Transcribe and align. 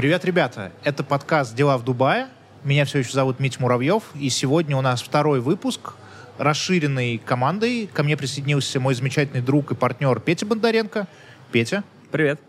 Привет, 0.00 0.24
ребята! 0.24 0.72
Это 0.82 1.04
подкаст 1.04 1.54
«Дела 1.54 1.76
в 1.76 1.84
Дубае». 1.84 2.28
Меня 2.64 2.86
все 2.86 3.00
еще 3.00 3.12
зовут 3.12 3.38
Митя 3.38 3.60
Муравьев, 3.60 4.04
и 4.14 4.30
сегодня 4.30 4.74
у 4.74 4.80
нас 4.80 5.02
второй 5.02 5.40
выпуск 5.40 5.92
расширенной 6.38 7.18
командой. 7.18 7.86
Ко 7.92 8.02
мне 8.02 8.16
присоединился 8.16 8.80
мой 8.80 8.94
замечательный 8.94 9.42
друг 9.42 9.72
и 9.72 9.74
партнер 9.74 10.18
Петя 10.20 10.46
Бондаренко. 10.46 11.06
Петя. 11.52 11.84
Привет. 12.10 12.40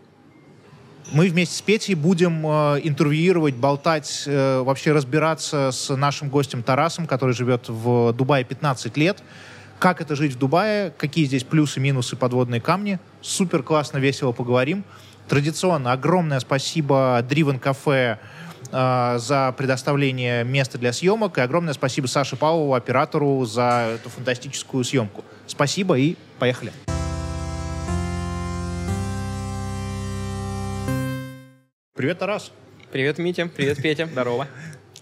Мы 1.12 1.28
вместе 1.28 1.54
с 1.54 1.60
Петей 1.60 1.94
будем 1.94 2.42
э, 2.46 2.80
интервьюировать, 2.84 3.56
болтать, 3.56 4.22
э, 4.24 4.62
вообще 4.62 4.92
разбираться 4.92 5.72
с 5.72 5.94
нашим 5.94 6.30
гостем 6.30 6.62
Тарасом, 6.62 7.06
который 7.06 7.34
живет 7.34 7.68
в 7.68 8.14
Дубае 8.14 8.44
15 8.44 8.96
лет. 8.96 9.22
Как 9.78 10.00
это 10.00 10.16
жить 10.16 10.32
в 10.32 10.38
Дубае, 10.38 10.90
какие 10.96 11.26
здесь 11.26 11.44
плюсы, 11.44 11.80
минусы, 11.80 12.16
подводные 12.16 12.62
камни. 12.62 12.98
Супер 13.20 13.62
классно, 13.62 13.98
весело 13.98 14.32
поговорим. 14.32 14.84
Традиционно 15.28 15.92
огромное 15.92 16.40
спасибо 16.40 17.24
Driven 17.28 17.60
Cafe 17.60 18.18
э, 18.70 19.18
за 19.18 19.54
предоставление 19.56 20.44
места 20.44 20.78
для 20.78 20.92
съемок. 20.92 21.38
И 21.38 21.40
огромное 21.40 21.74
спасибо 21.74 22.06
Саше 22.06 22.36
Павлову, 22.36 22.74
оператору, 22.74 23.44
за 23.44 23.94
эту 23.94 24.10
фантастическую 24.10 24.84
съемку. 24.84 25.24
Спасибо 25.46 25.98
и 25.98 26.16
поехали. 26.38 26.72
Привет, 31.94 32.18
Тарас. 32.18 32.50
Привет, 32.90 33.18
Митя. 33.18 33.48
Привет, 33.54 33.80
Петя. 33.80 34.06
Здорово. 34.12 34.48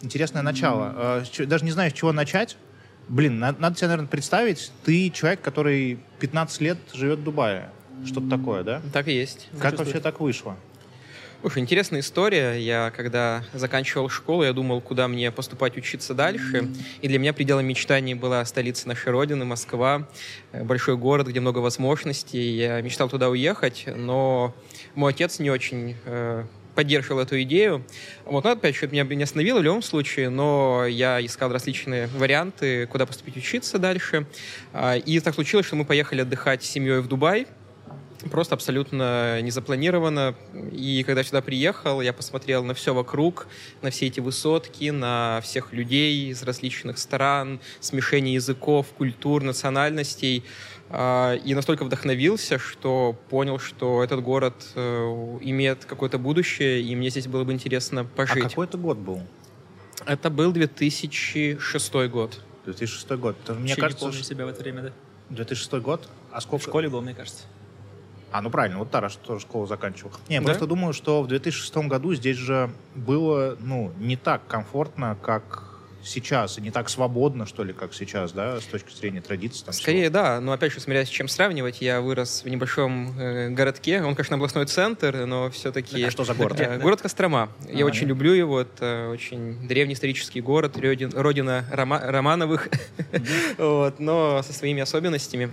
Интересное 0.02 0.42
начало. 0.42 1.22
Э, 1.38 1.46
Даже 1.46 1.64
не 1.64 1.70
знаю, 1.70 1.90
с 1.90 1.94
чего 1.94 2.12
начать. 2.12 2.56
Блин, 3.08 3.40
надо, 3.40 3.60
надо 3.60 3.76
тебе, 3.76 3.88
наверное, 3.88 4.08
представить. 4.08 4.70
Ты 4.84 5.10
человек, 5.10 5.40
который 5.40 5.98
15 6.20 6.60
лет 6.60 6.78
живет 6.92 7.18
в 7.18 7.24
Дубае. 7.24 7.70
Что-то 8.04 8.28
такое, 8.28 8.62
да? 8.62 8.82
Так 8.92 9.08
и 9.08 9.12
есть. 9.12 9.48
Как 9.58 9.78
вообще 9.78 10.00
так 10.00 10.20
вышло? 10.20 10.56
Уж 11.42 11.56
интересная 11.56 12.00
история. 12.00 12.58
Я, 12.58 12.92
когда 12.94 13.42
заканчивал 13.54 14.10
школу, 14.10 14.44
я 14.44 14.52
думал, 14.52 14.82
куда 14.82 15.08
мне 15.08 15.30
поступать 15.30 15.74
учиться 15.78 16.12
дальше. 16.12 16.68
И 17.00 17.08
для 17.08 17.18
меня 17.18 17.32
пределом 17.32 17.64
мечтаний 17.64 18.12
была 18.12 18.44
столица 18.44 18.86
нашей 18.86 19.10
Родины, 19.10 19.46
Москва. 19.46 20.06
Э, 20.52 20.64
большой 20.64 20.98
город, 20.98 21.28
где 21.28 21.40
много 21.40 21.60
возможностей. 21.60 22.56
Я 22.56 22.82
мечтал 22.82 23.08
туда 23.08 23.30
уехать, 23.30 23.84
но 23.86 24.54
мой 24.94 25.12
отец 25.12 25.38
не 25.38 25.50
очень 25.50 25.96
э, 26.04 26.44
поддерживал 26.74 27.20
эту 27.20 27.40
идею. 27.42 27.84
Вот, 28.26 28.44
но 28.44 28.50
опять 28.50 28.76
же, 28.76 28.84
это 28.84 28.94
меня 28.94 29.04
не 29.04 29.22
остановило 29.22 29.60
в 29.60 29.62
любом 29.62 29.80
случае, 29.80 30.28
но 30.28 30.84
я 30.86 31.24
искал 31.24 31.50
различные 31.50 32.08
варианты, 32.08 32.86
куда 32.86 33.06
поступить 33.06 33.38
учиться 33.38 33.78
дальше. 33.78 34.26
А, 34.74 34.96
и 34.96 35.20
так 35.20 35.34
случилось, 35.34 35.64
что 35.64 35.76
мы 35.76 35.86
поехали 35.86 36.20
отдыхать 36.20 36.62
с 36.62 36.66
семьей 36.66 37.00
в 37.00 37.08
Дубай, 37.08 37.46
Просто 38.30 38.54
абсолютно 38.54 39.40
незапланированно. 39.40 40.34
И 40.72 41.02
когда 41.06 41.22
сюда 41.24 41.40
приехал, 41.40 42.00
я 42.00 42.12
посмотрел 42.12 42.64
на 42.64 42.74
все 42.74 42.92
вокруг, 42.92 43.46
на 43.82 43.90
все 43.90 44.06
эти 44.06 44.20
высотки, 44.20 44.90
на 44.90 45.40
всех 45.42 45.72
людей 45.72 46.30
из 46.30 46.42
различных 46.42 46.98
стран, 46.98 47.60
смешение 47.80 48.34
языков, 48.34 48.88
культур, 48.96 49.42
национальностей. 49.42 50.44
А, 50.90 51.34
и 51.36 51.54
настолько 51.54 51.84
вдохновился, 51.84 52.58
что 52.58 53.16
понял, 53.30 53.58
что 53.58 54.02
этот 54.02 54.22
город 54.22 54.54
э, 54.74 55.38
имеет 55.42 55.84
какое-то 55.84 56.18
будущее, 56.18 56.82
и 56.82 56.96
мне 56.96 57.10
здесь 57.10 57.28
было 57.28 57.44
бы 57.44 57.52
интересно 57.52 58.04
пожить. 58.04 58.44
А 58.44 58.48
какой 58.48 58.66
это 58.66 58.76
год 58.76 58.98
был? 58.98 59.22
Это 60.04 60.30
был 60.30 60.52
2006 60.52 61.94
год. 62.08 62.40
2006 62.64 63.10
год. 63.12 63.36
Мне 63.48 63.60
Вообще 63.60 63.80
кажется, 63.80 64.04
не 64.04 64.10
помню 64.10 64.24
себя 64.24 64.46
в 64.46 64.48
это 64.48 64.62
время, 64.62 64.82
да? 64.82 64.92
2006 65.30 65.72
год? 65.74 66.08
А 66.32 66.40
сколько? 66.40 66.64
В 66.64 66.68
школе 66.68 66.88
был, 66.88 67.00
мне 67.02 67.14
кажется. 67.14 67.44
А, 68.32 68.42
ну 68.42 68.50
правильно, 68.50 68.78
вот 68.78 68.90
Тарас 68.90 69.16
тоже 69.16 69.40
школу 69.40 69.66
заканчивал. 69.66 70.12
Не, 70.28 70.36
я 70.36 70.40
да? 70.40 70.46
просто 70.46 70.66
думаю, 70.66 70.92
что 70.92 71.22
в 71.22 71.26
2006 71.26 71.76
году 71.88 72.14
здесь 72.14 72.36
же 72.36 72.70
было, 72.94 73.56
ну, 73.60 73.92
не 73.98 74.16
так 74.16 74.46
комфортно, 74.46 75.16
как 75.20 75.70
сейчас, 76.02 76.58
и 76.58 76.60
не 76.60 76.70
так 76.70 76.88
свободно, 76.88 77.46
что 77.46 77.62
ли, 77.64 77.72
как 77.72 77.92
сейчас, 77.94 78.32
да, 78.32 78.60
с 78.60 78.64
точки 78.64 78.94
зрения 78.94 79.20
традиций? 79.20 79.64
Там 79.64 79.74
Скорее, 79.74 80.04
всего. 80.04 80.14
да, 80.14 80.40
но 80.40 80.52
опять 80.52 80.72
же, 80.72 80.80
смотря 80.80 81.04
с 81.04 81.08
чем 81.08 81.28
сравнивать, 81.28 81.80
я 81.80 82.00
вырос 82.00 82.42
в 82.44 82.48
небольшом 82.48 83.18
э, 83.18 83.50
городке, 83.50 84.02
он, 84.02 84.14
конечно, 84.14 84.36
областной 84.36 84.66
центр, 84.66 85.26
но 85.26 85.50
все-таки... 85.50 86.02
А 86.02 86.10
что 86.10 86.24
за 86.24 86.34
город? 86.34 86.60
Э, 86.60 86.78
город 86.78 87.02
Кострома. 87.02 87.50
Я 87.68 87.84
а, 87.84 87.86
очень 87.86 88.02
да. 88.02 88.08
люблю 88.08 88.32
его, 88.32 88.60
это 88.60 89.08
очень 89.12 89.66
древний 89.66 89.94
исторический 89.94 90.40
город, 90.40 90.76
родин, 90.78 91.10
родина 91.14 91.66
Рома, 91.70 92.00
Романовых, 92.02 92.68
вот, 93.58 93.98
но 94.00 94.42
со 94.42 94.52
своими 94.52 94.80
особенностями. 94.82 95.50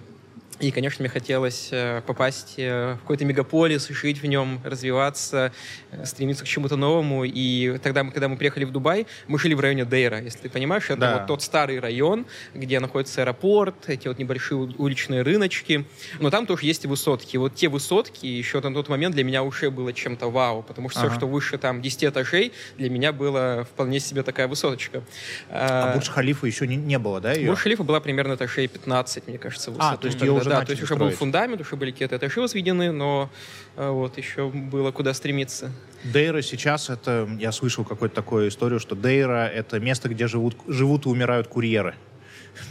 И, 0.59 0.71
конечно, 0.71 1.03
мне 1.03 1.09
хотелось 1.09 1.69
э, 1.71 2.01
попасть 2.07 2.55
э, 2.57 2.95
в 2.95 3.01
какой-то 3.01 3.25
мегаполис, 3.25 3.89
жить 3.89 4.23
в 4.23 4.25
нем, 4.25 4.59
развиваться, 4.63 5.51
э, 5.91 6.03
стремиться 6.05 6.45
к 6.45 6.47
чему-то 6.47 6.75
новому. 6.75 7.25
И 7.25 7.77
тогда, 7.77 8.03
когда 8.03 8.27
мы 8.27 8.37
приехали 8.37 8.65
в 8.65 8.71
Дубай, 8.71 9.05
мы 9.27 9.37
жили 9.37 9.53
в 9.53 9.59
районе 9.59 9.85
Дейра, 9.85 10.19
если 10.19 10.39
ты 10.39 10.49
понимаешь. 10.49 10.85
Это 10.85 10.99
да. 10.99 11.17
вот 11.17 11.27
тот 11.27 11.43
старый 11.43 11.79
район, 11.79 12.25
где 12.55 12.79
находится 12.79 13.21
аэропорт, 13.21 13.75
эти 13.87 14.07
вот 14.07 14.17
небольшие 14.17 14.57
уличные 14.57 15.21
рыночки. 15.21 15.85
Но 16.19 16.31
там 16.31 16.47
тоже 16.47 16.65
есть 16.65 16.85
и 16.85 16.87
высотки. 16.87 17.37
Вот 17.37 17.53
те 17.53 17.69
высотки 17.69 18.25
еще 18.25 18.59
на 18.59 18.73
тот 18.73 18.89
момент 18.89 19.13
для 19.13 19.23
меня 19.23 19.43
уже 19.43 19.69
было 19.69 19.93
чем-то 19.93 20.31
вау, 20.31 20.63
потому 20.63 20.89
что 20.89 21.01
ага. 21.01 21.09
все, 21.09 21.19
что 21.19 21.27
выше 21.27 21.59
там 21.59 21.83
10 21.83 22.05
этажей, 22.05 22.51
для 22.77 22.89
меня 22.89 23.11
было 23.11 23.67
вполне 23.71 23.99
себе 23.99 24.23
такая 24.23 24.47
высоточка. 24.47 25.03
А, 25.51 25.93
Бурдж-Халифа 25.93 26.47
еще 26.47 26.65
не, 26.65 26.77
не 26.77 26.97
было, 26.97 27.21
да? 27.21 27.33
Ее? 27.33 27.51
Бурдж-Халифа 27.51 27.83
была 27.83 27.99
примерно 27.99 28.33
этажей 28.33 28.67
15, 28.67 29.27
мне 29.27 29.37
кажется, 29.37 29.69
высотой. 29.69 29.93
А, 29.93 29.97
то 29.97 30.07
есть 30.07 30.19
ее 30.19 30.31
уже 30.31 30.46
да, 30.49 30.65
то 30.65 30.71
есть 30.71 30.83
уже 30.83 30.95
был 30.95 31.09
фундамент, 31.11 31.61
уже 31.61 31.75
были 31.75 31.91
какие-то 31.91 32.17
этажи 32.17 32.39
возведены, 32.41 32.91
но 32.91 33.29
э, 33.75 33.89
вот 33.89 34.17
еще 34.17 34.49
было 34.49 34.91
куда 34.91 35.13
стремиться. 35.13 35.71
Дейра 36.03 36.41
сейчас 36.41 36.89
это, 36.89 37.27
я 37.39 37.51
слышал 37.51 37.83
какую-то 37.83 38.15
такую 38.15 38.49
историю, 38.49 38.79
что 38.79 38.95
Дейра 38.95 39.47
это 39.47 39.79
место, 39.79 40.09
где 40.09 40.27
живут, 40.27 40.55
живут 40.67 41.05
и 41.05 41.09
умирают 41.09 41.47
курьеры. 41.47 41.95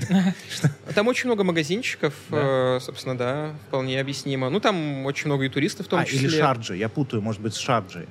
Там 0.94 1.08
очень 1.08 1.28
много 1.28 1.44
магазинчиков, 1.44 2.14
да. 2.28 2.76
Э, 2.76 2.80
собственно, 2.80 3.16
да, 3.16 3.54
вполне 3.68 4.00
объяснимо. 4.00 4.50
Ну, 4.50 4.60
там 4.60 5.06
очень 5.06 5.26
много 5.26 5.44
и 5.44 5.48
туристов 5.48 5.86
в 5.86 5.88
том 5.88 6.00
а, 6.00 6.04
числе. 6.04 6.28
или 6.28 6.38
Шарджи, 6.38 6.76
я 6.76 6.88
путаю, 6.88 7.22
может 7.22 7.40
быть, 7.40 7.54
с 7.54 7.58
Шарджи. 7.58 8.06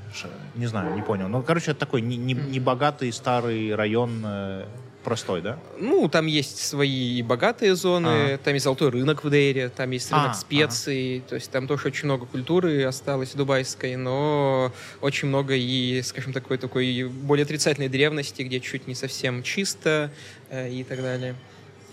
Не 0.55 0.67
знаю, 0.67 0.95
не 0.95 1.01
понял. 1.01 1.27
Ну, 1.27 1.41
короче, 1.41 1.71
это 1.71 1.81
такой 1.81 2.01
небогатый 2.01 3.07
не, 3.07 3.11
не 3.11 3.13
старый 3.13 3.75
район 3.75 4.21
э, 4.25 4.65
простой, 5.05 5.41
да? 5.41 5.57
Ну, 5.79 6.09
там 6.09 6.25
есть 6.25 6.57
свои 6.57 7.21
богатые 7.21 7.75
зоны, 7.75 8.33
а. 8.33 8.37
там 8.39 8.55
есть 8.55 8.63
золотой 8.65 8.89
рынок 8.89 9.23
в 9.23 9.29
Дейре, 9.29 9.69
там 9.69 9.91
есть 9.91 10.11
рынок 10.11 10.31
а, 10.31 10.33
специй, 10.33 11.23
то 11.29 11.35
есть 11.35 11.51
там 11.51 11.67
тоже 11.67 11.87
очень 11.87 12.05
много 12.05 12.25
культуры 12.25 12.83
осталось 12.83 13.33
дубайской, 13.33 13.95
но 13.95 14.73
очень 15.01 15.27
много 15.27 15.53
и, 15.55 16.01
скажем, 16.01 16.33
такой 16.33 16.57
такой 16.57 17.03
более 17.03 17.43
отрицательной 17.43 17.87
древности, 17.87 18.41
где 18.41 18.59
чуть 18.59 18.87
не 18.87 18.95
совсем 18.95 19.43
чисто 19.43 20.09
э, 20.49 20.71
и 20.71 20.83
так 20.83 21.01
далее. 21.01 21.35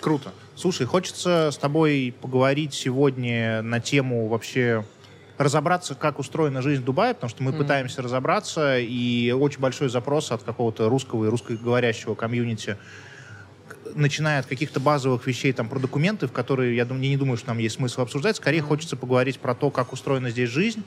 Круто. 0.01 0.33
Слушай, 0.57 0.87
хочется 0.87 1.51
с 1.53 1.59
тобой 1.59 2.15
поговорить 2.21 2.75
сегодня 2.75 3.63
на 3.63 3.79
тему 3.81 4.27
вообще 4.29 4.85
разобраться, 5.39 5.95
как 5.95 6.19
устроена 6.19 6.63
жизнь 6.63 6.83
в 6.83 6.85
Дубае, 6.85 7.15
потому 7.15 7.31
что 7.31 7.43
мы 7.43 7.51
mm-hmm. 7.51 7.59
пытаемся 7.59 8.03
разобраться, 8.03 8.79
и 8.79 9.33
очень 9.33 9.61
большой 9.61 9.89
запрос 9.89 10.31
от 10.31 10.43
какого-то 10.43 10.89
русского 10.89 11.25
и 11.25 11.29
русскоговорящего 11.29 12.15
комьюнити 12.15 12.77
начиная 13.95 14.41
от 14.41 14.47
каких-то 14.47 14.81
базовых 14.81 15.27
вещей 15.27 15.53
там 15.53 15.69
про 15.69 15.79
документы, 15.79 16.27
в 16.27 16.33
которые, 16.33 16.75
я, 16.77 16.85
думаю, 16.85 17.05
я 17.05 17.11
не 17.11 17.17
думаю, 17.17 17.37
что 17.37 17.49
нам 17.49 17.59
есть 17.59 17.77
смысл 17.77 18.03
обсуждать, 18.03 18.37
скорее 18.37 18.59
mm-hmm. 18.61 18.63
хочется 18.63 18.97
поговорить 18.97 19.39
про 19.39 19.55
то, 19.55 19.71
как 19.71 19.93
устроена 19.93 20.31
здесь 20.31 20.49
жизнь, 20.49 20.83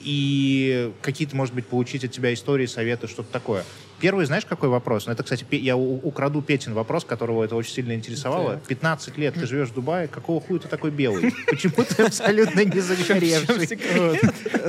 и 0.00 0.92
какие-то, 1.02 1.36
может 1.36 1.54
быть, 1.54 1.66
получить 1.66 2.04
от 2.04 2.12
тебя 2.12 2.32
истории, 2.32 2.66
советы, 2.66 3.06
что-то 3.06 3.30
такое. 3.32 3.64
Первый, 4.00 4.26
знаешь, 4.26 4.44
какой 4.44 4.68
вопрос? 4.68 5.06
Ну, 5.06 5.12
это, 5.12 5.22
кстати, 5.22 5.46
я 5.52 5.76
украду 5.76 6.42
Петин 6.42 6.74
вопрос, 6.74 7.04
которого 7.04 7.44
это 7.44 7.56
очень 7.56 7.72
сильно 7.72 7.92
интересовало. 7.92 8.60
15 8.68 9.16
лет 9.16 9.34
ты 9.34 9.46
живешь 9.46 9.68
в 9.68 9.74
Дубае, 9.74 10.08
какого 10.08 10.40
хуя 10.40 10.60
ты 10.60 10.68
такой 10.68 10.90
белый? 10.90 11.34
Почему 11.46 11.84
ты 11.84 12.02
абсолютно 12.02 12.60
не 12.64 12.80
загоревший? 12.80 13.78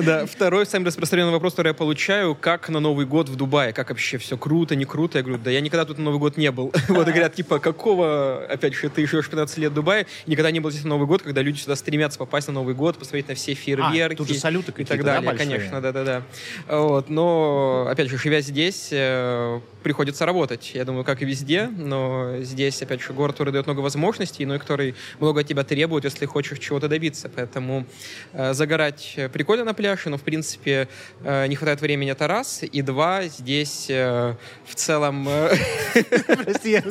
Да, 0.03 0.25
второй 0.25 0.65
самый 0.65 0.85
распространенный 0.85 1.33
вопрос, 1.33 1.53
который 1.53 1.69
я 1.69 1.73
получаю, 1.73 2.35
как 2.35 2.69
на 2.69 2.79
Новый 2.79 3.05
год 3.05 3.29
в 3.29 3.35
Дубае? 3.35 3.73
Как 3.73 3.89
вообще 3.89 4.17
все 4.17 4.37
круто, 4.37 4.75
не 4.75 4.85
круто? 4.85 5.17
Я 5.17 5.23
говорю, 5.23 5.41
да 5.43 5.51
я 5.51 5.61
никогда 5.61 5.85
тут 5.85 5.97
на 5.97 6.05
Новый 6.05 6.19
год 6.19 6.37
не 6.37 6.51
был. 6.51 6.73
Вот, 6.97 7.05
говорят, 7.05 7.35
типа, 7.35 7.59
какого, 7.59 8.45
опять 8.49 8.73
же, 8.73 8.89
ты 8.89 9.05
живешь 9.05 9.29
15 9.29 9.57
лет 9.57 9.71
в 9.71 9.75
Дубае, 9.75 10.07
никогда 10.25 10.49
не 10.51 10.59
был 10.59 10.71
здесь 10.71 10.83
на 10.83 10.91
Новый 10.91 11.05
год, 11.05 11.21
когда 11.21 11.41
люди 11.41 11.59
сюда 11.59 11.75
стремятся 11.75 12.17
попасть 12.17 12.47
на 12.47 12.53
Новый 12.53 12.73
год, 12.73 12.97
посмотреть 12.97 13.27
на 13.27 13.35
все 13.35 13.53
фейерверки. 13.53 14.13
А, 14.13 14.17
тут 14.17 14.27
же 14.29 14.35
салюты 14.35 14.73
и 14.77 14.85
так 14.85 15.03
далее, 15.03 15.33
конечно, 15.33 15.81
да-да-да. 15.81 16.23
Вот, 16.67 17.09
но, 17.09 17.87
опять 17.89 18.09
же, 18.09 18.17
живя 18.17 18.41
здесь, 18.41 18.89
э, 19.17 19.47
Э, 19.57 19.76
приходится 19.87 20.25
работать. 20.25 20.71
Я 20.73 20.83
думаю, 20.83 21.05
как 21.05 21.21
и 21.21 21.25
везде, 21.25 21.67
но 21.67 22.39
здесь, 22.41 22.81
опять 22.81 23.01
же, 23.01 23.13
город, 23.13 23.37
который 23.37 23.53
дает 23.53 23.67
много 23.67 23.79
возможностей, 23.79 24.45
но 24.45 24.55
и 24.55 24.59
который 24.59 24.95
много 25.21 25.39
от 25.39 25.47
тебя 25.47 25.63
требует, 25.63 26.03
если 26.03 26.25
хочешь 26.25 26.59
чего-то 26.59 26.89
добиться. 26.89 27.29
Поэтому 27.33 27.85
э, 28.33 28.53
загорать 28.53 29.17
прикольно 29.31 29.63
на 29.63 29.73
пляже, 29.73 30.09
но, 30.09 30.17
в 30.17 30.23
принципе, 30.23 30.89
э, 31.23 31.47
не 31.47 31.55
хватает 31.55 31.79
времени, 31.79 32.11
это 32.11 32.27
раз. 32.27 32.63
И 32.69 32.81
два, 32.81 33.23
здесь 33.27 33.85
э, 33.89 34.35
в 34.65 34.75
целом... 34.75 35.25
Э, 35.29 35.55
Прости. 36.43 36.83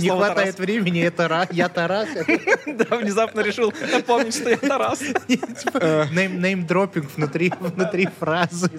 Не 0.00 0.10
хватает 0.10 0.56
времени, 0.60 1.02
это 1.02 1.48
я 1.50 1.68
Тарас. 1.68 2.08
Да, 2.66 2.96
внезапно 2.96 3.40
решил 3.40 3.72
напомнить, 3.92 4.34
что 4.34 4.50
я 4.50 4.56
Тарас. 4.56 5.00
Неймдропинг 5.28 7.10
внутри, 7.16 7.52
внутри 7.58 8.08
фразы. 8.18 8.70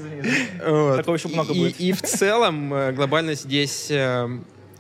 Такого 0.60 1.16
еще 1.16 1.28
много 1.28 1.54
и, 1.54 1.60
будет. 1.60 1.80
И 1.80 1.92
в 1.92 2.02
целом 2.02 2.74
э, 2.74 2.85
глобально 2.92 3.34
здесь 3.34 3.88
э, 3.90 4.28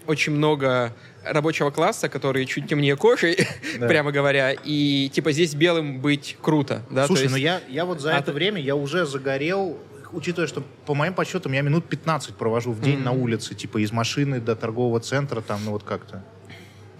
очень 0.07 0.33
много 0.33 0.93
рабочего 1.23 1.71
класса, 1.71 2.07
которые 2.09 2.45
чуть 2.45 2.67
темнее 2.67 2.95
кожи, 2.95 3.35
Да. 3.79 3.87
прямо 3.87 4.11
говоря, 4.11 4.51
и 4.51 5.09
типа 5.13 5.31
здесь 5.31 5.55
белым 5.55 5.99
быть 5.99 6.37
круто, 6.41 6.83
да, 6.89 7.07
Слушай, 7.07 7.23
есть- 7.23 7.31
ну 7.31 7.37
я, 7.37 7.61
я 7.69 7.85
вот 7.85 7.99
за 8.01 8.15
А 8.15 8.17
это 8.19 8.27
ты- 8.27 8.31
время 8.33 8.61
я 8.61 8.75
уже 8.75 9.05
загорел, 9.05 9.77
учитывая, 10.11 10.47
что 10.47 10.63
по 10.85 10.93
моим 10.93 11.13
подсчетам 11.13 11.51
я 11.53 11.61
минут 11.61 11.85
15 11.89 12.35
провожу 12.35 12.71
в 12.71 12.81
день 12.81 12.95
Мгм. 12.97 13.03
на 13.05 13.11
улице, 13.11 13.55
типа 13.55 13.79
из 13.83 13.91
машины 13.91 14.39
до 14.39 14.55
торгового 14.55 14.99
центра, 14.99 15.41
там, 15.41 15.59
ну 15.65 15.71
вот 15.71 15.83
как-то. 15.83 16.23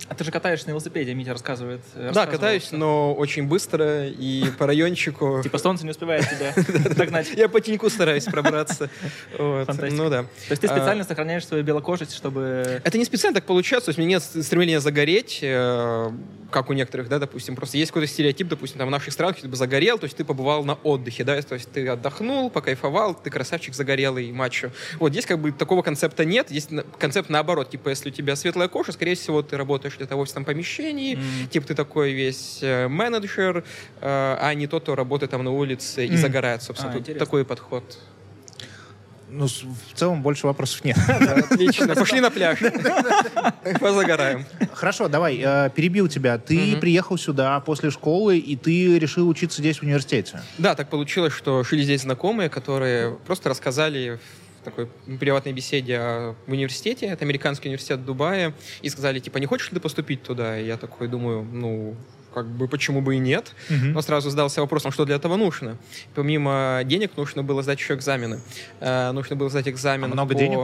А 0.08 0.14
ты 0.16 0.24
же 0.24 0.32
катаешься 0.32 0.68
на 0.68 0.72
велосипеде, 0.72 1.14
Митя 1.16 1.32
рассказывает. 1.32 1.82
э, 1.96 2.12
Да, 2.14 2.28
катаюсь, 2.28 2.66
что- 2.66 2.78
но 2.78 3.14
очень 3.14 3.48
быстро 3.48 4.08
и 4.08 4.46
по 4.58 4.68
райончику. 4.68 5.40
Типа 5.44 5.58
солнце 5.58 5.84
не 5.84 5.92
успевает 5.92 6.26
тебя 6.30 6.54
догнать. 6.96 7.32
Я 7.36 7.50
по 7.50 7.60
теньку 7.60 7.90
стараюсь 7.90 8.26
пробраться. 8.26 8.90
Ну 9.38 10.10
да. 10.10 10.24
То 10.24 10.28
есть 10.52 10.62
ты 10.62 10.68
А, 10.68 10.76
специально 10.76 11.04
сохраняешь 11.04 11.46
свою 11.48 11.64
белокожесть, 11.64 12.14
чтобы... 12.14 12.82
Это 12.84 12.98
не 12.98 13.06
специально 13.06 13.34
так 13.36 13.46
получается, 13.46 13.86
то 13.88 13.90
есть 13.90 14.00
у 14.00 14.02
меня 14.02 14.16
нет 14.16 14.24
стремления 14.46 14.80
загореть, 14.80 15.40
э, 15.42 16.12
как 16.52 16.70
у 16.70 16.74
некоторых, 16.74 17.10
да, 17.10 17.20
допустим. 17.20 17.56
Просто 17.56 17.78
есть 17.78 17.92
какой-то 17.92 18.08
стереотип, 18.12 18.48
допустим, 18.48 18.78
там 18.80 18.88
в 18.88 18.92
наших 18.92 19.14
странах, 19.14 19.40
ты 19.42 19.48
бы 19.48 19.56
загорел, 19.56 19.98
то 19.98 20.06
есть 20.06 20.16
ты 20.18 20.24
побывал 20.24 20.64
на 20.64 20.76
отдыхе, 20.76 21.24
да, 21.24 21.42
то 21.42 21.56
есть 21.56 21.72
ты 21.72 21.88
отдохнул, 21.88 22.50
покайфовал, 22.50 23.14
ты 23.16 23.30
красавчик 23.30 23.74
загорелый, 23.74 24.32
мачо. 24.32 24.70
Вот 25.00 25.12
здесь 25.12 25.26
как 25.26 25.40
бы 25.40 25.52
такого 25.52 25.82
концепта 25.82 26.26
нет, 26.26 26.50
на- 26.70 26.84
концепт 26.84 27.30
наоборот, 27.30 27.70
типа 27.72 27.90
если 27.90 28.10
у 28.10 28.12
тебя 28.12 28.36
светлая 28.36 28.68
кожа, 28.68 28.92
скорее 28.92 29.16
всего, 29.16 29.42
ты 29.42 29.58
работаешь 29.58 29.95
где-то 29.98 30.16
в 30.16 30.20
офисном 30.20 30.46
помещении, 30.46 31.16
М. 31.16 31.48
типа 31.50 31.68
ты 31.68 31.76
такой 31.76 32.14
весь 32.14 32.60
э, 32.62 32.88
менеджер, 32.88 33.64
э, 34.02 34.38
а 34.40 34.54
не 34.54 34.68
тот, 34.68 34.84
кто 34.84 34.96
работает 34.96 35.32
там 35.32 35.44
на 35.44 35.52
улице 35.52 36.06
и 36.06 36.10
Мгм. 36.12 36.18
загорает, 36.18 36.62
собственно. 36.64 36.94
А, 36.94 37.00
Тут 37.02 37.18
такой 37.18 37.46
подход. 37.46 37.98
Ну, 39.28 39.48
в 39.48 39.98
целом 39.98 40.22
больше 40.22 40.46
вопросов 40.48 40.86
нет. 40.86 40.98
Отлично, 41.52 41.94
пошли 41.96 42.22
на 42.22 42.30
пляж. 42.32 42.60
Позагораем. 43.80 44.46
Хорошо, 44.74 45.08
давай, 45.08 45.42
э, 45.44 45.70
перебил 45.76 46.08
тебя. 46.08 46.38
Ты 46.38 46.78
приехал 46.78 47.18
сюда 47.18 47.60
после 47.60 47.90
школы, 47.92 48.38
и 48.38 48.56
ты 48.56 48.98
решил 49.00 49.28
учиться 49.28 49.60
здесь 49.62 49.80
в 49.80 49.84
университете. 49.84 50.42
Да, 50.58 50.76
так 50.76 50.90
получилось, 50.90 51.34
что 51.34 51.64
шли 51.64 51.84
здесь 51.84 52.02
знакомые, 52.02 52.50
которые 52.50 53.12
просто 53.26 53.50
рассказали 53.50 54.20
в 54.45 54.45
такой 54.66 54.88
приватной 55.20 55.54
беседе 55.54 55.98
о- 55.98 56.36
в 56.48 56.52
университете, 56.52 57.06
это 57.06 57.24
американский 57.24 57.70
университет 57.70 58.00
в 58.00 58.06
Дубае, 58.06 58.54
и 58.82 58.90
сказали, 58.90 59.20
типа, 59.20 59.38
не 59.38 59.46
хочешь 59.46 59.70
ли 59.72 59.76
ты 59.76 59.80
поступить 59.82 60.24
туда? 60.24 60.60
И 60.60 60.66
я 60.66 60.76
такой 60.78 61.08
думаю, 61.08 61.44
ну, 61.44 61.96
как 62.34 62.48
бы 62.48 62.68
почему 62.68 63.02
бы 63.02 63.16
и 63.16 63.20
нет. 63.20 63.54
Но 63.70 64.02
сразу 64.02 64.30
задался 64.30 64.60
вопросом, 64.60 64.92
что 64.92 65.06
для 65.06 65.16
этого 65.16 65.38
нужно. 65.38 65.78
Помимо 66.16 66.82
денег 66.84 67.12
нужно 67.16 67.44
было 67.44 67.64
сдать 67.64 67.80
еще 67.80 67.94
экзамены. 67.94 68.42
Э, 68.82 69.12
нужно 69.12 69.38
было 69.38 69.48
сдать 69.50 69.70
экзамен 69.70 70.06
А 70.12 70.14
много 70.14 70.34
по- 70.34 70.40
денег? 70.40 70.60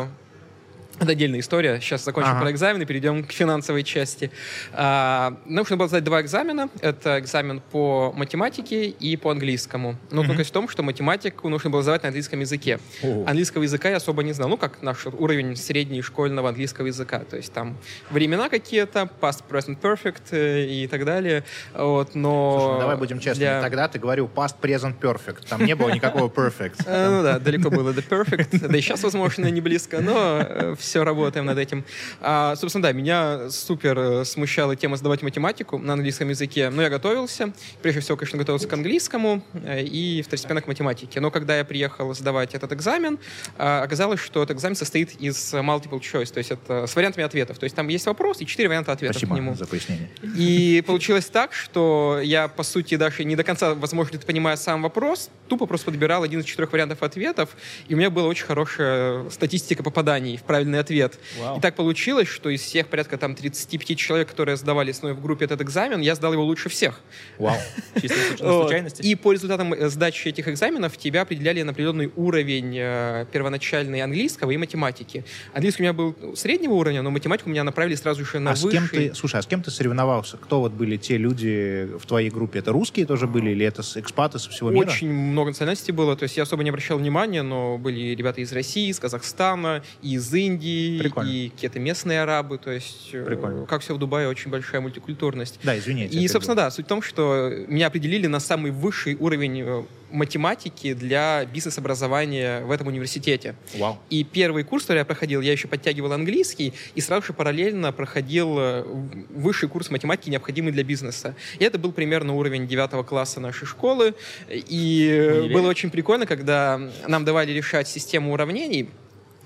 Это 1.01 1.13
отдельная 1.13 1.39
история. 1.39 1.79
Сейчас 1.81 2.05
закончим 2.05 2.29
Ага. 2.33 2.41
про 2.41 2.51
экзамены, 2.51 2.85
перейдем 2.85 3.23
к 3.23 3.31
финансовой 3.31 3.81
части. 3.81 4.29
А, 4.71 5.33
нужно 5.45 5.75
было 5.75 5.87
сдать 5.87 6.03
два 6.03 6.21
экзамена. 6.21 6.69
Это 6.79 7.17
экзамен 7.17 7.59
по 7.71 8.13
математике 8.15 8.85
и 8.85 9.17
по 9.17 9.31
английскому. 9.31 9.95
Но 10.11 10.21
Мгм. 10.21 10.29
только 10.29 10.43
в 10.43 10.51
том, 10.51 10.69
что 10.69 10.83
математику 10.83 11.49
нужно 11.49 11.71
было 11.71 11.81
сдавать 11.81 12.03
на 12.03 12.09
английском 12.09 12.39
языке. 12.39 12.79
О. 13.01 13.23
Английского 13.25 13.63
языка 13.63 13.89
я 13.89 13.95
особо 13.97 14.21
не 14.21 14.33
знал. 14.33 14.47
Ну, 14.49 14.57
как 14.57 14.83
наш 14.83 15.07
уровень 15.07 15.55
средний 15.55 16.03
школьного 16.03 16.49
английского 16.49 16.85
языка. 16.85 17.19
То 17.27 17.35
есть 17.37 17.51
там 17.51 17.77
времена 18.11 18.47
какие-то, 18.49 19.09
past, 19.19 19.41
present, 19.49 19.79
perfect 19.81 20.21
э, 20.31 20.65
и 20.67 20.85
так 20.87 21.03
далее. 21.03 21.43
Вот, 21.73 22.13
но... 22.13 22.59
Слушай, 22.59 22.73
ну 22.75 22.79
давай 22.79 22.97
будем 22.97 23.17
честными. 23.17 23.37
для- 23.49 23.61
Тогда 23.63 23.87
ты 23.87 23.97
говорил 23.97 24.29
past, 24.33 24.55
present, 24.61 24.99
perfect. 24.99 25.47
Там 25.49 25.65
не 25.65 25.73
было 25.75 25.89
никакого 25.89 26.27
perfect. 26.29 26.75
Э, 26.85 27.09
Ну 27.09 27.23
да, 27.23 27.39
далеко 27.39 27.71
было 27.71 27.91
до 27.91 28.01
perfect. 28.01 28.67
Да 28.67 28.77
и 28.77 28.81
сейчас, 28.81 29.01
возможно, 29.01 29.47
не 29.47 29.61
близко, 29.61 29.99
но 29.99 30.75
все 30.77 30.90
работаем 30.95 31.45
над 31.45 31.57
этим. 31.57 31.85
А, 32.21 32.55
собственно, 32.55 32.83
да, 32.83 32.91
меня 32.91 33.49
супер 33.49 33.97
э, 33.97 34.25
смущала 34.25 34.75
тема 34.75 34.97
сдавать 34.97 35.21
математику 35.21 35.77
на 35.77 35.93
английском 35.93 36.29
языке. 36.29 36.69
Но 36.69 36.81
я 36.81 36.89
готовился. 36.89 37.53
Прежде 37.81 38.01
всего, 38.01 38.17
конечно, 38.17 38.37
готовился 38.37 38.67
к 38.67 38.73
английскому 38.73 39.43
э, 39.53 39.83
и 39.83 40.21
второстепенно 40.21 40.61
к 40.61 40.67
математике. 40.67 41.19
Но 41.19 41.31
когда 41.31 41.57
я 41.57 41.65
приехал 41.65 42.13
сдавать 42.13 42.53
этот 42.55 42.71
экзамен, 42.73 43.19
а, 43.57 43.83
оказалось, 43.83 44.19
что 44.19 44.43
этот 44.43 44.57
экзамен 44.57 44.75
состоит 44.75 45.19
из 45.21 45.53
multiple 45.53 45.99
choice, 45.99 46.31
то 46.31 46.37
есть 46.37 46.51
это 46.51 46.87
с 46.87 46.95
вариантами 46.95 47.25
ответов. 47.25 47.57
То 47.57 47.63
есть 47.65 47.75
там 47.75 47.87
есть 47.87 48.05
вопрос 48.05 48.41
и 48.41 48.45
четыре 48.45 48.69
варианта 48.69 48.91
ответов 48.91 49.21
к 49.21 49.25
нему. 49.25 49.55
Спасибо 49.55 49.55
за 49.55 49.67
пояснение. 49.67 50.09
И 50.35 50.83
получилось 50.85 51.25
так, 51.25 51.53
что 51.53 52.19
я, 52.23 52.47
по 52.47 52.63
сути, 52.63 52.95
даже 52.95 53.23
не 53.23 53.35
до 53.35 53.43
конца, 53.43 53.73
возможно, 53.73 54.19
понимая 54.19 54.55
сам 54.55 54.81
вопрос, 54.81 55.29
тупо 55.47 55.65
просто 55.65 55.85
подбирал 55.85 56.23
один 56.23 56.39
из 56.39 56.45
четырех 56.45 56.71
вариантов 56.71 57.03
ответов, 57.03 57.49
и 57.87 57.93
у 57.93 57.97
меня 57.97 58.09
была 58.09 58.27
очень 58.27 58.45
хорошая 58.45 59.29
статистика 59.29 59.83
попаданий 59.83 60.37
в 60.37 60.43
правильный 60.43 60.79
ответ. 60.81 61.17
Вау. 61.39 61.57
И 61.57 61.61
так 61.61 61.75
получилось, 61.75 62.27
что 62.27 62.49
из 62.49 62.61
всех 62.61 62.87
порядка 62.87 63.17
там 63.17 63.35
35 63.35 63.97
человек, 63.97 64.29
которые 64.29 64.57
сдавали 64.57 64.91
с 64.91 65.01
мной 65.01 65.13
в 65.13 65.21
группе 65.21 65.45
этот 65.45 65.61
экзамен, 65.61 66.01
я 66.01 66.15
сдал 66.15 66.33
его 66.33 66.43
лучше 66.43 66.69
всех. 66.69 66.99
Вау. 67.37 67.55
Чисто 68.01 68.37
случайности. 68.37 69.01
И 69.01 69.15
по 69.15 69.31
результатам 69.31 69.73
э, 69.73 69.89
сдачи 69.89 70.27
этих 70.27 70.47
экзаменов 70.47 70.97
тебя 70.97 71.21
определяли 71.21 71.61
на 71.61 71.71
определенный 71.71 72.11
уровень 72.15 72.75
э, 72.77 73.25
первоначальный 73.31 74.01
английского 74.01 74.51
и 74.51 74.57
математики. 74.57 75.23
Английский 75.53 75.83
у 75.83 75.85
меня 75.85 75.93
был 75.93 76.15
среднего 76.35 76.73
уровня, 76.73 77.01
но 77.01 77.11
математику 77.11 77.49
меня 77.49 77.63
направили 77.63 77.95
сразу 77.95 78.25
же 78.25 78.39
на 78.39 78.51
А 78.51 78.55
с 78.55 78.61
кем 78.67 78.83
высший. 78.83 79.09
ты, 79.09 79.15
слушай, 79.15 79.39
а 79.39 79.41
с 79.41 79.47
кем 79.47 79.63
ты 79.63 79.71
соревновался? 79.71 80.37
Кто 80.37 80.59
вот 80.59 80.73
были 80.73 80.97
те 80.97 81.17
люди 81.17 81.89
в 81.97 82.05
твоей 82.05 82.29
группе? 82.29 82.59
Это 82.59 82.71
русские 82.71 83.05
тоже 83.05 83.27
были 83.27 83.51
или 83.51 83.65
это 83.65 83.81
экспаты 83.95 84.39
со 84.39 84.49
всего 84.49 84.71
мира? 84.71 84.87
Очень 84.87 85.11
много 85.11 85.49
национальностей 85.49 85.93
было, 85.93 86.15
то 86.15 86.23
есть 86.23 86.37
я 86.37 86.43
особо 86.43 86.63
не 86.63 86.69
обращал 86.69 86.97
внимания, 86.97 87.41
но 87.41 87.77
были 87.77 88.15
ребята 88.15 88.41
из 88.41 88.51
России, 88.51 88.89
из 88.89 88.99
Казахстана, 88.99 89.83
из 90.01 90.33
Индии, 90.33 90.60
Прикольно. 90.99 91.29
и 91.29 91.49
какие-то 91.49 91.79
местные 91.79 92.21
арабы, 92.21 92.57
то 92.57 92.71
есть 92.71 93.09
э, 93.13 93.23
Прикольно. 93.23 93.65
как 93.65 93.81
все 93.81 93.93
в 93.93 93.97
Дубае, 93.97 94.27
очень 94.27 94.51
большая 94.51 94.81
мультикультурность. 94.81 95.59
Да, 95.63 95.77
извини. 95.77 96.03
я 96.03 96.09
тебя 96.09 96.21
И, 96.21 96.27
собственно, 96.27 96.55
да, 96.55 96.71
суть 96.71 96.85
в 96.85 96.89
том, 96.89 97.01
что 97.01 97.51
меня 97.67 97.87
определили 97.87 98.27
на 98.27 98.39
самый 98.39 98.71
высший 98.71 99.15
уровень 99.15 99.61
э, 99.61 99.83
математики 100.11 100.93
для 100.93 101.45
бизнес-образования 101.45 102.61
в 102.61 102.71
этом 102.71 102.87
университете. 102.87 103.55
Вау. 103.75 103.97
И 104.09 104.23
первый 104.23 104.63
курс, 104.63 104.83
который 104.83 104.99
я 104.99 105.05
проходил, 105.05 105.41
я 105.41 105.51
еще 105.51 105.67
подтягивал 105.67 106.13
английский, 106.13 106.73
и 106.95 107.01
сразу 107.01 107.27
же 107.27 107.33
параллельно 107.33 107.91
проходил 107.91 108.57
э, 108.59 108.83
высший 109.29 109.69
курс 109.69 109.89
математики, 109.89 110.29
необходимый 110.29 110.71
для 110.71 110.83
бизнеса. 110.83 111.35
И 111.59 111.63
это 111.63 111.77
был 111.77 111.91
примерно 111.91 112.33
уровень 112.33 112.67
девятого 112.67 113.03
класса 113.03 113.39
нашей 113.39 113.65
школы. 113.65 114.13
И 114.49 115.41
Не 115.43 115.53
было 115.53 115.69
очень 115.69 115.89
прикольно, 115.89 116.25
когда 116.25 116.79
нам 117.07 117.25
давали 117.25 117.51
решать 117.51 117.87
систему 117.87 118.33
уравнений, 118.33 118.89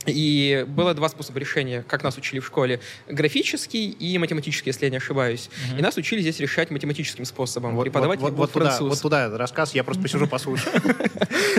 и 0.05 0.65
было 0.67 0.93
два 0.93 1.09
способа 1.09 1.39
решения, 1.39 1.83
как 1.87 2.03
нас 2.03 2.17
учили 2.17 2.39
в 2.39 2.45
школе. 2.45 2.79
Графический 3.07 3.89
и 3.89 4.17
математический, 4.17 4.69
если 4.69 4.85
я 4.85 4.91
не 4.91 4.97
ошибаюсь. 4.97 5.49
И 5.77 5.81
нас 5.81 5.97
учили 5.97 6.21
здесь 6.21 6.39
решать 6.39 6.71
математическим 6.71 7.25
способом. 7.25 7.75
Вот, 7.75 7.83
Преподаватель 7.83 8.21
вот, 8.21 8.33
вот, 8.33 8.39
вот 8.39 8.51
туда, 8.53 8.77
вот 8.79 9.01
туда 9.01 9.25
этот 9.25 9.39
рассказ, 9.39 9.73
я 9.73 9.83
просто 9.83 10.01
посижу, 10.03 10.27
послушаю. 10.27 10.81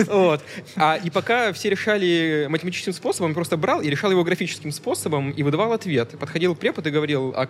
Вот. 0.07 0.43
А, 0.75 0.95
и 1.03 1.09
пока 1.09 1.51
все 1.53 1.69
решали 1.69 2.47
математическим 2.49 2.93
способом, 2.93 3.31
я 3.31 3.33
просто 3.33 3.57
брал 3.57 3.81
и 3.81 3.89
решал 3.89 4.11
его 4.11 4.23
графическим 4.23 4.71
способом 4.71 5.31
и 5.31 5.43
выдавал 5.43 5.73
ответ. 5.73 6.17
Подходил 6.19 6.55
препод 6.55 6.85
и 6.85 6.91
говорил, 6.91 7.33
а 7.35 7.49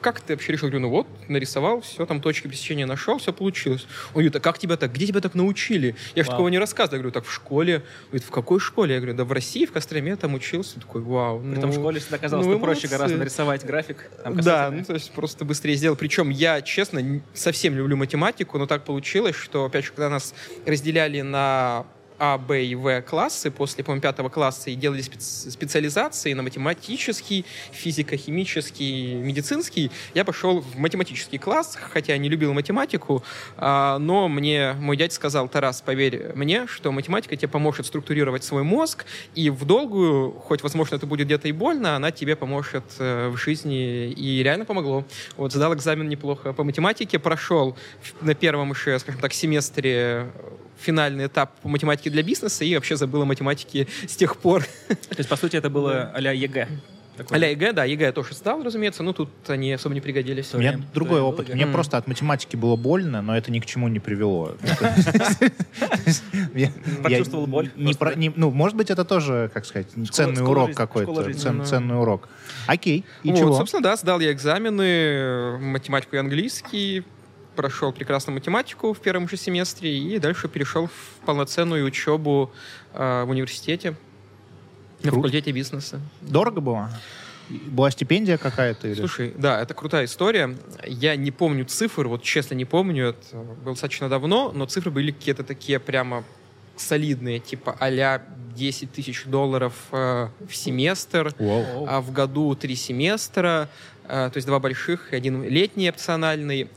как 0.00 0.20
ты 0.20 0.34
вообще 0.34 0.52
решил? 0.52 0.68
Я 0.68 0.72
говорю, 0.72 0.88
ну 0.88 0.90
вот, 0.90 1.06
нарисовал, 1.28 1.80
все, 1.80 2.06
там 2.06 2.20
точки 2.20 2.46
пересечения 2.46 2.86
нашел, 2.86 3.18
все 3.18 3.32
получилось. 3.32 3.86
Он 4.08 4.14
говорит, 4.14 4.36
а 4.36 4.40
как 4.40 4.58
тебя 4.58 4.76
так, 4.76 4.92
где 4.92 5.06
тебя 5.06 5.20
так 5.20 5.34
научили? 5.34 5.96
Я 6.14 6.24
же 6.24 6.30
такого 6.30 6.48
не 6.48 6.58
рассказывал. 6.58 6.96
Я 6.96 6.98
говорю, 6.98 7.12
так 7.12 7.24
в 7.24 7.32
школе. 7.32 7.76
Он 7.76 7.82
говорит, 8.10 8.24
в 8.24 8.30
какой 8.30 8.60
школе? 8.60 8.94
Я 8.94 9.00
говорю, 9.00 9.16
да 9.16 9.24
в 9.24 9.32
России, 9.32 9.66
в 9.66 9.72
Костроме 9.72 10.16
там 10.16 10.34
учился. 10.34 10.76
Я 10.76 10.82
такой, 10.82 11.02
вау. 11.02 11.40
Притом 11.40 11.70
в 11.70 11.74
ну, 11.74 11.80
школе 11.80 12.00
всегда 12.00 12.18
казалось, 12.18 12.46
ну 12.46 12.52
что 12.52 12.60
проще 12.60 12.88
гораздо 12.88 13.16
нарисовать 13.16 13.64
график. 13.64 14.10
Да, 14.24 14.70
ну 14.70 14.84
то 14.84 14.94
есть 14.94 15.10
просто 15.12 15.44
быстрее 15.44 15.74
сделал. 15.74 15.96
Причем 15.96 16.30
я, 16.30 16.62
честно, 16.62 17.20
совсем 17.34 17.74
люблю 17.74 17.96
математику, 17.96 18.58
но 18.58 18.66
так 18.66 18.84
получилось, 18.84 19.36
что, 19.36 19.64
опять 19.64 19.84
же, 19.84 19.90
когда 19.90 20.08
нас 20.08 20.34
разделяли 20.66 21.20
на 21.20 21.86
а, 22.18 22.38
Б 22.38 22.64
и 22.64 22.74
В 22.74 23.02
классы. 23.02 23.50
После, 23.50 23.84
по-моему, 23.84 24.02
пятого 24.02 24.28
класса 24.28 24.70
и 24.70 24.74
делали 24.74 25.02
спец- 25.02 25.50
специализации 25.50 26.32
на 26.32 26.42
математический, 26.42 27.44
физико-химический, 27.72 29.14
медицинский, 29.14 29.90
я 30.14 30.24
пошел 30.24 30.60
в 30.60 30.76
математический 30.76 31.38
класс, 31.38 31.78
хотя 31.80 32.16
не 32.16 32.28
любил 32.28 32.52
математику, 32.52 33.22
а, 33.56 33.98
но 33.98 34.28
мне 34.28 34.74
мой 34.74 34.96
дядя 34.96 35.14
сказал, 35.14 35.48
Тарас, 35.48 35.80
поверь 35.80 36.32
мне, 36.34 36.66
что 36.66 36.92
математика 36.92 37.36
тебе 37.36 37.48
поможет 37.48 37.86
структурировать 37.86 38.44
свой 38.44 38.62
мозг, 38.62 39.04
и 39.34 39.50
в 39.50 39.64
долгую, 39.64 40.32
хоть, 40.32 40.62
возможно, 40.62 40.96
это 40.96 41.06
будет 41.06 41.26
где-то 41.26 41.48
и 41.48 41.52
больно, 41.52 41.96
она 41.96 42.10
тебе 42.10 42.36
поможет 42.36 42.84
э, 42.98 43.28
в 43.28 43.36
жизни, 43.36 44.10
и 44.10 44.42
реально 44.42 44.64
помогло. 44.64 45.04
Вот, 45.36 45.52
сдал 45.52 45.74
экзамен 45.74 46.08
неплохо. 46.08 46.52
По 46.52 46.64
математике, 46.64 47.18
прошел 47.18 47.76
на 48.20 48.34
первом 48.34 48.70
еще, 48.70 48.98
скажем 48.98 49.20
так, 49.20 49.32
семестре 49.32 50.30
финальный 50.80 51.26
этап 51.26 51.54
по 51.60 51.68
математике 51.68 52.10
для 52.10 52.22
бизнеса 52.22 52.64
и 52.64 52.74
вообще 52.74 52.96
забыл 52.96 53.22
о 53.22 53.24
математике 53.24 53.86
с 54.06 54.16
тех 54.16 54.36
пор. 54.36 54.62
То 54.88 54.96
есть, 55.18 55.28
по 55.28 55.36
сути, 55.36 55.56
это 55.56 55.70
было 55.70 56.10
а-ля 56.14 56.32
ЕГЭ. 56.32 56.68
такой. 57.16 57.36
А-ля 57.36 57.48
ЕГЭ, 57.50 57.72
да, 57.72 57.84
ЕГЭ 57.84 58.04
я 58.06 58.12
тоже 58.12 58.32
сдал, 58.34 58.62
разумеется, 58.62 59.02
но 59.02 59.12
тут 59.12 59.28
они 59.48 59.72
особо 59.72 59.92
не 59.94 60.00
пригодились. 60.00 60.54
У 60.54 60.58
меня 60.58 60.70
время. 60.72 60.86
другой 60.94 61.18
Да, 61.18 61.24
опыт. 61.24 61.48
Мне 61.52 61.64
М. 61.64 61.72
просто 61.72 61.96
от 61.96 62.06
математики 62.06 62.54
было 62.54 62.76
больно, 62.76 63.22
но 63.22 63.36
это 63.36 63.50
ни 63.50 63.58
к 63.58 63.66
чему 63.66 63.88
не 63.88 63.98
привело. 63.98 64.54
Я- 66.54 66.72
Почувствовал 67.02 67.46
боль 67.46 67.70
Ну, 67.76 68.50
может 68.50 68.76
быть, 68.76 68.90
это 68.90 69.04
тоже, 69.04 69.50
как 69.52 69.64
сказать, 69.66 69.88
ценный 70.10 70.42
урок 70.44 70.74
какой-то. 70.74 71.32
Ценный 71.34 71.98
урок. 71.98 72.28
Окей. 72.66 73.04
И 73.22 73.30
Вот, 73.30 73.38
чего? 73.38 73.56
собственно, 73.56 73.82
да, 73.82 73.96
сдал 73.96 74.20
я 74.20 74.30
экзамены, 74.32 75.58
математику 75.58 76.16
и 76.16 76.18
английский, 76.18 77.02
прошел 77.58 77.92
прекрасно 77.92 78.32
математику 78.32 78.92
в 78.92 79.00
первом 79.00 79.28
же 79.28 79.36
семестре 79.36 79.98
и 79.98 80.20
дальше 80.20 80.46
перешел 80.46 80.86
в 80.86 81.26
полноценную 81.26 81.84
учебу 81.84 82.52
э, 82.94 83.24
в 83.24 83.30
университете 83.30 83.96
на 85.02 85.10
Круто. 85.10 85.16
факультете 85.16 85.50
бизнеса. 85.50 86.00
Дорого 86.20 86.60
было? 86.60 86.88
Была 87.48 87.90
стипендия 87.90 88.36
какая-то? 88.38 88.86
или- 88.86 88.94
Слушай, 89.00 89.34
да, 89.36 89.60
это 89.60 89.74
крутая 89.74 90.04
история. 90.04 90.56
Я 90.86 91.16
не 91.16 91.32
помню 91.32 91.64
цифр, 91.64 92.06
вот 92.06 92.22
честно 92.22 92.54
не 92.54 92.64
помню, 92.64 93.08
это 93.08 93.36
было 93.64 93.72
достаточно 93.74 94.08
давно, 94.08 94.52
но 94.54 94.66
цифры 94.66 94.92
были 94.92 95.10
какие-то 95.10 95.42
такие 95.42 95.80
прямо 95.80 96.22
солидные, 96.76 97.40
типа 97.40 97.76
а 97.80 98.22
10 98.54 98.92
тысяч 98.92 99.24
долларов 99.24 99.72
э, 99.90 100.28
в 100.48 100.54
семестр, 100.54 101.34
Вау. 101.40 101.86
а 101.88 102.00
в 102.00 102.12
году 102.12 102.54
три 102.54 102.76
семестра, 102.76 103.68
э, 104.04 104.30
то 104.32 104.36
есть 104.36 104.46
два 104.46 104.60
больших 104.60 105.12
и 105.12 105.16
один 105.16 105.42
летний 105.42 105.90
опциональный. 105.90 106.68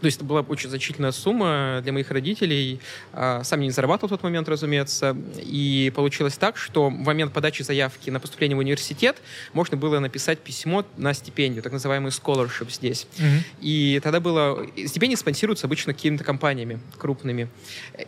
То 0.00 0.06
есть 0.06 0.16
это 0.16 0.24
была 0.24 0.40
очень 0.40 0.70
значительная 0.70 1.12
сумма 1.12 1.80
для 1.82 1.92
моих 1.92 2.10
родителей. 2.10 2.80
А, 3.12 3.42
Сам 3.44 3.60
я 3.60 3.66
не 3.66 3.72
зарабатывал 3.72 4.08
в 4.08 4.10
тот 4.12 4.22
момент, 4.22 4.48
разумеется. 4.48 5.16
И 5.38 5.92
получилось 5.94 6.36
так, 6.36 6.56
что 6.56 6.88
в 6.88 6.92
момент 6.92 7.32
подачи 7.32 7.62
заявки 7.62 8.08
на 8.10 8.18
поступление 8.18 8.56
в 8.56 8.60
университет 8.60 9.18
можно 9.52 9.76
было 9.76 9.98
написать 9.98 10.38
письмо 10.38 10.84
на 10.96 11.12
стипендию, 11.12 11.62
так 11.62 11.72
называемый 11.72 12.10
scholarship 12.10 12.70
здесь. 12.70 13.06
Мгм. 13.18 13.44
И 13.60 14.00
тогда 14.02 14.20
было... 14.20 14.66
Стипендии 14.86 15.16
спонсируются 15.16 15.66
обычно 15.66 15.92
какими-то 15.92 16.24
компаниями 16.24 16.80
крупными. 16.98 17.48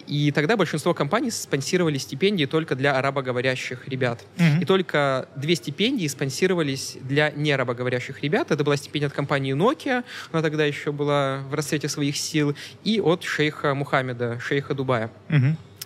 И 0.07 0.31
тогда 0.33 0.57
большинство 0.57 0.95
компаний 0.95 1.31
спонсировали 1.31 1.99
стипендии 1.99 2.47
только 2.47 2.75
для 2.75 2.97
арабоговорящих 2.97 3.87
ребят. 3.89 4.25
Мгм. 4.39 4.61
И 4.63 4.65
только 4.65 5.29
две 5.37 5.57
стипендии 5.57 6.07
спонсировались 6.07 6.97
для 7.03 7.31
неарабоговорящих 7.31 8.23
ребят. 8.23 8.51
Это 8.51 8.65
была 8.65 8.77
стипендия 8.77 9.09
от 9.09 9.15
компании 9.15 9.55
Nokia, 9.55 10.05
она 10.31 10.43
тогда 10.43 10.65
еще 10.65 10.93
была 10.93 11.43
в 11.51 11.55
расцвете 11.55 11.82
своих 11.89 12.17
сил, 12.17 12.55
и 12.85 13.01
от 13.01 13.23
шейха 13.25 13.75
Мухаммеда, 13.75 14.39
шейха 14.41 14.75
Дубая. 14.75 15.11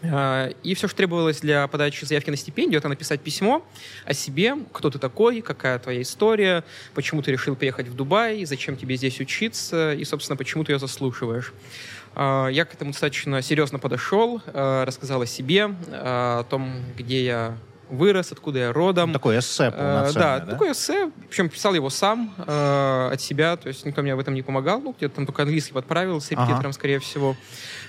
А, 0.02 0.50
И 0.62 0.74
все, 0.74 0.88
что 0.88 0.96
требовалось 0.96 1.40
для 1.40 1.66
подачи 1.68 2.04
заявки 2.04 2.30
на 2.30 2.36
стипендию, 2.36 2.78
это 2.78 2.88
написать 2.88 3.20
письмо 3.22 3.66
о 4.04 4.12
себе, 4.12 4.54
кто 4.72 4.90
ты 4.90 4.98
такой, 4.98 5.40
какая 5.40 5.78
твоя 5.78 6.02
история, 6.02 6.64
почему 6.94 7.22
ты 7.22 7.32
решил 7.32 7.56
приехать 7.56 7.88
в 7.88 7.94
Дубай, 7.96 8.44
зачем 8.44 8.76
тебе 8.76 8.96
здесь 8.96 9.18
учиться 9.20 9.94
и, 9.94 10.04
собственно, 10.04 10.36
почему 10.36 10.64
ты 10.64 10.72
ее 10.72 10.78
заслуживаешь. 10.78 11.52
А, 12.14 12.48
Я 12.48 12.64
к 12.66 12.74
этому 12.74 12.92
достаточно 12.92 13.40
серьезно 13.42 13.78
подошел, 13.78 14.42
а, 14.48 14.84
рассказал 14.84 15.22
о 15.22 15.26
себе, 15.26 15.74
о 15.90 16.44
том, 16.44 16.72
где 16.98 17.24
я 17.24 17.56
вырос, 17.90 18.32
откуда 18.32 18.58
я 18.58 18.72
родом. 18.72 19.12
Такое 19.12 19.38
эссе 19.40 19.64
Э, 19.66 19.70
полноценное, 19.70 20.12
Да, 20.14 20.38
да? 20.40 20.52
такое 20.52 20.72
эссе. 20.72 21.10
Причем 21.28 21.48
писал 21.48 21.74
его 21.74 21.90
сам 21.90 22.34
э, 22.38 23.10
от 23.12 23.20
себя, 23.20 23.56
то 23.56 23.68
есть 23.68 23.84
никто 23.84 24.02
мне 24.02 24.14
в 24.14 24.18
этом 24.20 24.34
не 24.34 24.42
помогал. 24.42 24.80
Ну, 24.80 24.94
где-то 24.96 25.16
там 25.16 25.26
только 25.26 25.42
английский 25.42 25.72
подправил 25.72 26.20
с 26.20 26.30
репетитором, 26.30 26.60
Ага. 26.66 26.72
скорее 26.72 26.98
всего. 26.98 27.36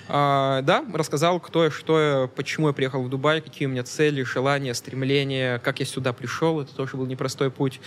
А, 0.08 0.62
да, 0.62 0.84
рассказал, 0.92 1.38
кто 1.40 1.64
я, 1.64 1.70
что 1.70 2.00
я, 2.00 2.26
почему 2.26 2.68
я 2.68 2.72
приехал 2.72 3.02
в 3.02 3.08
Дубай, 3.08 3.40
какие 3.40 3.66
у 3.66 3.70
меня 3.70 3.82
цели, 3.82 4.22
желания, 4.22 4.74
стремления, 4.74 5.58
как 5.58 5.80
я 5.80 5.86
сюда 5.86 6.12
пришел. 6.12 6.60
Это 6.60 6.74
тоже 6.74 6.96
был 6.96 7.06
непростой 7.06 7.50
путь. 7.50 7.80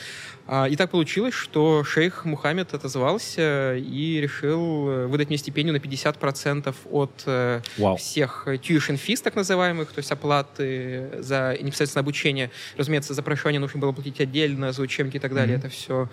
А, 0.47 0.67
и 0.67 0.75
так 0.75 0.91
получилось, 0.91 1.33
что 1.33 1.83
шейх 1.83 2.25
Мухаммед 2.25 2.73
отозвался 2.73 3.75
и 3.75 4.19
решил 4.19 4.89
э, 4.89 5.05
выдать 5.07 5.29
мне 5.29 5.37
стипендию 5.37 5.73
на 5.73 5.77
50% 5.77 6.75
от 6.91 7.23
э, 7.25 7.61
Вау. 7.77 7.95
всех 7.95 8.43
э, 8.47 8.55
tuition 8.55 8.99
fees, 8.99 9.21
так 9.23 9.35
называемых, 9.35 9.91
то 9.91 9.99
есть 9.99 10.11
оплаты 10.11 11.09
за 11.19 11.57
непосредственно 11.61 12.01
обучение. 12.01 12.51
Разумеется, 12.75 13.13
за 13.13 13.23
проживание 13.23 13.59
нужно 13.59 13.79
было 13.79 13.91
платить 13.91 14.19
отдельно, 14.19 14.71
за 14.71 14.81
учебники 14.81 15.17
и 15.17 15.19
так 15.19 15.33
далее. 15.33 15.57
Мгм. 15.57 15.65
Это 15.65 15.73
все 15.73 16.09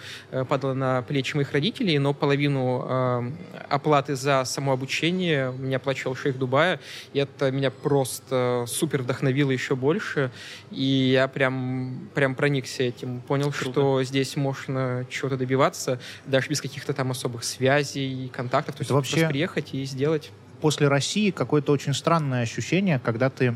падало 0.49 0.75
на 0.75 1.03
плечи 1.03 1.35
моих 1.35 1.53
родителей, 1.53 1.99
но 1.99 2.15
половину 2.15 2.87
э, 2.89 3.31
оплаты 3.69 4.15
за 4.15 4.45
само 4.45 4.73
обучение 4.73 5.53
меня 5.59 5.79
оплачивал 5.99 6.15
шейх 6.17 6.39
Дубая, 6.39 6.81
и 7.13 7.19
это 7.19 7.51
меня 7.51 7.71
просто 7.71 8.65
супер 8.67 9.03
вдохновило 9.03 9.51
еще 9.51 9.75
больше, 9.75 10.31
и 10.71 11.11
я 11.13 11.29
прям, 11.29 12.09
прям 12.15 12.35
проникся 12.35 12.83
этим, 12.85 13.21
понял, 13.21 13.51
Круто. 13.53 13.71
что 13.73 14.03
здесь 14.05 14.37
можно 14.37 15.07
чего-то 15.11 15.37
добиваться, 15.37 16.01
даже 16.27 16.49
без 16.49 16.61
каких-то 16.61 16.93
там 16.93 17.11
особых 17.11 17.45
связей, 17.45 18.31
контактов, 18.33 18.77
то 18.77 18.81
есть 18.83 18.89
Это 18.91 18.95
вообще- 18.95 19.13
просто 19.17 19.29
приехать 19.31 19.75
и 19.75 19.85
сделать. 19.85 20.31
после 20.61 20.89
России 20.89 21.31
какое-то 21.31 21.73
очень 21.73 21.95
странное 21.95 22.43
ощущение, 22.43 22.99
когда 22.99 23.31
ты 23.31 23.55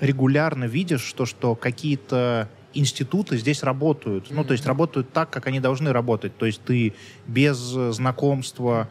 регулярно 0.00 0.64
видишь 0.64 1.12
то, 1.12 1.26
что 1.26 1.54
какие-то 1.54 2.48
институты 2.74 3.36
здесь 3.36 3.62
работают. 3.62 4.30
Ну, 4.30 4.44
то 4.44 4.52
есть 4.52 4.66
работают 4.66 5.12
так, 5.12 5.28
как 5.30 5.46
они 5.46 5.60
должны 5.60 5.92
работать. 5.92 6.34
То 6.38 6.46
есть 6.46 6.62
ты 6.64 6.94
без 7.26 7.56
знакомства 7.58 8.88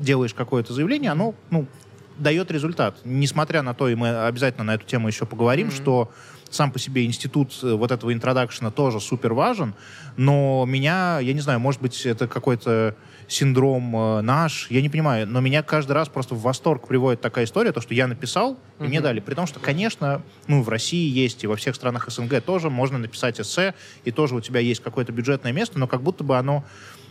делаешь 0.00 0.34
какое-то 0.34 0.72
заявление, 0.72 1.10
оно, 1.12 1.34
ну, 1.50 1.66
дает 2.18 2.50
результат. 2.50 2.98
Несмотря 3.04 3.62
на 3.62 3.74
то, 3.74 3.88
и 3.88 3.94
мы 3.94 4.24
обязательно 4.26 4.64
на 4.64 4.74
эту 4.74 4.86
тему 4.86 5.08
еще 5.08 5.26
поговорим, 5.26 5.68
Мгм. 5.68 5.76
что 5.76 6.10
сам 6.50 6.72
по 6.72 6.78
себе 6.80 7.04
институт 7.06 7.56
э, 7.62 7.72
вот 7.72 7.92
этого 7.92 8.12
интродакшена 8.12 8.70
тоже 8.72 9.00
супер 9.00 9.32
важен, 9.34 9.74
но 10.16 10.64
меня, 10.66 11.20
я 11.20 11.32
не 11.32 11.40
знаю, 11.40 11.60
может 11.60 11.80
быть, 11.80 12.04
это 12.04 12.26
какой-то 12.26 12.96
синдром 13.28 13.94
э, 13.96 14.20
наш, 14.22 14.68
я 14.70 14.82
не 14.82 14.88
понимаю, 14.88 15.28
но 15.28 15.40
меня 15.40 15.62
каждый 15.62 15.92
раз 15.92 16.08
просто 16.08 16.34
в 16.34 16.40
восторг 16.42 16.88
приводит 16.88 17.20
такая 17.20 17.44
история, 17.44 17.70
то, 17.70 17.80
что 17.80 17.94
я 17.94 18.08
написал, 18.08 18.58
и 18.80 18.82
мне 18.82 18.98
Мгм. 18.98 19.04
дали. 19.04 19.20
При 19.20 19.34
том, 19.34 19.46
что, 19.46 19.60
конечно, 19.60 20.22
ну, 20.48 20.62
в 20.62 20.68
России 20.68 21.08
есть, 21.08 21.44
и 21.44 21.46
во 21.46 21.54
всех 21.54 21.76
странах 21.76 22.08
СНГ 22.10 22.42
тоже 22.44 22.68
можно 22.68 22.98
написать 22.98 23.40
эссе, 23.40 23.74
и 24.04 24.10
тоже 24.10 24.34
у 24.34 24.40
тебя 24.40 24.58
есть 24.58 24.82
какое-то 24.82 25.12
бюджетное 25.12 25.52
место, 25.52 25.78
но 25.78 25.86
как 25.86 26.02
будто 26.02 26.24
бы 26.24 26.36
оно 26.36 26.64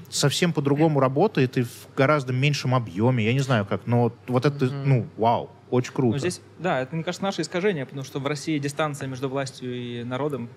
совсем 0.10 0.54
по-другому 0.54 1.00
работает 1.00 1.58
и 1.58 1.64
в 1.64 1.88
гораздо 1.96 2.34
меньшем 2.34 2.76
объеме. 2.76 3.24
Я 3.26 3.34
не 3.34 3.40
знаю 3.40 3.66
как, 3.66 3.86
но 3.88 4.12
вот 4.28 4.46
это, 4.46 4.66
ну, 4.66 5.08
вау, 5.18 5.50
очень 5.70 5.94
круто. 5.94 6.14
Но 6.14 6.20
здесь, 6.20 6.42
да, 6.58 6.82
это, 6.82 6.96
мне 6.96 7.04
кажется, 7.04 7.24
наше 7.24 7.42
искажение, 7.42 7.86
потому 7.86 8.04
что 8.04 8.20
в 8.20 8.28
России 8.28 8.58
дистанция 8.60 9.08
между 9.08 9.30
властью 9.30 9.76
и 9.76 10.04
народом 10.04 10.50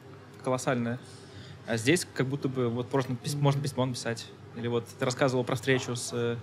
колоссальная. 0.43 0.99
А 1.67 1.77
здесь 1.77 2.07
как 2.15 2.27
будто 2.27 2.49
бы 2.49 2.69
вот 2.69 2.93
можно, 2.93 3.15
пис- 3.15 3.37
можно 3.39 3.63
письмо 3.63 3.87
написать. 3.87 4.27
Или 4.57 4.69
вот 4.69 4.87
ты 4.87 5.05
рассказывал 5.05 5.45
про 5.45 5.55
встречу 5.55 5.95
с 5.95 6.37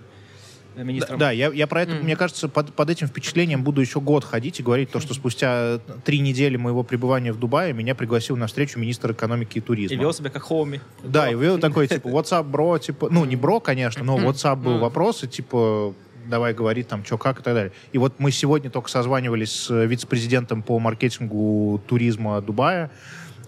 э, 0.74 0.78
Да, 0.78 0.82
министром. 0.82 1.18
да, 1.18 1.30
я, 1.30 1.50
я 1.52 1.66
про 1.66 1.82
это, 1.82 1.92
Мгм. 1.94 2.04
мне 2.04 2.16
кажется, 2.16 2.48
под, 2.48 2.72
под 2.72 2.90
этим 2.90 3.06
впечатлением 3.06 3.62
буду 3.62 3.80
еще 3.80 4.00
год 4.00 4.24
ходить 4.24 4.60
и 4.60 4.62
говорить 4.62 4.90
то, 4.90 5.00
что 5.00 5.14
спустя 5.14 5.78
три 6.04 6.20
недели 6.20 6.56
моего 6.56 6.82
пребывания 6.82 7.32
в 7.32 7.38
Дубае 7.38 7.72
меня 7.72 7.94
пригласил 7.94 8.36
на 8.36 8.46
встречу 8.46 8.78
министр 8.78 9.12
экономики 9.12 9.58
и 9.58 9.60
туризма. 9.60 9.96
И 9.96 9.98
вел 10.00 10.12
себя 10.12 10.30
как 10.30 10.42
хоуми. 10.42 10.80
Да, 11.02 11.30
и 11.30 11.34
вел 11.34 11.58
такой, 11.58 11.86
типа, 11.88 12.08
WhatsApp, 12.08 12.44
бро, 12.44 12.78
типа, 12.78 13.08
ну, 13.10 13.24
не 13.24 13.36
бро, 13.36 13.60
конечно, 13.60 14.04
но 14.04 14.18
WhatsApp 14.18 14.56
был 14.56 14.78
вопрос, 14.78 15.24
и 15.24 15.28
типа, 15.28 15.94
давай 16.26 16.54
говори 16.54 16.82
там, 16.82 17.04
что, 17.04 17.18
как 17.18 17.40
и 17.40 17.42
так 17.42 17.54
далее. 17.54 17.72
И 17.92 17.98
вот 17.98 18.14
мы 18.18 18.30
сегодня 18.30 18.70
только 18.70 18.88
созванивались 18.88 19.50
с 19.52 19.84
вице-президентом 19.84 20.62
по 20.62 20.78
маркетингу 20.78 21.80
туризма 21.88 22.40
Дубая, 22.40 22.90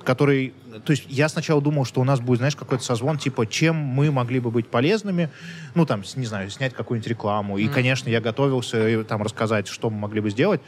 который, 0.05 0.53
то 0.81 0.91
есть 0.91 1.05
я 1.09 1.29
сначала 1.29 1.61
думал, 1.61 1.85
что 1.85 2.01
у 2.01 2.05
нас 2.05 2.21
будет, 2.21 2.39
знаешь, 2.39 2.57
какой-то 2.57 2.85
созвон, 2.85 3.19
типа, 3.19 3.47
чем 3.47 3.77
мы 3.77 4.11
могли 4.11 4.41
бы 4.41 4.51
быть 4.51 4.69
полезными, 4.69 5.31
ну, 5.75 5.87
там, 5.87 6.03
не 6.17 6.27
знаю, 6.27 6.51
снять 6.51 6.75
какую-нибудь 6.75 7.09
рекламу. 7.09 7.59
И, 7.59 7.69
конечно, 7.69 8.09
я 8.09 8.21
готовился 8.21 8.77
э, 8.79 9.05
там 9.05 9.23
рассказать, 9.23 9.69
что 9.69 9.91
мы 9.91 9.99
могли 9.99 10.21
бы 10.21 10.31
сделать. 10.31 10.61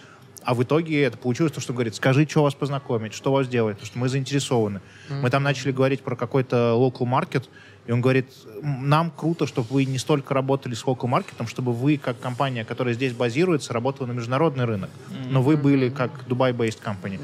А 0.42 0.52
в 0.54 0.62
итоге 0.62 1.02
это 1.02 1.16
получилось 1.16 1.52
то, 1.52 1.60
что 1.60 1.72
он 1.72 1.76
говорит, 1.76 1.94
скажи, 1.94 2.26
что 2.28 2.42
вас 2.42 2.54
познакомить, 2.54 3.14
что 3.14 3.32
вас 3.32 3.48
делать, 3.48 3.76
потому 3.76 3.86
что 3.86 3.98
мы 3.98 4.08
заинтересованы. 4.10 4.82
Мы 5.08 5.30
там 5.30 5.42
начали 5.42 5.72
говорить 5.72 6.02
про 6.02 6.16
какой-то 6.16 6.74
local 6.76 7.06
market, 7.06 7.44
и 7.86 7.92
он 7.92 8.00
говорит, 8.02 8.26
«М, 8.62 8.88
нам 8.88 9.10
круто, 9.10 9.46
чтобы 9.46 9.68
вы 9.70 9.84
не 9.86 9.98
столько 9.98 10.34
работали 10.34 10.74
с 10.74 10.84
local 10.84 11.06
маркетом, 11.06 11.46
чтобы 11.46 11.72
вы, 11.72 11.96
как 11.96 12.20
компания, 12.20 12.64
которая 12.64 12.94
здесь 12.94 13.12
базируется, 13.14 13.72
работала 13.72 14.06
на 14.06 14.12
международный 14.12 14.64
рынок. 14.66 14.90
Но 15.30 15.42
вы 15.42 15.56
были 15.56 15.88
как 15.88 16.10
Dubai-based 16.28 16.82
company. 16.84 17.18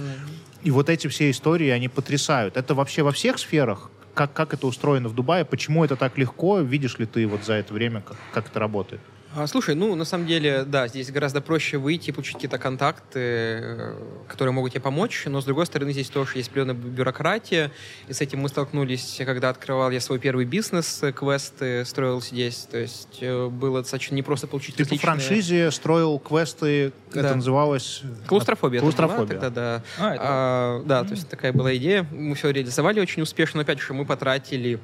И 0.63 0.71
вот 0.71 0.89
эти 0.89 1.07
все 1.09 1.31
истории, 1.31 1.69
они 1.69 1.89
потрясают. 1.89 2.57
Это 2.57 2.75
вообще 2.75 3.03
во 3.03 3.13
всех 3.13 3.39
сферах? 3.39 3.91
Как, 4.15 4.33
как 4.33 4.53
это 4.53 4.67
устроено 4.67 5.09
в 5.09 5.15
Дубае? 5.15 5.45
Почему 5.45 5.85
это 5.85 5.97
так 5.97 6.19
легко? 6.19 6.61
Видишь 6.61 6.99
ли 6.99 7.07
ты 7.07 7.27
вот 7.27 7.45
за 7.45 7.55
это 7.55 7.73
время, 7.73 8.03
как, 8.03 8.17
как 8.33 8.49
это 8.49 8.61
работает? 8.61 9.01
А, 9.33 9.47
слушай, 9.47 9.77
ну, 9.77 9.95
на 9.95 10.05
самом 10.05 10.27
деле, 10.27 10.65
да, 10.65 10.89
здесь 10.89 11.09
гораздо 11.13 11.41
проще 11.41 11.79
выйти 11.79 12.11
и 12.11 12.13
получить 12.13 12.35
какие-то 12.35 12.59
контакты, 12.59 13.21
э, 13.21 13.95
которые 14.27 14.53
могут 14.53 14.73
тебе 14.73 14.81
помочь, 14.81 15.23
но, 15.27 15.41
с 15.41 15.45
другой 15.45 15.67
стороны, 15.67 15.93
здесь 15.93 16.09
тоже 16.11 16.39
есть 16.39 16.49
определенная 16.49 16.75
бюрократия, 16.75 17.71
и 18.09 18.13
с 18.13 18.21
этим 18.21 18.41
мы 18.41 18.49
столкнулись, 18.49 19.21
когда 19.25 19.51
открывал 19.51 19.93
я 19.93 20.01
свой 20.01 20.19
первый 20.19 20.47
бизнес, 20.47 21.01
э, 21.05 21.13
квесты 21.13 21.85
строил 21.85 22.21
здесь, 22.21 22.67
то 22.69 22.79
есть 22.79 23.19
э, 23.21 23.47
было 23.47 23.83
достаточно 23.83 24.17
непросто 24.17 24.49
получить 24.49 24.75
Ты 24.75 24.83
различные... 24.83 24.99
по 24.99 25.07
франшизе 25.21 25.71
строил 25.71 26.19
квесты, 26.19 26.93
Да. 27.15 27.21
это 27.21 27.37
называлось... 27.37 28.03
Клаустрофобия. 28.27 28.79
это 28.79 28.83
Клаустрофобия. 28.83 29.27
была 29.27 29.41
тогда, 29.43 29.51
да. 29.51 29.83
А, 30.01 30.15
это- 30.15 30.23
А, 30.25 30.83
да, 30.87 31.05
то 31.05 31.13
есть 31.13 31.29
такая 31.29 31.53
была 31.53 31.77
идея. 31.77 32.05
Мы 32.11 32.35
все 32.35 32.51
реализовали 32.51 32.99
очень 33.01 33.23
успешно. 33.23 33.59
Но 33.59 33.63
опять 33.63 33.79
же, 33.81 33.93
мы 33.95 34.05
потратили 34.05 34.79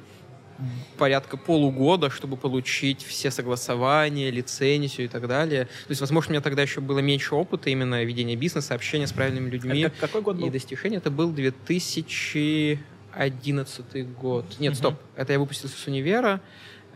порядка 0.97 1.37
полугода, 1.37 2.09
чтобы 2.09 2.35
получить 2.37 3.03
все 3.03 3.29
согласования, 3.31 4.29
лицензию 4.31 5.05
и 5.05 5.09
так 5.09 5.27
далее. 5.27 5.65
То 5.65 5.89
есть, 5.91 6.01
возможно, 6.01 6.31
у 6.31 6.33
меня 6.33 6.41
тогда 6.41 6.61
еще 6.63 6.81
было 6.81 6.99
меньше 6.99 7.35
опыта 7.35 7.69
именно 7.69 8.03
ведения 8.03 8.35
бизнеса, 8.35 8.73
общения 8.75 9.07
с 9.07 9.13
правильными 9.13 9.49
людьми 9.49 9.83
как- 9.83 9.97
какой 9.99 10.21
год 10.21 10.35
был? 10.37 10.47
и 10.47 10.49
достижения. 10.49 10.97
Это 10.97 11.11
был 11.11 11.31
2011 11.31 14.07
год. 14.19 14.45
Нет, 14.59 14.71
Мгм. 14.73 14.77
стоп. 14.77 14.95
Это 15.15 15.33
я 15.33 15.39
выпустился 15.39 15.77
с 15.77 15.87
универа. 15.87 16.41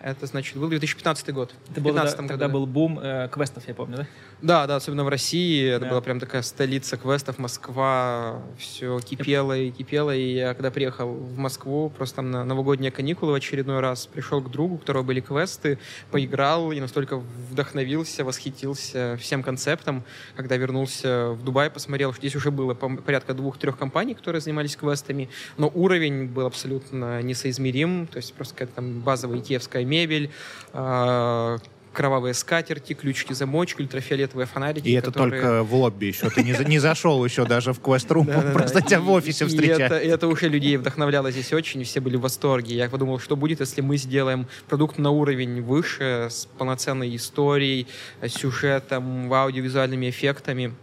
Это, 0.04 0.26
значит, 0.26 0.58
был 0.58 0.68
2015 0.70 1.32
год. 1.32 1.54
Это 1.70 1.80
В 1.80 1.84
был, 1.84 1.92
тогда, 1.94 2.02
15 2.02 2.28
тогда 2.28 2.48
году. 2.48 2.58
был 2.60 2.66
бум 2.66 3.00
э, 3.00 3.30
квестов, 3.32 3.68
я 3.68 3.76
помню, 3.76 3.98
да? 3.98 4.08
Да, 4.42 4.66
да, 4.66 4.78
особенно 4.78 5.04
в 5.04 5.08
России. 5.10 5.68
Это 5.70 5.82
Да. 5.86 5.90
была 5.92 6.02
прям 6.02 6.20
такая 6.20 6.42
столица 6.42 6.98
квестов, 6.98 7.38
Москва. 7.38 8.42
Все 8.58 9.00
кипело 9.00 9.56
и 9.56 9.70
кипело. 9.70 10.16
И 10.16 10.34
я 10.34 10.54
когда 10.56 10.72
приехал 10.72 11.12
в 11.14 11.38
Москву, 11.38 11.90
просто 11.96 12.18
там 12.18 12.32
на 12.32 12.44
новогодние 12.44 12.92
каникулы 12.92 13.34
в 13.34 13.36
очередной 13.36 13.82
раз, 13.82 14.08
пришел 14.08 14.42
к 14.42 14.50
другу, 14.50 14.76
у 14.76 14.78
которого 14.80 15.04
были 15.04 15.20
квесты, 15.20 15.78
поиграл 16.10 16.72
и 16.72 16.80
настолько 16.80 17.18
вдохновился, 17.18 18.24
восхитился 18.26 19.16
всем 19.20 19.44
концептом. 19.44 20.04
Когда 20.36 20.58
вернулся 20.58 21.30
в 21.32 21.44
Дубай, 21.44 21.70
посмотрел, 21.70 22.12
что 22.12 22.22
здесь 22.22 22.36
уже 22.36 22.50
было 22.50 22.74
по- 22.74 22.90
порядка 22.98 23.36
двух-трех 23.36 23.78
компаний, 23.78 24.16
которые 24.16 24.42
занимались 24.42 24.76
квестами, 24.76 25.30
но 25.58 25.72
уровень 25.74 26.26
был 26.26 26.48
абсолютно 26.48 27.22
несоизмерим. 27.22 28.08
То 28.08 28.18
есть 28.18 28.34
просто 28.34 28.56
какая-то 28.56 28.74
там 28.78 29.02
базовая 29.02 29.38
икеевская 29.38 29.86
мебель, 29.86 30.32
а, 30.74 31.58
кровавые 31.94 32.34
скатерти, 32.34 32.94
ключики-замочки, 32.94 33.82
ультрафиолетовые 33.82 34.46
фонарики. 34.48 34.88
И 34.88 34.94
это 34.94 35.12
которые- 35.12 35.42
только 35.42 35.64
в 35.64 35.74
лобби 35.76 36.06
еще. 36.06 36.30
Ты 36.30 36.44
не, 36.44 36.54
не 36.66 36.80
зашел 36.80 37.24
еще 37.24 37.46
даже 37.46 37.74
в 37.74 37.82
квест-рум, 37.82 38.28
просто 38.54 38.82
тебя 38.82 39.00
в 39.00 39.10
офисе 39.10 39.46
встречают. 39.46 39.92
это, 39.92 40.28
уже 40.28 40.48
людей 40.48 40.78
вдохновляло 40.78 41.32
здесь 41.32 41.52
очень, 41.54 41.84
все 41.84 42.00
были 42.00 42.16
в 42.16 42.22
восторге. 42.22 42.76
Я 42.76 42.90
подумал, 42.90 43.20
что 43.20 43.36
будет, 43.36 43.60
если 43.60 43.82
мы 43.82 43.98
сделаем 43.98 44.48
продукт 44.68 44.98
на 44.98 45.10
уровень 45.12 45.62
выше, 45.62 46.28
с 46.30 46.48
полноценной 46.58 47.16
историей, 47.16 47.88
сюжетом, 48.28 49.32
аудиовизуальными 49.34 50.10
эффектами. 50.10 50.74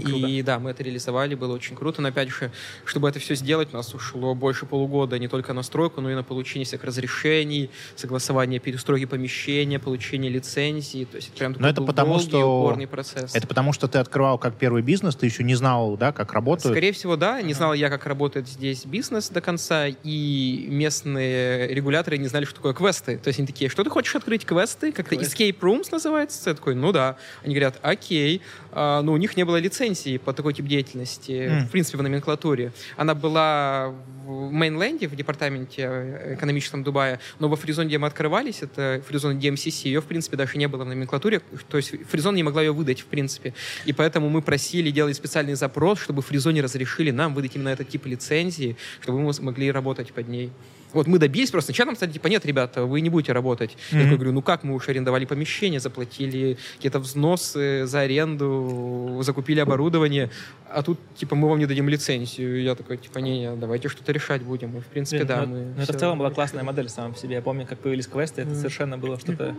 И 0.00 0.42
да, 0.42 0.58
мы 0.58 0.70
это 0.70 0.82
реализовали, 0.82 1.34
было 1.34 1.54
очень 1.54 1.76
круто. 1.76 2.02
Но 2.02 2.08
опять 2.08 2.28
же, 2.28 2.50
чтобы 2.84 3.08
это 3.08 3.18
все 3.18 3.34
сделать, 3.34 3.68
у 3.72 3.76
нас 3.76 3.94
ушло 3.94 4.34
больше 4.34 4.66
полугода 4.66 5.18
не 5.18 5.28
только 5.28 5.52
на 5.52 5.62
стройку, 5.62 6.00
но 6.00 6.10
и 6.10 6.14
на 6.14 6.22
получение 6.22 6.64
всех 6.66 6.84
разрешений, 6.84 7.70
согласование 7.94 8.60
перестройки 8.60 9.06
помещения, 9.06 9.78
получение 9.78 10.30
лицензии. 10.30 11.04
То 11.04 11.16
есть 11.16 11.28
это 11.28 11.38
прям 11.38 11.54
такой 11.54 11.70
это 11.70 11.82
потому, 11.82 12.14
долгий, 12.14 12.28
что 12.28 12.60
упорный 12.60 12.86
процесс. 12.86 13.34
Это 13.34 13.46
потому, 13.46 13.72
что 13.72 13.88
ты 13.88 13.98
открывал 13.98 14.38
как 14.38 14.54
первый 14.56 14.82
бизнес, 14.82 15.16
ты 15.16 15.26
еще 15.26 15.42
не 15.42 15.54
знал, 15.54 15.96
да, 15.96 16.12
как 16.12 16.32
работают. 16.32 16.74
Скорее 16.74 16.92
всего, 16.92 17.16
да. 17.16 17.40
Не 17.42 17.54
знал 17.54 17.74
я, 17.74 17.88
как 17.88 18.06
работает 18.06 18.48
здесь 18.48 18.84
бизнес 18.84 19.28
до 19.28 19.40
конца, 19.40 19.86
и 19.88 20.66
местные 20.68 21.68
регуляторы 21.68 22.18
не 22.18 22.28
знали, 22.28 22.44
что 22.44 22.56
такое 22.56 22.74
квесты. 22.74 23.18
То 23.18 23.28
есть 23.28 23.38
они 23.38 23.46
такие, 23.46 23.70
что 23.70 23.84
ты 23.84 23.90
хочешь 23.90 24.14
открыть 24.14 24.44
квесты? 24.44 24.92
Как-то 24.92 25.16
Квест. 25.16 25.34
escape 25.34 25.58
rooms 25.60 25.88
называется? 25.90 26.50
Я 26.50 26.54
такой, 26.54 26.74
ну 26.74 26.92
да. 26.92 27.16
Они 27.44 27.54
говорят, 27.54 27.78
окей. 27.82 28.42
А, 28.78 29.00
но 29.00 29.14
у 29.14 29.16
них 29.16 29.38
не 29.38 29.44
было 29.44 29.56
лицензии 29.56 30.18
по 30.18 30.34
такой 30.34 30.52
тип 30.52 30.66
деятельности, 30.66 31.48
Мгм. 31.50 31.66
в 31.66 31.70
принципе, 31.70 31.96
в 31.96 32.02
номенклатуре. 32.02 32.72
Она 32.98 33.14
была 33.14 33.94
в 34.26 34.50
мейнленде, 34.52 35.08
в 35.08 35.16
департаменте 35.16 35.82
э, 35.90 36.34
экономическом 36.34 36.84
Дубая, 36.84 37.18
но 37.38 37.48
во 37.48 37.56
фризоне, 37.56 37.88
где 37.88 37.96
мы 37.96 38.06
открывались, 38.06 38.60
это 38.60 39.00
фризон 39.08 39.38
DMCC, 39.38 39.88
ее, 39.88 40.02
в 40.02 40.04
принципе, 40.04 40.36
даже 40.36 40.58
не 40.58 40.68
было 40.68 40.84
в 40.84 40.88
номенклатуре, 40.88 41.40
то 41.70 41.78
есть 41.78 41.94
фризон 42.10 42.34
не 42.34 42.42
могла 42.42 42.60
ее 42.60 42.72
выдать, 42.72 43.00
в 43.00 43.06
принципе. 43.06 43.54
И 43.86 43.94
поэтому 43.94 44.28
мы 44.28 44.42
просили, 44.42 44.90
делали 44.90 45.14
специальный 45.14 45.54
запрос, 45.54 45.98
чтобы 46.02 46.20
фризоне 46.20 46.60
разрешили 46.60 47.12
нам 47.12 47.32
выдать 47.32 47.56
именно 47.56 47.70
этот 47.70 47.88
тип 47.88 48.04
лицензии, 48.04 48.76
чтобы 49.00 49.20
мы 49.20 49.32
смогли 49.32 49.72
работать 49.72 50.12
под 50.12 50.28
ней. 50.28 50.50
Вот 50.96 51.06
мы 51.06 51.18
добились 51.18 51.50
просто. 51.50 51.66
Сначала 51.72 51.88
нам 51.88 51.96
сказали, 51.96 52.14
типа, 52.14 52.28
нет, 52.28 52.46
ребята, 52.46 52.84
вы 52.84 53.00
не 53.02 53.10
будете 53.10 53.32
работать. 53.32 53.76
Я 53.90 53.98
Мгм. 53.98 54.04
такой 54.06 54.16
говорю, 54.16 54.32
ну 54.32 54.42
как, 54.42 54.64
мы 54.64 54.74
уж 54.74 54.88
арендовали 54.88 55.26
помещение, 55.26 55.78
заплатили 55.78 56.56
какие-то 56.76 56.98
взносы 56.98 57.86
за 57.86 58.00
аренду, 58.00 59.18
закупили 59.22 59.60
оборудование, 59.60 60.30
а 60.70 60.82
тут, 60.82 60.98
типа, 61.16 61.34
мы 61.36 61.48
вам 61.48 61.58
не 61.58 61.66
дадим 61.66 61.88
лицензию. 61.88 62.62
Я 62.62 62.74
такой, 62.74 62.96
типа, 62.96 63.18
не, 63.18 63.40
не, 63.40 63.56
давайте 63.56 63.88
что-то 63.88 64.12
решать 64.12 64.42
будем. 64.42 64.76
И, 64.78 64.80
в 64.80 64.86
принципе, 64.86 65.18
Блин, 65.18 65.28
да, 65.28 65.40
ну, 65.46 65.46
мы... 65.54 65.64
ну, 65.76 65.82
это 65.82 65.92
в 65.92 65.96
целом 65.96 66.18
была 66.18 66.30
классная 66.30 66.62
модель 66.64 66.88
сама 66.88 67.12
по 67.12 67.18
себе. 67.18 67.34
Я 67.36 67.42
помню, 67.42 67.66
как 67.66 67.78
появились 67.78 68.06
квесты, 68.06 68.40
это 68.42 68.50
Мгм. 68.50 68.58
совершенно 68.58 68.98
было 68.98 69.18
что-то 69.20 69.54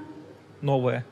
новое. 0.62 1.06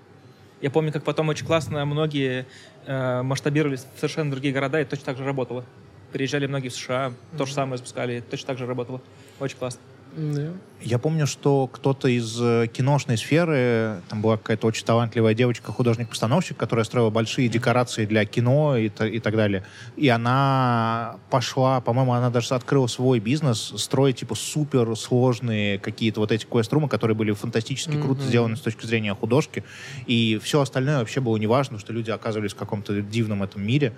Я 0.61 0.71
помню, 0.71 0.91
как 0.91 1.03
потом 1.03 1.29
очень 1.29 1.45
классно 1.45 1.85
многие 1.85 2.45
э, 2.87 3.21
масштабировались 3.21 3.85
в 3.95 3.99
совершенно 3.99 4.31
другие 4.31 4.53
города, 4.53 4.79
и 4.81 4.85
точно 4.85 5.05
так 5.05 5.17
же 5.17 5.23
работало. 5.25 5.63
Приезжали 6.11 6.47
многие 6.47 6.69
в 6.69 6.73
США, 6.75 7.13
то 7.37 7.45
же 7.45 7.53
самое 7.53 7.77
запускали, 7.77 8.23
точно 8.29 8.47
так 8.47 8.57
же 8.57 8.65
работало. 8.65 9.01
Очень 9.39 9.57
классно. 9.57 9.81
Да. 10.15 10.53
Я 10.81 10.99
помню, 10.99 11.25
что 11.25 11.67
кто-то 11.67 12.07
из 12.07 12.39
э, 12.39 12.67
киношной 12.71 13.17
сферы, 13.17 14.01
там 14.07 14.21
была 14.21 14.37
какая-то 14.37 14.67
очень 14.67 14.85
талантливая 14.85 15.33
девочка, 15.33 15.71
художник-постановщик, 15.71 16.57
которая 16.57 16.85
строила 16.85 17.09
большие 17.09 17.47
декорации 17.47 18.05
для 18.05 18.23
кино 18.25 18.77
и, 18.77 18.87
и 18.89 19.19
так 19.19 19.35
далее. 19.35 19.63
И 19.95 20.07
она 20.09 21.15
пошла, 21.31 21.81
по-моему, 21.81 22.13
она 22.13 22.29
даже 22.29 22.53
открыла 22.53 22.85
свой 22.87 23.19
бизнес, 23.19 23.73
строить 23.77 24.17
типа 24.17 24.35
супер 24.35 24.95
сложные 24.95 25.79
какие-то 25.79 26.19
вот 26.19 26.31
эти 26.31 26.45
квест-румы, 26.45 26.87
которые 26.87 27.15
были 27.15 27.31
фантастически 27.31 27.99
круто 27.99 28.21
Мгм. 28.21 28.29
сделаны 28.29 28.55
с 28.55 28.61
точки 28.61 28.85
зрения 28.85 29.15
художки. 29.15 29.63
И 30.05 30.39
все 30.43 30.61
остальное 30.61 30.99
вообще 30.99 31.19
было 31.19 31.37
неважно, 31.37 31.79
что 31.79 31.93
люди 31.93 32.11
оказывались 32.11 32.51
в 32.53 32.57
каком-то 32.57 33.01
дивном 33.01 33.41
этом 33.41 33.65
мире. 33.65 33.93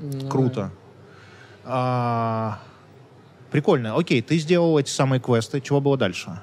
Ну, 0.00 0.28
Круто. 0.28 0.72
А, 1.64 2.58
Прикольно. 3.56 3.96
Окей, 3.96 4.20
ты 4.20 4.36
сделал 4.36 4.78
эти 4.78 4.90
самые 4.90 5.18
квесты. 5.18 5.62
Чего 5.62 5.80
было 5.80 5.96
дальше? 5.96 6.38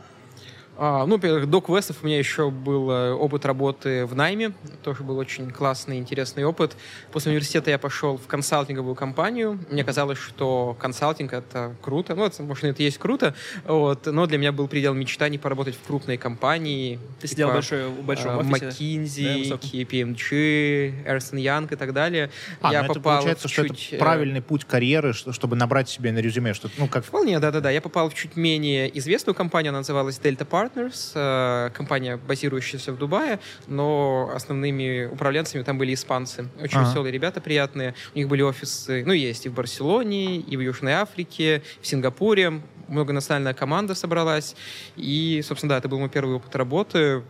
А, 0.75 1.05
ну, 1.05 1.15
во-первых, 1.15 1.49
до 1.49 1.62
квестов 1.62 1.97
у 2.01 2.05
меня 2.05 2.17
еще 2.17 2.49
был 2.49 2.89
э, 2.89 3.12
опыт 3.13 3.45
работы 3.45 4.05
в 4.05 4.15
найме. 4.15 4.53
Тоже 4.83 5.03
был 5.03 5.17
очень 5.17 5.51
классный, 5.51 5.97
интересный 5.97 6.43
опыт. 6.45 6.75
После 7.12 7.31
университета 7.31 7.69
я 7.69 7.77
пошел 7.77 8.17
в 8.17 8.25
консалтинговую 8.25 8.95
компанию. 8.95 9.59
Мне 9.69 9.83
казалось, 9.83 10.17
что 10.17 10.75
консалтинг— 10.79 11.33
это 11.33 11.75
круто. 11.81 12.15
Ну, 12.15 12.25
это, 12.25 12.41
может, 12.41 12.63
это 12.63 12.81
и 12.81 12.86
есть 12.86 12.97
круто. 12.97 13.36
Вот. 13.65 14.05
Но 14.07 14.25
для 14.25 14.38
меня 14.38 14.51
был 14.51 14.67
предел 14.67 14.93
мечтаний 14.93 15.38
поработать 15.38 15.75
в 15.75 15.86
крупной 15.86 16.17
компании. 16.17 16.99
Ты 17.21 17.27
сидел 17.27 17.49
типа, 17.49 17.53
большой, 17.55 17.88
в 17.89 18.03
большом 18.03 18.31
э, 18.31 18.38
офисе. 18.39 18.59
да, 18.59 18.69
McKinsey, 18.69 19.39
высоком. 19.39 19.69
KPMG, 19.69 21.05
Ernst 21.05 21.33
Young 21.33 21.73
и 21.73 21.75
так 21.75 21.93
далее. 21.93 22.31
А, 22.62 22.71
я 22.71 22.79
ну 22.79 22.86
это 22.86 22.93
попал 22.95 23.17
получается, 23.17 23.47
в 23.47 23.51
что 23.51 23.67
чуть, 23.67 23.88
это 23.88 23.95
э, 23.97 23.99
правильный 23.99 24.41
путь 24.41 24.65
карьеры, 24.65 25.13
что- 25.13 25.33
чтобы 25.33 25.55
набрать 25.55 25.89
себе 25.89 26.12
на 26.12 26.19
резюме, 26.19 26.53
что 26.53 26.69
ну 26.77 26.88
как 26.88 27.03
Вполне, 27.05 27.39
да-да-да. 27.39 27.69
Я 27.69 27.81
попал 27.81 28.09
в 28.09 28.15
чуть 28.15 28.36
менее 28.36 28.97
известную 28.97 29.36
компанию, 29.36 29.69
она 29.69 29.79
называлась 29.79 30.19
Delta 30.19 30.45
Partners, 30.63 31.12
э, 31.15 31.69
компания, 31.73 32.17
базирующаяся 32.17 32.91
в 32.93 32.97
Дубае, 32.97 33.39
но 33.67 34.32
основными 34.34 35.06
управленцами 35.06 35.63
там 35.63 35.78
были 35.78 35.93
испанцы. 35.93 36.47
Очень 36.62 36.80
Ага. 36.80 36.89
веселые 36.89 37.12
ребята, 37.12 37.41
приятные. 37.41 37.93
У 38.15 38.17
них 38.17 38.28
были 38.28 38.41
офисы, 38.41 39.04
ну, 39.06 39.13
есть 39.13 39.45
и 39.45 39.49
в 39.49 39.54
Барселоне, 39.54 40.38
и 40.38 40.58
в 40.58 40.62
Южной 40.62 40.93
Африке, 40.93 41.62
в 41.82 41.88
Сингапуре. 41.88 42.62
Многонациональная 42.88 43.54
команда 43.54 43.95
собралась. 43.95 44.56
И, 44.95 45.41
собственно, 45.45 45.71
да, 45.71 45.78
это 45.78 45.89
был 45.89 45.99
мой 45.99 46.10
первый 46.10 46.36
опыт 46.36 46.56
работы. 46.56 47.23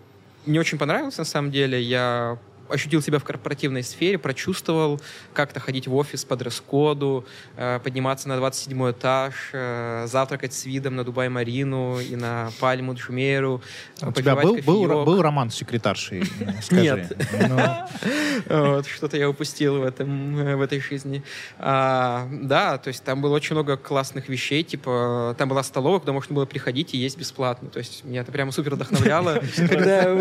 Мне 0.45 0.59
очень 0.59 0.77
понравилось, 0.77 1.17
на 1.17 1.25
самом 1.25 1.51
деле. 1.51 1.81
Я 1.81 2.37
ощутил 2.69 3.01
себя 3.01 3.19
в 3.19 3.23
корпоративной 3.23 3.83
сфере, 3.83 4.17
прочувствовал, 4.17 5.01
как-то 5.33 5.59
ходить 5.59 5.87
в 5.87 5.95
офис 5.95 6.25
по 6.25 6.35
дресс-коду, 6.35 7.25
э, 7.57 7.79
подниматься 7.83 8.29
на 8.29 8.37
27 8.37 8.91
этаж, 8.91 9.33
э, 9.53 10.05
завтракать 10.07 10.53
с 10.53 10.65
видом 10.65 10.95
на 10.95 11.03
Дубай-Марину 11.03 11.99
и 11.99 12.15
на 12.15 12.51
Пальму 12.59 12.93
Джумеру. 12.93 13.61
у 14.01 14.11
тебя 14.11 14.35
был, 14.35 14.57
был, 14.57 15.05
был 15.05 15.21
роман 15.21 15.49
с 15.49 15.55
секретаршей? 15.55 16.23
Скажи. 16.61 16.83
Нет. 16.83 17.17
Ну, 18.49 18.83
что-то 18.95 19.17
я 19.17 19.29
упустил 19.29 19.79
в, 19.79 19.83
этом, 19.83 20.37
э, 20.39 20.55
в 20.55 20.61
этой 20.61 20.79
жизни. 20.79 21.23
А, 21.59 22.27
да, 22.31 22.77
то 22.77 22.87
есть 22.89 23.03
там 23.03 23.21
было 23.21 23.35
очень 23.35 23.55
много 23.55 23.77
классных 23.77 24.29
вещей, 24.29 24.63
типа 24.63 25.35
там 25.37 25.49
была 25.49 25.63
столовая, 25.63 25.99
куда 25.99 26.13
можно 26.13 26.35
было 26.35 26.45
приходить 26.45 26.93
и 26.93 26.97
есть 26.97 27.17
бесплатно. 27.17 27.69
То 27.69 27.79
есть 27.79 28.03
меня 28.03 28.21
это 28.21 28.31
прямо 28.31 28.51
супер 28.51 28.75
вдохновляло, 28.75 29.41
когда 29.69 30.13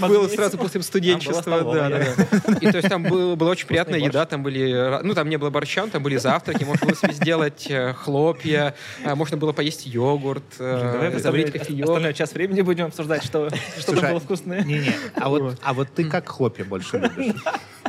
было 0.00 0.28
сразу 0.28 0.58
после 0.58 0.82
студенчества. 0.82 1.87
Да, 1.88 1.98
да, 1.98 2.38
да. 2.46 2.52
И 2.60 2.70
то 2.70 2.76
есть 2.78 2.88
там 2.88 3.02
был- 3.02 3.36
была 3.36 3.50
очень 3.50 3.66
приятная 3.66 3.98
еда, 3.98 4.24
там 4.26 4.42
были, 4.42 4.70
ра- 4.70 5.00
ну 5.02 5.14
там 5.14 5.28
не 5.28 5.36
было 5.36 5.50
борща, 5.50 5.86
там 5.88 6.02
были 6.02 6.16
завтраки, 6.16 6.64
можно 6.64 6.86
было 6.86 6.96
себе 6.96 7.12
сделать 7.12 7.66
э, 7.70 7.92
хлопья, 7.94 8.74
э, 9.04 9.14
можно 9.14 9.36
было 9.36 9.52
поесть 9.52 9.86
йогурт, 9.86 10.44
э, 10.58 10.90
Давай 10.92 11.18
заварить 11.20 11.52
кофеек. 11.52 11.84
остальную 11.84 12.12
часть 12.14 12.34
времени 12.34 12.60
будем 12.62 12.86
обсуждать, 12.86 13.24
что, 13.24 13.48
что 13.50 13.58
Слушай, 13.82 14.00
там 14.00 14.10
было 14.10 14.20
вкусное. 14.20 14.62
Не-не, 14.64 14.92
а 15.16 15.28
вот, 15.28 15.58
а 15.62 15.72
вот 15.74 15.88
ты 15.94 16.04
как 16.08 16.28
хлопья 16.28 16.64
больше 16.64 16.98
любишь? 16.98 17.34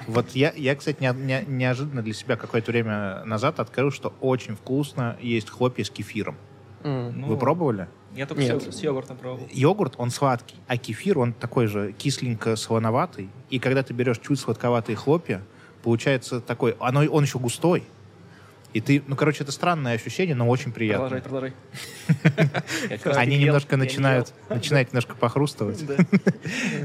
Вот 0.07 0.31
я, 0.31 0.51
я 0.55 0.75
кстати, 0.75 0.97
не- 1.03 1.13
не- 1.25 1.43
неожиданно 1.45 2.01
для 2.01 2.13
себя 2.13 2.35
какое-то 2.35 2.71
время 2.71 3.23
назад 3.25 3.59
открыл, 3.59 3.91
что 3.91 4.13
очень 4.21 4.55
вкусно 4.55 5.17
есть 5.21 5.49
хлопья 5.49 5.83
с 5.83 5.89
кефиром. 5.91 6.35
Ну, 6.83 7.27
Вы 7.27 7.37
пробовали? 7.37 7.87
Я 8.19 8.25
только 8.25 8.43
Нет. 8.43 8.61
с, 8.61 8.75
с 8.75 8.83
йогуртом 8.83 9.15
пробовал. 9.15 9.47
Йогурт, 9.49 9.93
он 9.97 10.09
сладкий, 10.09 10.57
а 10.67 10.75
кефир, 10.75 11.19
он 11.19 11.31
такой 11.31 11.67
же 11.67 11.93
кисленько-солоноватый. 11.93 13.29
И 13.49 13.59
когда 13.59 13.81
ты 13.81 13.93
берешь 13.93 14.19
чуть 14.19 14.37
сладковатые 14.37 14.97
хлопья, 14.97 15.41
получается 15.83 16.41
такой, 16.41 16.75
оно, 16.81 17.05
он 17.05 17.23
еще 17.23 17.39
густой. 17.39 17.85
И 18.73 18.81
ты, 18.81 19.01
ну, 19.07 19.15
короче, 19.15 19.43
это 19.43 19.51
странное 19.51 19.95
ощущение, 19.95 20.35
но 20.35 20.47
очень 20.47 20.71
приятно. 20.71 21.09
Продолжай, 21.21 21.53
продолжай. 23.03 23.15
Они 23.17 23.37
немножко 23.37 23.77
начинают, 23.77 24.31
начинают 24.49 24.89
немножко 24.89 25.15
похрустывать. 25.15 25.83
Да. 25.85 25.95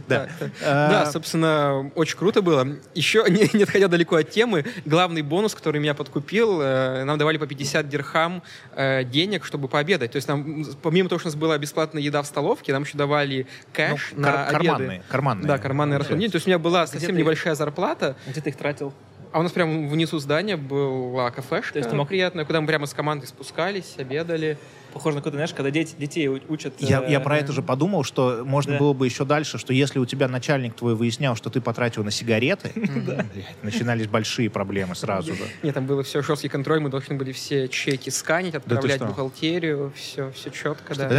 Да. 0.09 0.29
Да, 0.61 1.03
А, 1.03 1.07
собственно, 1.11 1.90
очень 1.94 2.18
круто 2.18 2.42
было. 2.42 2.66
Еще, 2.94 3.25
не, 3.29 3.62
отходя 3.62 3.88
далеко 3.88 4.16
от 4.16 4.31
темы, 4.31 4.64
главный 4.85 5.23
бонус, 5.23 5.55
который 5.55 5.81
меня 5.81 5.94
подкупил, 5.94 6.61
э, 6.61 7.05
нам 7.05 7.18
давали 7.18 7.38
по 7.38 7.47
50 7.47 7.88
дирхам 7.88 8.42
э, 8.77 9.05
денег, 9.05 9.44
чтобы 9.44 9.68
пообедать. 9.68 10.12
То 10.12 10.16
есть 10.16 10.29
нам, 10.29 10.64
помимо 10.83 11.09
того, 11.09 11.18
что 11.18 11.29
у 11.29 11.31
нас 11.33 11.37
была 11.37 11.57
бесплатная 11.59 12.03
еда 12.03 12.23
в 12.23 12.27
столовке, 12.27 12.73
нам 12.73 12.83
еще 12.83 12.99
давали 12.99 13.47
кэш 13.73 14.12
ну, 14.14 14.23
на 14.23 14.47
обеды. 14.47 14.64
карманные, 14.64 15.03
карманные. 15.09 15.47
Да, 15.47 15.59
карманные 15.59 15.99
расходы. 15.99 16.29
То 16.29 16.37
есть 16.37 16.47
у 16.47 16.51
меня 16.51 16.59
была 16.59 16.87
совсем 16.87 17.16
небольшая 17.16 17.55
зарплата, 17.55 18.16
Где 18.27 18.40
ты 18.40 18.51
их 18.51 18.57
тратил? 18.57 18.92
А 19.35 19.40
у 19.40 19.42
нас 19.42 19.51
прямо 19.51 19.88
внизу 19.88 20.20
здания 20.20 20.57
была 20.57 21.29
кафешка 21.33 21.73
То 21.73 21.79
есть 21.81 21.92
мог- 21.92 22.07
приятная, 22.07 22.44
куда 22.44 22.61
мы 22.61 22.68
прямо 22.68 22.87
с 22.87 22.94
командой 22.94 23.27
спускались, 23.27 23.97
обедали. 23.99 24.57
Похоже 24.92 25.16
на 25.16 25.23
какой-то, 25.23 25.38
знаешь, 25.38 25.53
когда 25.53 25.73
дети, 25.73 25.97
детей 25.99 26.29
учат... 26.29 26.75
Я, 26.79 27.03
э, 27.03 27.11
я 27.11 27.18
про 27.18 27.37
это 27.38 27.53
же 27.53 27.61
подумал, 27.61 28.05
что 28.05 28.44
можно 28.44 28.75
Да. 28.75 28.79
было 28.79 28.92
бы 28.92 29.07
еще 29.07 29.25
дальше, 29.25 29.59
что 29.59 29.73
если 29.73 29.99
у 29.99 30.07
тебя 30.07 30.29
начальник 30.29 30.77
твой 30.77 30.94
выяснял, 30.94 31.35
что 31.35 31.51
ты 31.51 31.61
потратил 31.61 32.05
на 32.05 32.12
сигареты, 32.12 32.70
начинались 33.62 34.07
большие 34.07 34.51
проблемы 34.51 34.94
сразу 34.94 35.35
же. 35.35 35.42
Нет, 35.64 35.75
там 35.75 35.87
было 35.87 36.05
все 36.05 36.23
жесткий 36.23 36.49
контроль, 36.49 36.79
мы 36.79 36.88
должны 36.88 37.16
были 37.16 37.33
все 37.33 37.66
чеки 37.66 38.11
сканить, 38.11 38.55
отправлять 38.55 39.01
в 39.01 39.07
бухгалтерию, 39.09 39.92
все, 39.97 40.31
все 40.31 40.51
четко, 40.51 40.94
да. 40.94 41.11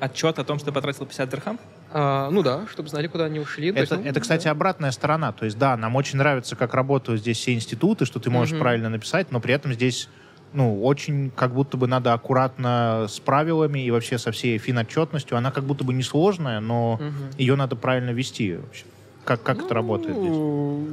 Отчет 0.00 0.38
о 0.38 0.44
том, 0.44 0.56
что 0.58 0.68
ты 0.68 0.72
потратил 0.72 1.04
50 1.04 1.28
дирхам? 1.28 1.60
А, 1.94 2.30
ну 2.30 2.42
да, 2.42 2.66
чтобы 2.70 2.88
знали, 2.88 3.06
куда 3.06 3.24
они 3.26 3.38
ушли. 3.40 3.72
То 3.72 3.78
есть, 3.80 3.92
Это, 3.92 4.00
ну, 4.00 4.06
это, 4.08 4.20
кстати, 4.20 4.48
обратная 4.48 4.90
сторона. 4.90 5.32
То 5.32 5.44
есть, 5.44 5.58
да, 5.58 5.76
нам 5.76 5.96
очень 5.96 6.18
нравится, 6.18 6.56
как 6.56 6.74
работают 6.74 7.20
здесь 7.20 7.38
все 7.38 7.54
институты, 7.54 8.04
что 8.06 8.20
ты 8.20 8.30
можешь 8.30 8.52
Мгм. 8.52 8.60
правильно 8.60 8.88
написать, 8.88 9.30
но 9.30 9.40
при 9.40 9.54
этом 9.54 9.72
здесь, 9.72 10.08
ну, 10.52 10.82
очень 10.82 11.30
как 11.30 11.54
будто 11.54 11.76
бы 11.76 11.86
надо 11.86 12.12
аккуратно 12.12 13.06
с 13.08 13.20
правилами 13.20 13.84
и 13.84 13.90
вообще 13.90 14.18
со 14.18 14.32
всей 14.32 14.58
финотчетностью. 14.58 15.36
Она 15.36 15.50
как 15.50 15.64
будто 15.64 15.84
бы 15.84 15.92
несложная, 15.92 16.60
но 16.60 16.98
Мгм. 17.00 17.30
ее 17.36 17.56
надо 17.56 17.76
правильно 17.76 18.10
вести 18.10 18.58
Как, 19.24 19.42
как 19.42 19.64
это 19.64 19.74
работает 19.74 20.16
здесь? 20.16 20.30
Ну, 20.30 20.86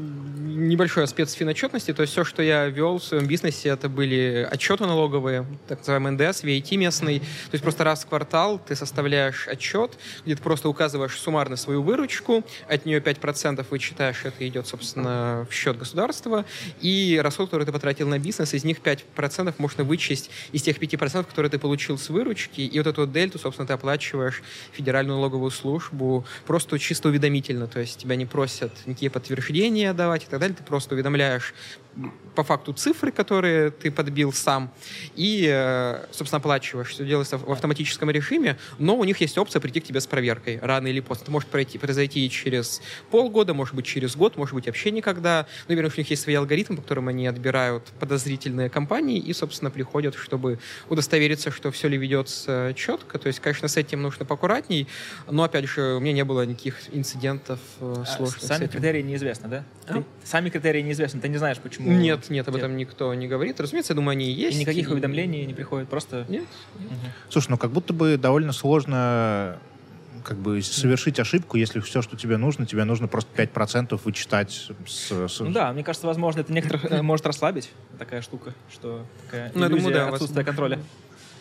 Небольшой 0.60 1.06
аспект 1.06 1.32
финотчетности, 1.32 1.94
то 1.94 2.02
есть 2.02 2.12
все, 2.12 2.26
что 2.26 2.44
я 2.44 2.66
вел 2.66 2.98
в 2.98 3.04
своем 3.04 3.26
бизнесе, 3.28 3.70
это 3.70 3.88
были 3.88 4.48
отчеты 4.52 4.86
налоговые, 4.86 5.46
так 5.68 5.80
называемый 5.80 6.12
НДС, 6.12 6.44
VAT 6.44 6.76
местный. 6.76 7.20
То 7.20 7.54
есть 7.54 7.64
просто 7.64 7.86
раз 7.86 8.04
в 8.04 8.08
квартал 8.08 8.60
ты 8.60 8.76
составляешь 8.76 9.48
отчет, 9.48 9.98
где 10.26 10.36
ты 10.36 10.42
просто 10.42 10.68
указываешь 10.68 11.18
суммарно 11.18 11.56
свою 11.56 11.82
выручку, 11.82 12.44
от 12.68 12.86
нее 12.86 13.00
5% 13.00 13.66
вычитаешь, 13.70 14.26
это 14.26 14.46
идет, 14.48 14.68
собственно, 14.68 15.48
в 15.50 15.54
счет 15.54 15.78
государства, 15.78 16.46
и 16.82 17.20
расход, 17.24 17.50
который 17.50 17.66
ты 17.66 17.72
потратил 17.72 18.10
на 18.10 18.20
бизнес, 18.20 18.54
из 18.54 18.66
них 18.66 18.80
5% 18.80 19.54
можно 19.60 19.84
вычесть 19.86 20.30
из 20.52 20.62
тех 20.62 20.78
5%, 20.78 21.24
которые 21.24 21.50
ты 21.50 21.58
получил 21.58 21.98
с 21.98 22.10
выручки, 22.10 22.62
и 22.62 22.78
вот 22.78 22.88
эту 22.88 23.02
вот 23.02 23.14
дельту, 23.14 23.40
собственно, 23.40 23.66
ты 23.66 23.74
оплачиваешь 23.74 24.44
федеральную 24.74 25.16
налоговую 25.18 25.52
службу 25.52 26.26
просто 26.46 26.78
чисто 26.80 27.08
уведомительно, 27.08 27.68
то 27.68 27.80
есть 27.80 27.98
тебя 28.00 28.16
не 28.20 28.28
просят 28.28 28.72
никакие 28.86 29.10
подтверждения 29.10 29.94
давать 29.94 30.24
и 30.24 30.28
так 30.28 30.40
далее, 30.40 30.56
ты 30.56 30.64
просто 30.64 30.94
уведомляешь 30.94 31.56
по 32.36 32.44
факту 32.44 32.72
цифры, 32.74 33.12
которые 33.12 33.72
ты 33.72 33.92
подбил 33.92 34.32
сам, 34.32 34.72
и, 35.16 35.50
э, 35.52 36.06
собственно, 36.12 36.38
оплачиваешь. 36.38 36.90
Все 36.90 37.06
делается 37.06 37.38
в 37.38 37.52
автоматическом 37.52 38.10
режиме, 38.10 38.58
но 38.78 38.96
у 38.96 39.04
них 39.04 39.20
есть 39.20 39.38
опция 39.38 39.60
прийти 39.60 39.82
к 39.82 39.84
тебе 39.84 40.00
с 40.00 40.08
проверкой 40.08 40.60
рано 40.62 40.88
или 40.88 41.02
поздно. 41.02 41.24
Это 41.24 41.32
может 41.32 41.50
пройти, 41.50 41.78
произойти 41.78 42.30
через 42.30 42.82
полгода, 43.12 43.54
может 43.54 43.76
быть, 43.76 43.86
через 43.86 44.16
год, 44.16 44.38
может 44.38 44.56
быть, 44.56 44.68
вообще 44.68 44.92
никогда. 44.92 45.48
Ну, 45.68 45.76
верно, 45.76 45.92
у 45.94 45.98
них 45.98 46.10
есть 46.10 46.22
свои 46.22 46.36
алгоритмы, 46.36 46.78
по 46.78 46.82
которым 46.84 47.10
они 47.10 47.28
отбирают 47.28 47.84
подозрительные 48.00 48.70
компании 48.70 49.20
и, 49.20 49.34
собственно, 49.34 49.72
приходят, 49.72 50.16
чтобы 50.16 50.60
удостовериться, 50.88 51.52
что 51.52 51.72
все 51.72 51.90
ли 51.90 51.98
ведется 51.98 52.74
четко. 52.76 53.20
То 53.20 53.28
есть, 53.28 53.40
конечно, 53.40 53.68
с 53.68 53.76
этим 53.76 54.02
нужно 54.02 54.26
поаккуратней, 54.26 54.88
но, 55.30 55.44
опять 55.44 55.66
же, 55.66 55.96
у 55.96 56.00
меня 56.00 56.14
не 56.14 56.24
было 56.24 56.46
никаких 56.46 56.76
инцидентов 56.94 57.60
А, 58.14 58.18
сложных 58.18 58.42
с 58.42 58.46
Сами 58.48 58.68
критерии 58.68 59.02
неизвестны, 59.02 59.48
да? 59.50 59.64
А? 59.88 59.94
Ты- 59.94 60.04
Сами 60.24 60.50
критерии 60.50 60.82
неизвестны, 60.82 61.20
ты 61.22 61.30
не 61.30 61.38
знаешь, 61.38 61.58
почему. 61.58 61.90
Нет, 61.92 62.30
нет, 62.30 62.48
об 62.48 62.54
Нет. 62.56 62.64
этом 62.64 62.78
никто 62.78 63.14
не 63.14 63.28
говорит. 63.28 63.60
Разумеется, 63.60 63.94
я 63.94 63.96
думаю, 63.96 64.12
они 64.14 64.26
и 64.26 64.32
И 64.32 64.42
есть. 64.42 64.60
никаких 64.60 64.90
и- 64.90 64.92
уведомлений 64.92 65.46
не 65.46 65.54
приходит, 65.54 65.90
просто... 65.90 66.26
Нет. 66.30 66.46
Слушай, 67.30 67.52
ну 67.52 67.58
как 67.58 67.72
будто 67.72 67.94
бы 67.94 68.18
довольно 68.18 68.52
сложно 68.54 69.58
как 70.24 70.38
бы 70.38 70.62
совершить 70.62 71.18
ошибку, 71.20 71.56
если 71.58 71.80
все, 71.80 72.02
что 72.02 72.18
тебе 72.18 72.36
нужно, 72.38 72.66
тебе 72.66 72.84
нужно 72.84 73.08
просто 73.08 73.30
5% 73.42 74.00
вычитать 74.04 74.70
с, 74.86 75.12
с- 75.30 75.40
Ну 75.40 75.52
да, 75.52 75.72
мне 75.72 75.84
кажется, 75.84 76.08
возможно, 76.08 76.42
это 76.42 76.52
некоторых 76.52 76.86
э, 76.92 77.02
может 77.02 77.26
расслабить, 77.26 77.72
такая 77.98 78.22
штука, 78.22 78.54
что 78.72 79.06
такая 79.26 79.52
Ну, 79.56 79.64
я 79.64 79.70
думаю, 79.70 79.82
иллюзия 79.86 79.94
да, 79.94 80.10
отсутствия 80.10 80.44
контроля. 80.44 80.80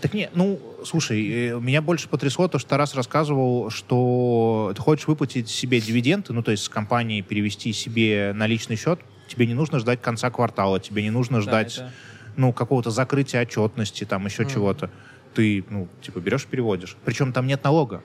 Так 0.00 0.14
не, 0.14 0.30
ну, 0.32 0.61
слушай, 0.84 1.28
э, 1.28 1.61
меня 1.61 1.82
больше 1.82 2.08
потрясло 2.08 2.46
то, 2.46 2.58
что 2.58 2.68
Тарас 2.70 2.94
рассказывал, 2.94 3.68
что 3.70 4.72
ты 4.76 4.80
хочешь 4.80 5.08
выплатить 5.08 5.48
себе 5.48 5.80
дивиденды, 5.80 6.32
ну, 6.32 6.42
то 6.42 6.52
есть 6.52 6.64
с 6.64 6.68
компании 6.68 7.20
перевести 7.20 7.72
себе 7.72 8.32
на 8.34 8.46
личный 8.46 8.76
счет, 8.76 9.00
тебе 9.26 9.46
не 9.46 9.54
нужно 9.54 9.80
ждать 9.80 10.00
конца 10.00 10.30
квартала, 10.30 10.78
тебе 10.78 11.02
не 11.02 11.11
нужно 11.11 11.38
Да, 11.38 11.42
ждать, 11.42 11.76
это- 11.78 11.92
ну, 12.37 12.52
какого-то 12.52 12.90
закрытия 12.90 13.42
отчетности, 13.42 14.04
там, 14.04 14.24
еще 14.26 14.42
Мгм. 14.44 14.52
чего-то. 14.52 14.90
Ты, 15.34 15.64
ну, 15.68 15.88
типа, 16.00 16.20
берешь 16.20 16.44
и 16.44 16.46
переводишь. 16.46 16.96
Причем 17.04 17.32
там 17.32 17.46
нет 17.48 17.64
налога. 17.64 18.02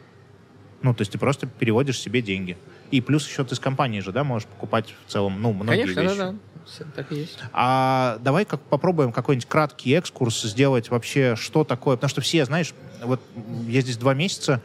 Ну, 0.82 0.94
то 0.96 1.02
есть 1.02 1.12
ты 1.12 1.20
просто 1.20 1.46
переводишь 1.48 2.00
себе 2.00 2.22
деньги. 2.24 2.58
И 2.94 3.02
плюс 3.02 3.28
еще 3.28 3.44
ты 3.44 3.56
с 3.56 3.60
компанией 3.60 4.02
же, 4.02 4.12
да, 4.12 4.24
можешь 4.24 4.48
покупать 4.48 4.94
в 5.08 5.12
целом, 5.12 5.42
ну, 5.42 5.52
многие 5.52 5.82
Конечно, 5.82 6.02
вещи. 6.04 6.18
да, 6.18 6.32
да. 6.32 6.92
Так 6.96 7.12
и 7.12 7.16
есть. 7.16 7.40
А 7.52 8.20
давай 8.22 8.46
как 8.46 8.62
попробуем 8.62 9.12
какой-нибудь 9.12 9.50
краткий 9.50 9.94
экскурс 9.94 10.44
сделать 10.44 10.92
вообще, 10.92 11.36
что 11.36 11.64
такое. 11.64 11.96
Потому 11.96 12.10
что 12.12 12.22
все, 12.22 12.46
знаешь, 12.46 12.76
вот 13.02 13.20
я 13.68 13.82
здесь 13.82 13.98
два 13.98 14.14
месяца, 14.14 14.62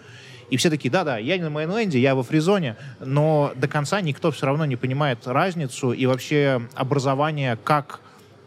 и 0.51 0.59
все 0.59 0.69
такие, 0.69 0.91
да-да, 0.91 1.17
я 1.17 1.39
не 1.39 1.45
на 1.45 1.49
мейнленде, 1.49 1.99
я 1.99 2.15
во 2.15 2.23
фризоне, 2.23 2.77
но 3.01 3.53
до 3.57 3.67
конца 3.67 4.03
никто 4.03 4.31
все 4.31 4.45
равно 4.45 4.67
не 4.67 4.77
понимает 4.77 5.27
разницу 5.27 5.93
и 5.93 6.05
вообще 6.05 6.61
образование, 6.75 7.57
как 7.65 8.01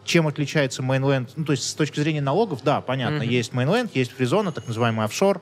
чем 0.04 0.28
отличается 0.28 0.80
мейнленд. 0.84 1.30
Ну, 1.34 1.44
то 1.44 1.50
есть 1.52 1.68
с 1.68 1.74
точки 1.74 1.98
зрения 1.98 2.20
налогов, 2.20 2.62
да, 2.62 2.80
понятно, 2.82 3.16
Мгм. 3.24 3.28
есть 3.28 3.52
мейнленд, 3.52 3.96
есть 3.96 4.12
фризона, 4.12 4.52
так 4.52 4.68
называемый 4.68 5.04
офшор, 5.06 5.40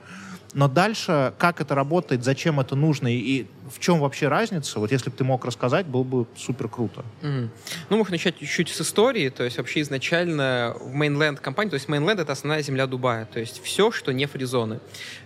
но 0.55 0.67
дальше, 0.67 1.33
как 1.39 1.61
это 1.61 1.75
работает, 1.75 2.25
зачем 2.25 2.59
это 2.59 2.75
нужно 2.75 3.07
и 3.15 3.47
в 3.71 3.79
чем 3.79 4.01
вообще 4.01 4.29
разница, 4.29 4.79
вот 4.81 4.93
если 4.93 5.11
бы 5.11 5.17
ты 5.17 5.25
мог 5.25 5.45
рассказать, 5.45 5.87
было 5.87 6.03
бы 6.03 6.27
супер 6.37 6.69
круто. 6.69 7.05
Мгм. 7.23 7.51
Ну, 7.89 7.97
можно 7.97 8.13
начать 8.13 8.39
чуть-чуть 8.39 8.69
с 8.69 8.81
истории. 8.81 9.29
То 9.29 9.45
есть 9.45 9.59
вообще 9.59 9.81
изначально 9.81 10.75
в 10.81 10.95
Mainland 10.95 11.37
компании, 11.37 11.71
то 11.71 11.75
есть 11.75 11.89
Mainland— 11.89 12.21
это 12.23 12.33
основная 12.33 12.63
земля 12.63 12.87
Дубая, 12.87 13.25
то 13.27 13.41
есть 13.41 13.63
все, 13.63 13.91
что 13.91 14.13
не 14.13 14.27
фризоны. 14.27 14.81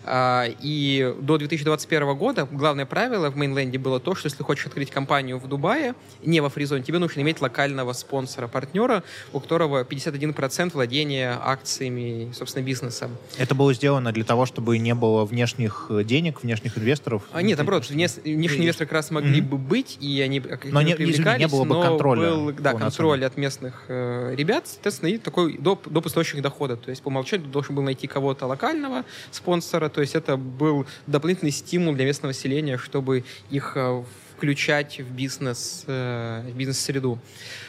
А, 0.05 0.47
И 0.61 1.15
до 1.21 1.39
2021 1.39 2.15
года 2.17 2.47
главное 2.51 2.87
правило 2.87 3.31
в 3.31 3.37
Mainland 3.37 3.77
было 3.79 4.01
то, 4.01 4.15
что 4.15 4.27
если 4.29 4.43
хочешь 4.43 4.67
открыть 4.67 4.91
компанию 4.91 5.39
в 5.39 5.49
Дубае, 5.49 5.95
не 6.23 6.41
во 6.41 6.49
фризоне, 6.51 6.83
тебе 6.85 6.99
нужно 6.99 7.21
иметь 7.21 7.41
локального 7.41 7.93
спонсора, 7.93 8.47
партнера, 8.49 9.03
у 9.33 9.41
которого 9.41 9.83
51% 9.85 10.73
владения 10.75 11.39
акциями, 11.41 12.33
собственно, 12.33 12.65
бизнеса. 12.65 13.09
Это 13.39 13.55
было 13.55 13.73
сделано 13.75 14.13
для 14.13 14.25
того, 14.25 14.47
чтобы 14.47 14.79
не 14.79 14.95
было 14.95 15.25
внешних 15.25 15.87
э, 15.91 16.05
денег, 16.05 16.43
внешних 16.43 16.77
инвесторов. 16.79 17.23
А, 17.33 17.43
нет, 17.43 17.59
наоборот, 17.59 17.85
внес- 17.91 18.21
внешние 18.37 18.63
инвесторы 18.65 18.87
как 18.87 18.95
раз 18.95 19.11
могли 19.11 19.41
Мгм. 19.41 19.51
бы 19.51 19.59
быть, 19.59 19.99
и 20.01 20.21
они 20.21 20.41
Но 20.41 20.83
не- 20.83 20.93
извини, 20.93 21.07
не 21.07 21.13
привлекались, 21.13 21.51
было 21.51 21.65
бы 21.65 21.83
контроля 21.83 22.21
был, 22.31 22.53
да, 22.53 22.73
контроль 22.75 23.25
от 23.25 23.37
местных 23.37 23.85
э, 23.89 24.35
ребят, 24.37 24.67
соответственно, 24.67 25.11
и 25.11 25.19
такой 25.19 25.59
доп, 25.59 25.89
доп 25.89 26.07
источник 26.07 26.43
дохода. 26.43 26.77
То 26.77 26.91
есть 26.91 27.03
по 27.03 27.09
умолчанию 27.09 27.49
должен 27.49 27.75
был 27.75 27.83
найти 27.83 28.07
кого-то 28.07 28.47
локального 28.47 29.05
спонсора, 29.31 29.89
то 29.89 30.01
есть 30.01 30.15
это 30.15 30.37
был 30.37 30.87
дополнительный 31.07 31.53
стимул 31.53 31.95
для 31.95 32.05
местного 32.05 32.31
населения, 32.31 32.79
чтобы 32.79 33.25
их 33.51 33.73
э, 33.77 34.03
включать 34.45 35.01
в 35.01 35.11
бизнес, 35.11 35.85
э, 35.87 36.43
в 36.47 36.55
бизнес-среду. 36.55 37.19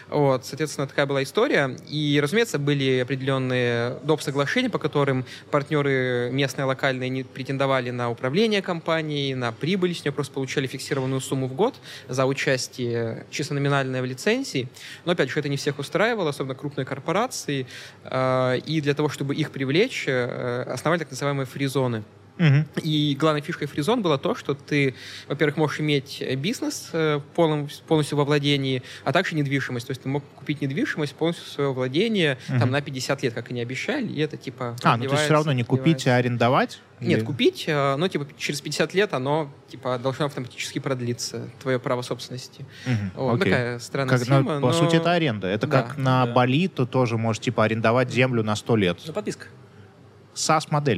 Вот, 0.10 0.46
соответственно, 0.46 0.88
такая 0.88 1.06
была 1.06 1.24
история. 1.24 1.78
И, 1.88 2.20
разумеется, 2.22 2.60
были 2.60 3.00
определенные 3.00 3.98
доп. 4.04 4.22
соглашения, 4.22 4.70
по 4.70 4.78
которым 4.78 5.26
партнеры 5.52 6.30
местные, 6.34 6.66
локальные 6.66 7.10
не 7.10 7.24
претендовали 7.24 7.92
на 7.92 8.10
управление 8.10 8.62
компанией, 8.62 9.36
на 9.36 9.54
прибыль, 9.54 9.96
с 9.96 10.04
нее 10.04 10.12
просто 10.12 10.34
получали 10.34 10.68
фиксированную 10.68 11.22
сумму 11.22 11.48
в 11.48 11.54
год 11.54 11.76
за 12.10 12.26
участие 12.26 13.26
чисто 13.32 13.54
номинальное 13.54 14.02
в 14.02 14.06
лицензии. 14.06 14.68
Но, 15.06 15.14
опять 15.14 15.30
же, 15.30 15.40
это 15.40 15.48
не 15.48 15.56
всех 15.56 15.80
устраивало, 15.80 16.30
особенно 16.30 16.56
крупные 16.56 16.86
корпорации. 16.86 17.68
Э, 18.04 18.58
и 18.66 18.82
для 18.82 18.94
того, 18.94 19.08
чтобы 19.08 19.34
их 19.34 19.52
привлечь, 19.52 20.06
э, 20.08 20.64
основали 20.68 21.00
так 21.00 21.12
называемые 21.12 21.46
фризоны. 21.46 22.04
Мгм. 22.38 22.68
И 22.84 23.16
главной 23.18 23.42
фишкой 23.42 23.68
фризон 23.68 24.02
было 24.02 24.18
то, 24.18 24.36
что 24.36 24.54
ты, 24.56 24.94
во-первых, 25.30 25.56
можешь 25.58 25.80
иметь 25.80 26.22
бизнес 26.38 26.90
э, 26.92 27.22
полном- 27.34 27.70
полностью 27.88 28.18
во 28.18 28.26
владении, 28.26 28.84
а 29.06 29.14
также 29.14 29.36
недвижимость. 29.36 29.88
То 29.88 29.92
есть 29.92 30.02
ты 30.02 30.10
мог 30.10 30.24
купить 30.36 30.62
недвижимость 30.62 31.16
полностью 31.16 31.46
в 31.46 31.50
свое 31.50 31.72
владение 31.74 32.38
там, 32.48 32.72
на 32.72 32.82
50 32.82 33.24
лет, 33.24 33.34
как 33.34 33.52
они 33.52 33.62
обещали, 33.62 34.08
и 34.12 34.20
это 34.20 34.36
типа... 34.36 34.76
А, 34.84 34.98
ну 34.98 35.06
то 35.06 35.12
есть 35.12 35.24
все 35.24 35.34
равно 35.34 35.54
не 35.54 35.64
купить, 35.64 36.06
а 36.08 36.16
арендовать? 36.18 36.80
Нет, 37.00 37.20
Или- 37.20 37.26
купить, 37.26 37.66
э, 37.68 37.96
но 37.98 38.08
типа 38.08 38.28
через 38.38 38.62
50 38.62 38.94
лет 38.94 39.14
оно 39.14 39.50
типа 39.70 39.98
должно 39.98 40.26
автоматически 40.26 40.80
продлиться, 40.80 41.50
твое 41.62 41.78
право 41.80 42.02
собственности. 42.02 42.66
Мгм, 42.86 43.12
Вот, 43.16 43.34
окей. 43.42 43.52
такая 43.52 43.80
странная 43.80 44.18
Как, 44.18 44.20
ну, 44.20 44.26
схема. 44.26 44.54
по 44.62 44.68
но- 44.68 44.74
сути, 44.74 44.96
это 44.98 45.12
аренда. 45.14 45.48
Это 45.48 45.68
Да. 45.68 45.82
как 45.82 45.98
на 45.98 46.26
Да. 46.26 46.34
Бали, 46.34 46.68
то 46.68 46.86
тоже 46.86 47.18
можешь 47.18 47.42
типа 47.42 47.64
арендовать 47.66 48.12
землю 48.12 48.44
на 48.44 48.56
100 48.56 48.76
лет. 48.78 48.98
Ну, 49.06 49.14
подписка. 49.14 49.48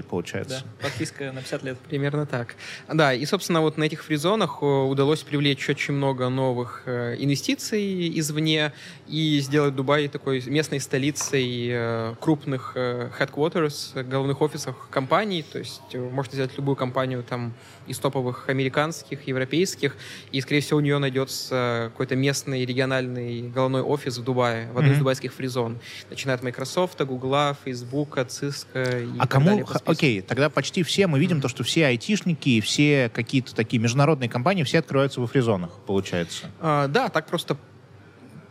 Да, 0.03 0.09
получается. 0.09 0.63
подписка 0.81 1.31
на 1.31 1.41
50 1.41 1.63
лет. 1.63 1.77
Примерно 1.79 2.25
так. 2.25 2.55
Да, 2.91 3.13
и, 3.13 3.25
собственно, 3.25 3.61
вот 3.61 3.77
на 3.77 3.83
этих 3.83 4.03
фризонах 4.03 4.57
э, 4.61 4.65
удалось 4.65 5.21
привлечь 5.23 5.69
очень 5.69 5.93
много 5.93 6.29
новых 6.29 6.83
э, 6.85 7.15
инвестиций 7.19 8.19
извне 8.19 8.73
и 9.07 9.39
сделать 9.39 9.75
Дубай 9.75 10.07
такой 10.07 10.43
местной 10.47 10.79
столицей 10.79 11.69
э, 11.69 12.15
крупных 12.19 12.73
headquarters, 12.75 14.03
головных 14.03 14.41
офисов 14.41 14.75
компаний. 14.89 15.43
То 15.43 15.59
есть 15.59 15.81
можно 15.93 16.33
взять 16.33 16.57
любую 16.57 16.75
компанию 16.75 17.23
там 17.23 17.53
из 17.87 17.99
топовых 17.99 18.49
американских, 18.49 19.27
европейских, 19.27 19.95
и, 20.31 20.41
скорее 20.41 20.61
всего, 20.61 20.77
у 20.77 20.81
нее 20.81 20.97
найдется 20.97 21.89
какой-то 21.91 22.15
местный 22.15 22.65
региональный 22.65 23.49
головной 23.49 23.81
офис 23.81 24.17
в 24.17 24.23
Дубае, 24.23 24.71
в 24.71 24.77
одной 24.77 24.93
из 24.93 24.99
дубайских 24.99 25.33
фризон. 25.33 25.79
Начиная 26.09 26.35
от 26.35 26.43
Microsoft, 26.43 27.01
Google, 27.01 27.55
Facebook, 27.63 28.17
Cisco 28.17 29.15
и 29.15 29.17
А 29.19 29.27
кому... 29.27 29.47
далее. 29.47 29.65
Окей, 29.85 30.21
тогда 30.21 30.49
почти 30.49 30.83
все, 30.83 31.07
мы 31.07 31.19
видим 31.19 31.41
то, 31.41 31.47
что 31.47 31.63
все 31.63 31.87
айтишники 31.87 32.61
все 32.61 33.09
какие-то 33.13 33.55
такие 33.55 33.81
международные 33.81 34.29
компании, 34.29 34.63
все 34.63 34.79
открываются 34.79 35.21
во 35.21 35.27
фризонах, 35.27 35.71
получается. 35.85 36.47
А, 36.59 36.87
да, 36.87 37.09
так 37.09 37.27
просто 37.27 37.57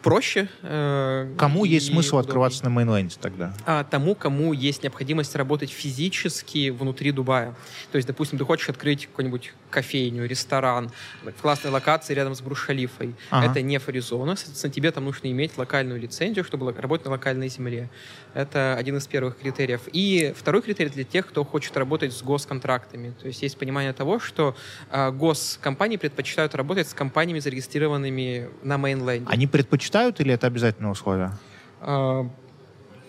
проще. 0.07 0.49
э, 0.63 1.35
Кому 1.37 1.65
и 1.65 1.71
есть 1.71 1.89
смысл 1.89 2.17
удобней. 2.17 2.29
открываться 2.29 2.65
на 2.65 2.71
мейнленде 2.71 3.17
тогда? 3.21 3.53
А, 3.67 3.83
тому, 3.83 4.15
кому 4.15 4.53
есть 4.53 4.85
необходимость 4.85 5.35
работать 5.35 5.71
физически 5.71 6.71
внутри 6.71 7.11
Дубая. 7.11 7.57
То 7.91 7.97
есть, 7.97 8.07
допустим, 8.07 8.39
ты 8.39 8.45
хочешь 8.45 8.69
открыть 8.69 9.07
какую-нибудь 9.07 9.53
кофейню, 9.71 10.25
ресторан 10.27 10.93
в 11.25 11.43
классной 11.43 11.73
локации 11.73 12.15
рядом 12.15 12.37
с 12.37 12.41
Бурж-Халифой. 12.41 13.15
Ага. 13.31 13.51
Это 13.51 13.63
не 13.63 13.79
фаризона, 13.79 14.37
соответственно, 14.37 14.73
тебе 14.73 14.93
там 14.93 15.05
нужно 15.05 15.29
иметь 15.33 15.59
локальную 15.59 16.01
лицензию, 16.01 16.45
чтобы 16.45 16.73
работать 16.73 17.07
на 17.07 17.11
локальной 17.11 17.49
земле. 17.49 17.91
Это 18.33 18.77
один 18.79 18.97
из 18.99 19.07
первых 19.09 19.39
критериев. 19.39 19.81
И 19.93 20.33
второй 20.37 20.63
критерий 20.63 20.91
для 20.91 21.05
тех, 21.05 21.27
кто 21.27 21.45
хочет 21.45 21.77
работать 21.77 22.13
с 22.13 22.23
госконтрактами. 22.23 23.13
То 23.21 23.27
есть 23.27 23.43
есть 23.43 23.59
понимание 23.59 23.93
того, 23.93 24.21
что 24.21 24.55
а, 24.91 25.11
госкомпании 25.11 25.97
предпочитают 25.97 26.55
работать 26.55 26.89
с 26.89 26.95
компаниями, 26.95 27.41
зарегистрированными 27.41 28.49
на 28.63 28.79
мейнленде. 28.79 29.27
Они 29.29 29.47
предпочитают 29.47 29.96
или 30.21 30.33
это 30.35 30.47
обязательное 30.47 30.91
условие? 30.91 31.33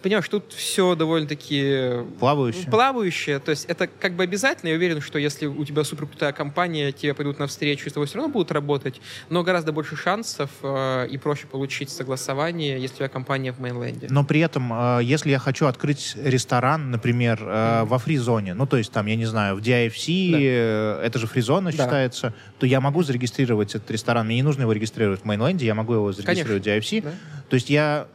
А, 0.08 0.10
Понимаешь, 0.10 0.30
тут 0.30 0.54
все 0.54 0.96
довольно-таки 0.96 2.04
Плавающие? 2.20 2.66
плавающее. 2.72 3.40
То 3.40 3.52
есть 3.52 3.66
это 3.66 3.88
как 3.88 4.14
бы 4.14 4.24
обязательно. 4.24 4.70
Я 4.70 4.76
уверен, 4.76 5.02
что 5.02 5.20
если 5.20 5.48
у 5.48 5.66
тебя 5.66 5.84
супер 5.84 6.08
крутая 6.08 6.32
компания, 6.32 6.92
тебе 6.94 7.14
пойдут 7.14 7.40
навстречу, 7.40 7.88
и 7.88 7.90
с 7.90 7.94
тобой 7.94 8.08
все 8.08 8.18
равно 8.18 8.32
будут 8.32 8.52
работать, 8.52 9.02
но 9.30 9.44
гораздо 9.44 9.74
больше 9.74 9.98
шансов 9.98 10.50
э, 10.64 11.08
и 11.10 11.18
проще 11.18 11.48
получить 11.48 11.90
согласование, 11.90 12.80
если 12.82 12.96
у 12.96 12.98
тебя 13.00 13.10
компания 13.10 13.52
в 13.52 13.60
мейнленде. 13.60 14.08
Но 14.10 14.24
при 14.24 14.40
этом, 14.40 14.72
э, 14.72 15.00
если 15.04 15.30
я 15.30 15.40
хочу 15.40 15.66
открыть 15.66 16.16
ресторан, 16.16 16.90
например, 16.90 17.40
э, 17.42 17.84
во 17.84 17.98
фри-зоне, 18.00 18.54
ну, 18.54 18.66
то 18.66 18.78
есть 18.78 18.92
там, 18.94 19.08
я 19.08 19.16
не 19.18 19.26
знаю, 19.26 19.56
в 19.58 19.60
DIFC, 19.60 20.32
Да. 20.32 20.38
э, 20.40 21.02
это 21.06 21.20
же 21.20 21.28
фри-зона 21.28 21.72
Да. 21.72 21.84
считается, 21.84 22.34
то 22.60 22.66
я 22.66 22.80
могу 22.80 23.04
зарегистрировать 23.04 23.76
этот 23.76 23.92
ресторан. 23.92 24.26
Мне 24.28 24.38
не 24.38 24.44
нужно 24.44 24.62
его 24.62 24.72
регистрировать 24.72 25.22
в 25.22 25.26
мейнленде, 25.26 25.66
я 25.66 25.76
могу 25.76 25.94
его 25.94 26.14
зарегистрировать 26.14 26.64
в 26.64 26.66
DIFC. 26.66 27.02
Да. 27.04 27.12
То 27.50 27.56
есть 27.56 27.70
я... 27.70 28.08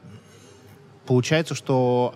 Получается, 1.06 1.54
что 1.54 2.14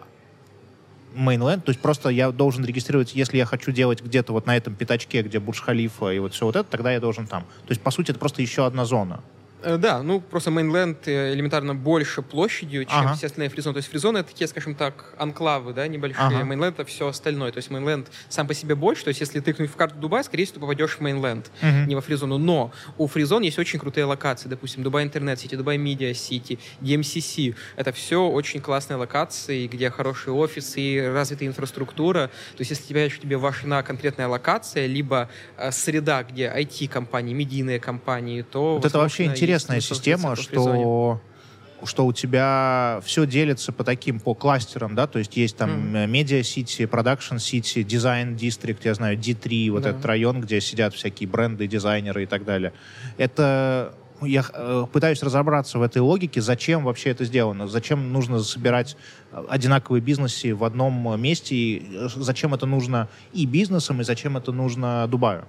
мейнленд, 1.14 1.64
то 1.64 1.70
есть 1.70 1.80
просто 1.80 2.10
я 2.10 2.30
должен 2.30 2.64
регистрировать, 2.64 3.14
если 3.14 3.36
я 3.38 3.46
хочу 3.46 3.72
делать 3.72 4.02
где-то 4.02 4.32
вот 4.32 4.46
на 4.46 4.56
этом 4.56 4.74
пятачке, 4.74 5.22
где 5.22 5.40
Бурж-Халифа 5.40 6.10
и 6.10 6.18
вот 6.18 6.34
все 6.34 6.46
вот 6.46 6.56
это, 6.56 6.68
тогда 6.68 6.92
я 6.92 7.00
должен 7.00 7.26
там. 7.26 7.42
То 7.42 7.70
есть, 7.70 7.80
по 7.80 7.90
сути, 7.90 8.10
это 8.10 8.20
просто 8.20 8.42
еще 8.42 8.66
одна 8.66 8.84
зона. 8.84 9.22
Э, 9.66 9.76
Да, 9.78 10.02
ну 10.02 10.20
просто 10.20 10.50
mainland 10.52 11.08
э, 11.08 11.32
элементарно 11.34 11.74
больше 11.74 12.22
площадью, 12.22 12.84
чем 12.84 12.98
Ага. 12.98 13.14
все 13.14 13.26
остальные 13.26 13.50
фризоны. 13.50 13.74
То 13.74 13.78
есть 13.78 13.88
фризоны 13.90 14.18
это 14.18 14.30
такие, 14.30 14.46
скажем 14.46 14.74
так, 14.76 15.12
анклавы, 15.18 15.72
да, 15.72 15.88
небольшие. 15.88 16.24
Ага. 16.24 16.44
Mainland 16.44 16.74
это 16.78 16.84
все 16.84 17.08
остальное. 17.08 17.50
То 17.50 17.56
есть 17.58 17.70
mainland 17.70 18.06
сам 18.28 18.46
по 18.46 18.54
себе 18.54 18.76
больше. 18.76 19.02
То 19.04 19.08
есть 19.08 19.20
если 19.20 19.40
тыкнуть 19.40 19.70
в 19.70 19.74
карту 19.76 19.96
Дубая, 19.96 20.22
скорее 20.22 20.44
всего, 20.44 20.54
ты 20.54 20.60
попадешь 20.60 20.92
в 20.96 21.00
mainland, 21.00 21.50
Мгм. 21.62 21.88
не 21.88 21.94
во 21.96 22.00
фризону. 22.00 22.38
Но 22.38 22.70
у 22.96 23.06
фризон 23.08 23.42
есть 23.42 23.58
очень 23.58 23.78
крутые 23.80 24.04
локации. 24.04 24.48
Допустим, 24.48 24.82
Dubai 24.84 25.02
Internet 25.02 25.40
City, 25.40 25.56
Dubai 25.56 25.78
Media 25.78 26.14
City, 26.14 26.58
DMCC. 26.80 27.54
Это 27.76 27.90
все 27.92 28.26
очень 28.28 28.60
классные 28.60 28.96
локации, 28.98 29.66
где 29.66 29.90
хорошие 29.90 30.32
офисы 30.34 31.10
развитая 31.12 31.48
инфраструктура. 31.48 32.28
То 32.56 32.60
есть 32.60 32.70
если 32.70 32.84
тебя 32.84 33.04
еще 33.04 33.18
тебе 33.18 33.36
важна 33.36 33.82
конкретная 33.82 34.28
локация, 34.28 34.86
либо 34.86 35.28
э, 35.56 35.72
среда, 35.72 36.22
где 36.22 36.44
IT-компании, 36.56 37.34
медийные 37.34 37.80
компании, 37.80 38.42
то... 38.42 38.74
Вот 38.76 38.84
это 38.84 38.98
вообще 38.98 39.24
есть 39.26 39.36
интересная 39.56 39.80
смысл 39.80 39.94
система, 39.94 40.36
что 40.36 41.20
что 41.84 42.06
у 42.06 42.12
тебя 42.12 43.00
все 43.04 43.26
делится 43.26 43.72
по 43.72 43.84
таким, 43.84 44.18
по 44.18 44.34
кластерам, 44.34 44.94
да, 44.94 45.06
то 45.06 45.18
есть 45.18 45.36
есть 45.36 45.56
там 45.56 45.94
э, 45.94 46.06
Media 46.06 46.40
City, 46.40 46.88
Production 46.88 47.36
City, 47.36 47.84
Design 47.84 48.34
District, 48.36 48.78
я 48.84 48.94
знаю, 48.94 49.18
D3, 49.18 49.70
вот 49.70 49.82
Да. 49.82 49.90
этот 49.90 50.04
район, 50.06 50.40
где 50.40 50.60
сидят 50.60 50.94
всякие 50.94 51.28
бренды, 51.28 51.66
дизайнеры 51.66 52.22
и 52.22 52.26
так 52.26 52.44
далее. 52.44 52.72
Это 53.18 53.94
я 54.22 54.44
э, 54.52 54.86
пытаюсь 54.90 55.22
разобраться 55.22 55.78
в 55.78 55.82
этой 55.82 55.98
логике, 55.98 56.40
зачем 56.40 56.84
вообще 56.84 57.10
это 57.10 57.24
сделано, 57.24 57.66
зачем 57.68 58.12
нужно 58.12 58.38
собирать 58.40 58.96
э, 59.32 59.44
одинаковые 59.48 60.00
бизнесы 60.00 60.54
в 60.54 60.64
одном 60.64 61.20
месте, 61.20 61.54
и 61.54 62.08
зачем 62.16 62.54
это 62.54 62.66
нужно 62.66 63.08
и 63.32 63.44
бизнесам, 63.44 64.00
и 64.00 64.04
зачем 64.04 64.36
это 64.36 64.52
нужно 64.52 65.06
Дубаю. 65.08 65.44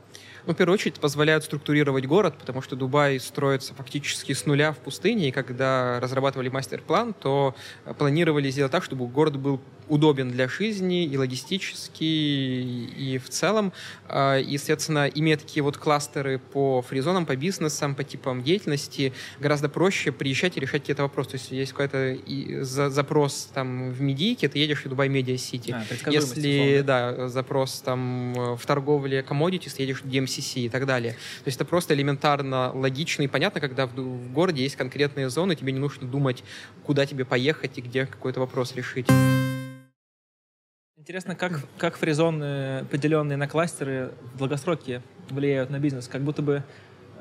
Ну, 0.47 0.53
в 0.53 0.55
первую 0.55 0.75
очередь, 0.75 0.97
позволяют 1.01 1.43
структурировать 1.43 2.05
город, 2.05 2.35
потому 2.39 2.61
что 2.61 2.77
Дубай 2.77 3.19
строится 3.19 3.73
фактически 3.73 4.31
с 4.31 4.45
нуля 4.45 4.71
в 4.71 4.77
пустыне, 4.77 5.27
и 5.27 5.31
когда 5.31 5.99
разрабатывали 5.99 6.47
мастер-план, 6.47 7.13
то 7.13 7.53
э, 7.83 7.93
планировали 7.93 8.49
сделать 8.49 8.71
так, 8.71 8.85
чтобы 8.85 9.07
город 9.07 9.37
был 9.37 9.59
удобен 9.89 10.31
для 10.31 10.47
жизни 10.47 11.05
и 11.05 11.17
логистически, 11.17 12.03
и, 12.03 13.17
в 13.23 13.29
целом. 13.29 13.73
А, 14.07 14.37
И, 14.37 14.57
соответственно, 14.57 15.07
имея 15.07 15.37
такие 15.37 15.63
вот 15.63 15.77
кластеры 15.77 16.39
по 16.39 16.81
фризонам, 16.81 17.25
по 17.25 17.35
бизнесам, 17.35 17.95
по 17.95 18.03
типам 18.03 18.43
деятельности, 18.43 19.13
гораздо 19.39 19.69
проще 19.69 20.11
приезжать 20.11 20.57
и 20.57 20.59
решать 20.59 20.81
какие-то 20.81 21.03
вопросы. 21.03 21.31
То 21.31 21.37
есть 21.37 21.51
есть 21.51 21.73
какой-то 21.73 22.17
запрос 22.63 23.49
там 23.53 23.91
в 23.91 24.01
медийке, 24.01 24.47
ты 24.47 24.59
едешь 24.59 24.83
в 24.83 24.89
Дубай 24.89 25.09
Медиа 25.09 25.37
Сити. 25.37 25.71
А, 25.71 26.11
Если, 26.11 26.83
условно. 26.83 26.83
да, 26.83 27.27
запрос 27.29 27.81
там 27.81 28.33
э, 28.35 28.55
в 28.55 28.65
торговле 28.65 29.25
commodities, 29.27 29.75
ты 29.75 29.83
едешь 29.83 30.01
в 30.01 30.07
DMCC 30.37 30.61
и 30.61 30.69
так 30.69 30.85
далее. 30.85 31.13
То 31.13 31.47
есть 31.47 31.57
это 31.57 31.65
просто 31.65 31.93
элементарно 31.93 32.71
логично 32.73 33.23
и 33.23 33.27
понятно, 33.27 33.61
когда 33.61 33.85
в, 33.85 33.95
в 33.95 34.33
городе 34.33 34.63
есть 34.63 34.75
конкретные 34.75 35.29
зоны, 35.29 35.55
тебе 35.55 35.71
не 35.71 35.79
нужно 35.79 36.07
думать, 36.07 36.43
куда 36.83 37.05
тебе 37.05 37.25
поехать 37.25 37.77
и 37.77 37.81
где 37.81 38.05
какой-то 38.05 38.39
вопрос 38.39 38.75
решить. 38.75 39.07
Интересно, 40.97 41.35
как, 41.35 41.61
как 41.77 41.95
фризоны, 41.95 42.85
поделенные 42.91 43.37
на 43.37 43.47
кластеры, 43.47 44.11
в 44.33 44.37
долгосроке 44.37 45.01
влияют 45.29 45.69
на 45.69 45.79
бизнес. 45.79 46.07
Как 46.07 46.21
будто 46.21 46.41
бы, 46.41 46.63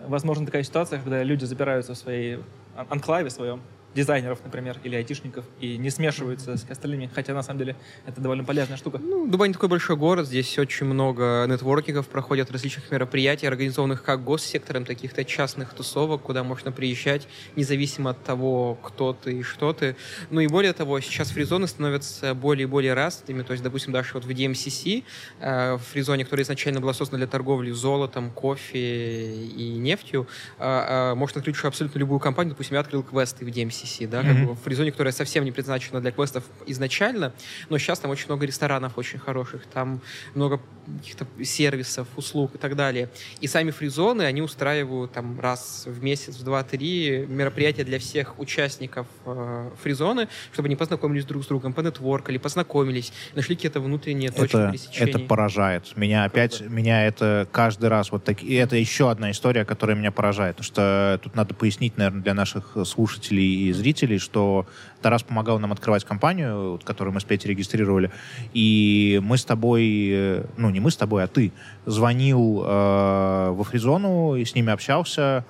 возможно, 0.07 0.46
такая 0.46 0.62
ситуация, 0.62 0.98
когда 0.98 1.22
люди 1.22 1.44
запираются 1.44 1.94
в 1.94 1.98
своей 1.98 2.38
ан- 2.74 2.87
анклаве 2.88 3.31
своем, 3.31 3.62
дизайнеров, 3.97 4.39
например, 4.45 4.79
или 4.85 4.95
айтишников, 4.95 5.45
и 5.59 5.79
не 5.79 5.91
смешиваются 5.91 6.57
с 6.57 6.71
остальными, 6.71 7.11
хотя 7.13 7.35
на 7.35 7.43
самом 7.43 7.59
деле 7.59 7.77
это 8.05 8.21
довольно 8.21 8.45
полезная 8.45 8.77
штука. 8.77 8.99
Ну, 9.03 9.27
Дубай 9.27 9.49
не 9.49 9.55
такой 9.55 9.71
большой 9.71 9.97
город, 9.97 10.27
здесь 10.27 10.59
очень 10.59 10.87
много 10.87 11.47
нетворкингов 11.49 12.07
проходят, 12.07 12.51
различных 12.51 12.91
мероприятий, 12.91 13.47
организованных 13.47 14.03
как 14.03 14.23
госсектором, 14.23 14.85
таких-то 14.85 15.25
частных 15.25 15.73
тусовок, 15.73 16.23
куда 16.23 16.45
можно 16.45 16.71
приезжать, 16.71 17.27
независимо 17.57 18.11
от 18.11 18.23
того, 18.23 18.79
кто 18.83 19.15
ты 19.15 19.41
и 19.41 19.43
что 19.43 19.73
ты. 19.73 19.97
Ну 20.31 20.41
и 20.41 20.47
более 20.47 20.75
того, 20.75 21.01
сейчас 21.01 21.31
фризоны 21.31 21.67
становятся 21.67 22.35
более 22.35 22.65
и 22.65 22.67
более 22.67 22.93
развитыми, 22.93 23.43
то 23.43 23.53
есть, 23.53 23.65
допустим, 23.65 23.93
даже 23.93 24.13
вот 24.13 24.25
в 24.25 24.29
DMCC, 24.29 25.05
э, 25.41 25.75
в 25.75 25.83
фризоне, 25.93 26.25
которая 26.25 26.45
изначально 26.45 26.81
была 26.81 26.93
создана 26.93 27.19
для 27.19 27.27
торговли 27.27 27.71
золотом, 27.71 28.31
кофе 28.31 29.47
и 29.47 29.79
нефтью, 29.79 30.29
э, 30.59 30.65
э, 30.65 31.15
можно 31.15 31.39
открыть 31.39 31.57
абсолютно 31.65 31.99
любую 31.99 32.21
компанию, 32.21 32.53
допустим, 32.53 32.75
я 32.75 32.81
открыл 32.81 33.03
квесты 33.03 33.45
в 33.45 33.49
DMCC, 33.49 33.86
да, 34.07 34.20
mm-hmm. 34.20 34.27
как 34.27 34.46
бы 34.46 34.53
в 34.55 34.61
фризоне, 34.61 34.90
которая 34.90 35.12
совсем 35.12 35.44
не 35.44 35.53
предназначена 35.53 36.01
для 36.01 36.12
квестов 36.12 36.44
изначально, 36.66 37.33
но 37.68 37.79
сейчас 37.79 37.99
там 37.99 38.11
очень 38.11 38.27
много 38.27 38.46
ресторанов 38.46 38.99
очень 38.99 39.18
хороших, 39.18 39.66
там 39.66 40.01
много 40.35 40.61
каких-то 40.99 41.27
сервисов, 41.42 42.07
услуг 42.16 42.55
и 42.55 42.59
так 42.59 42.77
далее. 42.77 43.09
И 43.40 43.46
сами 43.46 43.70
фризоны, 43.70 44.22
они 44.22 44.42
устраивают 44.42 45.12
там 45.12 45.40
раз 45.40 45.85
в 45.87 46.03
месяц, 46.03 46.37
в 46.37 46.44
два-три 46.44 47.27
мероприятия 47.29 47.85
для 47.85 47.99
всех 47.99 48.38
участников 48.38 49.07
э, 49.25 49.70
фризоны, 49.83 50.29
чтобы 50.53 50.66
они 50.66 50.77
познакомились 50.77 51.25
друг 51.25 51.44
с 51.44 51.46
другом, 51.46 51.72
понетворкали, 51.72 52.38
познакомились, 52.38 53.12
нашли 53.35 53.57
какие-то 53.57 53.81
внутренние 53.81 54.31
точки 54.31 54.57
это, 54.57 54.70
пересечения. 54.70 55.09
Это 55.09 55.18
поражает. 55.20 55.96
Меня 55.96 56.29
Круто. 56.29 56.42
опять, 56.42 56.61
меня 56.61 57.07
это 57.07 57.49
каждый 57.51 57.88
раз 57.88 58.12
вот 58.12 58.25
так, 58.25 58.42
и 58.42 58.55
это 58.55 58.77
еще 58.77 59.11
одна 59.11 59.31
история, 59.31 59.64
которая 59.64 59.96
меня 59.96 60.12
поражает, 60.12 60.57
потому 60.57 60.66
что 60.66 61.20
тут 61.22 61.35
надо 61.35 61.55
пояснить, 61.55 61.96
наверное, 61.96 62.22
для 62.22 62.35
наших 62.35 62.77
слушателей 62.85 63.68
и 63.68 63.72
зрителей, 63.77 64.19
что 64.19 64.67
Тарас 65.03 65.23
помогал 65.23 65.59
нам 65.59 65.73
открывать 65.73 66.05
компанию, 66.05 66.81
которую 66.85 67.15
мы 67.15 67.21
с 67.21 67.25
Петей 67.25 67.51
регистрировали, 67.51 68.11
и 68.53 69.21
мы 69.23 69.39
с 69.39 69.45
тобой, 69.45 70.09
э, 70.11 70.45
ну 70.57 70.71
не 70.71 70.81
мы 70.81 70.91
с 70.91 70.97
тобой, 70.97 71.25
а 71.25 71.27
ты, 71.27 71.53
звонил 71.85 72.62
э, 72.65 73.51
во 73.51 73.65
Фризону 73.65 74.37
и 74.37 74.45
с 74.45 74.55
ними 74.55 74.73
общался. 74.73 75.45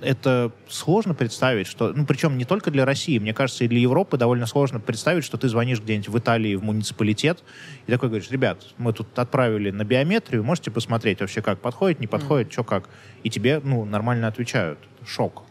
Это 0.00 0.50
сложно 0.68 1.14
представить, 1.14 1.68
что, 1.68 1.92
ну, 1.92 2.04
причем 2.06 2.36
не 2.36 2.44
только 2.44 2.72
для 2.72 2.84
России, 2.84 3.18
мне 3.20 3.32
кажется, 3.32 3.62
и 3.64 3.68
для 3.68 3.78
Европы 3.78 4.16
довольно 4.16 4.46
сложно 4.46 4.80
представить, 4.80 5.22
что 5.22 5.36
ты 5.36 5.48
звонишь 5.48 5.80
где-нибудь 5.80 6.08
в 6.08 6.18
Италии 6.18 6.56
в 6.56 6.64
муниципалитет 6.64 7.44
и 7.86 7.92
такой 7.92 8.08
говоришь, 8.08 8.28
ребят, 8.32 8.64
мы 8.78 8.92
тут 8.92 9.16
отправили 9.16 9.70
на 9.70 9.84
биометрию, 9.84 10.42
можете 10.42 10.72
посмотреть 10.72 11.20
вообще, 11.20 11.40
как 11.40 11.60
подходит, 11.60 12.00
не 12.00 12.08
подходит, 12.08 12.48
mm. 12.48 12.52
что 12.52 12.64
как. 12.64 12.88
И 13.22 13.30
тебе, 13.30 13.60
ну, 13.62 13.84
нормально 13.84 14.26
отвечают. 14.26 14.80
Шок. 15.06 15.44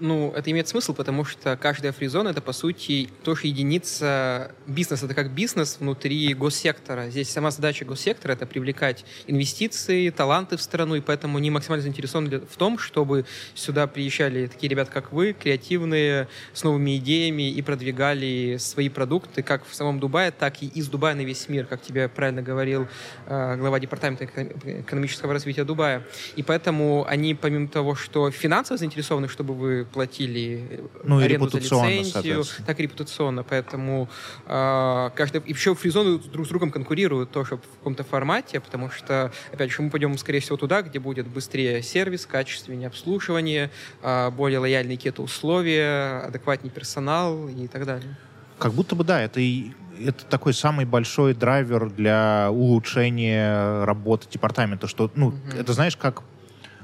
Ну, 0.00 0.32
это 0.36 0.50
имеет 0.52 0.68
смысл, 0.68 0.94
потому 0.94 1.24
что 1.24 1.56
каждая 1.56 1.90
фризона— 1.90 2.28
это, 2.30 2.40
по 2.40 2.52
сути, 2.52 3.08
тоже 3.24 3.48
единица 3.48 4.52
бизнеса. 4.66 5.06
Это 5.06 5.14
как 5.14 5.32
бизнес 5.32 5.78
внутри 5.80 6.34
госсектора. 6.34 7.10
Здесь 7.10 7.30
сама 7.30 7.50
задача 7.50 7.84
госсектора— 7.84 8.32
это 8.34 8.46
привлекать 8.46 9.04
инвестиции, 9.26 10.10
таланты 10.10 10.56
в 10.56 10.62
страну, 10.62 10.94
и 10.94 11.00
поэтому 11.00 11.38
они 11.38 11.50
максимально 11.50 11.82
заинтересованы 11.82 12.40
в 12.40 12.56
том, 12.56 12.78
чтобы 12.78 13.24
сюда 13.54 13.88
приезжали 13.88 14.46
такие 14.46 14.70
ребята, 14.70 14.92
как 14.92 15.12
вы, 15.12 15.32
креативные, 15.32 16.28
с 16.52 16.62
новыми 16.62 16.96
идеями 16.98 17.50
и 17.50 17.60
продвигали 17.62 18.56
свои 18.58 18.88
продукты 18.88 19.42
как 19.42 19.66
в 19.66 19.74
самом 19.74 19.98
Дубае, 19.98 20.30
так 20.30 20.62
и 20.62 20.66
из 20.66 20.86
Дубая 20.86 21.16
на 21.16 21.22
весь 21.22 21.48
мир, 21.48 21.66
как 21.66 21.82
тебе 21.82 22.08
правильно 22.08 22.42
говорил 22.42 22.86
э, 23.26 23.56
глава 23.56 23.80
департамента 23.80 24.26
экономического 24.26 25.32
развития 25.32 25.64
Дубая. 25.64 26.04
И 26.36 26.44
поэтому 26.44 27.04
они, 27.08 27.34
помимо 27.34 27.66
того, 27.66 27.96
что 27.96 28.30
финансово 28.30 28.78
заинтересованы, 28.78 29.26
чтобы 29.26 29.54
вы 29.54 29.87
платили 29.88 30.80
ну, 31.04 31.18
аренду 31.18 31.48
за 31.48 31.58
лицензию, 31.58 32.44
так 32.66 32.78
и 32.80 32.82
репутационно. 32.82 33.42
Поэтому 33.42 34.08
э, 34.46 35.10
каждый... 35.14 35.40
И 35.42 35.52
еще 35.52 35.74
фризоны 35.74 36.18
друг 36.18 36.46
с 36.46 36.48
другом 36.48 36.70
конкурируют 36.70 37.30
тоже 37.30 37.56
в 37.56 37.78
каком-то 37.78 38.04
формате, 38.04 38.60
потому 38.60 38.90
что, 38.90 39.32
опять 39.52 39.70
же, 39.70 39.82
мы 39.82 39.90
пойдем, 39.90 40.16
скорее 40.18 40.40
всего, 40.40 40.56
туда, 40.56 40.82
где 40.82 40.98
будет 40.98 41.26
быстрее 41.26 41.82
сервис, 41.82 42.26
качественнее 42.26 42.88
обслуживание, 42.88 43.70
э, 44.02 44.30
более 44.30 44.58
лояльные 44.58 44.96
какие-то 44.96 45.22
условия, 45.22 46.20
адекватный 46.20 46.70
персонал 46.70 47.48
и 47.48 47.66
так 47.66 47.86
далее. 47.86 48.16
Как 48.58 48.72
будто 48.72 48.94
бы, 48.94 49.04
да, 49.04 49.22
это 49.22 49.40
и 49.40 49.72
это 50.04 50.24
такой 50.24 50.54
самый 50.54 50.84
большой 50.84 51.34
драйвер 51.34 51.90
для 51.90 52.48
улучшения 52.50 53.84
работы 53.84 54.28
департамента, 54.30 54.86
что, 54.86 55.10
ну, 55.14 55.30
mm-hmm. 55.30 55.60
это 55.60 55.72
знаешь, 55.72 55.96
как 55.96 56.22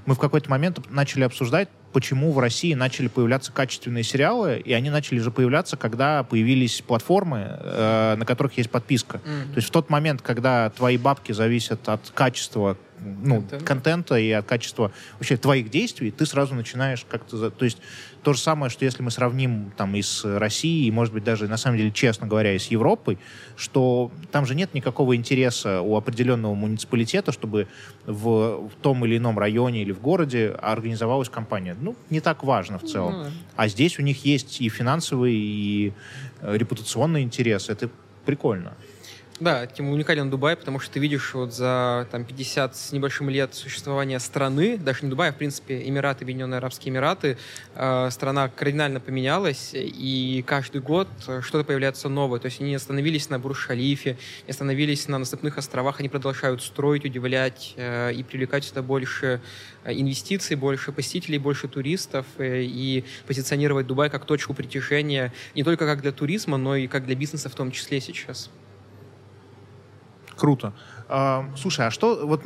мы 0.06 0.14
в 0.14 0.18
какой-то 0.18 0.50
момент 0.50 0.78
начали 0.90 1.24
обсуждать 1.24 1.68
почему 1.94 2.32
в 2.32 2.40
России 2.40 2.74
начали 2.74 3.06
появляться 3.06 3.52
качественные 3.52 4.02
сериалы, 4.02 4.60
и 4.62 4.72
они 4.72 4.90
начали 4.90 5.20
же 5.20 5.30
появляться, 5.30 5.76
когда 5.76 6.24
появились 6.24 6.82
платформы, 6.82 7.46
э, 7.48 8.16
на 8.18 8.26
которых 8.26 8.58
есть 8.58 8.68
подписка. 8.68 9.18
Mm-hmm. 9.24 9.52
То 9.52 9.56
есть 9.56 9.68
в 9.68 9.70
тот 9.70 9.88
момент, 9.90 10.20
когда 10.20 10.70
твои 10.70 10.98
бабки 10.98 11.30
зависят 11.30 11.88
от 11.88 12.00
качества 12.12 12.76
ну, 13.00 13.40
контента. 13.40 13.64
контента 13.64 14.16
и 14.16 14.30
от 14.30 14.46
качества 14.46 14.92
вообще 15.18 15.36
твоих 15.36 15.70
действий, 15.70 16.10
ты 16.10 16.26
сразу 16.26 16.54
начинаешь 16.54 17.04
как-то... 17.08 17.50
То 17.50 17.64
есть 17.64 17.78
то 18.22 18.32
же 18.32 18.40
самое, 18.40 18.70
что 18.70 18.84
если 18.84 19.02
мы 19.02 19.10
сравним 19.10 19.72
там 19.76 19.94
и 19.94 20.02
с 20.02 20.24
Россией, 20.24 20.88
и, 20.88 20.90
может 20.90 21.12
быть, 21.12 21.24
даже, 21.24 21.46
на 21.46 21.58
самом 21.58 21.76
деле, 21.76 21.90
честно 21.90 22.26
говоря, 22.26 22.54
и 22.54 22.58
с 22.58 22.66
Европой, 22.68 23.18
что 23.56 24.10
там 24.32 24.46
же 24.46 24.54
нет 24.54 24.72
никакого 24.74 25.14
интереса 25.14 25.82
у 25.82 25.96
определенного 25.96 26.54
муниципалитета, 26.54 27.32
чтобы 27.32 27.68
в, 28.06 28.68
в 28.68 28.72
том 28.80 29.04
или 29.04 29.18
ином 29.18 29.38
районе 29.38 29.82
или 29.82 29.92
в 29.92 30.00
городе 30.00 30.50
организовалась 30.50 31.28
компания. 31.28 31.76
Ну, 31.80 31.94
не 32.10 32.20
так 32.20 32.42
важно 32.44 32.78
в 32.78 32.84
целом. 32.84 33.24
Ну, 33.24 33.26
а 33.56 33.68
здесь 33.68 33.98
у 33.98 34.02
них 34.02 34.24
есть 34.24 34.60
и 34.60 34.68
финансовый, 34.70 35.34
и 35.34 35.92
э, 36.40 36.56
репутационный 36.56 37.22
интерес. 37.22 37.68
Это 37.68 37.90
прикольно. 38.24 38.72
Да, 39.40 39.66
тем 39.66 39.88
уникален 39.88 40.30
Дубай, 40.30 40.54
потому 40.54 40.78
что 40.78 40.92
ты 40.92 41.00
видишь 41.00 41.34
вот 41.34 41.52
за 41.52 42.06
там, 42.12 42.24
50 42.24 42.76
с 42.76 42.92
небольшим 42.92 43.28
лет 43.28 43.52
существования 43.52 44.20
страны, 44.20 44.78
даже 44.78 45.00
не 45.02 45.10
Дубай, 45.10 45.30
а 45.30 45.32
в 45.32 45.36
принципе 45.36 45.88
Эмираты, 45.88 46.22
Объединенные 46.22 46.58
Арабские 46.58 46.92
Эмираты, 46.92 47.36
э, 47.74 48.10
страна 48.12 48.48
кардинально 48.48 49.00
поменялась, 49.00 49.72
и 49.74 50.44
каждый 50.46 50.80
год 50.80 51.08
что-то 51.18 51.64
появляется 51.64 52.08
новое. 52.08 52.38
То 52.38 52.46
есть 52.46 52.60
они 52.60 52.70
не 52.70 52.76
остановились 52.76 53.28
на 53.28 53.40
Бурж-Халифе, 53.40 54.16
не 54.46 54.50
остановились 54.50 55.08
на 55.08 55.18
наступных 55.18 55.58
островах, 55.58 55.98
они 55.98 56.08
продолжают 56.08 56.62
строить, 56.62 57.04
удивлять 57.04 57.74
э, 57.76 58.12
и 58.12 58.22
привлекать 58.22 58.62
сюда 58.64 58.82
больше 58.82 59.40
э, 59.82 59.92
инвестиций, 59.94 60.54
больше 60.54 60.92
посетителей, 60.92 61.38
больше 61.38 61.66
туристов, 61.66 62.24
э, 62.38 62.62
и 62.62 63.04
позиционировать 63.26 63.88
Дубай 63.88 64.10
как 64.10 64.26
точку 64.26 64.54
притяжения 64.54 65.32
не 65.56 65.64
только 65.64 65.86
как 65.86 66.02
для 66.02 66.12
туризма, 66.12 66.56
но 66.56 66.76
и 66.76 66.86
как 66.86 67.04
для 67.04 67.16
бизнеса 67.16 67.48
в 67.48 67.54
том 67.56 67.72
числе 67.72 68.00
сейчас. 68.00 68.48
Круто. 70.36 70.72
А, 71.06 71.50
слушай, 71.56 71.86
а 71.86 71.90
что, 71.90 72.26
вот 72.26 72.42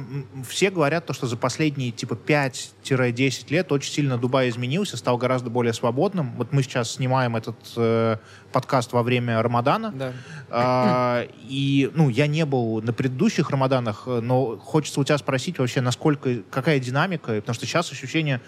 все 0.47 0.71
говорят 0.71 1.07
то, 1.07 1.13
что 1.13 1.27
за 1.27 1.37
последние 1.37 1.93
типа 1.93 2.15
5-10 2.15 3.47
лет 3.51 3.71
очень 3.71 3.93
сильно 3.93 4.19
Дубай 4.19 4.49
изменился, 4.49 4.97
стал 4.97 5.17
гораздо 5.17 5.49
более 5.49 5.73
свободным. 5.73 6.33
Вот 6.37 6.53
мы 6.53 6.63
сейчас 6.63 6.93
снимаем 6.93 7.37
этот 7.37 7.57
э, 7.77 8.17
подкаст 8.53 8.93
во 8.93 9.03
время 9.03 9.41
Рамадана. 9.43 9.93
Да. 9.93 10.13
А, 10.51 11.29
и, 11.49 11.91
ну, 11.95 12.09
я 12.09 12.27
не 12.27 12.45
был 12.45 12.83
на 12.83 12.93
предыдущих 12.93 13.51
Рамаданах, 13.51 14.07
но 14.07 14.57
хочется 14.59 15.01
у 15.01 15.05
тебя 15.05 15.19
спросить 15.19 15.59
вообще, 15.59 15.81
насколько, 15.81 16.43
какая 16.51 16.81
динамика, 16.81 17.35
потому 17.35 17.55
что 17.55 17.65
сейчас 17.65 17.93
ощущение, 17.93 18.41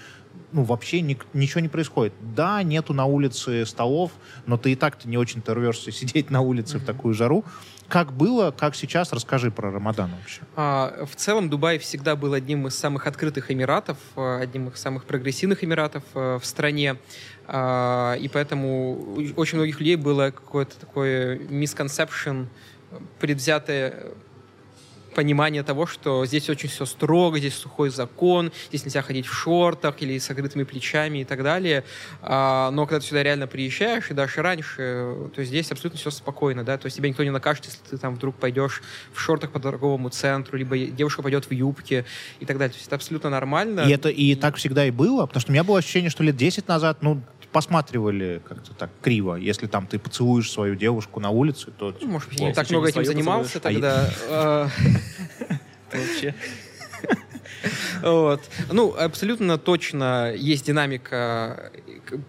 ну, 0.52 0.64
вообще 0.64 1.02
ни, 1.02 1.16
ничего 1.34 1.60
не 1.60 1.68
происходит. 1.68 2.12
Да, 2.20 2.62
нету 2.64 2.94
на 2.94 3.04
улице 3.04 3.64
столов, 3.64 4.10
но 4.46 4.56
ты 4.56 4.72
и 4.72 4.74
так-то 4.74 5.08
не 5.08 5.16
очень-то 5.16 5.54
рвешься 5.54 5.92
сидеть 5.92 6.30
на 6.30 6.40
улице 6.40 6.76
mm-hmm. 6.76 6.80
в 6.80 6.84
такую 6.84 7.14
жару. 7.14 7.44
Как 7.90 8.12
было, 8.12 8.52
как 8.52 8.76
сейчас? 8.76 9.12
Расскажи 9.12 9.50
про 9.50 9.72
Рамадан 9.72 10.12
вообще. 10.16 10.42
А, 10.54 11.04
в 11.04 11.16
целом 11.16 11.50
Дубай 11.50 11.78
всегда 11.78 12.14
был 12.14 12.34
одним 12.34 12.68
из 12.68 12.78
самых 12.78 13.08
открытых 13.08 13.50
эмиратов, 13.50 13.98
э, 14.14 14.38
одним 14.42 14.68
из 14.68 14.78
самых 14.78 15.04
прогрессивных 15.04 15.64
эмиратов 15.64 16.04
э, 16.14 16.38
в 16.40 16.46
стране. 16.46 16.98
А, 17.48 18.14
и 18.14 18.28
поэтому 18.28 19.16
очень 19.36 19.58
многих 19.58 19.80
людей 19.80 19.96
было 19.96 20.30
какое-то 20.30 20.78
такое 20.78 21.38
misconception, 21.38 22.46
предвзятое 23.18 24.12
понимание 25.14 25.62
того, 25.62 25.86
что 25.86 26.24
здесь 26.26 26.48
очень 26.48 26.68
все 26.68 26.84
строго, 26.84 27.38
здесь 27.38 27.54
сухой 27.54 27.90
закон, 27.90 28.52
здесь 28.68 28.84
нельзя 28.84 29.02
ходить 29.02 29.26
в 29.26 29.32
шортах 29.32 30.00
или 30.00 30.18
с 30.18 30.30
открытыми 30.30 30.64
плечами 30.64 31.18
и 31.18 31.24
так 31.24 31.42
далее. 31.42 31.84
А, 32.22 32.70
но 32.70 32.86
когда 32.86 33.00
ты 33.00 33.06
сюда 33.06 33.22
реально 33.22 33.46
приезжаешь, 33.46 34.10
и 34.10 34.14
даже 34.14 34.42
раньше, 34.42 35.30
то 35.34 35.44
здесь 35.44 35.70
абсолютно 35.70 35.98
все 35.98 36.10
спокойно, 36.10 36.64
да, 36.64 36.78
то 36.78 36.86
есть 36.86 36.96
тебя 36.96 37.08
никто 37.08 37.24
не 37.24 37.30
накажет, 37.30 37.66
если 37.66 37.78
ты 37.90 37.98
там 37.98 38.14
вдруг 38.14 38.36
пойдешь 38.36 38.82
в 39.12 39.20
шортах 39.20 39.50
по 39.50 39.60
торговому 39.60 40.08
центру, 40.10 40.56
либо 40.58 40.76
девушка 40.78 41.22
пойдет 41.22 41.46
в 41.46 41.52
юбке 41.52 42.04
и 42.40 42.46
так 42.46 42.58
далее. 42.58 42.72
То 42.72 42.76
есть 42.76 42.86
это 42.86 42.96
абсолютно 42.96 43.30
нормально. 43.30 43.80
И 43.80 43.90
это 43.90 44.08
и 44.08 44.34
так 44.34 44.56
всегда 44.56 44.86
и 44.86 44.90
было, 44.90 45.26
потому 45.26 45.40
что 45.40 45.50
у 45.50 45.52
меня 45.52 45.64
было 45.64 45.78
ощущение, 45.78 46.10
что 46.10 46.22
лет 46.22 46.36
10 46.36 46.68
назад, 46.68 46.98
ну, 47.02 47.22
посматривали 47.52 48.40
как-то 48.48 48.72
так 48.74 48.90
криво. 49.02 49.34
Если 49.36 49.66
там 49.66 49.86
ты 49.86 49.98
поцелуешь 49.98 50.50
свою 50.50 50.74
девушку 50.74 51.20
на 51.20 51.30
улице, 51.30 51.70
то... 51.70 51.94
Ну, 52.00 52.08
может 52.08 52.28
быть, 52.28 52.40
я 52.40 52.48
не 52.48 52.54
так 52.54 52.70
много 52.70 52.88
этим 52.88 53.04
занимался 53.04 53.60
тогда. 53.60 54.10
А 54.28 54.68
вообще. 55.92 56.34
Вот. 58.02 58.40
Ну, 58.72 58.94
абсолютно 58.96 59.58
точно 59.58 60.32
есть 60.34 60.66
динамика 60.66 61.70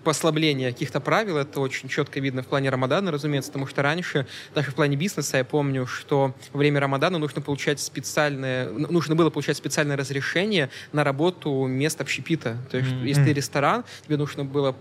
послабление 0.03 0.71
каких-то 0.71 0.99
правил, 0.99 1.37
это 1.37 1.59
очень 1.59 1.89
четко 1.89 2.19
видно 2.19 2.43
в 2.43 2.47
плане 2.47 2.69
Рамадана, 2.69 3.11
разумеется, 3.11 3.51
потому 3.51 3.67
что 3.67 3.81
раньше, 3.81 4.27
даже 4.53 4.71
в 4.71 4.75
плане 4.75 4.95
бизнеса, 4.95 5.37
я 5.37 5.43
помню, 5.43 5.87
что 5.87 6.35
во 6.53 6.57
время 6.57 6.79
Рамадана 6.79 7.17
нужно 7.17 7.41
получать 7.41 7.79
специальное, 7.79 8.69
нужно 8.69 9.15
было 9.15 9.29
получать 9.29 9.57
специальное 9.57 9.97
разрешение 9.97 10.69
на 10.91 11.03
работу 11.03 11.65
мест 11.65 11.99
общепита. 12.01 12.57
То 12.69 12.77
есть, 12.77 12.91
mm-hmm. 12.91 13.07
если 13.07 13.23
ты 13.25 13.33
ресторан, 13.33 13.83
тебе 14.05 14.17
нужно 14.17 14.45
было 14.45 14.75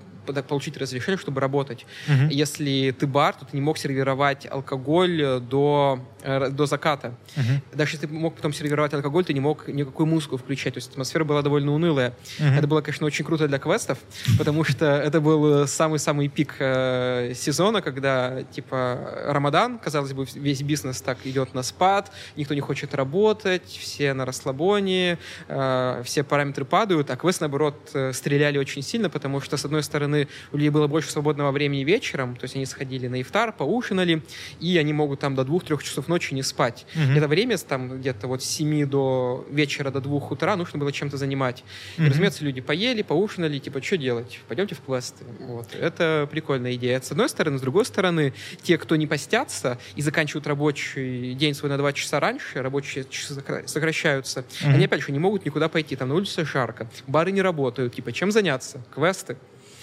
получить 0.49 0.77
разрешение, 0.77 1.19
чтобы 1.19 1.41
работать. 1.41 1.87
Uh-huh. 2.09 2.29
Если 2.31 2.95
ты 2.99 3.07
бар, 3.07 3.35
то 3.35 3.45
ты 3.45 3.57
не 3.57 3.61
мог 3.61 3.79
сервировать 3.79 4.47
алкоголь 4.51 5.41
до, 5.41 6.01
э, 6.01 6.10
до 6.23 6.67
заката. 6.67 7.15
Uh-huh. 7.37 7.61
Даже 7.75 7.95
если 7.95 8.07
ты 8.07 8.13
мог 8.13 8.37
потом 8.37 8.53
сервировать 8.53 8.95
алкоголь, 8.95 9.25
ты 9.25 9.35
не 9.35 9.41
мог 9.41 9.69
никакую 9.69 10.07
музыку 10.07 10.37
включать. 10.37 10.75
То 10.75 10.79
есть 10.79 10.91
атмосфера 10.91 11.25
была 11.25 11.43
довольно 11.43 11.73
унылая. 11.73 12.15
Uh-huh. 12.39 12.59
Это 12.59 12.67
было, 12.67 12.81
конечно, 12.81 13.07
очень 13.07 13.25
круто 13.25 13.49
для 13.49 13.59
квестов, 13.59 13.99
потому 14.39 14.65
что 14.65 14.87
это 14.87 15.21
был 15.21 15.67
самый-самый 15.67 16.29
пик 16.29 16.57
э, 16.59 17.33
сезона, 17.35 17.83
когда, 17.83 18.43
типа, 18.43 19.25
Рамадан, 19.27 19.79
казалось 19.79 20.13
бы, 20.13 20.27
весь 20.35 20.63
бизнес 20.63 21.01
так 21.01 21.19
идет 21.25 21.55
на 21.55 21.63
спад, 21.63 22.13
никто 22.37 22.55
не 22.55 22.61
хочет 22.61 22.95
работать, 22.95 23.67
все 23.67 24.15
на 24.15 24.25
расслабоне, 24.25 25.19
э, 25.49 26.03
все 26.05 26.23
параметры 26.23 26.65
падают, 26.65 27.11
а 27.11 27.17
квест, 27.17 27.41
наоборот, 27.41 27.91
э, 27.95 28.13
стреляли 28.13 28.59
очень 28.59 28.83
сильно, 28.83 29.09
потому 29.11 29.41
что, 29.41 29.57
с 29.57 29.65
одной 29.65 29.83
стороны, 29.83 30.29
у 30.53 30.57
людей 30.57 30.71
было 30.71 30.87
больше 30.87 31.11
свободного 31.11 31.51
времени 31.51 31.85
вечером, 31.85 32.37
то 32.37 32.45
есть 32.45 32.57
они 32.57 32.67
сходили 32.67 33.09
на 33.09 33.21
ифтар, 33.21 33.53
поужинали, 33.53 34.23
и 34.61 34.79
они 34.79 34.93
могут 34.93 35.21
там 35.21 35.35
до 35.35 35.45
двух-трех 35.45 35.83
часов 35.83 36.09
ночи 36.11 36.35
не 36.35 36.43
спать. 36.43 36.87
Mm-hmm. 36.95 37.17
Это 37.17 37.29
время 37.29 37.57
там 37.59 38.01
где-то 38.01 38.27
вот 38.27 38.43
с 38.43 38.47
7 38.47 38.87
до 38.87 39.47
вечера 39.51 39.91
до 39.91 40.01
двух 40.01 40.31
утра 40.31 40.57
нужно 40.57 40.79
было 40.79 40.93
чем-то 40.93 41.17
занимать. 41.17 41.65
Mm-hmm. 41.97 42.07
И, 42.07 42.09
разумеется, 42.11 42.45
люди 42.45 42.61
поели, 42.61 43.03
поужинали, 43.03 43.59
типа, 43.59 43.83
что 43.83 43.97
делать? 43.97 44.41
Пойдемте 44.49 44.75
в 44.75 44.81
квесты. 44.81 45.25
Вот. 45.41 45.75
Это 45.75 46.29
прикольная 46.31 46.75
идея. 46.75 47.01
С 47.01 47.11
одной 47.11 47.29
стороны. 47.29 47.59
С 47.59 47.63
другой 47.63 47.85
стороны, 47.85 48.35
те, 48.63 48.77
кто 48.77 48.97
не 48.97 49.07
постятся 49.07 49.79
и 49.97 50.03
заканчивают 50.03 50.47
рабочий 50.47 51.35
день 51.35 51.55
свой 51.55 51.71
на 51.71 51.79
два 51.79 51.93
часа 51.93 52.21
раньше, 52.21 52.61
рабочие 52.63 53.05
часы 53.09 53.43
сокращаются, 53.67 54.41
mm-hmm. 54.41 54.75
они, 54.75 54.85
опять 54.85 55.03
же, 55.03 55.13
не 55.13 55.19
могут 55.19 55.45
никуда 55.45 55.69
пойти. 55.69 55.97
Там 55.97 56.09
на 56.11 56.15
улице 56.17 56.45
жарко, 56.45 56.89
бары 57.07 57.33
не 57.33 57.43
работают. 57.43 57.95
Типа, 57.95 58.13
чем 58.13 58.31
заняться? 58.31 58.83
Квесты. 58.95 59.37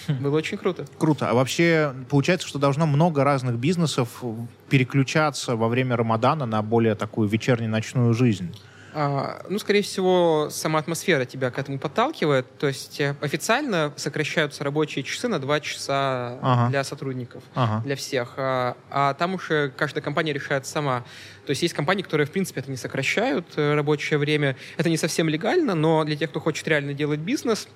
Было 0.22 0.38
очень 0.38 0.58
круто. 0.58 0.86
Круто. 0.98 1.30
А 1.30 1.34
вообще, 1.34 1.94
получается, 2.10 2.48
что 2.48 2.60
должно 2.60 2.86
много 2.86 3.24
разных 3.24 3.56
бизнесов 3.58 4.24
переключаться 4.70 5.56
во 5.56 5.68
время 5.68 5.96
Рамадана 5.96 6.46
на 6.46 6.62
более 6.62 6.96
такую 6.96 7.28
вечерне-ночную 7.28 8.14
жизнь. 8.14 8.54
А, 9.00 9.46
ну, 9.48 9.60
скорее 9.60 9.84
всего, 9.84 10.48
сама 10.50 10.80
атмосфера 10.80 11.24
тебя 11.26 11.52
к 11.52 11.60
этому 11.60 11.78
подталкивает. 11.78 12.48
То 12.58 12.66
есть 12.66 13.00
э, 13.00 13.16
официально 13.22 13.94
сокращаются 13.96 14.64
рабочие 14.64 15.04
часы 15.04 15.28
на 15.28 15.38
2 15.38 15.60
часа 15.60 16.40
ага. 16.42 16.70
для 16.72 16.84
сотрудников, 16.84 17.44
ага. 17.54 17.84
для 17.86 17.96
всех. 17.96 18.34
А, 18.38 18.76
а 18.90 19.14
там 19.14 19.36
уже 19.36 19.72
каждая 19.78 20.04
компания 20.04 20.34
решает 20.34 20.66
сама. 20.66 21.04
То 21.46 21.52
есть 21.52 21.62
есть 21.62 21.76
компании, 21.76 22.02
которые, 22.02 22.26
в 22.26 22.32
принципе, 22.32 22.62
это 22.62 22.72
не 22.72 22.78
сокращают 22.78 23.46
э, 23.56 23.76
рабочее 23.76 24.18
время. 24.18 24.56
Это 24.78 24.90
не 24.90 24.98
совсем 24.98 25.30
легально, 25.30 25.76
но 25.76 26.04
для 26.04 26.16
тех, 26.16 26.32
кто 26.32 26.40
хочет 26.40 26.68
реально 26.68 26.94
делать 26.94 27.20
бизнес, 27.20 27.68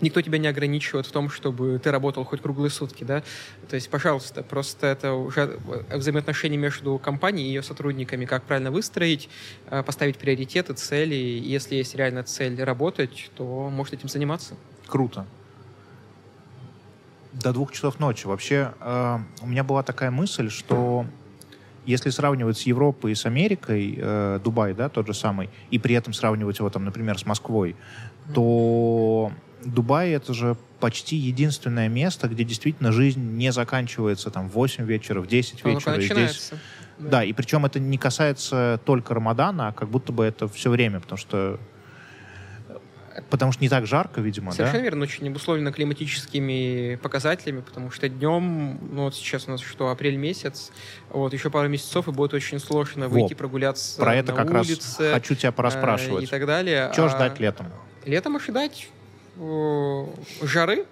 никто 0.00 0.20
тебя 0.20 0.38
не 0.38 0.48
ограничивает 0.48 1.06
в 1.06 1.12
том, 1.12 1.30
чтобы 1.30 1.78
ты 1.78 1.90
работал 1.90 2.24
хоть 2.24 2.42
круглые 2.42 2.70
сутки, 2.70 3.04
да. 3.04 3.22
То 3.68 3.76
есть, 3.76 3.88
пожалуйста, 3.90 4.42
просто 4.42 4.86
это 4.86 5.12
уже 5.12 5.58
взаимоотношения 5.92 6.56
между 6.56 6.98
компанией 6.98 7.46
и 7.46 7.48
ее 7.48 7.62
сотрудниками, 7.62 8.24
как 8.24 8.44
правильно 8.44 8.70
выстроить, 8.70 9.28
э, 9.70 9.82
поставить 9.82 10.18
приоритеты, 10.18 10.74
цели. 10.74 11.14
И 11.14 11.38
если 11.40 11.76
есть 11.76 11.94
реально 11.94 12.22
цель 12.22 12.62
работать, 12.62 13.30
то 13.36 13.70
может 13.70 13.94
этим 13.94 14.08
заниматься. 14.08 14.54
Круто. 14.86 15.26
До 17.32 17.52
двух 17.52 17.72
часов 17.72 17.98
ночи. 17.98 18.26
Вообще, 18.26 18.72
э, 18.80 19.18
у 19.42 19.46
меня 19.46 19.64
была 19.64 19.82
такая 19.82 20.10
мысль, 20.10 20.50
что 20.50 21.06
если 21.86 22.10
сравнивать 22.10 22.58
с 22.58 22.62
Европой 22.62 23.12
и 23.12 23.14
с 23.14 23.26
Америкой, 23.26 23.94
э, 23.96 24.40
Дубай, 24.42 24.74
да, 24.74 24.88
тот 24.88 25.06
же 25.06 25.14
самый, 25.14 25.48
и 25.70 25.78
при 25.78 25.94
этом 25.94 26.12
сравнивать 26.12 26.58
его, 26.58 26.68
там, 26.68 26.84
например, 26.84 27.18
с 27.18 27.24
Москвой, 27.24 27.76
то 28.34 29.30
Дубай 29.66 30.10
это 30.10 30.32
же 30.32 30.56
почти 30.80 31.16
единственное 31.16 31.88
место, 31.88 32.28
где 32.28 32.44
действительно 32.44 32.92
жизнь 32.92 33.20
не 33.20 33.52
заканчивается 33.52 34.30
там 34.30 34.48
в 34.48 34.52
8 34.52 34.84
вечера, 34.84 35.20
в 35.20 35.26
10 35.26 35.60
а 35.64 35.68
вечера. 35.68 36.00
Здесь... 36.00 36.52
Да. 36.98 37.08
да, 37.08 37.24
и 37.24 37.32
причем 37.32 37.66
это 37.66 37.78
не 37.78 37.98
касается 37.98 38.80
только 38.84 39.14
Рамадана, 39.14 39.68
а 39.68 39.72
как 39.72 39.90
будто 39.90 40.12
бы 40.12 40.24
это 40.24 40.48
все 40.48 40.70
время, 40.70 41.00
потому 41.00 41.18
что 41.18 41.58
Потому 43.30 43.50
что 43.52 43.62
не 43.62 43.70
так 43.70 43.86
жарко, 43.86 44.20
видимо, 44.20 44.52
Совершенно 44.52 44.80
да? 44.80 44.84
верно, 44.84 45.02
очень 45.04 45.26
обусловлено 45.28 45.72
климатическими 45.72 46.98
показателями, 47.02 47.60
потому 47.60 47.90
что 47.90 48.08
днем, 48.08 48.78
ну 48.92 49.04
вот 49.04 49.14
сейчас 49.14 49.48
у 49.48 49.52
нас 49.52 49.62
что, 49.62 49.88
апрель 49.88 50.16
месяц, 50.16 50.70
вот 51.08 51.32
еще 51.32 51.48
пару 51.48 51.68
месяцов, 51.68 52.08
и 52.08 52.12
будет 52.12 52.34
очень 52.34 52.58
сложно 52.58 53.08
выйти 53.08 53.32
Во, 53.32 53.38
прогуляться 53.38 53.98
Про 53.98 54.16
это 54.16 54.32
на 54.32 54.44
как 54.44 54.50
улице, 54.54 55.02
раз 55.02 55.12
хочу 55.14 55.34
тебя 55.34 55.50
пораспрашивать. 55.50 56.24
И 56.24 56.26
так 56.26 56.46
далее. 56.46 56.90
Что 56.92 57.06
а... 57.06 57.08
ждать 57.08 57.40
летом? 57.40 57.68
Летом 58.04 58.36
ожидать 58.36 58.88
жары, 60.42 60.84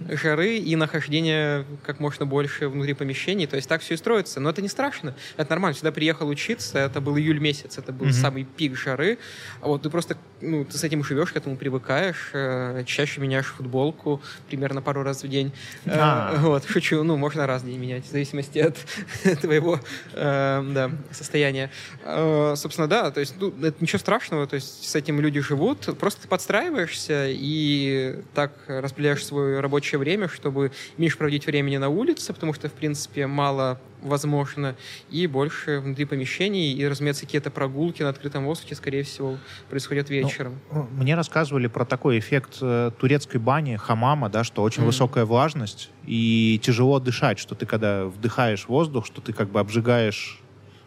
жары 0.00 0.56
и 0.56 0.76
нахождение 0.76 1.64
как 1.84 2.00
можно 2.00 2.26
больше 2.26 2.68
внутри 2.68 2.94
помещений. 2.94 3.46
То 3.46 3.56
есть 3.56 3.68
так 3.68 3.80
все 3.80 3.94
и 3.94 3.96
строится. 3.96 4.40
Но 4.40 4.50
это 4.50 4.62
не 4.62 4.68
страшно. 4.68 5.14
Это 5.36 5.50
нормально. 5.50 5.76
Сюда 5.76 5.92
приехал 5.92 6.28
учиться, 6.28 6.78
это 6.78 7.00
был 7.00 7.16
июль 7.16 7.38
месяц, 7.38 7.78
это 7.78 7.92
был 7.92 8.06
mm-hmm. 8.06 8.12
самый 8.12 8.44
пик 8.44 8.76
жары. 8.76 9.18
А 9.60 9.68
вот 9.68 9.82
ты 9.82 9.90
просто, 9.90 10.16
ну, 10.40 10.64
ты 10.64 10.76
с 10.76 10.84
этим 10.84 11.04
живешь, 11.04 11.32
к 11.32 11.36
этому 11.36 11.56
привыкаешь. 11.56 12.30
Э, 12.32 12.82
чаще 12.86 13.20
меняешь 13.20 13.46
футболку 13.46 14.22
примерно 14.48 14.82
пару 14.82 15.02
раз 15.02 15.22
в 15.22 15.28
день. 15.28 15.52
А. 15.86 16.36
Вот, 16.38 16.64
шучу. 16.68 17.02
Ну, 17.02 17.16
можно 17.16 17.46
раз 17.46 17.62
в 17.62 17.66
день 17.66 17.78
менять, 17.78 18.04
в 18.04 18.10
зависимости 18.10 18.58
от 18.58 18.76
твоего 19.40 19.80
э, 20.12 20.70
да, 20.74 20.90
состояния. 21.10 21.70
Э, 22.04 22.54
собственно, 22.56 22.88
да, 22.88 23.10
то 23.10 23.20
есть, 23.20 23.34
ну, 23.38 23.52
это 23.62 23.76
ничего 23.80 23.98
страшного. 23.98 24.46
То 24.46 24.56
есть 24.56 24.88
с 24.88 24.94
этим 24.94 25.20
люди 25.20 25.40
живут. 25.40 25.88
Просто 25.98 26.22
ты 26.22 26.28
подстраиваешься 26.28 27.26
и 27.28 28.20
так 28.34 28.52
распределяешь 28.66 29.24
свой 29.24 29.60
рабочее 29.62 29.98
время, 29.98 30.28
чтобы 30.28 30.72
меньше 30.98 31.16
проводить 31.18 31.46
времени 31.46 31.76
на 31.76 31.88
улице, 31.88 32.32
потому 32.32 32.52
что, 32.54 32.68
в 32.68 32.72
принципе, 32.72 33.26
мало 33.26 33.80
возможно, 34.02 34.76
и 35.10 35.26
больше 35.26 35.78
внутри 35.78 36.04
помещений, 36.04 36.72
и, 36.72 36.86
разумеется, 36.86 37.24
какие-то 37.24 37.50
прогулки 37.50 38.02
на 38.02 38.08
открытом 38.08 38.44
воздухе, 38.44 38.74
скорее 38.74 39.04
всего, 39.04 39.38
происходят 39.70 40.08
ну, 40.08 40.14
вечером. 40.14 40.60
Ну, 40.72 40.88
мне 40.92 41.14
рассказывали 41.14 41.68
про 41.68 41.84
такой 41.84 42.18
эффект 42.18 42.58
э, 42.60 42.90
турецкой 42.98 43.38
бани, 43.38 43.76
хамама, 43.76 44.28
да, 44.28 44.44
что 44.44 44.62
очень 44.62 44.82
mm-hmm. 44.82 44.86
высокая 44.86 45.24
влажность, 45.24 45.90
и 46.04 46.60
тяжело 46.62 46.98
дышать, 46.98 47.38
что 47.38 47.54
ты, 47.54 47.64
когда 47.64 48.06
вдыхаешь 48.06 48.66
воздух, 48.66 49.06
что 49.06 49.20
ты 49.20 49.32
как 49.32 49.50
бы 49.50 49.60
обжигаешь 49.60 50.40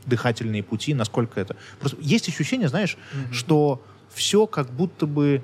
дыхательные 0.06 0.62
пути, 0.62 0.94
насколько 0.94 1.40
это... 1.40 1.56
Просто 1.80 1.98
есть 2.02 2.28
ощущение, 2.30 2.68
знаешь, 2.68 2.98
mm-hmm. 2.98 3.34
что 3.34 3.82
все 4.14 4.46
как 4.46 4.70
будто 4.72 5.08
бы 5.08 5.44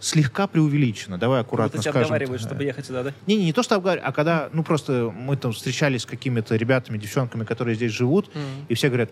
слегка 0.00 0.46
преувеличено. 0.46 1.18
Давай 1.18 1.40
аккуратно 1.40 1.76
Будто 1.78 1.82
скажем. 1.82 2.02
обговаривают, 2.02 2.42
чтобы 2.42 2.64
ехать 2.64 2.86
сюда, 2.86 3.02
да? 3.02 3.14
Не, 3.26 3.36
не, 3.36 3.44
не 3.44 3.52
то, 3.52 3.62
что 3.62 3.76
обговаривать, 3.76 4.08
а 4.08 4.12
когда, 4.12 4.48
ну, 4.52 4.64
просто 4.64 5.12
мы 5.14 5.36
там 5.36 5.52
встречались 5.52 6.02
с 6.02 6.06
какими-то 6.06 6.56
ребятами, 6.56 6.98
девчонками, 6.98 7.44
которые 7.44 7.76
здесь 7.76 7.92
живут, 7.92 8.28
mm-hmm. 8.28 8.64
и 8.68 8.74
все 8.74 8.88
говорят, 8.88 9.10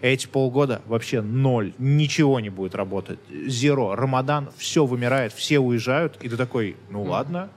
эти 0.00 0.26
полгода 0.26 0.82
вообще 0.86 1.22
ноль, 1.22 1.72
ничего 1.78 2.40
не 2.40 2.50
будет 2.50 2.74
работать. 2.74 3.18
Зеро, 3.46 3.94
Рамадан, 3.94 4.50
все 4.58 4.84
вымирает, 4.84 5.32
все 5.32 5.60
уезжают, 5.60 6.18
и 6.20 6.28
ты 6.28 6.36
такой, 6.36 6.76
ну 6.90 7.04
mm-hmm. 7.04 7.08
ладно. 7.08 7.48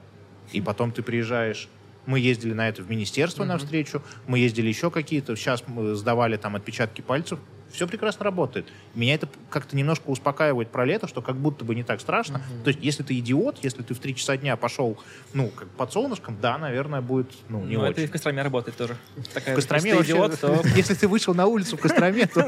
И 0.52 0.62
потом 0.62 0.92
ты 0.92 1.02
приезжаешь 1.02 1.68
мы 2.06 2.20
ездили 2.20 2.54
на 2.54 2.70
это 2.70 2.82
в 2.82 2.88
министерство 2.88 3.42
mm-hmm. 3.42 3.48
навстречу, 3.48 4.02
мы 4.26 4.38
ездили 4.38 4.68
еще 4.68 4.90
какие-то, 4.90 5.36
сейчас 5.36 5.62
мы 5.66 5.94
сдавали 5.94 6.38
там 6.38 6.56
отпечатки 6.56 7.02
пальцев, 7.02 7.38
все 7.70 7.86
прекрасно 7.86 8.24
работает. 8.24 8.66
Меня 8.94 9.14
это 9.14 9.28
как-то 9.50 9.76
немножко 9.76 10.08
успокаивает 10.08 10.70
про 10.70 10.84
лето, 10.84 11.06
что 11.06 11.22
как 11.22 11.36
будто 11.36 11.64
бы 11.64 11.74
не 11.74 11.82
так 11.82 12.00
страшно. 12.00 12.38
Uh-huh. 12.38 12.62
То 12.64 12.68
есть, 12.68 12.80
если 12.82 13.02
ты 13.02 13.18
идиот, 13.18 13.58
если 13.62 13.82
ты 13.82 13.94
в 13.94 13.98
3 13.98 14.14
часа 14.14 14.36
дня 14.36 14.56
пошел, 14.56 14.98
ну, 15.34 15.48
как 15.48 15.68
под 15.68 15.92
солнышком, 15.92 16.36
да, 16.40 16.58
наверное, 16.58 17.00
будет, 17.00 17.32
ну, 17.48 17.64
не 17.64 17.76
ну, 17.76 17.82
очень. 17.82 17.92
это 17.92 18.00
и 18.02 18.06
в 18.06 18.10
Костроме 18.10 18.42
работает 18.42 18.76
тоже. 18.76 18.96
Такая, 19.32 19.54
в 19.54 19.56
Костроме 19.56 19.94
вообще, 19.94 20.12
идиот, 20.12 20.40
то... 20.40 20.62
Если 20.76 20.94
ты 20.94 21.08
вышел 21.08 21.34
на 21.34 21.46
улицу 21.46 21.76
в 21.76 21.80
Костроме, 21.80 22.26
то... 22.26 22.46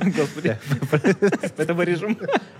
Господи. 0.00 0.58
Это 1.56 1.74
вырежем. 1.74 2.18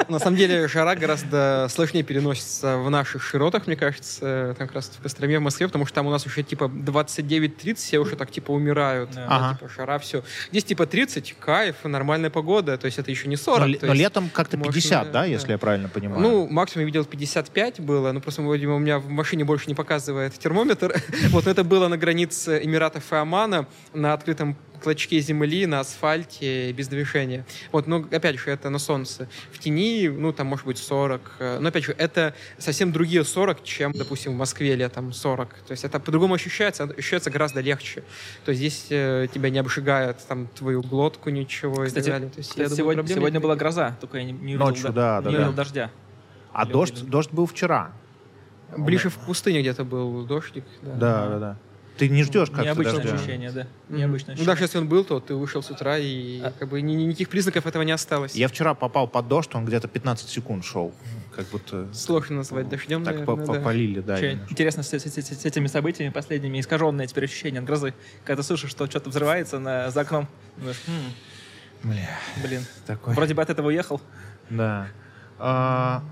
На 0.08 0.18
самом 0.18 0.36
деле, 0.36 0.68
жара 0.68 0.94
гораздо 0.94 1.68
сложнее 1.70 2.02
переносится 2.02 2.78
в 2.78 2.90
наших 2.90 3.22
широтах, 3.22 3.66
мне 3.66 3.76
кажется, 3.76 4.54
там 4.58 4.66
как 4.66 4.76
раз 4.76 4.88
в 4.98 5.02
Костроме, 5.02 5.38
в 5.38 5.42
Москве, 5.42 5.66
потому 5.66 5.86
что 5.86 5.94
там 5.94 6.06
у 6.06 6.10
нас 6.10 6.26
уже 6.26 6.42
типа 6.42 6.64
29-30, 6.64 7.74
все 7.74 7.98
уже 7.98 8.16
так 8.16 8.30
типа 8.30 8.50
умирают. 8.50 9.10
Типа 9.10 9.68
жара, 9.74 9.98
все. 9.98 10.22
Здесь 10.50 10.64
типа 10.64 10.86
30, 10.86 11.35
кайф, 11.40 11.84
нормальная 11.84 12.30
погода, 12.30 12.76
то 12.76 12.86
есть 12.86 12.98
это 12.98 13.10
еще 13.10 13.28
не 13.28 13.36
40. 13.36 13.82
Но, 13.82 13.88
но 13.88 13.92
летом 13.92 14.30
как-то 14.32 14.56
50, 14.56 14.98
можно, 14.98 15.12
да, 15.12 15.24
если 15.24 15.52
я 15.52 15.58
правильно 15.58 15.88
понимаю? 15.88 16.20
Ну, 16.20 16.48
максимум 16.48 16.82
я 16.82 16.86
видел 16.86 17.04
55 17.04 17.80
было, 17.80 18.12
но 18.12 18.20
просто, 18.20 18.42
видимо, 18.42 18.76
у 18.76 18.78
меня 18.78 18.98
в 18.98 19.08
машине 19.08 19.44
больше 19.44 19.66
не 19.68 19.74
показывает 19.74 20.34
термометр. 20.34 20.94
вот 21.30 21.46
это 21.46 21.64
было 21.64 21.88
на 21.88 21.96
границе 21.96 22.60
Эмиратов 22.62 23.12
и 23.12 23.16
Омана, 23.16 23.66
на 23.94 24.12
открытом 24.12 24.56
клочке 24.82 25.20
земли 25.20 25.66
на 25.66 25.80
асфальте 25.80 26.72
без 26.72 26.88
движения. 26.88 27.44
Вот, 27.72 27.86
но 27.86 28.06
опять 28.10 28.38
же, 28.38 28.50
это 28.50 28.70
на 28.70 28.78
солнце. 28.78 29.28
В 29.52 29.58
тени, 29.58 30.08
ну, 30.08 30.32
там 30.32 30.46
может 30.46 30.66
быть 30.66 30.78
40. 30.78 31.20
э, 31.38 31.58
Но 31.60 31.68
опять 31.68 31.84
же, 31.84 31.94
это 31.98 32.34
совсем 32.58 32.92
другие 32.92 33.24
40, 33.24 33.62
чем, 33.64 33.92
допустим, 33.92 34.32
в 34.32 34.36
Москве 34.36 34.74
летом 34.76 35.12
40. 35.12 35.48
То 35.66 35.72
есть 35.72 35.84
это 35.84 35.98
по-другому 36.00 36.34
ощущается, 36.34 36.84
ощущается 36.84 37.30
гораздо 37.30 37.60
легче. 37.60 38.02
То 38.44 38.50
есть 38.52 38.58
здесь 38.60 38.86
э, 38.90 39.26
тебя 39.32 39.50
не 39.50 39.58
обжигает 39.58 40.18
там 40.28 40.46
твою 40.48 40.82
глотку, 40.82 41.30
ничего 41.30 41.84
и 41.84 41.88
Кстати, 41.88 42.04
так 42.04 42.14
далее. 42.14 42.30
То 42.30 42.38
есть, 42.38 42.50
Кстати, 42.50 42.70
я 42.70 42.76
думаю, 42.76 42.94
сегодня, 42.96 43.14
сегодня 43.14 43.40
была 43.40 43.56
гроза, 43.56 43.96
только 44.00 44.18
я 44.18 44.24
не, 44.24 44.32
не 44.32 44.54
увидел, 44.56 44.66
Ночью, 44.66 44.92
да, 44.92 45.20
да, 45.20 45.30
не 45.30 45.36
да. 45.36 45.42
увидел 45.42 45.52
дождя. 45.56 45.90
А 46.52 46.64
Или 46.64 46.72
дождь, 46.72 46.92
увидел. 46.94 47.08
дождь 47.10 47.30
был 47.32 47.46
вчера. 47.46 47.92
Ближе 48.76 49.10
в 49.10 49.14
пустыне 49.18 49.60
где-то 49.60 49.84
был 49.84 50.24
дождик. 50.24 50.64
Да. 50.82 50.94
Да, 50.94 51.28
да, 51.28 51.38
да. 51.38 51.56
Ты 51.98 52.08
не 52.10 52.22
ждешь 52.24 52.48
как-то 52.48 52.64
Необычное 52.64 52.96
дождя. 52.96 53.14
ощущение, 53.14 53.50
да. 53.50 53.66
Необычное 53.88 54.02
Ну, 54.08 54.32
ощущение. 54.34 54.46
даже 54.46 54.64
если 54.64 54.78
он 54.78 54.88
был, 54.88 55.02
то 55.04 55.18
ты 55.20 55.34
вышел 55.34 55.62
с 55.62 55.70
утра, 55.70 55.96
и 55.98 56.40
А- 56.42 56.52
как 56.58 56.68
бы 56.68 56.82
ни- 56.82 56.92
ни- 56.94 57.04
никаких 57.04 57.28
признаков 57.30 57.64
этого 57.66 57.82
не 57.82 57.92
осталось. 57.92 58.34
Я 58.34 58.48
вчера 58.48 58.74
попал 58.74 59.08
под 59.08 59.28
дождь, 59.28 59.50
он 59.54 59.64
где-то 59.64 59.88
15 59.88 60.28
секунд 60.28 60.64
шел. 60.64 60.92
Как 61.34 61.46
будто 61.48 61.88
Сложно 61.94 62.36
назвать 62.36 62.68
дождем, 62.68 63.02
так 63.04 63.14
наверное, 63.18 63.46
по- 63.46 63.52
да. 63.54 63.60
полили, 63.60 64.00
да. 64.00 64.32
Интересно 64.50 64.82
с, 64.82 64.88
с- 64.92 65.06
с- 65.06 65.40
с 65.40 65.44
этими 65.46 65.66
событиями 65.68 66.10
последними 66.12 66.60
искаженное 66.60 67.06
теперь 67.06 67.24
ощущение 67.24 67.60
от 67.60 67.66
грозы. 67.66 67.94
Когда 68.24 68.42
ты 68.42 68.46
слышишь, 68.46 68.70
что 68.70 68.86
что-то 68.86 69.08
взрывается 69.10 69.58
на, 69.58 69.90
за 69.90 70.02
окном. 70.02 70.28
Думаешь, 70.58 70.80
«М, 70.86 71.90
Бля, 71.90 72.08
блин, 72.42 72.64
такой. 72.86 73.14
вроде 73.14 73.34
бы 73.34 73.42
от 73.42 73.50
этого 73.50 73.68
уехал. 73.68 74.00
Да. 74.50 74.88
А, 75.38 76.02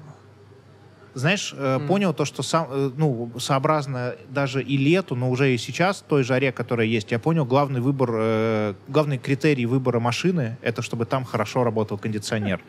знаешь, 1.14 1.54
М. 1.56 1.86
понял 1.86 2.12
то, 2.12 2.24
что 2.24 2.42
сам, 2.42 2.66
э, 2.70 2.90
ну, 2.96 3.30
сообразно 3.38 4.14
даже 4.28 4.62
и 4.62 4.76
лету, 4.76 5.14
но 5.14 5.30
уже 5.30 5.54
и 5.54 5.58
сейчас, 5.58 6.04
той 6.06 6.24
жаре, 6.24 6.52
которая 6.52 6.86
есть, 6.86 7.12
я 7.12 7.18
понял, 7.18 7.44
главный 7.44 7.80
выбор, 7.80 8.10
э, 8.12 8.74
главный 8.88 9.18
критерий 9.18 9.66
выбора 9.66 10.00
машины, 10.00 10.58
это 10.60 10.82
чтобы 10.82 11.06
там 11.06 11.24
хорошо 11.24 11.64
работал 11.64 11.98
кондиционер. 11.98 12.60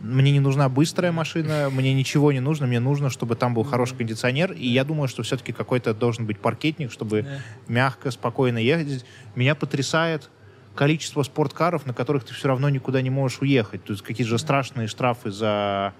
Мне 0.00 0.30
не 0.30 0.38
нужна 0.38 0.68
быстрая 0.68 1.10
машина, 1.10 1.70
мне 1.72 1.92
ничего 1.92 2.30
не 2.30 2.38
нужно, 2.40 2.68
мне 2.68 2.78
нужно, 2.78 3.10
чтобы 3.10 3.34
там 3.34 3.52
был 3.54 3.64
хороший 3.64 3.96
кондиционер, 3.96 4.52
и 4.52 4.68
я 4.68 4.84
думаю, 4.84 5.08
что 5.08 5.24
все-таки 5.24 5.52
какой-то 5.52 5.92
должен 5.92 6.24
быть 6.24 6.38
паркетник, 6.38 6.92
чтобы 6.92 7.22
Да. 7.22 7.28
мягко, 7.66 8.10
спокойно 8.12 8.58
ехать. 8.58 9.04
Меня 9.34 9.56
потрясает 9.56 10.30
количество 10.76 11.24
спорткаров, 11.24 11.84
на 11.86 11.94
которых 11.94 12.22
ты 12.24 12.32
все 12.32 12.46
равно 12.46 12.68
никуда 12.68 13.02
не 13.02 13.10
можешь 13.10 13.40
уехать. 13.40 13.82
То 13.84 13.92
есть 13.92 14.04
какие-то 14.04 14.30
же 14.30 14.38
страшные 14.38 14.86
штрафы 14.86 15.32
за 15.32 15.92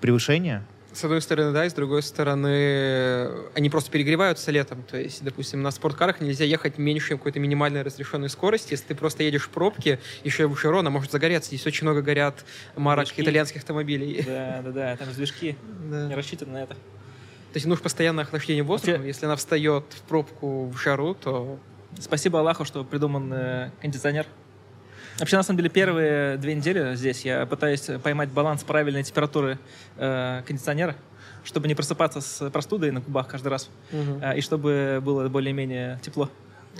превышение. 0.00 0.62
С 0.94 1.02
одной 1.02 1.20
стороны, 1.20 1.52
да, 1.52 1.66
и 1.66 1.68
с 1.68 1.72
другой 1.72 2.02
стороны, 2.02 3.28
они 3.54 3.68
просто 3.68 3.90
перегреваются 3.90 4.52
летом. 4.52 4.84
То 4.84 4.96
есть, 4.96 5.24
допустим, 5.24 5.60
на 5.60 5.72
спорткарах 5.72 6.20
нельзя 6.20 6.44
ехать 6.44 6.78
меньше 6.78 7.10
какой-то 7.16 7.40
минимальной 7.40 7.82
разрешенной 7.82 8.28
скорости. 8.28 8.72
Если 8.74 8.86
ты 8.86 8.94
просто 8.94 9.24
едешь 9.24 9.42
в 9.42 9.48
пробке, 9.48 9.98
еще 10.22 10.44
и 10.44 10.46
выше 10.46 10.70
рона, 10.70 10.90
может 10.90 11.10
загореться. 11.10 11.48
Здесь 11.48 11.66
очень 11.66 11.84
много 11.84 12.00
горят 12.00 12.44
марок 12.76 13.06
Движки. 13.06 13.22
итальянских 13.22 13.58
автомобилей. 13.62 14.22
Да, 14.24 14.62
да, 14.64 14.70
да, 14.70 14.96
там 14.96 15.12
движки 15.12 15.56
Да. 15.90 16.06
не 16.06 16.14
рассчитаны 16.14 16.52
на 16.52 16.62
это. 16.62 16.74
То 16.74 17.56
есть 17.56 17.66
нужно 17.66 17.82
постоянное 17.82 18.22
охлаждение 18.24 18.62
воздуха. 18.62 18.92
Вообще- 18.92 19.08
Если 19.08 19.26
она 19.26 19.34
встает 19.36 19.84
в 19.90 20.02
пробку 20.02 20.66
в 20.68 20.76
жару, 20.78 21.14
то 21.14 21.58
Спасибо 22.00 22.40
Аллаху, 22.40 22.64
что 22.64 22.82
придуман 22.84 23.32
э, 23.32 23.70
кондиционер. 23.80 24.26
Вообще, 25.18 25.36
на 25.36 25.42
самом 25.42 25.58
деле, 25.58 25.68
первые 25.70 26.36
две 26.38 26.54
недели 26.54 26.94
здесь 26.96 27.24
я 27.24 27.46
пытаюсь 27.46 27.88
поймать 28.02 28.30
баланс 28.30 28.64
правильной 28.64 29.02
температуры 29.04 29.58
э, 29.96 30.42
кондиционера, 30.46 30.96
чтобы 31.44 31.68
не 31.68 31.74
просыпаться 31.74 32.20
с 32.20 32.50
простудой 32.50 32.90
на 32.90 33.00
кубах 33.00 33.28
каждый 33.28 33.48
раз, 33.48 33.70
э, 33.92 34.38
и 34.38 34.40
чтобы 34.40 35.00
было 35.02 35.28
более-менее 35.28 35.98
тепло. 36.02 36.28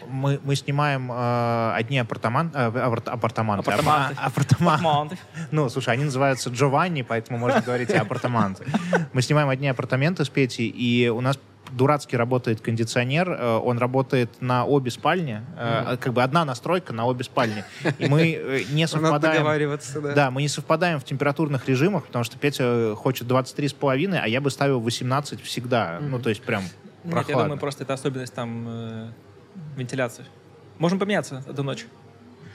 Мы, 0.08 0.40
мы 0.42 0.56
снимаем 0.56 1.12
э, 1.12 1.72
одни 1.76 1.98
апартаман, 1.98 2.50
э, 2.52 2.66
апарт- 2.66 3.08
апартаменты. 3.08 3.70
Апартаменты. 3.70 4.16
А- 4.18 4.26
апартама- 4.28 4.78
Маунты. 4.80 5.16
Ну, 5.52 5.68
слушай, 5.68 5.94
они 5.94 6.02
называются 6.04 6.50
Джованни, 6.50 7.02
поэтому 7.02 7.38
можно 7.38 7.60
говорить 7.60 7.90
и 7.90 7.94
апартаменты. 7.96 8.64
Мы 9.12 9.22
снимаем 9.22 9.48
одни 9.48 9.68
апартаменты 9.68 10.24
с 10.24 10.28
Петей, 10.28 10.66
и 10.68 11.08
у 11.08 11.20
нас 11.20 11.38
дурацкий 11.76 12.16
работает 12.16 12.60
кондиционер, 12.60 13.30
э, 13.30 13.56
он 13.56 13.78
работает 13.78 14.30
на 14.40 14.64
обе 14.64 14.90
спальни, 14.90 15.42
э, 15.58 15.96
как 16.00 16.12
бы 16.12 16.22
одна 16.22 16.44
настройка 16.44 16.92
на 16.92 17.06
обе 17.06 17.24
спальни, 17.24 17.64
и 17.98 18.06
мы 18.06 18.32
э, 18.32 18.62
не 18.70 18.82
надо 18.84 18.88
совпадаем. 18.88 19.36
договариваться. 19.36 20.00
Да. 20.00 20.14
Да, 20.14 20.30
мы 20.30 20.42
не 20.42 20.48
совпадаем 20.48 21.00
в 21.00 21.04
температурных 21.04 21.68
режимах, 21.68 22.04
потому 22.04 22.24
что 22.24 22.38
Петя 22.38 22.94
хочет 22.94 23.26
23,5, 23.26 24.18
а 24.18 24.28
я 24.28 24.40
бы 24.40 24.50
ставил 24.50 24.80
18 24.80 25.42
всегда. 25.42 25.98
Ну, 26.00 26.18
то 26.18 26.28
есть 26.28 26.42
прям 26.42 26.62
Нет, 26.62 26.72
я 27.04 27.10
прохладно. 27.10 27.42
думаю, 27.44 27.60
просто 27.60 27.84
это 27.84 27.94
особенность 27.94 28.34
там 28.34 28.64
э, 28.68 29.08
вентиляции. 29.76 30.24
Можем 30.78 30.98
поменяться 30.98 31.44
эту 31.48 31.62
ночь. 31.62 31.86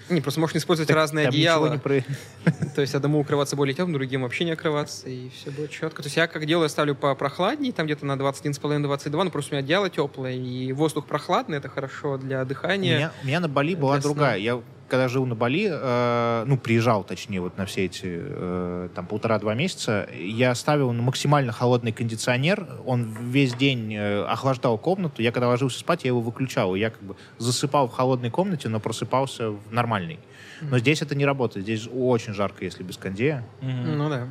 Не, 0.09 0.21
просто 0.21 0.39
можно 0.39 0.57
использовать 0.57 0.87
Так 0.87 0.95
разные 0.97 1.27
одеяла. 1.27 1.77
про- 1.77 2.03
То 2.75 2.81
есть 2.81 2.95
одному 2.95 3.19
укрываться 3.19 3.55
более 3.55 3.73
теплым, 3.73 3.93
другим 3.93 4.23
вообще 4.23 4.45
не 4.45 4.51
окрываться, 4.51 5.07
и 5.09 5.29
все 5.29 5.51
будет 5.51 5.71
четко. 5.71 6.01
То 6.01 6.07
есть 6.07 6.17
я 6.17 6.27
как 6.27 6.45
делаю, 6.45 6.63
я 6.65 6.69
ставлю 6.69 6.95
по 6.95 7.13
прохладнее, 7.15 7.71
там 7.73 7.85
где-то 7.85 8.05
на 8.05 8.13
21,5-22, 8.13 9.23
но 9.23 9.29
просто 9.31 9.51
у 9.51 9.55
меня 9.55 9.63
одеяло 9.65 9.89
теплое, 9.89 10.33
и 10.33 10.71
воздух 10.73 11.05
прохладный, 11.05 11.57
это 11.57 11.69
хорошо 11.69 12.17
для 12.17 12.41
У 12.41 12.45
дыхания. 12.45 12.97
меня, 12.97 13.11
у 13.23 13.27
меня 13.27 13.39
на 13.39 13.47
Бали 13.49 13.75
была 13.75 13.99
другая. 13.99 14.37
Я 14.37 14.61
когда 14.89 15.07
жил 15.07 15.25
на 15.25 15.35
Бали, 15.35 15.69
э, 15.71 16.43
ну, 16.45 16.57
приезжал, 16.57 17.03
точнее, 17.03 17.39
вот 17.39 17.57
на 17.57 17.65
все 17.65 17.85
эти 17.85 18.01
э, 18.05 18.89
там 18.93 19.05
полтора-два 19.05 19.53
месяца, 19.53 20.09
я 20.13 20.53
ставил 20.55 20.91
на 20.91 21.01
максимально 21.01 21.51
холодный 21.51 21.91
кондиционер, 21.91 22.67
он 22.85 23.05
весь 23.21 23.53
день 23.53 23.93
э, 23.93 24.23
охлаждал 24.23 24.77
комнату, 24.77 25.21
я 25.21 25.31
когда 25.31 25.47
ложился 25.47 25.79
спать, 25.79 26.03
я 26.03 26.09
его 26.09 26.21
выключал, 26.21 26.75
я 26.75 26.89
как 26.89 27.01
бы 27.01 27.15
засыпал 27.37 27.87
в 27.87 27.91
холодной 27.91 28.29
комнате, 28.31 28.67
но 28.69 28.79
просыпался 28.79 29.51
в 29.51 29.71
нормальной. 29.71 30.19
Но 30.61 30.77
здесь 30.77 31.01
это 31.01 31.15
не 31.15 31.25
работает, 31.25 31.65
здесь 31.65 31.87
очень 31.91 32.33
жарко, 32.33 32.65
если 32.65 32.83
без 32.83 32.97
кондея. 32.97 33.45
Ну 33.61 34.09
да. 34.09 34.27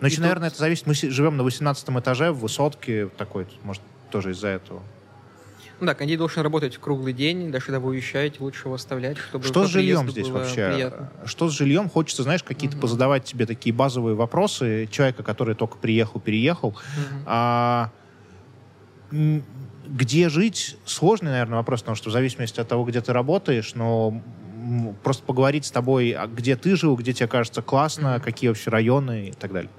Но 0.00 0.08
еще, 0.08 0.18
И 0.18 0.20
наверное, 0.20 0.48
это 0.48 0.58
зависит, 0.58 0.86
мы 0.86 0.94
живем 0.94 1.36
на 1.36 1.44
18 1.44 1.88
этаже 1.88 2.32
в 2.32 2.40
высотке 2.40 3.08
такой, 3.16 3.46
может, 3.62 3.82
тоже 4.10 4.32
из-за 4.32 4.48
этого. 4.48 4.82
Ну 5.82 5.86
да, 5.86 5.96
кондей 5.96 6.16
должен 6.16 6.44
работать 6.44 6.78
круглый 6.78 7.12
день, 7.12 7.50
даже 7.50 7.66
когда 7.66 7.80
вы 7.80 7.88
уезжаете, 7.88 8.36
лучше 8.38 8.68
его 8.68 8.76
оставлять, 8.76 9.18
чтобы 9.18 9.44
Что 9.44 9.66
с 9.66 9.70
жильем 9.70 10.08
здесь 10.08 10.28
вообще? 10.28 10.64
приятно. 10.64 11.26
Что 11.26 11.48
с 11.48 11.52
жильем? 11.52 11.88
Хочется, 11.88 12.22
знаешь, 12.22 12.44
какие-то 12.44 12.76
Мгм. 12.76 12.82
позадавать 12.82 13.24
тебе 13.24 13.46
такие 13.46 13.74
базовые 13.74 14.14
вопросы 14.14 14.86
человека, 14.92 15.24
который 15.24 15.56
только 15.56 15.78
приехал, 15.78 16.20
переехал. 16.20 16.78
Мгм. 16.96 17.24
А, 17.26 17.90
где 19.10 20.28
жить? 20.28 20.76
Сложный, 20.86 21.32
наверное, 21.32 21.56
вопрос, 21.56 21.80
потому 21.80 21.96
что 21.96 22.10
в 22.10 22.12
зависимости 22.12 22.60
от 22.60 22.68
того, 22.68 22.84
где 22.84 23.00
ты 23.00 23.12
работаешь, 23.12 23.74
но 23.74 24.14
просто 25.02 25.24
поговорить 25.24 25.66
с 25.66 25.72
тобой, 25.72 26.12
а 26.12 26.28
где 26.28 26.54
ты 26.54 26.76
жил, 26.76 26.94
где 26.94 27.12
тебе 27.12 27.26
кажется 27.26 27.60
классно, 27.60 28.14
Мгм. 28.14 28.22
какие 28.22 28.48
вообще 28.50 28.70
районы 28.70 29.30
и 29.30 29.32
так 29.32 29.52
далее. 29.52 29.72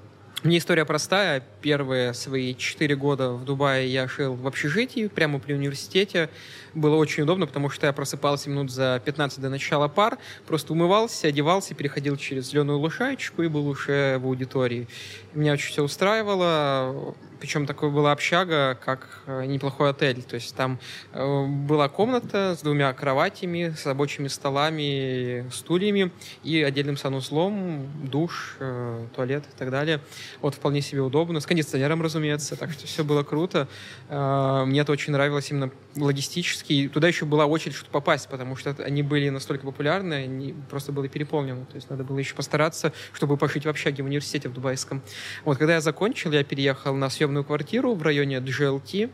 Мне 0.44 0.58
история 0.58 0.84
простая. 0.84 1.42
Первые 1.62 2.12
свои 2.12 2.54
четыре 2.54 2.96
года 2.96 3.30
в 3.30 3.46
Дубае 3.46 3.90
я 3.90 4.06
жил 4.06 4.34
в 4.34 4.46
общежитии, 4.46 5.06
прямо 5.06 5.38
при 5.38 5.54
университете. 5.54 6.28
Было 6.74 6.96
очень 6.96 7.22
удобно, 7.22 7.46
потому 7.46 7.70
что 7.70 7.86
я 7.86 7.94
просыпался 7.94 8.50
минут 8.50 8.70
за 8.70 9.00
15 9.02 9.40
до 9.40 9.48
начала 9.48 9.88
пар, 9.88 10.18
просто 10.46 10.74
умывался, 10.74 11.28
одевался, 11.28 11.74
переходил 11.74 12.18
через 12.18 12.50
зеленую 12.50 12.78
лужаечку 12.78 13.42
и 13.42 13.48
был 13.48 13.66
уже 13.66 14.18
в 14.18 14.26
аудитории. 14.26 14.86
Меня 15.34 15.54
очень 15.54 15.70
все 15.70 15.82
устраивало. 15.82 17.14
Причем 17.40 17.66
такой 17.66 17.90
была 17.90 18.12
общага, 18.12 18.78
как 18.82 19.06
э, 19.26 19.44
неплохой 19.44 19.90
отель. 19.90 20.22
То 20.22 20.36
есть 20.36 20.54
там 20.54 20.78
э, 21.12 21.46
была 21.46 21.90
комната 21.90 22.54
с 22.56 22.62
двумя 22.62 22.90
кроватями, 22.94 23.74
с 23.76 23.84
рабочими 23.84 24.28
столами, 24.28 25.46
стульями 25.52 26.10
и 26.42 26.62
отдельным 26.62 26.96
санузлом, 26.96 27.86
душ, 28.04 28.56
э, 28.60 29.06
туалет 29.14 29.44
и 29.52 29.58
так 29.58 29.70
далее. 29.70 30.00
Вот 30.40 30.54
вполне 30.54 30.80
себе 30.80 31.02
удобно. 31.02 31.40
С 31.40 31.46
кондиционером, 31.46 32.00
разумеется, 32.00 32.56
так 32.56 32.70
что 32.70 32.86
все 32.86 33.04
было 33.04 33.24
круто. 33.24 33.68
Мне 34.08 34.80
это 34.80 34.92
очень 34.92 35.12
нравилось 35.12 35.50
именно 35.50 35.70
логистически. 35.96 36.72
И 36.72 36.88
Туда 36.88 37.08
еще 37.08 37.26
была 37.26 37.46
очередь, 37.46 37.74
чтобы 37.74 37.90
попасть, 37.90 38.28
потому 38.28 38.56
что 38.56 38.74
они 38.78 39.02
были 39.02 39.28
настолько 39.28 39.66
популярны, 39.66 40.14
они 40.14 40.54
просто 40.70 40.92
были 40.92 41.08
переполнены. 41.08 41.66
То 41.66 41.74
есть 41.74 41.90
надо 41.90 42.04
было 42.04 42.18
еще 42.18 42.34
постараться, 42.34 42.92
чтобы 43.12 43.36
пожить 43.36 43.66
в 43.66 43.68
общаге 43.68 44.02
в 44.02 44.06
университете 44.06 44.48
в 44.48 44.54
Дубайском. 44.54 45.02
Вот 45.44 45.58
когда 45.58 45.74
я 45.74 45.80
закончил, 45.80 46.32
я 46.32 46.44
переехал 46.44 46.94
на 46.94 47.10
съемную 47.10 47.44
квартиру 47.44 47.94
в 47.94 48.02
районе 48.02 48.38
GLT, 48.38 49.10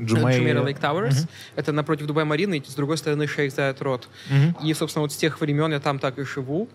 Джумей- 0.00 0.38
Jumeirah 0.40 0.64
Lake 0.64 0.80
Towers. 0.80 1.14
Мгм. 1.20 1.28
Это 1.56 1.72
напротив 1.72 2.06
Дубай-Марины, 2.06 2.58
и 2.58 2.64
с 2.64 2.74
другой 2.74 2.96
стороны 2.98 3.26
Sheikh 3.28 3.52
Zayed 3.52 3.80
Road. 3.82 4.08
Мгм. 4.28 4.56
И, 4.64 4.74
собственно, 4.74 5.02
вот 5.02 5.12
с 5.12 5.16
тех 5.16 5.40
времен 5.40 5.70
я 5.72 5.80
там 5.80 5.98
так 5.98 6.18
и 6.18 6.24
живу. 6.24 6.68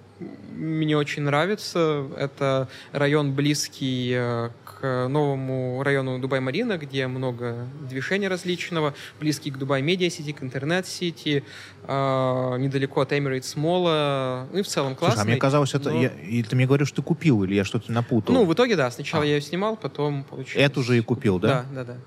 Мне 0.55 0.97
очень 0.97 1.24
нравится. 1.24 2.05
Это 2.17 2.67
район 2.91 3.34
близкий 3.34 4.11
э, 4.13 4.49
к 4.65 5.07
новому 5.07 5.82
району 5.84 6.20
Дубай-Марина, 6.20 6.78
где 6.78 7.07
много 7.07 7.67
движения 7.89 8.28
различного, 8.28 8.93
близкий 9.20 9.51
к 9.51 9.57
Dubai 9.57 9.82
Media 9.82 10.10
City, 10.10 10.32
к 10.34 10.43
Internet 10.43 11.05
City, 11.05 11.43
э, 11.88 12.55
недалеко 12.59 13.01
от 13.01 13.11
Emirates 13.13 13.57
Mall 13.57 14.18
а. 14.18 14.47
Ну 14.51 14.59
и 14.59 14.61
в 14.61 14.67
целом 14.67 14.95
Слушай, 14.97 15.15
а 15.17 15.24
мне 15.24 15.38
казалось, 15.38 15.74
это... 15.74 15.89
но- 15.91 16.01
я- 16.01 16.09
и 16.09 16.43
ты 16.43 16.55
мне 16.55 16.65
говоришь, 16.67 16.91
ты 16.91 17.01
купил, 17.01 17.43
или 17.43 17.55
я 17.55 17.63
что-то 17.63 17.91
напутал? 17.91 18.36
Ну, 18.36 18.45
в 18.45 18.53
итоге, 18.53 18.76
да. 18.76 18.91
Сначала 18.91 19.24
А. 19.24 19.26
я 19.26 19.36
ее 19.36 19.41
снимал, 19.41 19.78
потом 19.78 20.24
получилось. 20.24 20.65
Эту 20.65 20.84
же 20.84 20.97
и 20.97 21.01
купил, 21.01 21.39
да? 21.39 21.65
Да, 21.72 21.84
да, 21.84 21.93
да. 21.93 21.97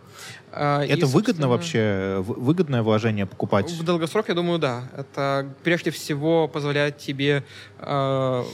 А, 0.54 0.82
Это 0.84 0.92
это 0.92 1.06
выгодно 1.06 1.48
вообще? 1.48 2.22
Выгодное 2.26 2.82
вложение 2.82 3.24
покупать? 3.24 3.70
В 3.70 3.82
долгосрок, 3.84 4.28
я 4.28 4.34
думаю, 4.34 4.58
да. 4.58 4.84
Это 4.94 5.48
прежде 5.64 5.90
всего 5.90 6.46
позволяет 6.46 6.98
тебе 6.98 7.42
э, 7.78 8.01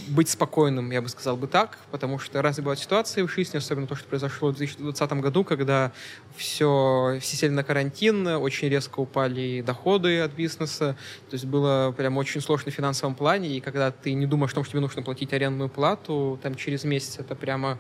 быть 0.09 0.29
спокойным, 0.29 0.91
я 0.91 1.03
бы 1.03 1.09
сказал 1.09 1.37
бы 1.37 1.47
так, 1.47 1.79
потому 1.91 2.19
что 2.19 2.43
разные 2.43 2.63
бывают 2.63 2.81
ситуации 2.81 3.23
в 3.23 3.31
жизни, 3.31 3.59
особенно 3.59 3.87
то, 3.87 3.95
что 3.95 4.09
произошло 4.09 4.51
в 4.51 4.57
2020 4.57 5.13
году, 5.15 5.45
когда 5.45 5.93
все, 6.37 7.19
все 7.21 7.37
сели 7.37 7.51
на 7.51 7.65
карантин, 7.65 8.27
очень 8.27 8.69
резко 8.69 9.01
упали 9.01 9.63
доходы 9.67 10.21
от 10.21 10.33
бизнеса, 10.33 10.97
то 11.29 11.35
есть 11.35 11.45
было 11.45 11.93
прям 11.97 12.17
очень 12.17 12.41
сложно 12.41 12.71
в 12.71 12.75
финансовом 12.75 13.15
плане, 13.15 13.57
и 13.57 13.61
когда 13.61 13.91
ты 13.91 14.13
не 14.13 14.27
думаешь 14.27 14.53
о 14.53 14.57
том, 14.57 14.65
что 14.65 14.73
тебе 14.73 14.81
нужно 14.81 15.03
платить 15.03 15.33
арендную 15.33 15.69
плату, 15.69 16.39
там 16.43 16.55
через 16.55 16.85
месяц 16.85 17.19
это 17.19 17.35
прямо 17.35 17.79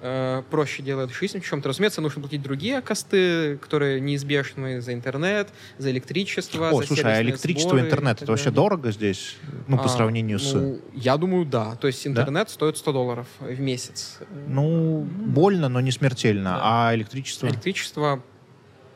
э, 0.00 0.42
проще 0.50 0.82
делает 0.82 1.10
жизнь 1.10 1.40
в 1.40 1.44
чем-то. 1.44 1.68
Разумеется, 1.68 2.00
нужно 2.00 2.20
платить 2.20 2.42
другие 2.42 2.80
косты, 2.80 3.56
которые 3.58 4.00
неизбежны 4.00 4.80
за 4.80 4.92
интернет, 4.92 5.48
за 5.78 5.90
электричество, 5.90 6.70
О, 6.70 6.80
за 6.80 6.86
слушай, 6.86 7.04
а 7.04 7.22
электричество, 7.22 7.70
сборы 7.70 7.82
и 7.82 7.86
интернет, 7.86 8.22
это 8.22 8.30
вообще 8.30 8.50
дорого 8.50 8.92
здесь? 8.92 9.36
Ну, 9.68 9.76
по 9.76 9.84
А, 9.84 9.88
сравнению 9.88 10.38
с... 10.38 10.54
я 11.06 11.16
думаю, 11.16 11.44
да. 11.46 11.76
То 11.76 11.86
есть 11.86 12.06
интернет 12.06 12.50
стоит 12.50 12.76
100 12.76 12.92
долларов 12.92 13.26
в 13.38 13.60
месяц. 13.60 14.18
Ну, 14.48 15.02
больно, 15.02 15.68
но 15.68 15.80
не 15.80 15.92
смертельно. 15.92 16.50
Да. 16.50 16.88
А 16.88 16.94
электричество? 16.94 17.46
Электричество 17.46 18.22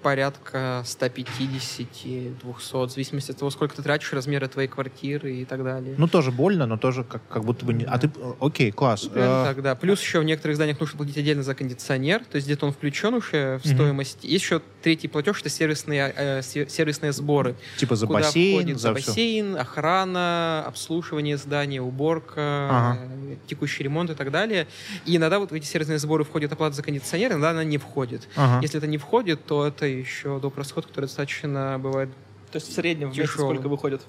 порядка 0.03 0.83
150-200, 0.85 2.87
в 2.87 2.91
зависимости 2.91 3.31
от 3.31 3.39
того, 3.39 3.51
сколько 3.51 3.77
ты 3.77 3.83
тратишь, 3.83 4.13
размера 4.13 4.47
твоей 4.49 4.69
квартиры 4.69 5.35
и 5.37 5.45
так 5.45 5.63
далее. 5.65 5.95
Ну, 5.97 6.09
тоже 6.09 6.31
больно, 6.31 6.67
но 6.67 6.77
тоже 6.77 7.05
как, 7.05 7.23
как 7.29 7.45
будто 7.45 7.65
бы 7.65 7.73
не... 7.73 7.85
А 7.85 7.99
ты... 7.99 8.11
Окей, 8.41 8.71
класс. 8.71 9.03
Примерно 9.07 9.43
Э, 9.43 9.45
так, 9.55 9.63
да. 9.63 9.75
Плюс 9.75 10.01
еще 10.01 10.21
в 10.21 10.25
некоторых 10.25 10.57
зданиях 10.57 10.81
нужно 10.81 10.97
платить 10.97 11.17
отдельно 11.19 11.43
за 11.43 11.55
кондиционер, 11.55 12.21
то 12.25 12.37
есть 12.37 12.47
где-то 12.47 12.67
он 12.67 12.73
включен 12.73 13.15
уже 13.15 13.59
в 13.59 13.65
Мгм. 13.67 13.75
стоимость. 13.75 14.19
Есть 14.25 14.45
еще 14.45 14.61
третий 14.83 15.09
платеж, 15.09 15.41
это 15.41 15.49
сервисные, 15.49 16.13
э, 16.17 16.43
се- 16.43 16.69
сервисные 16.69 17.13
сборы. 17.13 17.55
Типа 17.77 17.97
за 17.97 18.07
куда 18.07 18.21
бассейн, 18.21 18.61
входит 18.61 18.81
за, 18.81 18.93
бассейн, 18.93 19.57
охрана, 19.57 20.65
обслуживание 20.67 21.37
здания, 21.37 21.81
уборка, 21.83 22.69
Ага. 22.71 22.99
э, 23.03 23.37
текущий 23.47 23.85
ремонт 23.85 24.11
и 24.11 24.15
так 24.15 24.31
далее. 24.31 24.67
И 25.07 25.17
иногда 25.17 25.39
вот 25.39 25.51
в 25.51 25.55
эти 25.55 25.65
сервисные 25.67 25.99
сборы 25.99 26.25
входит 26.25 26.53
оплата 26.53 26.75
за 26.77 26.83
кондиционер, 26.83 27.33
иногда 27.33 27.51
она 27.51 27.65
не 27.65 27.79
входит. 27.79 28.29
Ага. 28.37 28.61
Если 28.63 28.79
это 28.79 28.87
не 28.87 28.99
входит, 28.99 29.45
то 29.45 29.67
это 29.67 29.87
еще 29.99 30.39
доп. 30.41 30.57
расход, 30.57 30.87
который 30.87 31.07
достаточно 31.07 31.79
бывает... 31.79 32.11
То 32.51 32.57
есть 32.57 32.69
в 32.69 32.73
среднем 32.75 33.11
в 33.11 33.17
месяц 33.17 33.33
сколько 33.33 33.69
выходит? 33.69 34.03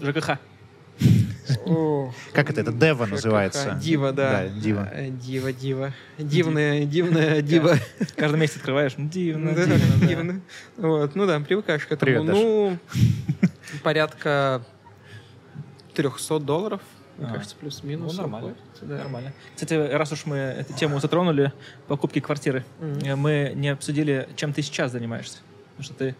ЖКХ. 0.00 0.38
Как 2.32 2.50
это? 2.50 2.60
Это 2.60 2.72
Дева 2.72 3.06
называется. 3.06 3.78
Дива, 3.82 4.12
да. 4.12 4.48
Дива. 4.48 4.88
Э, 4.92 5.10
Дива, 5.10 5.52
дива. 5.52 5.92
Дивная, 6.18 6.84
дивная 6.84 7.42
дива. 7.42 7.76
Каждый 8.16 8.40
месяц 8.40 8.56
открываешь. 8.56 8.94
Дивно, 8.96 9.54
дивно. 10.06 10.40
Вот, 10.76 11.14
ну 11.14 11.26
да, 11.26 11.40
привыкаешь 11.40 11.84
к 11.86 11.92
этому. 11.92 12.22
Ну, 12.24 12.78
порядка 13.82 14.62
300 15.94 16.38
долларов, 16.40 16.80
мне 17.16 17.28
А. 17.28 17.34
кажется, 17.34 17.56
плюс-минус. 17.56 18.12
Ну, 18.14 18.22
нормально. 18.22 18.54
да. 18.82 18.98
Нормально. 18.98 19.32
Кстати, 19.54 19.74
раз 19.74 20.12
уж 20.12 20.26
мы 20.26 20.36
эту 20.36 20.72
тему 20.74 20.98
затронули, 21.00 21.52
покупки 21.86 22.20
квартиры, 22.20 22.64
э, 22.80 23.14
мы 23.14 23.52
не 23.54 23.68
обсудили, 23.68 24.28
чем 24.36 24.52
ты 24.52 24.62
сейчас 24.62 24.92
занимаешься. 24.92 25.38
Потому 25.76 25.84
что 25.84 25.94
ты 25.94 26.16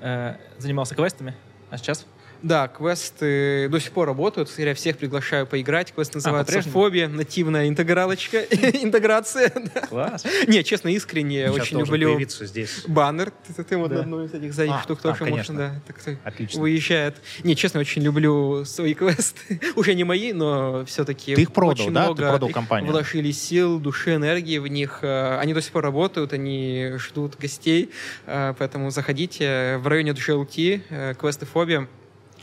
э, 0.00 0.36
занимался 0.58 0.94
квестами, 0.94 1.34
а 1.70 1.78
сейчас? 1.78 2.06
Да, 2.44 2.68
квесты 2.68 3.70
до 3.70 3.80
сих 3.80 3.90
пор 3.92 4.06
работают. 4.08 4.52
Я 4.58 4.74
всех 4.74 4.98
приглашаю 4.98 5.46
поиграть. 5.46 5.92
Квест 5.94 6.14
называется 6.14 6.52
по-прежнему? 6.52 6.72
Фобия, 6.74 7.08
нативная 7.08 7.68
интегралочка, 7.68 8.42
интеграция. 8.82 9.50
Класс. 9.88 10.24
Не, 10.46 10.62
честно, 10.62 10.88
искренне, 10.88 11.46
Сейчас 11.48 11.62
очень 11.62 11.78
люблю 11.78 12.20
здесь. 12.28 12.84
баннер. 12.86 13.32
Ты, 13.56 13.64
ты 13.64 13.76
вот 13.78 13.90
Да. 13.90 14.00
одну 14.00 14.22
из 14.24 14.34
этих 14.34 14.52
задних 14.52 14.74
А, 14.74 14.82
штук 14.82 14.98
а, 15.00 15.02
тоже 15.08 15.24
конечно. 15.24 15.54
можно, 15.54 15.74
да. 15.74 15.80
Так 15.86 15.98
ты 16.02 16.18
Отлично. 16.22 16.60
выезжает. 16.60 17.16
Не, 17.44 17.56
честно, 17.56 17.80
очень 17.80 18.02
люблю 18.02 18.66
свои 18.66 18.92
квесты. 18.92 19.58
Уже 19.76 19.94
не 19.94 20.04
мои, 20.04 20.34
но 20.34 20.84
все-таки 20.84 21.34
Ты 21.34 21.42
их 21.42 21.52
продал, 21.52 21.86
очень 21.86 21.94
да? 21.94 22.00
Ты 22.02 22.12
много 22.12 22.28
продал 22.28 22.48
компанию? 22.50 22.92
вложили 22.92 23.30
сил, 23.30 23.78
души, 23.80 24.16
энергии 24.16 24.58
в 24.58 24.66
них. 24.66 24.98
Э, 25.00 25.38
Они 25.38 25.54
до 25.54 25.62
сих 25.62 25.72
пор 25.72 25.82
работают, 25.84 26.34
они 26.34 26.92
ждут 26.98 27.36
гостей. 27.38 27.90
Э, 28.26 28.52
Поэтому 28.58 28.90
заходите 28.90 29.78
в 29.78 29.86
районе 29.88 30.10
GLT, 30.10 30.82
э, 30.90 31.14
квесты 31.18 31.46
Фобия. 31.46 31.88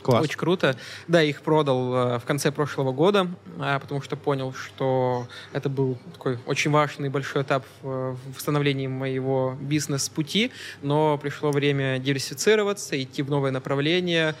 Класс. 0.02 0.24
Очень 0.24 0.38
круто. 0.38 0.76
Да, 1.08 1.22
их 1.22 1.42
продал 1.42 1.94
э, 1.94 2.18
в 2.18 2.24
конце 2.24 2.50
прошлого 2.50 2.92
года, 2.92 3.28
а, 3.58 3.78
потому 3.78 4.02
что 4.02 4.16
понял, 4.16 4.52
что 4.52 5.26
это 5.52 5.68
был 5.68 5.98
такой 6.12 6.38
очень 6.46 6.70
важный 6.70 7.08
большой 7.08 7.42
этап 7.42 7.64
в 7.82 8.16
становлении 8.38 8.86
моего 8.86 9.56
бизнес-пути, 9.60 10.50
но 10.82 11.18
пришло 11.18 11.50
время 11.50 11.98
диверсифицироваться, 11.98 13.00
идти 13.00 13.22
в 13.22 13.30
новое 13.30 13.50
направление. 13.50 14.34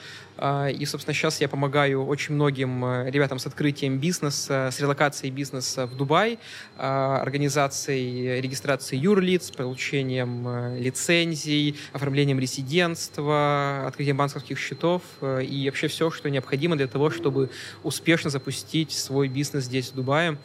А, 0.44 0.66
И, 0.70 0.84
собственно, 0.86 1.14
сейчас 1.14 1.40
я 1.40 1.48
помогаю 1.48 2.04
очень 2.04 2.34
многим 2.34 2.84
э, 2.84 3.10
ребятам 3.12 3.38
с 3.38 3.46
открытием 3.46 3.98
бизнеса, 3.98 4.70
с 4.72 4.80
релокацией 4.80 5.30
бизнеса 5.30 5.86
в 5.86 5.96
Дубай, 5.96 6.36
а, 6.76 7.20
организацией 7.22 8.40
регистрации 8.40 8.96
юрлиц, 8.96 9.52
получением 9.52 10.48
э, 10.48 10.80
лицензий, 10.80 11.76
оформлением 11.92 12.40
резидентства, 12.40 13.84
открытием 13.86 14.16
банковских 14.16 14.58
счетов 14.58 15.02
э, 15.20 15.44
и 15.44 15.66
вообще 15.66 15.86
все, 15.86 16.10
что 16.10 16.28
необходимо 16.28 16.74
для 16.74 16.88
того, 16.88 17.10
чтобы 17.10 17.50
успешно 17.84 18.28
запустить 18.28 18.90
свой 18.90 19.28
бизнес 19.28 19.66
здесь, 19.66 19.92
в 19.92 19.94
Дубае. 19.94 20.38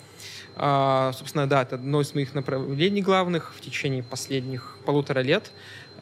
А, 0.59 1.11
Собственно, 1.13 1.47
да, 1.47 1.63
это 1.63 1.75
одно 1.75 2.01
из 2.01 2.13
моих 2.13 2.35
направлений 2.35 3.01
главных 3.01 3.53
в 3.55 3.61
течение 3.61 4.03
последних 4.03 4.77
полутора 4.85 5.19
лет. 5.19 5.51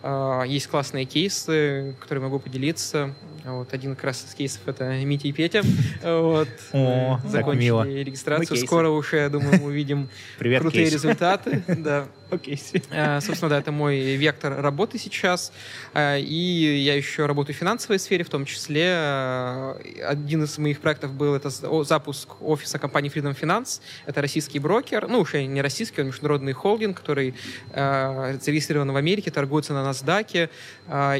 А, 0.07 0.43
Есть 0.43 0.67
классные 0.67 1.05
кейсы, 1.05 1.95
которые 1.99 2.23
могу 2.23 2.37
поделиться. 2.37 3.15
Вот 3.43 3.73
один 3.73 3.95
как 3.95 4.05
раз 4.05 4.23
из 4.23 4.35
кейсов 4.35 4.61
это 4.67 4.83
Митя 5.03 5.27
и 5.27 5.31
Петя. 5.31 5.63
Вот. 6.03 6.47
О, 6.73 7.19
Закончили 7.27 7.63
мило. 7.63 7.87
Регистрацию. 7.87 8.55
Скоро 8.57 8.89
уже, 8.89 9.17
я 9.17 9.29
думаю, 9.29 9.59
мы 9.59 9.65
увидим 9.65 10.07
Привет, 10.37 10.61
крутые 10.61 10.83
Кейс. 10.83 10.93
результаты. 10.93 11.63
Да. 11.77 12.05
Окей. 12.35 12.61
Э, 12.91 13.21
Собственно, 13.21 13.49
да, 13.49 13.59
это 13.59 13.71
мой 13.71 13.99
вектор 14.17 14.61
работы 14.61 14.97
сейчас. 14.99 15.51
Э, 15.93 16.19
И 16.19 16.83
я 16.83 16.95
еще 16.95 17.25
работаю 17.25 17.55
в 17.55 17.59
финансовой 17.59 17.97
сфере, 17.99 18.23
в 18.23 18.29
том 18.29 18.45
числе. 18.45 18.85
э, 18.87 20.03
Один 20.05 20.43
из 20.43 20.57
моих 20.57 20.79
проектов 20.79 21.13
был 21.13 21.33
это 21.33 21.49
запуск 21.83 22.41
офиса 22.41 22.77
компании 22.79 23.09
Freedom 23.11 23.37
Finance. 23.39 23.81
Это 24.05 24.21
российский 24.21 24.59
брокер, 24.59 25.07
ну, 25.07 25.19
уже 25.19 25.45
не 25.45 25.61
российский, 25.61 26.01
он 26.01 26.07
международный 26.07 26.53
холдинг, 26.53 26.97
который 26.97 27.33
зарегистрирован 27.73 28.91
в 28.91 28.95
Америке, 28.95 29.31
торгуется 29.31 29.73
на 29.73 29.89
NASDAQ, 29.89 30.49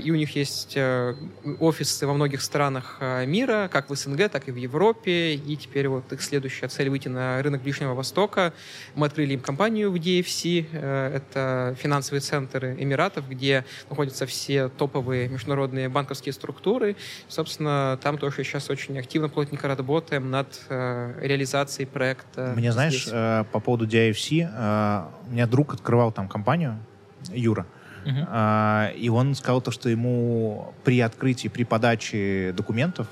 и 0.03 0.11
у 0.11 0.15
них 0.15 0.35
есть 0.35 0.77
офисы 1.59 2.07
во 2.07 2.13
многих 2.13 2.41
странах 2.41 2.97
мира, 3.25 3.69
как 3.71 3.89
в 3.89 3.95
СНГ, 3.95 4.29
так 4.29 4.47
и 4.47 4.51
в 4.51 4.55
Европе, 4.55 5.35
и 5.35 5.55
теперь 5.55 5.87
вот 5.87 6.11
их 6.11 6.21
следующая 6.21 6.67
цель 6.67 6.89
выйти 6.89 7.07
на 7.07 7.41
рынок 7.41 7.61
Ближнего 7.61 7.93
Востока. 7.93 8.53
Мы 8.95 9.07
открыли 9.07 9.33
им 9.33 9.39
компанию 9.39 9.91
в 9.91 9.95
DFC, 9.95 10.65
это 11.07 11.75
финансовые 11.79 12.21
центры 12.21 12.75
Эмиратов, 12.79 13.27
где 13.29 13.65
находятся 13.89 14.25
все 14.25 14.69
топовые 14.69 15.27
международные 15.27 15.89
банковские 15.89 16.33
структуры. 16.33 16.95
Собственно, 17.27 17.99
там 18.01 18.17
тоже 18.17 18.43
сейчас 18.43 18.69
очень 18.69 18.97
активно, 18.99 19.29
плотненько 19.29 19.67
работаем 19.67 20.29
над 20.31 20.47
э, 20.69 21.19
реализацией 21.21 21.85
проекта. 21.87 22.53
Мне, 22.55 22.71
знаешь, 22.71 23.01
здесь. 23.03 23.09
э, 23.13 23.43
по 23.51 23.59
поводу 23.59 23.85
DIFC, 23.87 24.49
э, 24.51 25.03
у 25.27 25.31
меня 25.31 25.47
друг 25.47 25.73
открывал 25.73 26.11
там 26.11 26.27
компанию, 26.27 26.77
Юра. 27.31 27.65
А, 28.27 28.91
и 28.95 29.09
он 29.09 29.33
сказал 29.33 29.61
то, 29.61 29.71
что 29.71 29.89
ему 29.89 30.73
при 30.83 30.99
открытии, 30.99 31.47
при 31.47 31.63
подаче 31.63 32.53
документов 32.55 33.07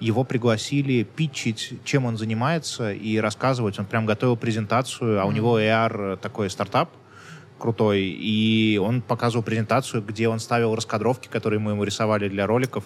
его 0.00 0.24
пригласили 0.24 1.04
питчить, 1.04 1.74
чем 1.84 2.04
он 2.04 2.16
занимается, 2.16 2.92
и 2.92 3.18
рассказывать. 3.18 3.78
Он 3.78 3.86
прям 3.86 4.06
готовил 4.06 4.36
презентацию, 4.36 5.20
а 5.20 5.24
у 5.24 5.28
Мгм. 5.28 5.36
него 5.36 5.58
AR 5.60 6.16
такой 6.16 6.50
стартап 6.50 6.90
крутой, 7.58 8.02
и 8.02 8.78
он 8.82 9.00
показывал 9.00 9.42
презентацию, 9.44 10.02
где 10.02 10.28
он 10.28 10.38
ставил 10.38 10.74
раскадровки, 10.74 11.28
которые 11.28 11.60
мы 11.60 11.72
ему 11.72 11.84
рисовали 11.84 12.28
для 12.28 12.46
роликов, 12.46 12.84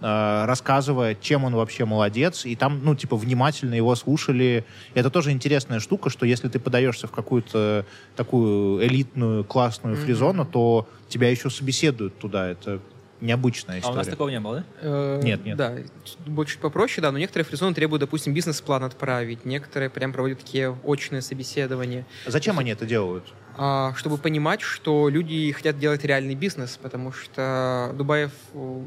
э, 0.00 0.44
рассказывая, 0.46 1.14
чем 1.14 1.44
он 1.44 1.54
вообще 1.54 1.84
молодец, 1.84 2.44
и 2.46 2.56
там, 2.56 2.80
ну, 2.82 2.94
типа, 2.94 3.16
внимательно 3.16 3.74
его 3.74 3.94
слушали. 3.94 4.64
И 4.94 4.98
это 4.98 5.10
тоже 5.10 5.30
интересная 5.32 5.80
штука, 5.80 6.10
что 6.10 6.26
если 6.26 6.48
ты 6.48 6.58
подаешься 6.58 7.06
в 7.06 7.10
какую-то 7.12 7.84
такую 8.16 8.84
элитную, 8.84 9.44
классную 9.44 9.96
Мгм. 9.96 10.04
фризону, 10.04 10.44
то 10.46 10.88
тебя 11.08 11.30
еще 11.30 11.50
собеседуют 11.50 12.18
туда. 12.18 12.48
Это 12.48 12.80
необычная 13.20 13.76
А 13.76 13.78
история. 13.78 13.94
у 13.94 13.98
нас 13.98 14.08
такого 14.08 14.28
не 14.28 14.40
было, 14.40 14.56
да? 14.56 14.64
Э, 14.82 15.20
Нет, 15.22 15.44
нет. 15.44 15.56
Да, 15.56 15.74
будет 16.26 16.48
чуть 16.48 16.58
попроще, 16.60 17.00
да, 17.00 17.12
но 17.12 17.18
некоторые 17.18 17.44
фризоны 17.46 17.74
требуют, 17.74 18.00
допустим, 18.00 18.34
бизнес-план 18.34 18.84
отправить, 18.84 19.44
некоторые 19.46 19.88
прям 19.88 20.12
проводят 20.12 20.40
такие 20.40 20.76
очные 20.84 21.22
собеседования. 21.22 22.04
Зачем 22.26 22.58
они 22.58 22.72
это 22.72 22.84
делают? 22.84 23.24
А, 23.58 23.94
чтобы 23.96 24.18
понимать, 24.18 24.60
что 24.60 25.08
люди 25.08 25.50
хотят 25.52 25.78
делать 25.78 26.04
реальный 26.04 26.34
бизнес, 26.34 26.78
потому 26.80 27.12
что 27.12 27.90
Дубаев 27.94 28.32
э, 28.52 28.82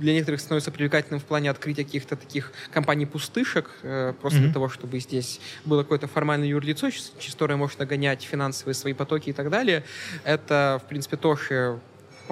для 0.00 0.12
некоторых 0.12 0.40
становится 0.40 0.70
привлекательным 0.70 1.18
в 1.20 1.24
плане 1.24 1.50
открытия 1.50 1.84
каких-то 1.84 2.16
таких 2.16 2.52
компаний-пустышек, 2.72 3.70
э, 3.82 4.12
просто 4.20 4.38
Мгм. 4.38 4.46
для 4.46 4.52
того, 4.54 4.68
чтобы 4.68 4.98
здесь 5.00 5.40
было 5.64 5.82
какое-то 5.82 6.08
формальное 6.08 6.48
юрлицо, 6.48 6.90
через 6.90 7.32
которое 7.32 7.56
можно 7.56 7.86
гонять 7.86 8.22
финансовые 8.22 8.74
свои 8.74 8.92
потоки 8.92 9.30
и 9.30 9.32
так 9.32 9.48
далее. 9.48 9.82
Это, 10.24 10.80
в 10.84 10.88
принципе, 10.88 11.16
тоже 11.16 11.80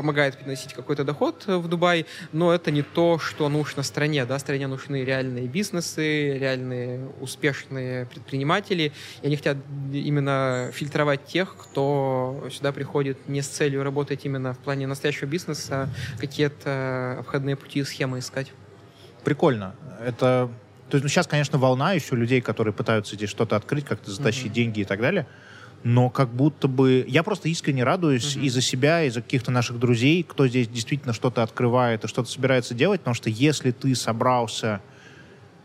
помогает 0.00 0.38
приносить 0.38 0.72
какой-то 0.72 1.04
доход 1.04 1.44
в 1.46 1.68
Дубай, 1.68 2.06
но 2.32 2.54
это 2.54 2.70
не 2.70 2.80
то, 2.80 3.18
что 3.18 3.50
нужно 3.50 3.82
стране. 3.82 4.24
Да? 4.24 4.38
Стране 4.38 4.66
нужны 4.66 5.04
реальные 5.04 5.46
бизнесы, 5.46 6.38
реальные 6.38 7.06
успешные 7.20 8.06
предприниматели, 8.06 8.92
и 9.20 9.26
они 9.26 9.36
хотят 9.36 9.58
именно 9.92 10.70
фильтровать 10.72 11.26
тех, 11.26 11.54
кто 11.54 12.48
сюда 12.50 12.72
приходит 12.72 13.28
не 13.28 13.42
с 13.42 13.48
целью 13.48 13.82
работать 13.82 14.24
именно 14.24 14.54
в 14.54 14.58
плане 14.58 14.86
настоящего 14.86 15.26
бизнеса, 15.26 15.90
а 16.16 16.18
какие-то 16.18 17.18
обходные 17.20 17.56
пути 17.56 17.80
и 17.80 17.84
схемы 17.84 18.20
искать. 18.20 18.52
Прикольно. 19.22 19.74
Это 20.02 20.50
то 20.88 20.96
есть, 20.96 21.04
ну, 21.04 21.08
сейчас, 21.08 21.28
конечно, 21.28 21.56
волна 21.56 21.92
еще 21.92 22.16
людей, 22.16 22.40
которые 22.40 22.74
пытаются 22.74 23.14
здесь 23.14 23.30
что-то 23.30 23.54
открыть, 23.54 23.84
как-то 23.84 24.10
затащить 24.10 24.46
mm-hmm. 24.46 24.54
деньги 24.54 24.80
и 24.80 24.84
так 24.84 25.00
далее. 25.00 25.26
Но 25.82 26.10
как 26.10 26.28
будто 26.28 26.68
бы... 26.68 27.04
Я 27.08 27.22
просто 27.22 27.48
искренне 27.48 27.84
радуюсь 27.84 28.36
mm-hmm. 28.36 28.44
и 28.44 28.48
за 28.50 28.60
себя, 28.60 29.04
и 29.04 29.10
за 29.10 29.22
каких-то 29.22 29.50
наших 29.50 29.78
друзей, 29.78 30.22
кто 30.22 30.46
здесь 30.46 30.68
действительно 30.68 31.14
что-то 31.14 31.42
открывает 31.42 32.04
и 32.04 32.08
что-то 32.08 32.30
собирается 32.30 32.74
делать, 32.74 33.00
потому 33.00 33.14
что 33.14 33.30
если 33.30 33.70
ты 33.70 33.94
собрался 33.94 34.82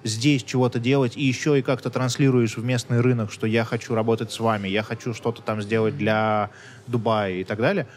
здесь 0.05 0.43
чего-то 0.43 0.79
делать 0.79 1.17
и 1.17 1.23
еще 1.23 1.59
и 1.59 1.61
как-то 1.61 1.89
транслируешь 1.89 2.57
в 2.57 2.63
местный 2.63 3.01
рынок, 3.01 3.31
что 3.31 3.47
я 3.47 3.65
хочу 3.65 3.95
работать 3.95 4.31
с 4.31 4.39
вами, 4.39 4.69
я 4.69 4.83
хочу 4.83 5.13
что-то 5.13 5.41
там 5.41 5.61
сделать 5.61 5.97
для 5.97 6.51
Дубая 6.87 7.33
и 7.33 7.43
так 7.43 7.57
далее, 7.57 7.87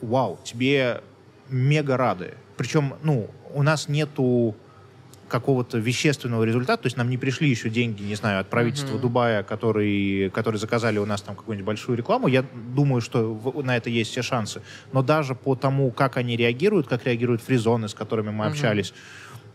вау, 0.00 0.40
тебе 0.42 1.02
мега 1.48 1.96
рады. 1.96 2.34
Причем, 2.56 2.94
ну, 3.02 3.30
у 3.52 3.62
нас 3.62 3.88
нету 3.88 4.56
какого-то 5.28 5.78
вещественного 5.78 6.44
результата, 6.44 6.82
то 6.82 6.86
есть 6.86 6.96
нам 6.96 7.08
не 7.10 7.16
пришли 7.16 7.48
еще 7.48 7.70
деньги, 7.70 8.02
не 8.02 8.14
знаю, 8.14 8.40
от 8.40 8.48
правительства 8.48 8.96
uh-huh. 8.96 9.00
Дубая, 9.00 9.42
которые, 9.42 10.30
которые 10.30 10.58
заказали 10.58 10.98
у 10.98 11.06
нас 11.06 11.22
там 11.22 11.36
какую-нибудь 11.36 11.66
большую 11.66 11.96
рекламу, 11.96 12.28
я 12.28 12.44
думаю, 12.74 13.00
что 13.00 13.40
на 13.62 13.76
это 13.76 13.90
есть 13.90 14.10
все 14.10 14.22
шансы. 14.22 14.62
Но 14.92 15.02
даже 15.02 15.34
по 15.34 15.54
тому, 15.54 15.90
как 15.90 16.16
они 16.16 16.36
реагируют, 16.36 16.88
как 16.88 17.06
реагируют 17.06 17.42
фризоны, 17.42 17.88
с 17.88 17.94
которыми 17.94 18.30
мы 18.30 18.44
uh-huh. 18.44 18.48
общались, 18.48 18.92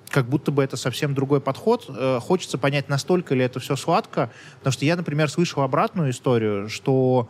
как 0.09 0.29
будто 0.29 0.51
бы 0.51 0.63
это 0.63 0.77
совсем 0.77 1.15
другой 1.15 1.41
подход. 1.41 1.85
Э, 1.89 2.19
хочется 2.21 2.57
понять, 2.57 2.87
настолько 2.87 3.35
ли 3.35 3.43
это 3.43 3.59
все 3.59 3.75
сладко, 3.75 4.31
потому 4.59 4.71
что 4.71 4.85
я, 4.85 4.95
например, 4.95 5.29
слышал 5.29 5.63
обратную 5.63 6.11
историю, 6.11 6.69
что 6.69 7.29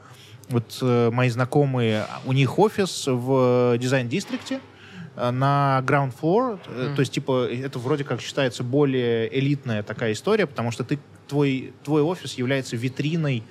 вот 0.50 0.78
э, 0.82 1.10
мои 1.12 1.30
знакомые, 1.30 2.06
у 2.26 2.34
них 2.34 2.60
офис 2.60 3.06
в 3.08 3.78
дизайн-дистрикте, 3.78 4.56
Э, 4.56 4.73
на 5.16 5.84
ground 5.86 6.14
floor, 6.20 6.60
mm. 6.66 6.96
то 6.96 7.00
есть, 7.00 7.12
типа, 7.14 7.48
это 7.48 7.80
вроде 7.80 8.04
как 8.04 8.22
считается 8.22 8.64
более 8.64 9.28
элитная 9.38 9.84
такая 9.84 10.14
история, 10.14 10.48
потому 10.48 10.72
что 10.72 10.84
ты, 10.84 11.00
твой, 11.28 11.74
твой 11.84 12.02
офис 12.02 12.34
является 12.36 12.76
витриной 12.76 13.44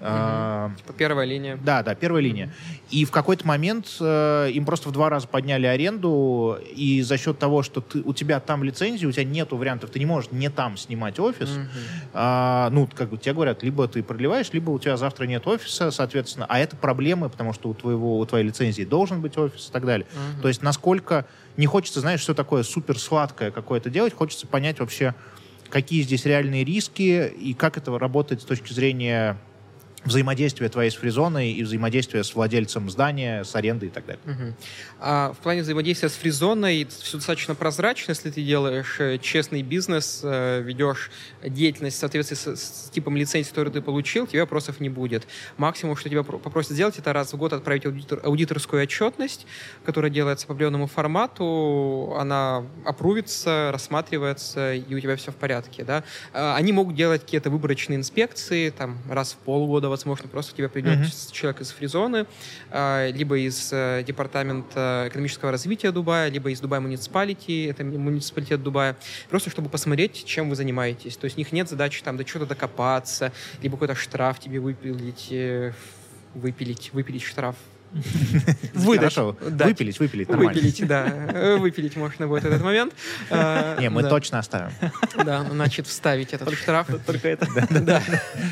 Uh-huh. 0.00 0.76
Типа 0.76 0.92
первая 0.92 1.26
линия. 1.26 1.58
Да, 1.62 1.82
да, 1.82 1.94
первая 1.94 2.22
линия. 2.22 2.52
И 2.90 3.04
в 3.04 3.10
какой-то 3.10 3.46
момент 3.46 3.96
э, 4.00 4.50
им 4.52 4.64
просто 4.64 4.88
в 4.88 4.92
два 4.92 5.08
раза 5.10 5.26
подняли 5.26 5.66
аренду, 5.66 6.58
и 6.74 7.02
за 7.02 7.18
счет 7.18 7.38
того, 7.38 7.62
что 7.62 7.80
ты, 7.80 8.00
у 8.02 8.14
тебя 8.14 8.38
там 8.40 8.62
лицензия, 8.62 9.08
у 9.08 9.12
тебя 9.12 9.24
нету 9.24 9.56
вариантов, 9.56 9.90
ты 9.90 9.98
не 9.98 10.06
можешь 10.06 10.30
не 10.30 10.50
там 10.50 10.76
снимать 10.76 11.18
офис. 11.18 11.48
Uh-huh. 11.48 11.66
А, 12.14 12.70
ну, 12.70 12.88
как 12.94 13.10
бы 13.10 13.18
тебе 13.18 13.34
говорят, 13.34 13.62
либо 13.62 13.88
ты 13.88 14.02
продлеваешь, 14.02 14.52
либо 14.52 14.70
у 14.70 14.78
тебя 14.78 14.96
завтра 14.96 15.24
нет 15.24 15.46
офиса, 15.46 15.90
соответственно. 15.90 16.46
А 16.48 16.58
это 16.58 16.76
проблемы, 16.76 17.28
потому 17.28 17.52
что 17.52 17.68
у, 17.68 17.74
твоего, 17.74 18.18
у 18.18 18.26
твоей 18.26 18.46
лицензии 18.46 18.84
должен 18.84 19.20
быть 19.20 19.36
офис 19.36 19.68
и 19.68 19.72
так 19.72 19.84
далее. 19.84 20.06
Uh-huh. 20.06 20.42
То 20.42 20.48
есть 20.48 20.62
насколько 20.62 21.26
не 21.56 21.66
хочется, 21.66 22.00
знаешь, 22.00 22.20
все 22.20 22.34
такое 22.34 22.62
супер 22.62 22.98
сладкое 22.98 23.50
какое-то 23.50 23.90
делать, 23.90 24.14
хочется 24.14 24.46
понять 24.46 24.78
вообще, 24.78 25.14
какие 25.68 26.02
здесь 26.02 26.24
реальные 26.24 26.64
риски 26.64 27.26
и 27.28 27.52
как 27.52 27.76
это 27.76 27.98
работает 27.98 28.42
с 28.42 28.44
точки 28.44 28.72
зрения 28.72 29.36
взаимодействие 30.04 30.68
твоей 30.70 30.90
с 30.90 30.94
фризоной 30.94 31.52
и 31.52 31.62
взаимодействие 31.62 32.24
с 32.24 32.34
владельцем 32.34 32.90
здания, 32.90 33.44
с 33.44 33.54
арендой 33.54 33.88
и 33.88 33.92
так 33.92 34.06
далее. 34.06 34.22
Угу. 34.26 34.54
А 35.00 35.32
в 35.32 35.38
плане 35.38 35.62
взаимодействия 35.62 36.08
с 36.08 36.14
фризоной 36.14 36.86
все 36.86 37.16
достаточно 37.16 37.54
прозрачно, 37.54 38.12
если 38.12 38.30
ты 38.30 38.42
делаешь 38.42 38.96
э, 38.98 39.18
честный 39.18 39.62
бизнес, 39.62 40.20
э, 40.22 40.62
ведешь 40.62 41.10
деятельность 41.42 41.96
в 41.96 42.00
соответствии 42.00 42.36
с, 42.36 42.56
с 42.56 42.90
типом 42.90 43.16
лицензии, 43.16 43.48
который 43.48 43.72
ты 43.72 43.80
получил, 43.80 44.26
тебе 44.26 44.40
вопросов 44.42 44.80
не 44.80 44.88
будет. 44.88 45.26
Максимум, 45.56 45.96
что 45.96 46.08
тебя 46.08 46.22
попросят 46.22 46.72
сделать, 46.72 46.98
это 46.98 47.12
раз 47.12 47.32
в 47.32 47.36
год 47.36 47.52
отправить 47.52 47.86
аудитор, 47.86 48.20
аудиторскую 48.22 48.82
отчетность, 48.82 49.46
которая 49.84 50.10
делается 50.10 50.46
по 50.46 50.52
определенному 50.52 50.86
формату, 50.86 52.14
она 52.18 52.66
опрувится, 52.84 53.70
рассматривается, 53.72 54.74
и 54.74 54.94
у 54.94 55.00
тебя 55.00 55.16
все 55.16 55.32
в 55.32 55.36
порядке. 55.36 55.84
Да? 55.84 56.04
А, 56.32 56.56
они 56.56 56.72
могут 56.72 56.94
делать 56.94 57.22
какие-то 57.22 57.50
выборочные 57.50 57.96
инспекции, 57.96 58.70
там, 58.70 58.98
раз 59.08 59.32
в 59.32 59.36
полгода, 59.36 59.87
возможно, 59.88 60.28
просто 60.28 60.56
тебе 60.56 60.68
придет 60.68 60.98
mm-hmm. 60.98 61.32
человек 61.32 61.60
из 61.60 61.70
фризоны, 61.70 62.26
а, 62.70 63.10
либо 63.10 63.38
из 63.38 63.70
э, 63.72 64.04
департамента 64.06 65.06
экономического 65.08 65.50
развития 65.50 65.92
Дубая, 65.92 66.30
либо 66.30 66.50
из 66.50 66.60
Дубай 66.60 66.80
муниципалити, 66.80 67.64
это 67.64 67.84
муниципалитет 67.84 68.62
Дубая, 68.62 68.96
просто 69.28 69.50
чтобы 69.50 69.68
посмотреть, 69.68 70.24
чем 70.24 70.48
вы 70.50 70.56
занимаетесь. 70.56 71.16
То 71.16 71.24
есть 71.24 71.36
у 71.36 71.40
них 71.40 71.52
нет 71.52 71.68
задачи 71.68 72.02
там 72.02 72.16
до 72.16 72.24
чего-то 72.24 72.46
докопаться, 72.46 73.32
либо 73.62 73.76
какой-то 73.76 73.94
штраф 73.94 74.38
тебе 74.40 74.60
выпилить, 74.60 75.28
э, 75.30 75.72
выпилить, 76.34 76.92
выпилить 76.92 77.22
штраф 77.22 77.56
Выдать. 78.74 79.14
Хорошо. 79.14 79.36
Выпилить, 79.40 79.98
выпилить, 79.98 80.28
нормально. 80.28 80.52
Выпилить, 80.52 80.86
да. 80.86 81.56
Выпилить 81.58 81.96
можно 81.96 82.26
будет 82.26 82.44
этот 82.44 82.62
момент. 82.62 82.94
А, 83.30 83.78
Не, 83.80 83.90
мы 83.90 84.02
точно 84.02 84.38
оставим. 84.38 84.70
Да, 85.24 85.44
значит, 85.50 85.86
вставить 85.86 86.32
этот 86.32 86.52
штраф. 86.54 86.88
Только 87.06 87.28
это. 87.28 87.46
Да. 87.80 88.02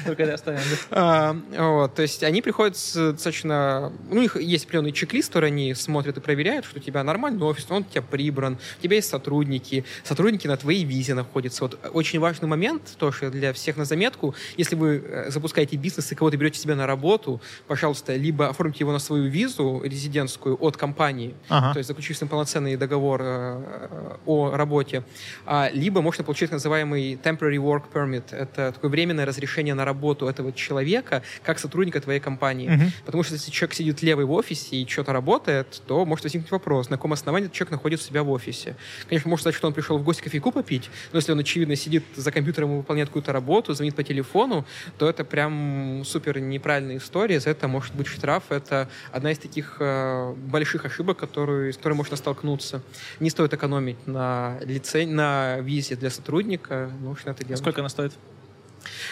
Только 0.06 0.24
это 0.24 0.34
оставим. 0.34 0.60
А, 0.90 1.36
вот, 1.56 1.94
то 1.94 2.02
есть 2.02 2.22
они 2.22 2.42
приходят 2.42 2.76
достаточно... 2.94 3.92
Ну, 4.10 4.18
у 4.18 4.22
них 4.22 4.36
есть 4.36 4.64
определенный 4.64 4.92
чек-лист, 4.92 5.28
который 5.28 5.50
они 5.50 5.74
смотрят 5.74 6.16
и 6.16 6.20
проверяют, 6.20 6.64
что 6.66 6.78
у 6.78 6.82
тебя 6.82 7.02
нормальный 7.04 7.42
офис, 7.42 7.66
он 7.68 7.82
у 7.82 7.84
тебя 7.84 8.02
прибран, 8.02 8.58
у 8.78 8.82
тебя 8.82 8.96
есть 8.96 9.08
сотрудники, 9.08 9.84
сотрудники 10.04 10.46
на 10.46 10.56
твоей 10.56 10.84
визе 10.84 11.14
находятся. 11.14 11.64
Вот 11.64 11.78
очень 11.92 12.18
важный 12.18 12.48
момент, 12.48 12.82
тоже 12.98 13.30
для 13.30 13.52
всех 13.52 13.76
на 13.76 13.84
заметку, 13.84 14.34
если 14.56 14.74
вы 14.74 15.02
э, 15.04 15.30
запускаете 15.30 15.76
бизнес 15.76 16.10
и 16.12 16.14
кого-то 16.14 16.36
берете 16.36 16.58
себе 16.58 16.74
на 16.74 16.86
работу, 16.86 17.40
пожалуйста, 17.66 18.14
либо 18.16 18.48
оформите 18.48 18.80
его 18.80 18.92
на 18.92 18.98
свою 18.98 19.25
визу 19.28 19.82
резидентскую 19.84 20.56
от 20.60 20.76
компании, 20.76 21.34
ага. 21.48 21.72
то 21.72 21.78
есть 21.78 21.88
заключив 21.88 22.16
с 22.16 22.20
ним 22.20 22.28
полноценный 22.28 22.76
договор 22.76 23.20
э, 23.22 24.16
о 24.26 24.50
работе, 24.56 25.02
а, 25.44 25.70
либо 25.72 26.00
можно 26.02 26.24
получить 26.24 26.50
называемый 26.50 27.14
temporary 27.14 27.56
work 27.56 27.84
permit. 27.92 28.34
Это 28.34 28.72
такое 28.72 28.90
временное 28.90 29.26
разрешение 29.26 29.74
на 29.74 29.84
работу 29.84 30.26
этого 30.26 30.52
человека 30.52 31.22
как 31.42 31.58
сотрудника 31.58 32.00
твоей 32.00 32.20
компании. 32.20 32.68
Угу. 32.68 32.84
Потому 33.06 33.22
что 33.22 33.34
если 33.34 33.50
человек 33.50 33.74
сидит 33.74 34.02
левый 34.02 34.24
в 34.24 34.32
офисе 34.32 34.76
и 34.76 34.86
что-то 34.86 35.12
работает, 35.12 35.82
то 35.86 36.04
может 36.04 36.24
возникнуть 36.24 36.50
вопрос, 36.50 36.90
на 36.90 36.96
каком 36.96 37.12
основании 37.12 37.46
этот 37.46 37.56
человек 37.56 37.72
находится 37.72 38.06
у 38.06 38.10
себя 38.10 38.22
в 38.22 38.30
офисе. 38.30 38.76
Конечно, 39.08 39.28
может 39.30 39.42
сказать, 39.42 39.56
что 39.56 39.66
он 39.66 39.74
пришел 39.74 39.98
в 39.98 40.04
гости 40.04 40.22
кофейку 40.22 40.52
попить, 40.52 40.90
но 41.12 41.18
если 41.18 41.32
он, 41.32 41.38
очевидно, 41.38 41.76
сидит 41.76 42.04
за 42.14 42.30
компьютером 42.32 42.72
и 42.72 42.76
выполняет 42.76 43.08
какую-то 43.08 43.32
работу, 43.32 43.74
звонит 43.74 43.94
по 43.94 44.02
телефону, 44.02 44.64
то 44.98 45.08
это 45.08 45.24
прям 45.24 46.02
супер 46.04 46.40
неправильная 46.40 46.96
история. 46.96 47.40
За 47.40 47.50
это 47.50 47.68
может 47.68 47.94
быть 47.94 48.06
штраф. 48.06 48.44
Это 48.50 48.88
одна 49.16 49.32
из 49.32 49.38
таких 49.38 49.76
э, 49.80 50.34
больших 50.34 50.84
ошибок, 50.84 51.16
которые, 51.16 51.72
с 51.72 51.76
которой 51.76 51.94
можно 51.94 52.16
столкнуться. 52.16 52.82
Не 53.18 53.30
стоит 53.30 53.52
экономить 53.54 54.06
на, 54.06 54.58
лице, 54.62 55.06
на 55.06 55.58
визе 55.60 55.96
для 55.96 56.10
сотрудника, 56.10 56.90
нужно 57.00 57.30
это 57.30 57.44
делать. 57.44 57.60
Сколько 57.60 57.80
она 57.80 57.88
стоит? 57.88 58.12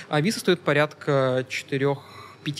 А 0.08 0.20
виза 0.20 0.40
стоит 0.40 0.60
порядка 0.60 1.46
4-5 1.48 1.96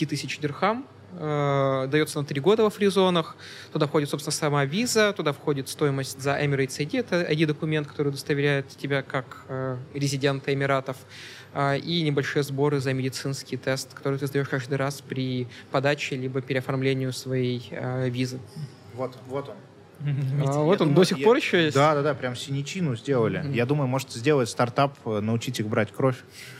тысяч 0.07 0.39
дирхам. 0.39 0.87
Э, 1.17 1.87
дается 1.89 2.19
на 2.19 2.25
три 2.25 2.41
года 2.41 2.63
во 2.63 2.69
фризонах. 2.69 3.37
Туда 3.71 3.87
входит, 3.87 4.09
собственно, 4.09 4.33
сама 4.33 4.65
виза, 4.65 5.13
туда 5.13 5.31
входит 5.31 5.69
стоимость 5.69 6.19
за 6.19 6.31
Emirates 6.41 6.79
ID, 6.79 6.99
это 6.99 7.21
ID-документ, 7.21 7.87
который 7.87 8.09
удостоверяет 8.09 8.67
тебя 8.69 9.01
как 9.01 9.45
э, 9.47 9.77
резидента 9.93 10.53
Эмиратов. 10.53 10.97
А, 11.57 11.77
и 11.77 12.01
небольшие 12.01 12.43
сборы 12.43 12.81
за 12.81 12.91
медицинский 12.91 13.55
тест, 13.55 13.93
который 13.93 14.19
ты 14.19 14.27
сдаешь 14.27 14.49
каждый 14.49 14.73
раз 14.73 14.99
при 14.99 15.47
подаче 15.71 16.17
либо 16.17 16.41
переоформлению 16.41 17.13
своей 17.13 17.69
а, 17.71 18.09
визы. 18.09 18.39
Вот, 18.93 19.17
вот 19.27 19.47
он. 19.47 19.55
А, 20.45 20.63
вот 20.63 20.81
он 20.81 20.89
думаю, 20.89 20.95
до 20.95 21.03
сих 21.05 21.17
я... 21.19 21.23
пор 21.23 21.37
еще 21.37 21.63
есть? 21.63 21.73
Да, 21.73 21.95
да, 21.95 22.01
да, 22.01 22.13
прям 22.13 22.35
синичину 22.35 22.97
сделали. 22.97 23.39
Mm-hmm. 23.39 23.55
Я 23.55 23.65
думаю, 23.65 23.87
может 23.87 24.11
сделать 24.11 24.49
стартап, 24.49 24.97
э, 25.05 25.21
научить 25.21 25.61
их 25.61 25.67
брать 25.67 25.93
кровь. 25.93 26.17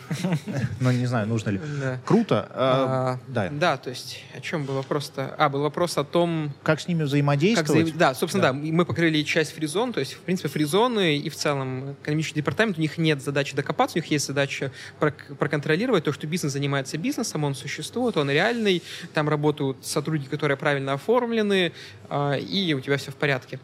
Ну, 0.79 0.91
не 0.91 1.05
знаю, 1.05 1.27
нужно 1.27 1.49
ли. 1.51 1.59
Круто. 2.05 2.47
А, 2.51 3.19
да. 3.27 3.49
Да, 3.51 3.77
то 3.77 3.89
есть 3.89 4.23
о 4.35 4.41
чем 4.41 4.65
был 4.65 4.75
вопрос-то? 4.75 5.33
А, 5.37 5.49
был 5.49 5.61
вопрос 5.61 5.97
о 5.97 6.03
том... 6.03 6.53
Как 6.63 6.79
с 6.79 6.87
ними 6.87 7.03
взаимодействовать? 7.03 7.97
Да, 7.97 8.13
собственно, 8.13 8.43
да. 8.43 8.53
Мы 8.53 8.85
покрыли 8.85 9.21
часть 9.23 9.53
фризон, 9.53 9.93
то 9.93 9.99
есть, 9.99 10.13
в 10.13 10.19
принципе, 10.19 10.49
фризоны 10.49 11.17
и 11.17 11.29
в 11.29 11.35
целом 11.35 11.93
экономический 12.01 12.35
департамент, 12.35 12.77
у 12.77 12.81
них 12.81 12.97
нет 12.97 13.21
задачи 13.21 13.55
докопаться, 13.55 13.97
у 13.97 14.01
них 14.01 14.11
есть 14.11 14.25
задача 14.25 14.71
проконтролировать 14.99 16.03
то, 16.03 16.13
что 16.13 16.27
бизнес 16.27 16.53
занимается 16.53 16.97
бизнесом, 16.97 17.43
он 17.43 17.55
существует, 17.55 18.17
он 18.17 18.29
реальный, 18.29 18.83
там 19.13 19.29
работают 19.29 19.85
сотрудники, 19.85 20.29
которые 20.29 20.57
правильно 20.57 20.93
оформлены, 20.93 21.71
а, 22.09 22.33
и 22.33 22.73
у 22.73 22.81
тебя 22.81 22.97
все 22.97 23.11
в 23.11 23.15
порядке. 23.15 23.59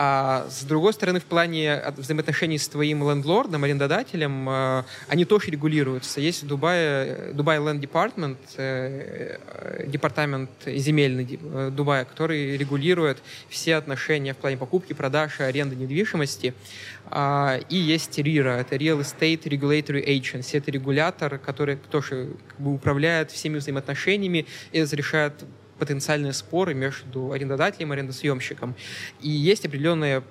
А 0.00 0.46
с 0.48 0.62
другой 0.62 0.92
стороны, 0.92 1.18
в 1.18 1.24
плане 1.24 1.82
взаимоотношений 1.96 2.58
с 2.58 2.68
твоим 2.68 3.02
лендлордом, 3.02 3.64
арендодателем, 3.64 4.48
э, 4.48 4.84
они 5.08 5.24
тоже 5.24 5.50
регулируются. 5.50 6.20
Есть 6.20 6.44
в 6.44 6.46
Дубае 6.46 7.32
Дубай 7.32 7.58
Land 7.58 7.80
Department, 7.80 8.36
э, 8.58 9.38
департамент 9.88 10.50
земельный 10.66 11.24
Дубая, 11.72 12.04
который 12.04 12.56
регулирует 12.56 13.18
все 13.48 13.74
отношения 13.74 14.34
в 14.34 14.36
плане 14.36 14.56
покупки, 14.56 14.92
продажи, 14.92 15.42
аренды 15.42 15.74
недвижимости. 15.74 16.54
А, 17.06 17.58
и 17.68 17.76
есть 17.76 18.20
RIRA, 18.20 18.60
это 18.60 18.76
Real 18.76 19.00
Estate 19.00 19.42
Regulatory 19.42 20.06
Agency, 20.06 20.58
это 20.58 20.70
регулятор, 20.70 21.38
который 21.38 21.74
тоже 21.74 22.36
как 22.46 22.60
бы, 22.60 22.72
управляет 22.72 23.32
всеми 23.32 23.58
взаимоотношениями 23.58 24.46
и 24.70 24.80
разрешает 24.80 25.32
потенциальные 25.78 26.32
споры 26.32 26.74
между 26.74 27.32
арендодателем 27.32 27.92
и 27.92 27.96
арендосъемщиком. 27.96 28.74
И 29.20 29.28
есть 29.28 29.64
определенные 29.64 30.22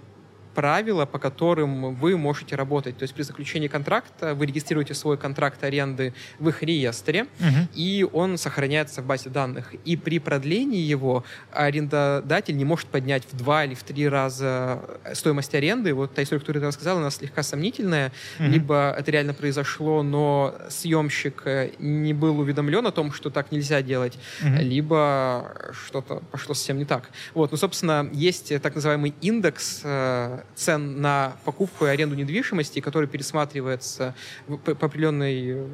правила, 0.57 1.05
по 1.05 1.19
которым 1.19 1.93
вы 1.93 2.17
можете 2.17 2.55
работать. 2.55 2.97
То 2.97 3.03
есть 3.03 3.13
при 3.13 3.21
заключении 3.21 3.67
контракта 3.67 4.33
вы 4.33 4.47
регистрируете 4.47 4.95
свой 4.95 5.15
контракт 5.15 5.63
аренды 5.63 6.15
в 6.39 6.49
их 6.49 6.63
реестре, 6.63 7.27
угу. 7.39 7.67
и 7.75 8.03
он 8.11 8.39
сохраняется 8.39 9.03
в 9.03 9.05
базе 9.05 9.29
данных. 9.29 9.75
И 9.85 9.95
при 9.95 10.17
продлении 10.17 10.79
его 10.79 11.23
арендодатель 11.51 12.57
не 12.57 12.65
может 12.65 12.87
поднять 12.87 13.21
в 13.31 13.37
два 13.37 13.65
или 13.65 13.75
в 13.75 13.83
три 13.83 14.09
раза 14.09 14.79
стоимость 15.13 15.53
аренды. 15.53 15.93
Вот 15.93 16.15
та 16.15 16.23
история, 16.23 16.39
которую 16.39 16.61
ты 16.63 16.67
рассказал, 16.69 16.97
она 16.97 17.11
слегка 17.11 17.43
сомнительная. 17.43 18.11
Угу. 18.39 18.49
Либо 18.49 18.95
это 18.97 19.11
реально 19.11 19.35
произошло, 19.35 20.01
но 20.01 20.55
съемщик 20.69 21.43
э, 21.45 21.69
не 21.77 22.13
был 22.13 22.39
уведомлен 22.39 22.87
о 22.87 22.91
том, 22.91 23.11
что 23.11 23.29
так 23.29 23.51
нельзя 23.51 23.83
делать, 23.83 24.17
угу. 24.41 24.55
либо 24.55 25.71
что-то 25.85 26.23
пошло 26.31 26.55
совсем 26.55 26.79
не 26.79 26.85
так. 26.85 27.11
Вот, 27.35 27.51
ну, 27.51 27.57
собственно, 27.57 28.09
есть 28.11 28.59
так 28.59 28.73
называемый 28.73 29.13
индекс 29.21 29.81
э, 29.83 30.39
цен 30.55 31.01
на 31.01 31.37
покупку 31.45 31.85
и 31.85 31.89
аренду 31.89 32.15
недвижимости, 32.15 32.79
который 32.79 33.07
пересматривается 33.07 34.15
по, 34.65 34.71
определенной 34.71 35.67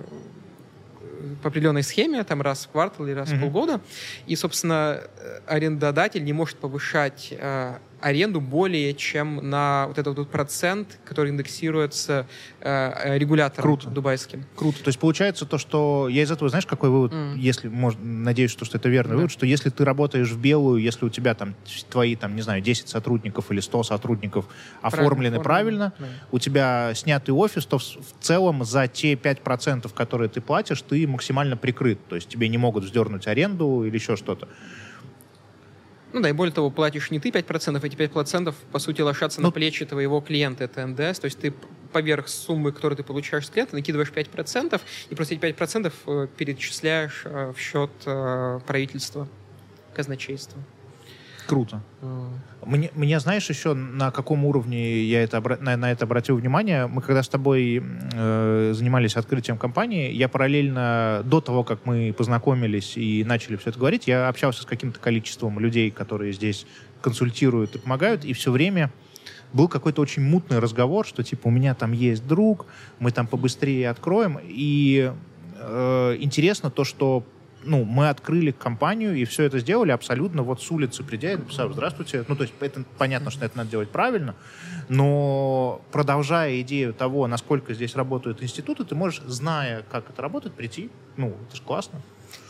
по 1.42 1.50
определенной 1.50 1.84
схеме, 1.84 2.24
там 2.24 2.42
раз 2.42 2.66
в 2.66 2.70
квартал 2.70 3.06
или 3.06 3.14
раз 3.14 3.30
mm-hmm. 3.30 3.38
в 3.38 3.42
полгода, 3.42 3.82
и, 4.28 4.36
собственно, 4.36 5.02
э, 5.18 5.40
арендодатель 5.48 6.24
не 6.24 6.34
может 6.34 6.58
повышать 6.58 7.30
э, 7.32 7.78
аренду 8.04 8.42
более 8.42 8.94
чем 8.94 9.50
на 9.50 9.88
вот 9.88 9.98
этот 9.98 10.18
вот 10.18 10.30
процент, 10.30 11.00
который 11.06 11.32
индексируется 11.32 12.28
э, 12.60 13.18
регулятором 13.18 13.64
Круто. 13.64 13.90
дубайским. 13.90 14.46
Круто. 14.56 14.84
То 14.84 14.90
есть 14.90 15.00
получается 15.00 15.46
то, 15.46 15.58
что 15.58 16.10
я 16.10 16.24
из 16.24 16.32
этого, 16.32 16.50
знаешь, 16.50 16.66
какой 16.66 16.90
вывод, 16.90 17.14
mm. 17.14 17.38
если, 17.38 17.70
может, 17.70 18.00
надеюсь, 18.04 18.52
что, 18.52 18.66
что 18.66 18.78
это 18.78 18.90
верный 18.90 19.12
да. 19.12 19.16
вывод, 19.18 19.32
что 19.32 19.46
если 19.46 19.70
ты 19.70 19.86
работаешь 19.86 20.30
в 20.30 20.40
белую, 20.40 20.82
если 20.82 21.06
у 21.06 21.10
тебя 21.10 21.34
там 21.34 21.56
твои, 21.90 22.16
там, 22.16 22.36
не 22.36 22.42
знаю, 22.42 22.62
10 22.62 22.90
сотрудников 22.90 23.52
или 23.52 23.62
100 23.62 23.84
сотрудников 23.84 24.46
оформлены 24.82 25.40
правильно, 25.40 25.94
правильно 25.94 25.94
да. 26.00 26.28
у 26.32 26.40
тебя 26.40 26.92
снятый 26.96 27.34
офис, 27.34 27.66
то 27.66 27.78
в, 27.78 27.84
в 27.84 28.14
целом 28.20 28.66
за 28.66 28.88
те 28.88 29.14
5%, 29.14 29.92
которые 29.94 30.30
ты 30.30 30.42
платишь, 30.42 30.82
ты 30.82 31.08
максимально 31.08 31.56
прикрыт. 31.56 32.00
То 32.10 32.16
есть 32.16 32.28
тебе 32.28 32.50
не 32.50 32.58
могут 32.58 32.84
вздернуть 32.84 33.28
аренду 33.28 33.86
или 33.86 33.96
еще 33.96 34.18
что-то. 34.18 34.50
Ну 36.14 36.22
да, 36.22 36.30
и 36.30 36.32
более 36.32 36.54
того, 36.54 36.70
платишь 36.70 37.10
не 37.10 37.20
ты 37.20 37.30
5%, 37.30 37.86
эти 37.86 37.96
5% 37.96 38.54
по 38.72 38.80
сути 38.80 39.02
ложатся 39.02 39.42
ну, 39.42 39.48
на 39.48 39.52
плечи 39.52 39.84
твоего 39.84 40.22
клиента, 40.22 40.64
это 40.64 40.86
НДС, 40.86 41.20
то 41.20 41.26
есть 41.26 41.40
ты 41.40 41.54
поверх 41.92 42.28
суммы, 42.28 42.72
которую 42.72 42.98
ты 42.98 43.04
получаешь 43.04 43.48
с 43.48 43.50
клиента, 43.50 43.76
накидываешь 43.76 44.12
5%, 44.12 44.80
и 45.10 45.16
просто 45.16 45.34
эти 45.34 45.42
5% 45.42 45.92
э, 46.06 46.28
перечисляешь 46.38 47.24
э, 47.26 47.52
в 47.56 47.60
счет 47.60 47.90
э, 48.06 48.60
правительства, 48.66 49.28
казначейства. 49.96 50.62
Круто. 51.48 51.82
Мне, 52.66 52.92
мне, 52.96 53.20
знаешь, 53.20 53.50
еще 53.50 53.74
на 53.74 54.12
каком 54.12 54.46
уровне 54.46 55.04
я 55.04 55.24
это, 55.24 55.42
на, 55.60 55.76
на 55.76 55.92
это 55.92 56.06
обратил 56.06 56.38
внимание? 56.38 56.88
Мы 56.88 57.02
когда 57.02 57.22
с 57.22 57.28
тобой 57.28 57.84
э, 58.14 58.72
занимались 58.74 59.18
открытием 59.18 59.58
компании, 59.58 60.12
я 60.12 60.30
параллельно, 60.30 61.22
до 61.26 61.42
того, 61.42 61.64
как 61.64 61.86
мы 61.86 62.14
познакомились 62.18 62.96
и 62.96 63.24
начали 63.26 63.58
все 63.58 63.72
это 63.72 63.80
говорить, 63.80 64.08
я 64.08 64.30
общался 64.30 64.64
с 64.64 64.66
каким-то 64.66 65.00
количеством 65.00 65.60
людей, 65.60 65.92
которые 65.92 66.32
здесь 66.32 66.66
консультируют 67.02 67.76
и 67.76 67.80
помогают, 67.80 68.24
и 68.24 68.32
все 68.32 68.52
время 68.52 68.92
был 69.52 69.68
какой-то 69.68 70.02
очень 70.02 70.24
мутный 70.24 70.60
разговор, 70.60 71.06
что 71.06 71.24
типа 71.24 71.48
у 71.48 71.52
меня 71.52 71.76
там 71.76 71.92
есть 71.92 72.26
друг, 72.26 72.66
мы 73.00 73.12
там 73.12 73.28
побыстрее 73.28 73.90
откроем. 73.90 74.40
И 74.42 75.12
э, 75.60 76.18
интересно 76.20 76.72
то, 76.72 76.84
что 76.84 77.24
ну, 77.64 77.84
мы 77.84 78.10
открыли 78.10 78.52
компанию 78.52 79.16
и 79.16 79.26
все 79.26 79.44
это 79.44 79.60
сделали 79.60 79.92
абсолютно 79.92 80.44
вот 80.44 80.62
с 80.62 80.72
улицы 80.72 81.04
придя 81.04 81.34
и 81.34 81.36
написав 81.38 81.72
«Здравствуйте». 81.74 82.26
Ну, 82.28 82.36
то 82.36 82.44
есть 82.44 82.54
это 82.60 82.84
понятно, 82.98 83.32
что 83.32 83.46
это 83.46 83.58
надо 83.58 83.72
делать 83.72 83.90
правильно, 83.90 84.36
но 84.90 85.82
продолжая 85.92 86.62
идею 86.62 86.94
того, 86.94 87.28
насколько 87.28 87.74
здесь 87.74 87.96
работают 87.96 88.42
институты, 88.44 88.84
ты 88.84 88.96
можешь, 88.96 89.22
зная, 89.26 89.84
как 89.92 90.10
это 90.10 90.22
работает, 90.22 90.56
прийти. 90.56 90.90
Ну, 91.18 91.36
это 91.48 91.56
же 91.56 91.62
классно. 91.62 92.02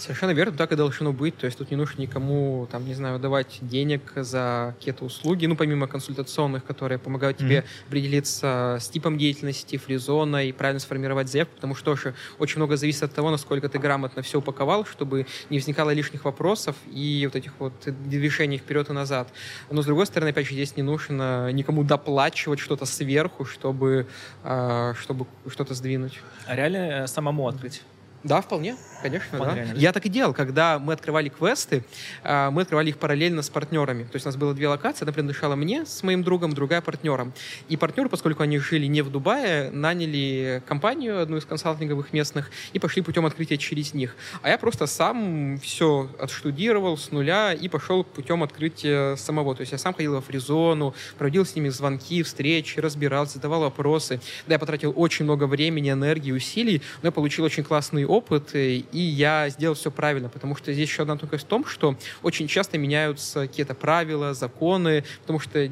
Совершенно 0.03 0.31
верно, 0.31 0.57
так 0.57 0.73
и 0.73 0.75
должно 0.75 1.13
быть. 1.13 1.37
То 1.37 1.45
есть 1.45 1.57
тут 1.57 1.71
не 1.71 1.77
нужно 1.77 2.01
никому, 2.01 2.67
там, 2.69 2.85
не 2.85 2.93
знаю, 2.93 3.19
давать 3.19 3.59
денег 3.61 4.01
за 4.17 4.75
какие-то 4.77 5.05
услуги, 5.05 5.45
ну, 5.45 5.55
помимо 5.55 5.87
консультационных, 5.87 6.65
которые 6.65 6.99
помогают 6.99 7.37
mm-hmm. 7.37 7.47
тебе 7.47 7.63
определиться 7.87 8.79
с 8.81 8.89
типом 8.89 9.17
деятельности, 9.17 9.77
фризона 9.77 10.45
и 10.45 10.51
правильно 10.51 10.81
сформировать 10.81 11.29
заявку, 11.29 11.55
потому 11.55 11.73
что 11.73 11.85
тоже 11.85 12.15
очень 12.37 12.57
много 12.57 12.75
зависит 12.75 13.03
от 13.03 13.13
того, 13.13 13.31
насколько 13.31 13.69
ты 13.69 13.79
грамотно 13.79 14.23
все 14.23 14.39
упаковал, 14.39 14.85
чтобы 14.85 15.25
не 15.49 15.59
возникало 15.59 15.91
лишних 15.91 16.25
вопросов 16.25 16.75
и 16.91 17.21
вот 17.25 17.37
этих 17.37 17.53
вот 17.59 17.71
движений 18.09 18.57
вперед 18.57 18.89
и 18.89 18.93
назад. 18.93 19.29
Но, 19.71 19.81
с 19.83 19.85
другой 19.85 20.05
стороны, 20.05 20.31
опять 20.31 20.47
же, 20.47 20.53
здесь 20.53 20.75
не 20.75 20.83
нужно 20.83 21.49
никому 21.53 21.85
доплачивать 21.85 22.59
что-то 22.59 22.85
сверху, 22.85 23.45
чтобы, 23.45 24.07
а, 24.43 24.95
чтобы 24.95 25.27
что-то 25.47 25.73
сдвинуть. 25.75 26.19
А 26.45 26.57
реально 26.57 27.03
э, 27.03 27.07
самому 27.07 27.47
открыть? 27.47 27.83
Да, 28.23 28.41
вполне, 28.41 28.77
конечно. 29.01 29.37
да. 29.37 29.53
Реально, 29.53 29.77
Я 29.77 29.91
так 29.91 30.05
и 30.05 30.09
делал, 30.09 30.33
когда 30.33 30.79
мы 30.79 30.93
открывали 30.93 31.27
квесты, 31.27 31.83
а, 32.23 32.51
мы 32.51 32.61
открывали 32.61 32.89
их 32.89 32.97
параллельно 32.97 33.41
с 33.41 33.49
партнерами. 33.49 34.03
То 34.03 34.15
есть 34.15 34.25
у 34.25 34.29
нас 34.29 34.37
было 34.37 34.53
две 34.53 34.69
локации, 34.69 35.03
одна 35.03 35.11
принадлежала 35.11 35.55
мне 35.55 35.85
с 35.85 36.03
моим 36.03 36.23
другом, 36.23 36.53
другая 36.53 36.81
партнерам. 36.81 37.33
И 37.67 37.75
партнеры, 37.75 38.07
поскольку 38.07 38.43
они 38.43 38.59
жили 38.59 38.85
не 38.85 39.01
в 39.01 39.11
Дубае, 39.11 39.71
наняли 39.71 40.63
компанию, 40.65 41.21
одну 41.21 41.35
из 41.35 41.45
консалтинговых 41.45 42.13
местных, 42.13 42.49
и 42.71 42.79
пошли 42.79 43.01
путем 43.01 43.25
открытия 43.25 43.57
через 43.57 43.93
них. 43.93 44.15
А 44.41 44.49
я 44.49 44.57
просто 44.57 44.87
сам 44.87 45.59
все 45.61 46.09
отштудировал 46.17 46.97
с 46.97 47.11
нуля 47.11 47.53
и 47.53 47.67
пошел 47.67 48.05
путем 48.05 48.41
открытия 48.41 49.17
самого. 49.17 49.53
То 49.53 49.61
есть 49.61 49.73
я 49.73 49.77
сам 49.77 49.93
ходил 49.93 50.13
во 50.13 50.21
фризону, 50.21 50.95
проводил 51.17 51.45
с 51.45 51.55
ними 51.55 51.67
звонки, 51.67 52.23
встречи, 52.23 52.79
разбирался, 52.79 53.33
задавал 53.33 53.61
вопросы. 53.61 54.21
Да, 54.47 54.55
я 54.55 54.59
потратил 54.59 54.93
очень 54.95 55.25
много 55.25 55.45
времени, 55.45 55.91
энергии, 55.91 56.31
усилий, 56.31 56.81
но 57.01 57.07
я 57.07 57.11
получил 57.11 57.43
очень 57.43 57.63
классный 57.63 58.05
опыт, 58.13 58.55
и 58.55 58.85
я 58.93 59.49
сделал 59.49 59.75
все 59.75 59.91
правильно, 59.91 60.29
потому 60.29 60.55
что 60.55 60.73
здесь 60.73 60.89
еще 60.89 61.03
одна 61.03 61.17
тонкость 61.17 61.45
в 61.45 61.47
том, 61.47 61.65
что 61.65 61.95
очень 62.21 62.47
часто 62.47 62.77
меняются 62.77 63.47
какие-то 63.47 63.73
правила, 63.73 64.33
законы, 64.33 65.03
потому 65.21 65.39
что 65.39 65.69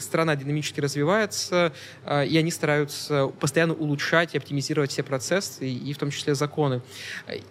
страна 0.00 0.36
динамически 0.36 0.80
развивается, 0.80 1.72
э, 2.04 2.26
и 2.26 2.36
они 2.36 2.50
стараются 2.50 3.28
постоянно 3.40 3.74
улучшать 3.74 4.34
и 4.34 4.38
оптимизировать 4.38 4.90
все 4.90 5.02
процессы, 5.02 5.68
и 5.68 5.92
в 5.92 5.98
том 5.98 6.10
числе 6.10 6.34
законы. 6.34 6.82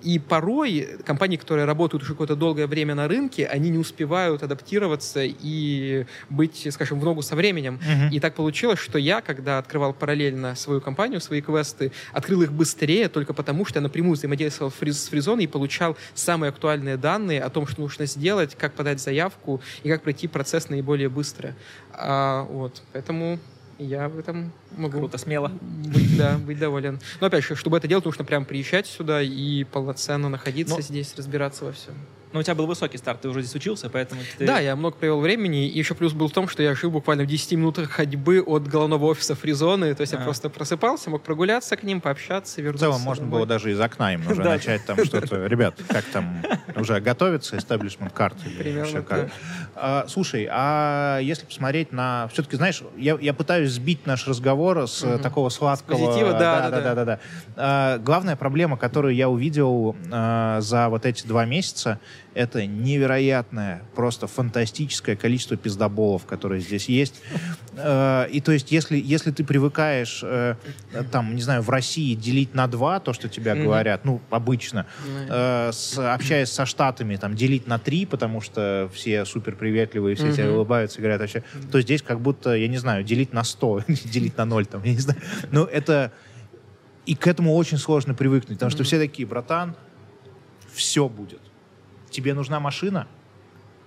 И 0.02 0.20
порой 0.20 0.98
компании, 1.06 1.38
которые 1.38 1.66
работают 1.66 2.04
уже 2.04 2.14
какое-то 2.14 2.36
долгое 2.36 2.68
время 2.68 2.96
на 2.96 3.08
рынке, 3.08 3.46
они 3.46 3.70
не 3.70 3.78
успевают 3.78 4.44
адаптироваться 4.44 5.22
и 5.24 6.06
быть, 6.30 6.68
скажем, 6.72 7.00
в 7.00 7.04
ногу 7.04 7.22
со 7.22 7.36
временем. 7.36 7.80
Uh-huh. 7.82 8.10
И 8.12 8.20
так 8.20 8.36
получилось, 8.36 8.80
что 8.80 8.98
я, 8.98 9.22
когда 9.22 9.58
открывал 9.58 9.94
параллельно 9.94 10.56
свою 10.56 10.82
компанию, 10.82 11.22
свои 11.22 11.42
квесты, 11.42 11.92
открыл 12.14 12.42
их 12.42 12.52
быстрее 12.52 13.10
только 13.10 13.34
потому, 13.34 13.66
что 13.66 13.80
я 13.80 13.84
напрямую 13.84 14.16
взаимодействовал 14.16 14.31
с 14.36 15.08
Фризоной 15.10 15.46
и 15.46 15.48
получал 15.48 15.98
самые 16.14 16.50
актуальные 16.50 16.98
данные 16.98 17.42
о 17.42 17.50
том, 17.50 17.68
что 17.68 17.82
нужно 17.82 18.06
сделать, 18.06 18.56
как 18.56 18.74
подать 18.74 19.00
заявку 19.00 19.62
и 19.84 19.90
как 19.90 20.04
пройти 20.04 20.28
процесс 20.28 20.70
наиболее 20.70 21.10
быстро. 21.10 21.56
А, 21.94 22.44
вот, 22.44 22.82
поэтому 22.94 23.40
я 23.78 24.10
в 24.10 24.20
этом 24.20 24.52
могу... 24.78 25.00
Круто, 25.00 25.18
смело. 25.18 25.50
Быть, 25.50 26.18
да, 26.18 26.38
быть 26.38 26.60
доволен. 26.60 27.00
Но 27.20 27.28
опять 27.28 27.44
же, 27.44 27.56
чтобы 27.56 27.78
это 27.78 27.88
делать, 27.88 28.06
нужно 28.06 28.24
прям 28.24 28.46
приезжать 28.46 28.86
сюда 28.86 29.22
и 29.22 29.64
полноценно 29.64 30.30
находиться 30.30 30.76
Но... 30.76 30.82
здесь, 30.82 31.16
разбираться 31.18 31.66
во 31.66 31.72
всем. 31.72 31.96
Но 32.34 32.40
у 32.40 32.44
тебя 32.44 32.56
был 32.56 32.66
высокий 32.66 32.98
старт, 32.98 33.22
ты 33.22 33.30
уже 33.30 33.42
здесь 33.42 33.56
учился, 33.56 33.90
поэтому 33.90 34.22
ты... 34.38 34.46
Да, 34.46 34.60
я 34.60 34.76
много 34.76 34.96
провел 34.96 35.20
времени, 35.20 35.68
и 35.68 35.78
еще 35.78 35.96
плюс 35.96 36.14
был 36.14 36.28
в 36.28 36.32
том, 36.32 36.48
что 36.48 36.64
я 36.64 36.74
жил 36.76 36.92
буквально 36.92 37.24
в 37.24 37.28
10 37.28 37.54
минутах 37.54 37.90
ходьбы 37.90 38.42
от 38.42 38.68
головного 38.68 39.06
офиса 39.06 39.36
Фризоны, 39.36 39.94
то 39.94 40.02
есть 40.02 40.14
а. 40.14 40.18
я 40.18 40.24
просто 40.24 40.50
просыпался, 40.50 41.10
мог 41.10 41.24
прогуляться 41.24 41.76
к 41.76 41.84
ним, 41.84 42.02
пообщаться, 42.02 42.62
вернуться. 42.62 42.88
В 42.88 42.90
целом 42.90 43.02
можно 43.02 43.26
домой. 43.26 43.40
было 43.40 43.48
даже 43.48 43.72
из 43.72 43.80
окна 43.80 44.14
им 44.14 44.26
уже 44.32 44.44
начать 44.44 44.86
там 44.86 45.04
что-то, 45.04 45.46
ребят, 45.48 45.76
как 45.88 46.06
там 46.06 46.42
уже 46.76 47.00
готовится 47.00 47.58
establishment 47.58 48.12
карт 48.14 48.38
Примерно, 48.58 49.02
как. 49.02 49.32
А, 49.76 50.06
слушай, 50.08 50.48
а 50.50 51.20
если 51.20 51.46
посмотреть 51.46 51.92
на... 51.92 52.30
Все-таки, 52.32 52.56
знаешь, 52.56 52.84
я, 52.98 53.34
пытаюсь 53.34 53.72
сбить 53.72 54.06
наш 54.06 54.28
разговор 54.28 54.88
с 54.88 55.18
такого 55.20 55.50
сладкого... 55.50 56.08
Позитива, 56.08 56.34
да, 56.34 56.70
да, 56.70 56.82
да, 56.82 56.96
да, 56.96 57.06
да. 57.06 57.20
А, 57.56 57.98
главная 57.98 58.36
проблема, 58.36 58.78
которую 58.78 59.16
я 59.16 59.30
увидел 59.30 59.96
а, 60.12 60.62
за 60.62 60.90
вот 60.90 61.06
эти 61.06 61.26
два 61.26 61.46
месяца, 61.46 62.00
это 62.34 62.66
невероятное, 62.66 63.84
просто 63.94 64.28
фантастическое 64.28 65.16
количество 65.16 65.58
пиздоболов, 65.58 66.26
которые 66.26 66.62
здесь 66.62 66.88
есть. 66.88 67.22
Э, 67.76 68.28
и 68.32 68.40
то 68.40 68.52
есть, 68.52 68.72
если, 68.72 68.98
если 68.98 69.32
ты 69.32 69.44
привыкаешь, 69.44 70.22
э, 70.24 70.56
там, 71.12 71.36
не 71.36 71.42
знаю, 71.42 71.62
в 71.62 71.70
России 71.70 72.16
делить 72.16 72.54
на 72.54 72.68
два 72.68 73.00
то, 73.00 73.12
что 73.14 73.28
тебя 73.28 73.56
говорят, 73.56 74.06
ну, 74.06 74.22
обычно, 74.30 74.86
э, 75.30 75.72
общаясь 75.98 76.50
со 76.50 76.66
Штатами, 76.66 77.18
там, 77.18 77.36
делить 77.36 77.68
на 77.68 77.80
три, 77.80 78.06
потому 78.06 78.40
что 78.40 78.90
все 78.94 79.26
супер 79.26 79.56
приветливые, 79.56 80.16
все 80.16 80.32
тебе 80.32 80.52
улыбаются 80.52 81.00
и 81.00 81.02
говорят 81.02 81.20
вообще, 81.20 81.44
то 81.72 81.82
здесь 81.82 82.02
как 82.02 82.22
будто, 82.22 82.56
я 82.56 82.68
не 82.68 82.78
знаю, 82.78 83.04
делить 83.04 83.34
на 83.34 83.44
сто, 83.44 83.84
делить 83.88 84.38
на 84.38 84.46
ноль, 84.46 84.66
там, 84.66 84.84
я 84.84 84.94
не 84.94 85.00
знаю. 85.00 85.20
Ну, 85.52 85.66
это... 85.66 86.12
И 87.08 87.16
к 87.16 87.26
этому 87.26 87.56
очень 87.56 87.80
сложно 87.80 88.14
привыкнуть, 88.14 88.60
потому 88.60 88.70
что 88.70 88.84
все 88.84 89.00
такие, 89.00 89.28
братан, 89.28 89.76
все 90.72 91.10
будет 91.10 91.42
тебе 92.12 92.34
нужна 92.34 92.60
машина, 92.60 93.08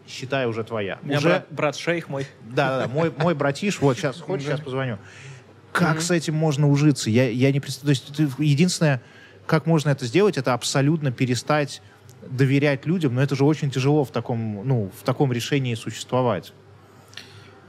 считай, 0.07 0.47
уже 0.47 0.65
твоя. 0.65 0.99
У 1.03 1.07
меня 1.07 1.19
уже... 1.19 1.29
брат, 1.29 1.47
брат 1.51 1.77
шейх 1.77 2.09
мой. 2.09 2.27
Да, 2.43 2.81
да, 2.81 2.89
мой, 2.89 3.13
мой 3.19 3.35
братиш, 3.35 3.81
вот 3.81 3.97
сейчас, 3.97 4.21
хочешь, 4.21 4.47
сейчас 4.47 4.61
позвоню. 4.61 4.99
Как 5.73 6.01
с 6.01 6.11
этим 6.11 6.35
можно 6.35 6.69
ужиться? 6.69 7.11
Я, 7.11 7.29
я 7.29 7.51
не 7.51 7.61
представляю. 7.61 7.97
То 7.97 8.23
есть, 8.23 8.35
единственное, 8.39 9.03
как 9.47 9.67
можно 9.67 9.91
это 9.91 10.07
сделать, 10.07 10.39
это 10.39 10.55
абсолютно 10.55 11.11
перестать 11.11 11.83
доверять 12.23 12.87
людям, 12.87 13.15
но 13.15 13.23
это 13.23 13.35
же 13.35 13.45
очень 13.45 13.71
тяжело 13.71 14.05
в 14.05 14.11
таком, 14.11 14.67
ну, 14.67 14.91
в 14.99 15.05
таком 15.05 15.33
решении 15.33 15.75
существовать. 15.75 16.53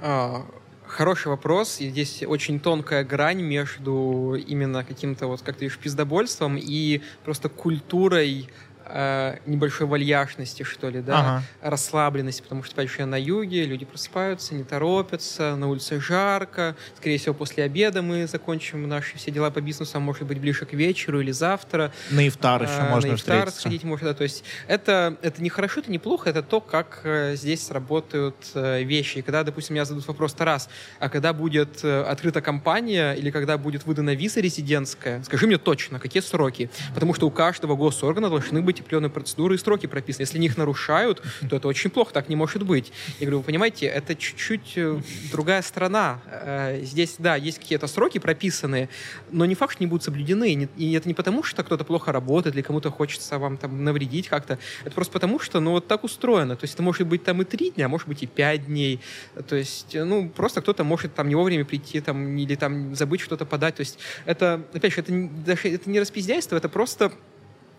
А, 0.01 0.45
хороший 0.87 1.27
вопрос. 1.27 1.79
И 1.81 1.89
здесь 1.89 2.23
очень 2.23 2.59
тонкая 2.59 3.03
грань 3.03 3.41
между 3.41 4.35
именно 4.35 4.83
каким-то, 4.83 5.27
вот 5.27 5.41
как 5.41 5.55
ты 5.55 5.65
говоришь, 5.65 5.77
пиздобольством 5.77 6.57
и 6.57 7.01
просто 7.23 7.49
культурой 7.49 8.49
э, 8.85 9.37
небольшой 9.45 9.87
вальяжности, 9.87 10.63
что 10.63 10.89
ли, 10.89 11.01
да, 11.01 11.19
ага. 11.19 11.43
расслабленности, 11.61 12.41
потому 12.41 12.63
что, 12.63 12.73
опять 12.73 12.89
же, 12.89 13.05
на 13.05 13.19
юге 13.19 13.65
люди 13.65 13.85
просыпаются, 13.85 14.55
не 14.55 14.63
торопятся, 14.63 15.55
на 15.55 15.67
улице 15.67 15.99
жарко, 15.99 16.75
скорее 16.95 17.17
всего, 17.17 17.33
после 17.33 17.63
обеда 17.63 18.01
мы 18.01 18.27
закончим 18.27 18.87
наши 18.87 19.17
все 19.17 19.31
дела 19.31 19.51
по 19.51 19.61
бизнесу, 19.61 19.97
а 19.97 19.99
может 19.99 20.23
быть, 20.23 20.39
ближе 20.39 20.65
к 20.65 20.73
вечеру 20.73 21.21
или 21.21 21.31
завтра. 21.31 21.91
На 22.11 22.27
ифтар 22.27 22.63
еще 22.63 22.73
а, 22.73 22.89
можно 22.89 23.11
На 23.11 23.15
ифтар 23.15 23.51
сходить 23.51 23.83
можно, 23.83 24.09
да, 24.09 24.13
то 24.13 24.23
есть 24.23 24.43
это, 24.67 25.17
это 25.21 25.41
не 25.41 25.49
хорошо, 25.49 25.81
это 25.81 25.91
не 25.91 25.99
плохо, 25.99 26.29
это 26.29 26.41
то, 26.43 26.61
как 26.61 27.01
э, 27.03 27.35
здесь 27.35 27.69
работают 27.71 28.35
э, 28.53 28.83
вещи. 28.83 29.19
И 29.19 29.21
когда, 29.21 29.43
допустим, 29.43 29.75
меня 29.75 29.85
зададут 29.85 30.07
вопрос, 30.07 30.33
Тарас, 30.33 30.69
а 30.99 31.09
когда 31.09 31.33
будет 31.33 31.83
э, 31.83 32.03
открыта 32.03 32.41
компания 32.41 33.13
или 33.13 33.31
когда 33.31 33.57
будет 33.57 33.85
выдана 33.85 34.13
виза 34.13 34.39
резидентская, 34.39 35.23
скажи 35.23 35.47
мне 35.47 35.57
точно, 35.57 35.99
какие 35.99 36.21
сроки, 36.21 36.69
потому 36.93 37.13
что 37.13 37.27
у 37.27 37.31
каждого 37.31 37.75
госоргана 37.75 38.29
должны 38.29 38.61
быть 38.61 38.74
определенные 38.81 39.09
процедуры 39.09 39.55
и 39.55 39.57
строки 39.57 39.87
прописаны. 39.87 40.23
Если 40.23 40.39
их 40.43 40.57
нарушают, 40.57 41.21
то 41.49 41.55
это 41.55 41.67
очень 41.67 41.89
плохо, 41.89 42.13
так 42.13 42.29
не 42.29 42.35
может 42.35 42.63
быть. 42.63 42.91
Я 43.19 43.25
говорю, 43.25 43.39
вы 43.39 43.43
понимаете, 43.43 43.85
это 43.87 44.15
чуть-чуть 44.15 44.73
э, 44.75 44.99
другая 45.31 45.61
страна. 45.61 46.21
Э, 46.27 46.81
здесь, 46.83 47.15
да, 47.19 47.35
есть 47.35 47.59
какие-то 47.59 47.87
сроки 47.87 48.19
прописанные, 48.19 48.89
но 49.31 49.45
не 49.45 49.55
факт, 49.55 49.73
что 49.73 49.83
они 49.83 49.89
будут 49.89 50.03
соблюдены. 50.03 50.69
И 50.77 50.93
это 50.93 51.07
не 51.07 51.13
потому, 51.13 51.43
что 51.43 51.63
кто-то 51.63 51.83
плохо 51.83 52.11
работает 52.11 52.55
или 52.55 52.61
кому-то 52.61 52.91
хочется 52.91 53.37
вам 53.39 53.57
там 53.57 53.83
навредить 53.83 54.27
как-то. 54.27 54.59
Это 54.83 54.93
просто 54.93 55.13
потому, 55.13 55.39
что, 55.39 55.59
ну, 55.59 55.71
вот 55.71 55.87
так 55.87 56.03
устроено. 56.03 56.55
То 56.55 56.63
есть 56.63 56.73
это 56.73 56.83
может 56.83 57.07
быть 57.07 57.23
там 57.23 57.41
и 57.41 57.45
три 57.45 57.71
дня, 57.71 57.85
а 57.85 57.89
может 57.89 58.07
быть 58.07 58.23
и 58.23 58.27
пять 58.27 58.65
дней. 58.65 58.99
То 59.47 59.55
есть, 59.55 59.93
ну, 59.93 60.29
просто 60.29 60.61
кто-то 60.61 60.83
может 60.83 61.13
там 61.15 61.27
не 61.27 61.35
вовремя 61.35 61.65
прийти 61.65 62.01
там 62.01 62.37
или 62.37 62.55
там 62.55 62.95
забыть 62.95 63.21
что-то 63.21 63.45
подать. 63.45 63.75
То 63.75 63.81
есть 63.81 63.99
это, 64.25 64.61
опять 64.73 64.93
же, 64.93 65.01
это, 65.01 65.13
даже, 65.45 65.69
это 65.69 65.89
не 65.89 65.99
распиздяйство, 65.99 66.55
это 66.55 66.69
просто 66.69 67.11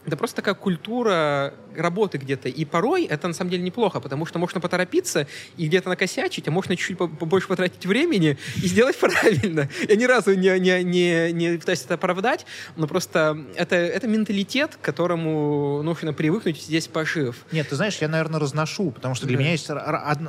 это 0.06 0.16
просто 0.16 0.36
такая 0.36 0.54
культура 0.54 1.54
работы 1.74 2.18
где-то. 2.18 2.48
И 2.48 2.64
порой 2.64 3.04
это 3.04 3.28
на 3.28 3.34
самом 3.34 3.50
деле 3.50 3.62
неплохо, 3.62 4.00
потому 4.00 4.24
что 4.26 4.38
можно 4.38 4.60
поторопиться 4.60 5.26
и 5.56 5.66
где-то 5.66 5.88
накосячить, 5.88 6.48
а 6.48 6.50
можно 6.50 6.76
чуть-чуть 6.76 6.96
побольше 6.96 7.48
потратить 7.48 7.84
времени 7.86 8.38
и 8.56 8.66
сделать 8.66 8.96
правильно. 8.98 9.68
Я 9.88 9.96
ни 9.96 10.04
разу 10.04 10.34
не, 10.34 10.58
не, 10.60 10.82
не, 10.84 11.32
не 11.32 11.58
пытаюсь 11.58 11.82
это 11.82 11.94
оправдать, 11.94 12.46
но 12.76 12.86
просто 12.86 13.38
это, 13.56 13.76
это 13.76 14.06
менталитет, 14.06 14.76
к 14.76 14.80
которому 14.80 15.82
нужно 15.82 16.12
привыкнуть 16.12 16.62
здесь 16.62 16.86
пожив. 16.86 17.44
Нет, 17.52 17.68
ты 17.68 17.76
знаешь, 17.76 17.98
я, 17.98 18.08
наверное, 18.08 18.40
разношу, 18.40 18.90
потому 18.92 19.14
что 19.14 19.26
для 19.26 19.36
да. 19.36 19.42
меня 19.42 19.52
есть 19.52 19.68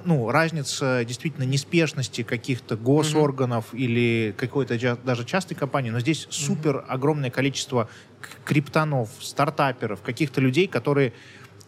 ну, 0.06 0.32
разница 0.32 1.04
действительно 1.06 1.44
неспешности 1.44 2.24
каких-то 2.24 2.76
госорганов 2.76 3.66
угу. 3.70 3.78
или 3.78 4.34
какой-то 4.38 4.98
даже 5.04 5.24
частной 5.26 5.56
компании, 5.56 5.92
но 5.92 6.00
здесь 6.00 6.28
супер 6.30 6.84
огромное 6.88 7.30
количество 7.30 7.90
криптонов, 8.46 9.10
стартаперов, 9.20 10.02
каких-то 10.02 10.42
людей, 10.42 10.68
которые 10.68 11.14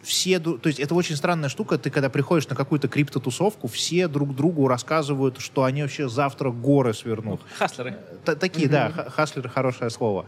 все, 0.02 0.38
то 0.38 0.58
есть 0.64 0.80
это 0.80 0.94
очень 0.94 1.16
странная 1.16 1.48
штука, 1.48 1.76
ты 1.76 1.90
когда 1.90 2.08
приходишь 2.08 2.48
на 2.48 2.56
какую-то 2.56 2.88
криптотусовку, 2.88 3.68
все 3.68 4.08
друг 4.08 4.34
другу 4.34 4.66
рассказывают, 4.66 5.40
что 5.40 5.64
они 5.64 5.82
вообще 5.82 6.08
завтра 6.08 6.50
горы 6.50 6.94
свернут. 6.94 7.40
Хаслеры. 7.58 7.98
Т 8.24 8.34
такие, 8.34 8.66
mm 8.66 8.70
да, 8.70 9.10
хаслеры 9.10 9.48
хорошее 9.48 9.90
слово. 9.90 10.26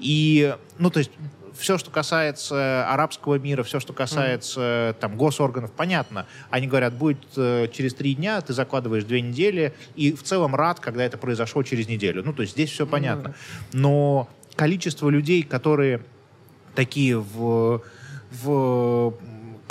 И, 0.00 0.56
ну, 0.78 0.90
то 0.90 0.98
есть 0.98 1.12
все, 1.56 1.78
что 1.78 1.90
касается 1.90 2.90
арабского 2.90 3.38
мира, 3.38 3.62
все, 3.62 3.78
что 3.78 3.92
касается 3.92 4.60
mm 4.60 4.92
там 5.00 5.16
госорганов, 5.16 5.70
понятно. 5.70 6.26
Они 6.50 6.66
говорят, 6.66 6.94
будет 6.94 7.24
э, 7.36 7.68
через 7.72 7.94
три 7.94 8.14
дня, 8.14 8.40
ты 8.40 8.52
закладываешь 8.52 9.04
две 9.04 9.20
недели, 9.20 9.72
и 9.94 10.12
в 10.12 10.22
целом 10.24 10.56
рад, 10.56 10.80
когда 10.80 11.04
это 11.04 11.16
произошло 11.16 11.62
через 11.62 11.86
неделю. 11.86 12.22
Ну, 12.24 12.32
то 12.32 12.42
есть 12.42 12.54
здесь 12.54 12.70
все 12.70 12.86
понятно. 12.86 13.28
mm 13.28 13.34
Но 13.74 14.28
количество 14.54 15.08
людей, 15.08 15.42
которые 15.42 16.00
такие 16.74 17.18
в, 17.18 17.82
в 18.30 19.14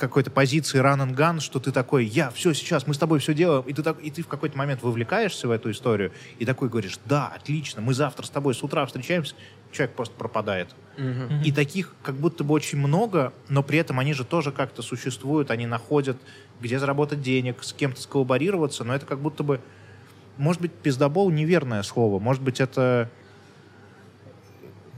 какой-то 0.02 0.32
позиции 0.32 0.80
run 0.80 0.98
and 0.98 1.16
gun, 1.16 1.40
что 1.40 1.60
ты 1.60 1.72
такой, 1.72 2.06
я, 2.06 2.32
все, 2.32 2.54
сейчас, 2.54 2.88
мы 2.88 2.94
с 2.94 2.98
тобой 2.98 3.20
все 3.20 3.34
делаем, 3.34 3.64
и 3.68 3.74
ты, 3.74 3.84
так, 3.84 4.00
и 4.02 4.10
ты 4.10 4.24
в 4.24 4.28
какой-то 4.28 4.58
момент 4.58 4.82
вовлекаешься 4.82 5.48
в 5.48 5.52
эту 5.52 5.72
историю, 5.72 6.12
и 6.40 6.46
такой 6.46 6.70
говоришь, 6.70 7.00
да, 7.06 7.28
отлично, 7.28 7.82
мы 7.82 7.94
завтра 7.94 8.26
с 8.26 8.30
тобой 8.30 8.56
с 8.56 8.64
утра 8.64 8.86
встречаемся, 8.86 9.36
человек 9.72 9.96
просто 9.96 10.16
пропадает. 10.16 10.70
Uh-huh. 10.98 11.44
И 11.44 11.52
таких 11.52 11.96
как 12.02 12.16
будто 12.16 12.44
бы 12.44 12.54
очень 12.54 12.80
много, 12.80 13.32
но 13.48 13.64
при 13.64 13.78
этом 13.78 14.00
они 14.00 14.14
же 14.14 14.26
тоже 14.26 14.52
как-то 14.52 14.82
существуют, 14.82 15.52
они 15.52 15.68
находят, 15.68 16.18
где 16.60 16.80
заработать 16.80 17.22
денег, 17.22 17.64
с 17.64 17.72
кем-то 17.72 18.02
сколлаборироваться, 18.02 18.84
но 18.84 18.96
это 18.96 19.06
как 19.06 19.20
будто 19.20 19.44
бы, 19.44 19.62
может 20.38 20.62
быть, 20.62 20.74
пиздобол 20.74 21.30
неверное 21.30 21.84
слово, 21.84 22.20
может 22.20 22.42
быть, 22.42 22.60
это 22.60 23.10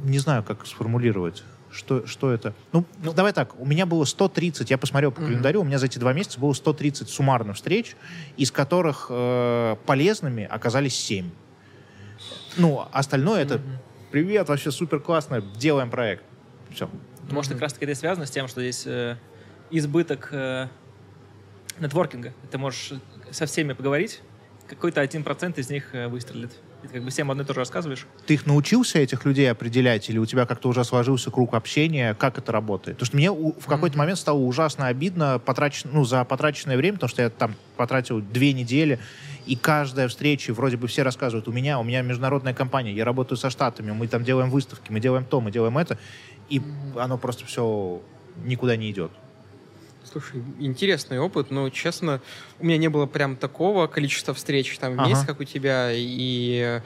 не 0.03 0.19
знаю, 0.19 0.43
как 0.43 0.65
сформулировать. 0.65 1.43
Что, 1.71 2.05
что 2.05 2.31
это? 2.31 2.53
Ну, 2.71 2.85
ну, 3.01 3.13
давай 3.13 3.33
так, 3.33 3.59
у 3.59 3.65
меня 3.65 3.87
было 3.87 4.05
130, 4.05 4.69
я 4.69 4.77
посмотрел 4.77 5.11
по 5.11 5.21
календарю, 5.21 5.61
у 5.61 5.63
меня 5.63 5.79
за 5.79 5.87
эти 5.87 5.97
два 5.97 6.13
месяца 6.13 6.39
было 6.39 6.53
130 6.53 7.09
суммарных 7.09 7.55
встреч, 7.55 7.95
из 8.37 8.51
которых 8.51 9.07
э, 9.09 9.75
полезными 9.87 10.43
оказались 10.43 10.93
7. 10.93 11.31
Ну, 12.57 12.87
остальное 12.91 13.41
это 13.41 13.59
привет, 14.11 14.49
вообще 14.49 14.69
супер 14.71 14.99
классно, 14.99 15.41
делаем 15.41 15.89
проект. 15.89 16.23
Все. 16.69 16.87
Может, 17.31 17.53
как 17.53 17.61
раз 17.61 17.73
таки 17.73 17.85
это 17.85 17.95
связано 17.95 18.27
с 18.27 18.31
тем, 18.31 18.47
что 18.47 18.61
здесь 18.61 18.83
э, 18.85 19.17
избыток 19.71 20.29
э, 20.31 20.67
нетворкинга. 21.79 22.33
Ты 22.51 22.57
можешь 22.59 22.93
со 23.31 23.47
всеми 23.47 23.73
поговорить, 23.73 24.21
какой-то 24.67 25.01
один 25.01 25.23
процент 25.23 25.57
из 25.57 25.69
них 25.71 25.95
э, 25.95 26.07
выстрелит. 26.07 26.51
Ты 26.83 26.89
как 26.89 27.03
бы 27.03 27.11
всем 27.11 27.31
одно 27.31 27.43
и 27.43 27.45
то 27.45 27.53
же 27.53 27.61
рассказываешь. 27.61 28.05
Ты 28.25 28.33
их 28.33 28.45
научился, 28.45 28.99
этих 28.99 29.23
людей, 29.23 29.49
определять? 29.49 30.09
Или 30.09 30.17
у 30.17 30.25
тебя 30.25 30.45
как-то 30.45 30.67
уже 30.67 30.83
сложился 30.83 31.31
круг 31.31 31.53
общения? 31.53 32.13
Как 32.13 32.37
это 32.37 32.51
работает? 32.51 32.97
Потому 32.97 33.05
что 33.05 33.15
мне 33.15 33.31
в 33.31 33.65
какой-то 33.65 33.95
mm-hmm. 33.95 33.99
момент 33.99 34.19
стало 34.19 34.39
ужасно 34.39 34.87
обидно 34.87 35.39
потрачен, 35.39 35.91
ну, 35.93 36.03
за 36.03 36.25
потраченное 36.25 36.75
время, 36.75 36.95
потому 36.95 37.09
что 37.09 37.21
я 37.21 37.29
там 37.29 37.55
потратил 37.77 38.19
две 38.19 38.51
недели, 38.51 38.99
и 39.45 39.55
каждая 39.55 40.09
встреча, 40.09 40.53
вроде 40.53 40.75
бы 40.75 40.87
все 40.87 41.03
рассказывают, 41.03 41.47
у 41.47 41.53
меня, 41.53 41.79
у 41.79 41.83
меня 41.83 42.01
международная 42.01 42.53
компания, 42.53 42.91
я 42.91 43.05
работаю 43.05 43.37
со 43.37 43.49
Штатами, 43.49 43.91
мы 43.91 44.07
там 44.07 44.25
делаем 44.25 44.49
выставки, 44.49 44.91
мы 44.91 44.99
делаем 44.99 45.23
то, 45.23 45.39
мы 45.39 45.51
делаем 45.51 45.77
это, 45.77 45.97
и 46.49 46.61
оно 46.97 47.17
просто 47.17 47.45
все 47.45 48.01
никуда 48.43 48.75
не 48.75 48.91
идет. 48.91 49.11
Слушай, 50.13 50.43
интересный 50.59 51.19
опыт, 51.19 51.49
но, 51.49 51.67
честно, 51.71 52.21
у 52.59 52.65
меня 52.67 52.77
не 52.77 52.87
было 52.87 53.07
прям 53.07 53.35
такого 53.35 53.87
количества 53.87 54.35
встреч 54.35 54.77
там 54.77 54.95
в 54.95 54.99
ага. 54.99 55.09
месяц, 55.09 55.25
как 55.25 55.39
у 55.39 55.43
тебя, 55.43 55.89
и 55.91 56.81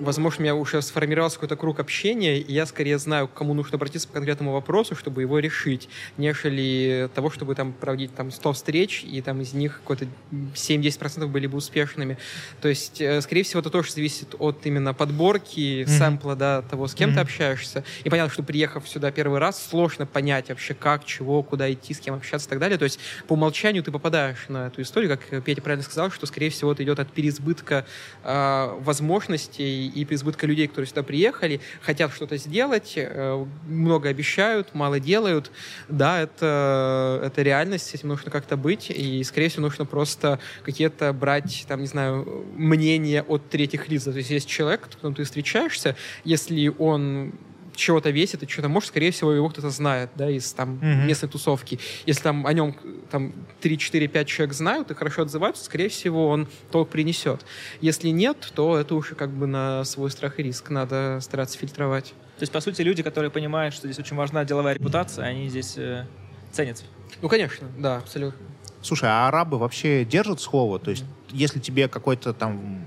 возможно, 0.00 0.40
у 0.40 0.42
меня 0.42 0.54
уже 0.54 0.82
сформировался 0.82 1.36
какой-то 1.36 1.56
круг 1.56 1.80
общения, 1.80 2.38
и 2.38 2.52
я 2.52 2.66
скорее 2.66 2.98
знаю, 2.98 3.28
к 3.28 3.34
кому 3.34 3.54
нужно 3.54 3.76
обратиться 3.76 4.08
по 4.08 4.14
конкретному 4.14 4.52
вопросу, 4.52 4.94
чтобы 4.94 5.22
его 5.22 5.38
решить, 5.38 5.88
нежели 6.16 7.08
того, 7.14 7.30
чтобы 7.30 7.54
там 7.54 7.72
проводить 7.72 8.14
там 8.14 8.30
100 8.30 8.52
встреч, 8.52 9.04
и 9.04 9.20
там 9.22 9.40
из 9.40 9.52
них 9.52 9.80
какой-то 9.80 10.06
7-10% 10.54 11.26
были 11.26 11.46
бы 11.46 11.58
успешными. 11.58 12.18
То 12.60 12.68
есть, 12.68 13.00
э, 13.00 13.20
скорее 13.20 13.42
всего, 13.42 13.60
это 13.60 13.70
тоже 13.70 13.92
зависит 13.92 14.34
от 14.38 14.64
именно 14.66 14.94
подборки, 14.94 15.82
mm-hmm. 15.82 15.98
сэмпла, 15.98 16.36
да, 16.36 16.62
того, 16.62 16.88
с 16.88 16.94
кем 16.94 17.10
mm-hmm. 17.10 17.14
ты 17.14 17.20
общаешься. 17.20 17.84
И 18.04 18.10
понятно, 18.10 18.32
что 18.32 18.42
приехав 18.42 18.88
сюда 18.88 19.10
первый 19.10 19.38
раз, 19.38 19.64
сложно 19.68 20.06
понять 20.06 20.48
вообще, 20.48 20.74
как, 20.74 21.04
чего, 21.04 21.42
куда 21.42 21.72
идти, 21.72 21.94
с 21.94 22.00
кем 22.00 22.14
общаться 22.14 22.48
и 22.48 22.50
так 22.50 22.58
далее. 22.58 22.78
То 22.78 22.84
есть, 22.84 22.98
по 23.26 23.34
умолчанию 23.34 23.82
ты 23.82 23.90
попадаешь 23.90 24.46
на 24.48 24.68
эту 24.68 24.82
историю, 24.82 25.10
как 25.10 25.44
Петя 25.44 25.62
правильно 25.62 25.84
сказал, 25.84 26.10
что, 26.10 26.26
скорее 26.26 26.50
всего, 26.50 26.72
это 26.72 26.82
идет 26.82 26.98
от 27.00 27.12
переизбытка 27.12 27.86
э, 28.24 28.76
возможностей 28.80 29.85
и 29.86 30.06
избытка 30.14 30.46
людей, 30.46 30.66
которые 30.66 30.88
сюда 30.88 31.02
приехали, 31.02 31.60
хотят 31.80 32.12
что-то 32.12 32.36
сделать, 32.36 32.94
э, 32.96 33.46
много 33.66 34.08
обещают, 34.08 34.74
мало 34.74 35.00
делают. 35.00 35.50
Да, 35.88 36.20
это, 36.20 37.20
это 37.24 37.42
реальность, 37.42 37.86
с 37.86 37.94
этим 37.94 38.08
нужно 38.08 38.30
как-то 38.30 38.56
быть, 38.56 38.90
и, 38.90 39.22
скорее 39.24 39.48
всего, 39.48 39.62
нужно 39.62 39.84
просто 39.84 40.38
какие-то 40.64 41.12
брать, 41.12 41.64
там, 41.68 41.80
не 41.80 41.86
знаю, 41.86 42.46
мнения 42.54 43.22
от 43.22 43.48
третьих 43.48 43.88
лиц. 43.88 44.04
То 44.04 44.10
есть 44.10 44.30
есть 44.30 44.48
человек, 44.48 44.86
с 44.90 44.94
которым 44.94 45.14
ты 45.14 45.24
встречаешься, 45.24 45.96
если 46.24 46.68
он 46.78 47.32
чего-то 47.76 48.10
весит 48.10 48.42
и 48.42 48.48
что-то 48.48 48.68
может, 48.68 48.88
скорее 48.88 49.10
всего, 49.10 49.32
его 49.32 49.48
кто-то 49.48 49.70
знает, 49.70 50.10
да, 50.16 50.30
из 50.30 50.52
там 50.52 50.78
mm-hmm. 50.82 51.06
местной 51.06 51.28
тусовки. 51.28 51.78
Если 52.06 52.22
там 52.22 52.46
о 52.46 52.52
нем 52.52 52.76
там 53.10 53.32
3, 53.60 53.78
4, 53.78 54.08
5 54.08 54.26
человек 54.26 54.54
знают 54.54 54.90
и 54.90 54.94
хорошо 54.94 55.22
отзываются, 55.22 55.64
скорее 55.64 55.88
всего, 55.88 56.28
он 56.28 56.48
толк 56.70 56.88
принесет. 56.88 57.44
Если 57.80 58.08
нет, 58.08 58.52
то 58.54 58.76
это 58.76 58.94
уже 58.94 59.14
как 59.14 59.30
бы 59.30 59.46
на 59.46 59.84
свой 59.84 60.10
страх 60.10 60.38
и 60.40 60.42
риск. 60.42 60.70
Надо 60.70 61.18
стараться 61.20 61.58
фильтровать. 61.58 62.14
То 62.38 62.42
есть, 62.42 62.52
по 62.52 62.60
сути, 62.60 62.82
люди, 62.82 63.02
которые 63.02 63.30
понимают, 63.30 63.74
что 63.74 63.86
здесь 63.86 63.98
очень 63.98 64.16
важна 64.16 64.44
деловая 64.44 64.74
репутация, 64.74 65.24
они 65.24 65.48
здесь 65.48 65.74
э, 65.78 66.04
ценятся. 66.52 66.84
Ну, 67.22 67.28
конечно, 67.28 67.68
да, 67.78 67.98
абсолютно. 67.98 68.44
Слушай, 68.82 69.08
а 69.08 69.28
арабы 69.28 69.58
вообще 69.58 70.04
держат 70.04 70.40
слово? 70.40 70.78
То 70.78 70.90
есть, 70.90 71.02
mm-hmm. 71.02 71.30
если 71.32 71.60
тебе 71.60 71.88
какой-то 71.88 72.34
там 72.34 72.84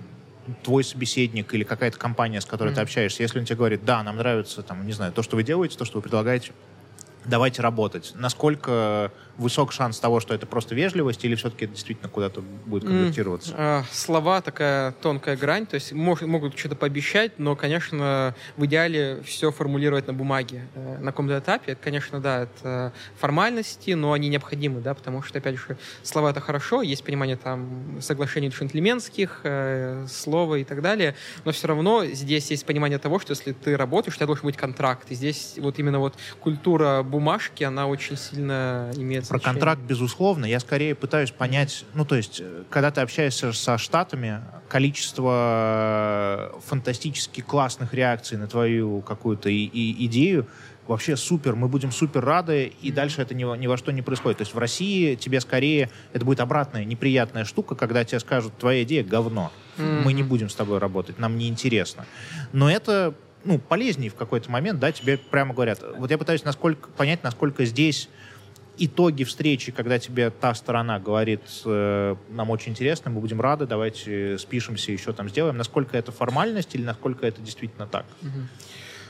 твой 0.64 0.84
собеседник 0.84 1.54
или 1.54 1.64
какая-то 1.64 1.97
компания, 1.97 2.41
с 2.41 2.45
которой 2.45 2.70
mm-hmm. 2.72 2.76
ты 2.76 2.82
общаешься, 2.82 3.24
если 3.24 3.39
он 3.39 3.45
тебе 3.45 3.58
говорит, 3.58 3.86
да, 3.86 4.04
нам 4.04 4.18
нравится, 4.18 4.62
там, 4.62 4.86
не 4.86 4.93
знаю, 4.93 5.12
то, 5.12 5.24
что 5.24 5.36
вы 5.36 5.43
делаете, 5.43 5.78
то, 5.78 5.86
что 5.86 5.97
вы 5.97 6.02
предлагаете, 6.02 6.52
давайте 7.26 7.62
работать. 7.62 8.14
Насколько 8.16 9.12
высок 9.40 9.72
шанс 9.72 10.00
того, 10.00 10.20
что 10.20 10.34
это 10.34 10.46
просто 10.46 10.76
вежливость, 10.76 11.24
или 11.26 11.36
все-таки 11.36 11.66
это 11.66 11.74
действительно 11.74 12.10
куда-то 12.10 12.42
будет 12.42 12.84
конвертироваться? 12.84 13.54
Mm, 13.54 13.82
э, 13.82 13.84
слова 13.92 14.42
такая 14.42 14.92
тонкая 14.92 15.38
грань, 15.38 15.66
то 15.66 15.76
есть 15.76 15.94
мог, 15.94 16.22
могут 16.22 16.58
что-то 16.60 16.76
пообещать, 16.76 17.40
но, 17.40 17.56
конечно, 17.56 18.36
в 18.58 18.66
идеале 18.66 19.22
все 19.24 19.52
формулировать 19.52 20.08
на 20.08 20.14
бумаге. 20.14 20.68
Э, 20.76 20.98
на 21.00 21.12
каком-то 21.12 21.40
этапе, 21.40 21.76
конечно, 21.76 22.20
да, 22.20 22.44
это 22.44 22.94
формальности, 23.18 23.92
но 23.92 24.12
они 24.12 24.28
необходимы, 24.28 24.82
да, 24.82 24.94
потому 24.94 25.24
что, 25.24 25.38
опять 25.40 25.56
же, 25.56 25.78
слова 26.04 26.32
это 26.32 26.42
хорошо, 26.42 26.82
есть 26.82 27.04
понимание 27.04 27.38
там 27.38 27.98
соглашений 28.02 28.50
джентльменских, 28.50 29.42
э, 29.44 30.06
слова 30.10 30.56
и 30.56 30.64
так 30.66 30.82
далее, 30.82 31.16
но 31.46 31.52
все 31.52 31.68
равно 31.68 32.06
здесь 32.06 32.52
есть 32.52 32.66
понимание 32.66 33.00
того, 33.00 33.20
что 33.20 33.32
если 33.32 33.54
ты 33.54 33.78
работаешь, 33.78 34.16
у 34.16 34.18
тебя 34.18 34.28
должен 34.28 34.46
быть 34.46 34.58
контракт, 34.58 35.10
и 35.12 35.16
здесь 35.16 35.56
вот 35.58 35.80
именно 35.80 36.00
вот 36.00 36.16
культура 36.42 37.04
бумажки, 37.04 37.64
она 37.64 37.88
очень 37.88 38.18
сильно 38.18 38.92
имеет 38.96 39.29
про 39.30 39.40
контракт, 39.40 39.82
безусловно. 39.82 40.46
Я 40.46 40.60
скорее 40.60 40.96
пытаюсь 40.96 41.32
понять, 41.32 41.86
ну, 41.94 42.04
то 42.04 42.16
есть, 42.16 42.42
э, 42.42 42.64
когда 42.70 42.92
ты 42.92 43.02
общаешься 43.02 43.54
со 43.54 43.78
Штатами, 43.78 44.42
количество 44.68 46.52
э, 46.56 46.60
фантастически 46.68 47.42
классных 47.42 47.94
реакций 47.94 48.38
на 48.38 48.48
твою 48.48 49.02
какую-то 49.02 49.50
и, 49.50 49.66
и 49.66 50.06
идею 50.06 50.48
вообще 50.90 51.16
супер, 51.16 51.56
мы 51.56 51.68
будем 51.68 51.92
супер 51.92 52.26
рады, 52.26 52.74
и 52.82 52.92
дальше 52.92 53.22
это 53.22 53.36
ни, 53.36 53.58
ни 53.58 53.68
во 53.68 53.78
что 53.78 53.92
не 53.92 54.02
происходит. 54.02 54.40
То 54.40 54.42
есть 54.42 54.56
в 54.56 54.58
России 54.58 55.16
тебе 55.16 55.40
скорее, 55.40 55.92
это 56.14 56.26
будет 56.26 56.40
обратная 56.40 56.84
неприятная 56.84 57.46
штука, 57.46 57.76
когда 57.76 58.04
тебе 58.04 58.20
скажут, 58.20 58.58
твоя 58.58 58.82
идея 58.84 59.04
говно, 59.04 59.52
mm-hmm. 59.78 60.02
мы 60.04 60.14
не 60.14 60.24
будем 60.24 60.50
с 60.50 60.56
тобой 60.56 60.80
работать, 60.80 61.20
нам 61.20 61.38
неинтересно. 61.38 62.06
Но 62.54 62.70
это 62.70 63.14
ну, 63.46 63.60
полезнее 63.60 64.10
в 64.10 64.16
какой-то 64.16 64.50
момент, 64.52 64.80
да, 64.80 64.92
тебе 64.92 65.18
прямо 65.18 65.54
говорят. 65.54 65.84
Вот 65.98 66.10
я 66.10 66.18
пытаюсь 66.18 66.44
насколько, 66.44 66.90
понять, 66.90 67.24
насколько 67.24 67.66
здесь 67.66 68.10
итоги 68.80 69.24
встречи, 69.24 69.72
когда 69.72 70.00
тебе 70.00 70.30
та 70.30 70.54
сторона 70.54 71.00
говорит, 71.00 71.42
э, 71.66 72.16
нам 72.30 72.50
очень 72.50 72.72
интересно, 72.72 73.12
мы 73.12 73.22
будем 73.22 73.42
рады, 73.42 73.66
давайте 73.66 74.38
спишемся, 74.38 74.92
еще 74.92 75.14
там 75.14 75.30
сделаем, 75.30 75.58
насколько 75.58 75.98
это 75.98 76.12
формальность 76.12 76.76
или 76.76 76.84
насколько 76.84 77.28
это 77.28 77.42
действительно 77.42 77.88
так? 77.88 78.06
Угу. 78.22 78.40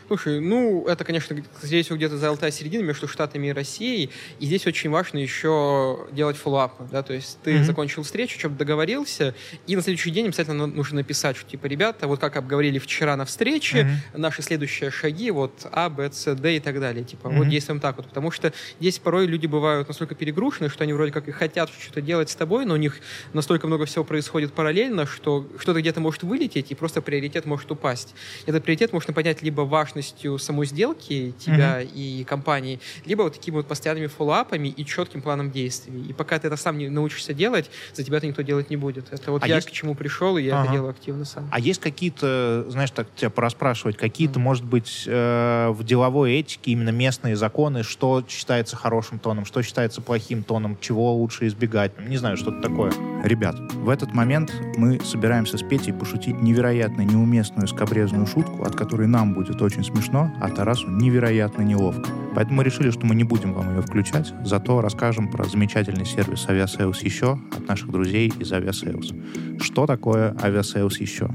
Слушай, 0.10 0.40
ну, 0.40 0.88
это, 0.88 1.04
конечно, 1.04 1.38
здесь 1.62 1.88
где-то 1.88 2.18
золотая 2.18 2.50
середина 2.50 2.82
между 2.82 3.08
Штатами 3.08 3.50
и 3.50 3.54
Россией, 3.54 4.10
и 4.40 4.48
здесь 4.48 4.66
очень 4.66 4.90
важно 4.90 5.20
еще 5.20 6.08
делать 6.12 6.36
follow-up, 6.36 6.90
да, 6.90 7.04
то 7.04 7.14
есть 7.14 7.38
ты 7.44 7.52
mm-hmm. 7.52 7.64
закончил 7.64 8.02
встречу, 8.02 8.40
что-то 8.40 8.56
договорился, 8.56 9.36
и 9.68 9.76
на 9.76 9.84
следующий 9.84 10.10
день 10.10 10.26
обязательно 10.26 10.66
нужно 10.66 10.96
написать, 10.96 11.38
что, 11.38 11.48
типа, 11.48 11.68
ребята, 11.68 12.08
вот 12.08 12.20
как 12.20 12.38
обговорили 12.38 12.80
вчера 12.80 13.16
на 13.18 13.26
встрече, 13.26 13.82
mm-hmm. 13.82 14.18
наши 14.18 14.42
следующие 14.42 14.90
шаги, 14.90 15.30
вот 15.30 15.68
А, 15.72 15.92
Б, 15.92 16.10
С, 16.12 16.34
Д 16.34 16.56
и 16.56 16.60
так 16.60 16.80
далее, 16.80 17.04
типа, 17.04 17.28
mm-hmm. 17.28 17.38
вот 17.38 17.48
действуем 17.48 17.80
так 17.80 17.98
вот, 17.98 18.08
потому 18.08 18.32
что 18.32 18.52
здесь 18.80 18.98
порой 18.98 19.28
люди 19.28 19.46
бывают 19.46 19.88
настолько 19.88 20.16
перегружены, 20.16 20.70
что 20.70 20.86
они 20.86 20.94
вроде 20.94 21.12
как 21.12 21.28
и 21.28 21.32
хотят 21.32 21.70
что-то 21.70 22.02
делать 22.02 22.32
с 22.32 22.36
тобой, 22.36 22.66
но 22.66 22.74
у 22.74 22.78
них 22.78 22.98
настолько 23.34 23.68
много 23.68 23.86
всего 23.86 24.04
происходит 24.04 24.54
параллельно, 24.54 25.06
что 25.06 25.48
что-то 25.60 25.82
где-то 25.82 26.00
может 26.00 26.24
вылететь, 26.24 26.72
и 26.72 26.74
просто 26.74 27.04
приоритет 27.04 27.46
может 27.46 27.70
упасть. 27.72 28.16
Этот 28.48 28.64
приоритет 28.64 28.92
можно 28.92 29.14
понять 29.14 29.44
либо 29.44 29.62
важно 29.62 29.99
важностью 30.00 30.38
самой 30.38 30.66
сделки 30.66 31.34
тебя 31.40 31.82
mm-hmm. 31.82 31.92
и 31.94 32.24
компании, 32.24 32.80
либо 33.06 33.24
вот 33.24 33.34
такими 33.34 33.56
вот 33.56 33.68
постоянными 33.68 34.08
фоллоуапами 34.08 34.70
и 34.70 34.86
четким 34.86 35.22
планом 35.22 35.52
действий. 35.52 36.06
И 36.10 36.14
пока 36.14 36.40
ты 36.40 36.48
это 36.48 36.58
сам 36.58 36.78
не 36.78 36.90
научишься 36.90 37.34
делать, 37.34 37.70
за 37.94 38.04
тебя 38.04 38.18
это 38.18 38.28
никто 38.28 38.42
делать 38.42 38.70
не 38.70 38.78
будет. 38.78 39.12
Это 39.12 39.32
вот 39.32 39.44
а 39.44 39.48
я 39.48 39.56
есть... 39.56 39.68
к 39.68 39.72
чему 39.72 39.96
пришел, 39.96 40.38
и 40.38 40.44
я 40.44 40.56
ага. 40.56 40.64
это 40.64 40.74
делаю 40.74 40.92
активно 40.92 41.26
сам. 41.26 41.50
А 41.52 41.60
есть 41.60 41.82
какие-то, 41.82 42.66
знаешь, 42.70 42.92
так 42.92 43.08
тебя 43.16 43.30
пораспрашивать, 43.30 43.98
какие-то, 43.98 44.40
mm-hmm. 44.40 44.44
может 44.44 44.64
быть, 44.64 45.04
э, 45.06 45.70
в 45.70 45.84
деловой 45.84 46.34
этике 46.34 46.72
именно 46.72 46.92
местные 46.92 47.36
законы, 47.36 47.84
что 47.84 48.24
считается 48.28 48.76
хорошим 48.76 49.20
тоном, 49.20 49.46
что 49.46 49.62
считается 49.62 50.02
плохим 50.02 50.44
тоном, 50.44 50.78
чего 50.80 51.14
лучше 51.14 51.48
избегать, 51.48 51.92
не 52.00 52.18
знаю, 52.18 52.38
что-то 52.38 52.62
такое. 52.62 52.94
Ребят, 53.24 53.60
в 53.74 53.90
этот 53.90 54.14
момент 54.14 54.54
мы 54.78 55.00
собираемся 55.02 55.58
с 55.58 55.62
Петей 55.64 55.94
пошутить 55.94 56.42
невероятно 56.42 57.02
неуместную 57.02 57.68
скобрезную 57.68 58.26
шутку, 58.26 58.64
от 58.64 58.76
которой 58.76 59.08
нам 59.08 59.34
будет 59.34 59.62
очень 59.62 59.84
смешно, 59.90 60.32
а 60.40 60.50
Тарасу 60.50 60.90
невероятно 60.90 61.62
неловко. 61.62 62.10
Поэтому 62.36 62.62
решили, 62.62 62.92
что 62.92 63.06
мы 63.06 63.16
не 63.16 63.24
будем 63.24 63.54
вам 63.54 63.76
ее 63.76 63.82
включать, 63.82 64.34
зато 64.44 64.82
расскажем 64.82 65.30
про 65.30 65.44
замечательный 65.46 66.06
сервис 66.06 66.48
Aviasales 66.48 67.04
еще 67.04 67.40
от 67.56 67.68
наших 67.68 67.92
друзей 67.92 68.32
из 68.40 68.52
Aviasales. 68.52 69.60
Что 69.62 69.86
такое 69.86 70.34
Aviasales 70.34 70.96
еще? 71.00 71.30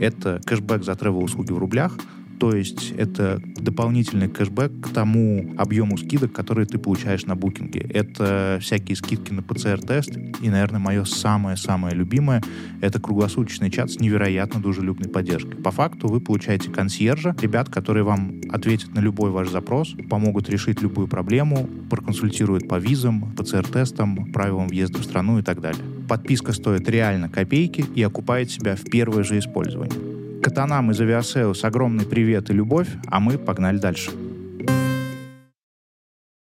Это 0.00 0.40
кэшбэк 0.44 0.84
за 0.84 0.94
travel 0.94 1.21
-услуги 1.21 1.52
в 1.52 1.58
рублях— 1.58 1.96
то 2.40 2.56
есть 2.56 2.92
это 2.96 3.38
дополнительный 3.56 4.26
кэшбэк 4.26 4.80
к 4.80 4.88
тому 4.94 5.54
объему 5.58 5.98
скидок, 5.98 6.32
которые 6.32 6.66
ты 6.66 6.78
получаешь 6.78 7.26
на 7.26 7.36
букинге. 7.36 7.80
Это 7.80 8.58
всякие 8.62 8.96
скидки 8.96 9.30
на 9.30 9.42
ПЦР-тест. 9.42 10.16
И, 10.40 10.48
наверное, 10.48 10.80
мое 10.80 11.04
самое-самое 11.04 11.94
любимое— 11.94 12.42
это 12.80 12.98
круглосуточный 12.98 13.70
чат 13.70 13.90
с 13.90 14.00
невероятно 14.00 14.58
дружелюбной 14.58 15.10
поддержкой. 15.10 15.56
По 15.56 15.70
факту 15.70 16.08
вы 16.08 16.20
получаете 16.20 16.70
консьержа, 16.70 17.36
ребят, 17.42 17.68
которые 17.68 18.04
вам 18.04 18.40
ответят 18.48 18.94
на 18.94 19.00
любой 19.00 19.30
ваш 19.30 19.50
запрос, 19.50 19.94
помогут 20.08 20.48
решить 20.48 20.80
любую 20.80 21.08
проблему, 21.08 21.68
проконсультируют 21.90 22.66
по 22.68 22.78
визам, 22.78 23.34
ПЦР-тестам, 23.36 24.32
правилам 24.32 24.68
въезда 24.68 24.98
в 24.98 25.04
страну 25.04 25.38
и 25.38 25.42
так 25.42 25.60
далее. 25.60 25.84
Подписка 26.08 26.54
стоит 26.54 26.88
реально 26.88 27.28
копейки 27.28 27.84
и 27.94 28.02
окупает 28.02 28.50
себя 28.50 28.76
в 28.76 28.84
первое 28.84 29.24
же 29.24 29.38
использование. 29.38 30.19
Котанам 30.42 30.90
из 30.90 31.00
Aviasales 31.00 31.64
огромный 31.64 32.06
привет 32.06 32.48
и 32.50 32.54
любовь, 32.54 32.88
а 33.08 33.20
мы 33.20 33.38
погнали 33.38 33.78
дальше. 33.78 34.10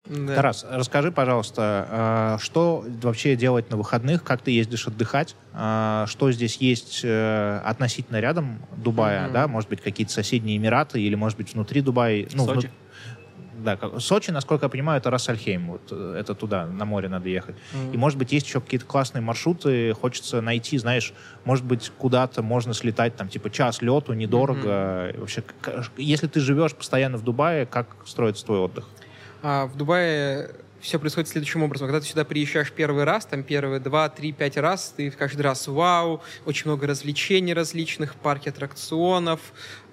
Да. 0.06 0.36
Тарас, 0.36 0.66
расскажи, 0.70 1.12
пожалуйста, 1.12 1.88
а, 1.90 2.38
что 2.40 2.84
вообще 3.02 3.36
делать 3.36 3.70
на 3.70 3.78
выходных, 3.78 4.24
как 4.24 4.42
ты 4.42 4.52
ездишь 4.52 4.88
отдыхать, 4.88 5.36
а, 5.54 6.06
что 6.08 6.32
здесь 6.32 6.58
есть 6.58 7.02
э, 7.04 7.62
относительно 7.64 8.20
рядом 8.20 8.60
Дубая, 8.76 9.28
mm-hmm. 9.28 9.32
да, 9.34 9.48
может 9.48 9.70
быть, 9.70 9.82
какие-то 9.82 10.12
соседние 10.12 10.58
Эмираты 10.58 11.00
или, 11.00 11.14
может 11.14 11.38
быть, 11.38 11.54
внутри 11.54 11.82
Дубая. 11.82 12.28
Ну, 12.34 12.46
Сочи. 12.46 12.68
Вну 12.68 12.70
да, 13.60 13.99
Сочи, 13.99 14.32
насколько 14.32 14.66
я 14.66 14.70
понимаю, 14.70 14.99
это 14.99 15.10
Рассальхейм, 15.10 15.72
вот 15.72 15.82
э, 15.91 16.16
это 16.20 16.36
туда, 16.36 16.66
на 16.66 16.86
море 16.86 17.10
надо 17.10 17.30
ехать. 17.30 17.55
Mm-hmm. 17.55 17.93
И, 17.93 17.97
может 17.97 18.18
быть, 18.18 18.32
есть 18.32 18.47
еще 18.47 18.62
какие-то 18.62 18.86
классные 18.86 19.22
маршруты, 19.22 19.93
хочется 19.93 20.41
найти, 20.41 20.78
знаешь, 20.78 21.14
может 21.45 21.66
быть, 21.66 21.91
куда-то 21.97 22.41
можно 22.41 22.74
слетать, 22.74 23.16
там, 23.16 23.30
типа, 23.30 23.49
час 23.49 23.82
лету, 23.82 24.14
недорого. 24.14 24.68
Mm-hmm. 24.68 25.20
Вообще, 25.20 25.43
если 25.97 26.28
ты 26.28 26.39
живешь 26.39 26.74
постоянно 26.74 27.18
в 27.18 27.24
Дубае, 27.24 27.66
как 27.66 27.95
строится 28.05 28.45
твой 28.45 28.60
отдых? 28.60 28.88
А, 29.41 29.68
в 29.68 29.78
Дубае 29.78 30.49
все 30.82 30.99
происходит 30.99 31.30
следующим 31.30 31.64
образом. 31.64 31.88
Когда 31.88 31.99
ты 31.99 32.07
сюда 32.07 32.24
приезжаешь 32.24 32.72
первый 32.72 33.03
раз, 33.03 33.26
там 33.26 33.43
первые 33.43 33.80
два, 33.80 34.10
три, 34.10 34.32
пять 34.32 34.57
раз, 34.57 34.93
ты 34.95 35.12
каждый 35.12 35.41
раз 35.41 35.68
вау, 35.68 36.22
очень 36.45 36.70
много 36.70 36.88
развлечений 36.88 37.53
различных, 37.53 38.16
парки 38.16 38.49
аттракционов, 38.49 39.39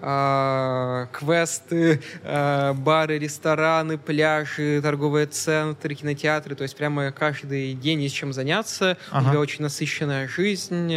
э, 0.01 1.07
квесты, 1.13 2.01
э, 2.23 2.73
бары, 2.73 3.19
рестораны, 3.19 3.99
пляжи, 3.99 4.81
торговые 4.83 5.27
центры, 5.27 5.95
кинотеатры. 5.95 6.55
То 6.55 6.63
есть 6.63 6.77
прямо 6.77 7.13
каждый 7.13 7.75
день 7.75 8.03
есть 8.03 8.15
чем 8.15 8.33
заняться. 8.33 8.97
Ага. 9.11 9.27
У 9.27 9.31
тебя 9.31 9.41
очень 9.41 9.63
насыщенная 9.63 10.29
жизнь. 10.29 10.89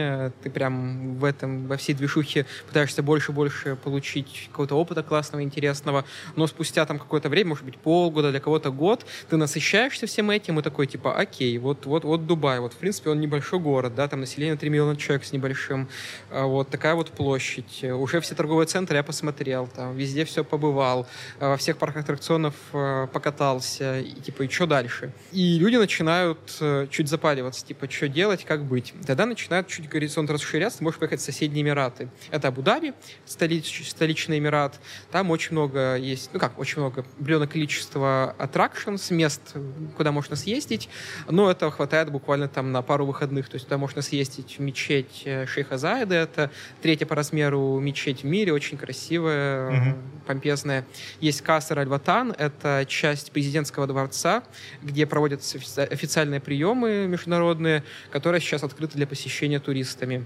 Ты 0.44 0.50
прям 0.50 1.16
в 1.16 1.26
этом, 1.26 1.68
во 1.68 1.78
всей 1.78 1.94
движухе 1.94 2.46
пытаешься 2.68 3.04
больше 3.04 3.32
и 3.32 3.36
больше 3.36 3.76
получить 3.76 4.50
какого-то 4.52 4.76
опыта 4.76 5.04
классного, 5.04 5.44
интересного. 5.44 6.06
Но 6.36 6.48
спустя 6.48 6.86
там 6.86 7.00
какое-то 7.00 7.30
время, 7.30 7.50
может 7.50 7.66
быть 7.66 7.78
полгода, 7.78 8.32
для 8.32 8.40
кого-то 8.40 8.72
год, 8.72 9.06
ты 9.30 9.38
насыщаешься 9.38 9.70
насыщаешься 9.70 10.08
всем 10.08 10.32
этим 10.32 10.60
и 10.60 10.62
такой, 10.62 10.88
типа, 10.88 11.16
окей, 11.18 11.58
вот, 11.58 11.86
вот, 11.86 12.04
вот 12.04 12.26
Дубай, 12.26 12.60
вот, 12.60 12.74
в 12.74 12.78
принципе, 12.78 13.10
он 13.10 13.20
небольшой 13.20 13.60
город, 13.60 13.96
да, 13.96 14.08
там 14.08 14.22
население 14.22 14.56
3 14.56 14.70
миллиона 14.70 14.96
человек 14.96 15.24
с 15.24 15.32
небольшим, 15.32 15.88
а, 16.30 16.46
вот 16.46 16.70
такая 16.70 16.96
вот 16.96 17.12
площадь, 17.12 17.84
уже 17.84 18.20
все 18.20 18.36
торговые 18.36 18.68
центры 18.68 18.89
я 18.98 19.04
посмотрел, 19.04 19.68
там, 19.68 19.96
везде 19.96 20.26
все 20.26 20.44
побывал, 20.44 21.08
а, 21.40 21.50
во 21.50 21.58
всех 21.58 21.78
парках 21.78 22.04
аттракционов 22.04 22.56
а, 22.74 23.08
покатался, 23.08 24.00
и, 24.00 24.12
типа, 24.14 24.44
и 24.44 24.50
что 24.50 24.66
дальше? 24.66 25.14
И 25.32 25.60
люди 25.60 25.76
начинают 25.76 26.40
э, 26.60 26.88
чуть 26.90 27.10
запаливаться, 27.10 27.66
типа, 27.66 27.90
что 27.90 28.08
делать, 28.08 28.46
как 28.46 28.66
быть? 28.66 28.94
Тогда 29.06 29.26
начинают 29.26 29.68
чуть 29.68 29.88
горизонт 29.88 30.30
расширяться, 30.30 30.84
можешь 30.84 31.00
поехать 31.00 31.20
в 31.20 31.24
соседние 31.24 31.64
Эмираты. 31.64 32.10
Это 32.32 32.48
Абу-Даби, 32.50 32.94
столич, 33.26 33.90
столичный 33.90 34.40
Эмират, 34.40 34.80
там 35.12 35.32
очень 35.32 35.52
много 35.52 35.96
есть, 35.96 36.30
ну 36.34 36.40
как, 36.40 36.58
очень 36.60 36.80
много, 36.80 37.06
определенное 37.20 37.48
количество 37.48 38.36
аттракшнс, 38.38 39.12
мест, 39.12 39.56
куда 39.98 40.12
можно 40.12 40.36
съездить, 40.36 40.90
но 41.30 41.50
этого 41.50 41.72
хватает 41.72 42.12
буквально 42.12 42.48
там 42.48 42.72
на 42.72 42.82
пару 42.82 43.06
выходных, 43.06 43.50
то 43.50 43.56
есть 43.56 43.66
туда 43.66 43.78
можно 43.78 44.02
съездить 44.02 44.58
в 44.58 44.62
мечеть 44.62 45.24
э, 45.26 45.46
Шейха 45.46 45.78
Заида, 45.78 46.16
это 46.16 46.52
третья 46.82 47.06
по 47.06 47.16
размеру 47.16 47.80
мечеть 47.80 48.24
в 48.24 48.26
мире, 48.26 48.54
очень 48.54 48.78
красивая, 48.80 49.70
mm-hmm. 49.70 49.96
помпезная. 50.26 50.86
Есть 51.20 51.42
Касар 51.42 51.80
Аль-Ватан, 51.80 52.34
это 52.38 52.86
часть 52.88 53.32
президентского 53.32 53.86
дворца, 53.88 54.44
где 54.82 55.06
проводятся 55.06 55.58
официальные 55.84 56.40
приемы 56.40 57.08
международные, 57.08 57.84
которые 58.12 58.42
сейчас 58.42 58.64
открыты 58.64 58.96
для 58.98 59.06
посещения 59.06 59.60
туристами. 59.60 60.26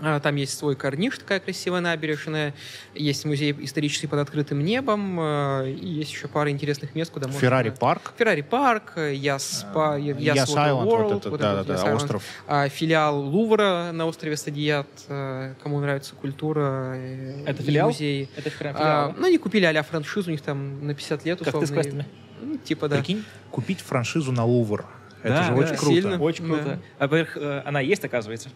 А, 0.00 0.20
там 0.20 0.36
есть 0.36 0.56
свой 0.56 0.76
корниш, 0.76 1.18
такая 1.18 1.40
красивая 1.40 1.80
набережная, 1.80 2.54
есть 2.94 3.24
музей 3.24 3.54
исторический 3.60 4.06
под 4.06 4.20
открытым 4.20 4.64
небом, 4.64 5.18
а, 5.20 5.64
есть 5.64 6.12
еще 6.12 6.28
пара 6.28 6.50
интересных 6.50 6.94
мест, 6.94 7.10
куда 7.10 7.26
можно... 7.26 7.40
Феррари 7.40 7.70
парк? 7.70 8.12
Феррари 8.16 8.42
парк, 8.42 8.92
Яспа, 8.96 9.96
Яс 9.98 10.50
Island, 10.50 10.86
World, 10.86 11.30
вот 11.30 11.40
это, 11.40 11.64
да, 11.64 11.64
да, 11.64 11.84
да, 11.84 11.94
остров. 11.94 12.22
А, 12.46 12.68
филиал 12.68 13.20
Лувра 13.20 13.90
на 13.92 14.06
острове 14.06 14.36
Стадият, 14.36 14.86
кому 15.06 15.80
нравится 15.80 16.14
культура, 16.14 16.94
э, 16.94 17.44
это 17.46 17.62
филиал? 17.62 17.88
музей. 17.88 18.30
Это 18.36 18.50
филиал? 18.50 19.14
Ну, 19.16 19.26
они 19.26 19.38
купили 19.38 19.64
а 19.64 19.82
франшизу, 19.82 20.28
у 20.28 20.32
них 20.32 20.40
там 20.40 20.86
на 20.86 20.94
50 20.94 21.24
лет 21.24 21.40
условно. 21.40 21.66
Как 21.66 21.84
ты 21.84 21.90
с 21.90 22.04
Ну, 22.40 22.56
типа, 22.58 22.88
да. 22.88 22.96
Прикинь, 22.96 23.24
купить 23.50 23.80
франшизу 23.80 24.32
на 24.32 24.44
Лувр. 24.44 24.86
Это 25.22 25.34
да, 25.34 25.42
же 25.42 25.50
да, 25.50 25.56
очень 25.56 25.76
круто. 25.76 25.94
Сильно. 25.94 26.18
Очень 26.18 26.46
круто. 26.46 26.64
Да. 26.64 26.78
А, 26.98 27.08
во-первых, 27.08 27.36
э, 27.36 27.62
она 27.64 27.80
есть, 27.80 28.04
оказывается. 28.04 28.50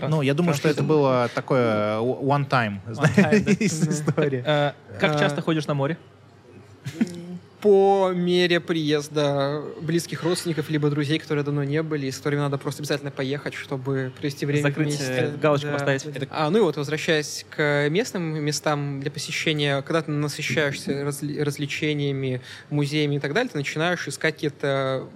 Ну, 0.00 0.22
я 0.22 0.34
думаю, 0.34 0.54
что 0.54 0.68
это 0.68 0.82
было 0.82 1.30
такое 1.34 1.98
one 1.98 2.48
time, 2.48 2.78
знаешь, 2.92 3.42
история. 3.60 4.42
Э, 4.46 4.72
Как 4.98 5.18
часто 5.18 5.40
ходишь 5.42 5.66
на 5.66 5.74
море? 5.74 5.96
по 7.60 8.10
мере 8.12 8.58
приезда 8.58 9.62
близких 9.80 10.24
родственников 10.24 10.68
либо 10.68 10.90
друзей, 10.90 11.20
которые 11.20 11.44
давно 11.44 11.62
не 11.62 11.80
были, 11.84 12.06
и 12.06 12.10
с 12.10 12.16
которыми 12.16 12.40
надо 12.40 12.58
просто 12.58 12.82
обязательно 12.82 13.12
поехать, 13.12 13.54
чтобы 13.54 14.12
провести 14.18 14.44
время 14.46 14.62
Закрыть, 14.62 14.88
вместе. 14.88 15.04
э, 15.32 15.36
галочку 15.36 15.68
поставить. 15.70 16.04
А, 16.30 16.50
ну 16.50 16.58
и 16.58 16.60
вот, 16.60 16.76
возвращаясь 16.76 17.46
к 17.48 17.88
местным 17.88 18.42
местам 18.44 19.00
для 19.00 19.12
посещения, 19.12 19.80
когда 19.82 20.02
ты 20.02 20.10
насыщаешься 20.10 21.04
разли- 21.04 21.40
развлечениями, 21.40 22.40
музеями 22.68 23.14
и 23.16 23.20
так 23.20 23.32
далее, 23.32 23.48
ты 23.48 23.58
начинаешь 23.58 24.08
искать 24.08 24.34
какие-то 24.34 25.06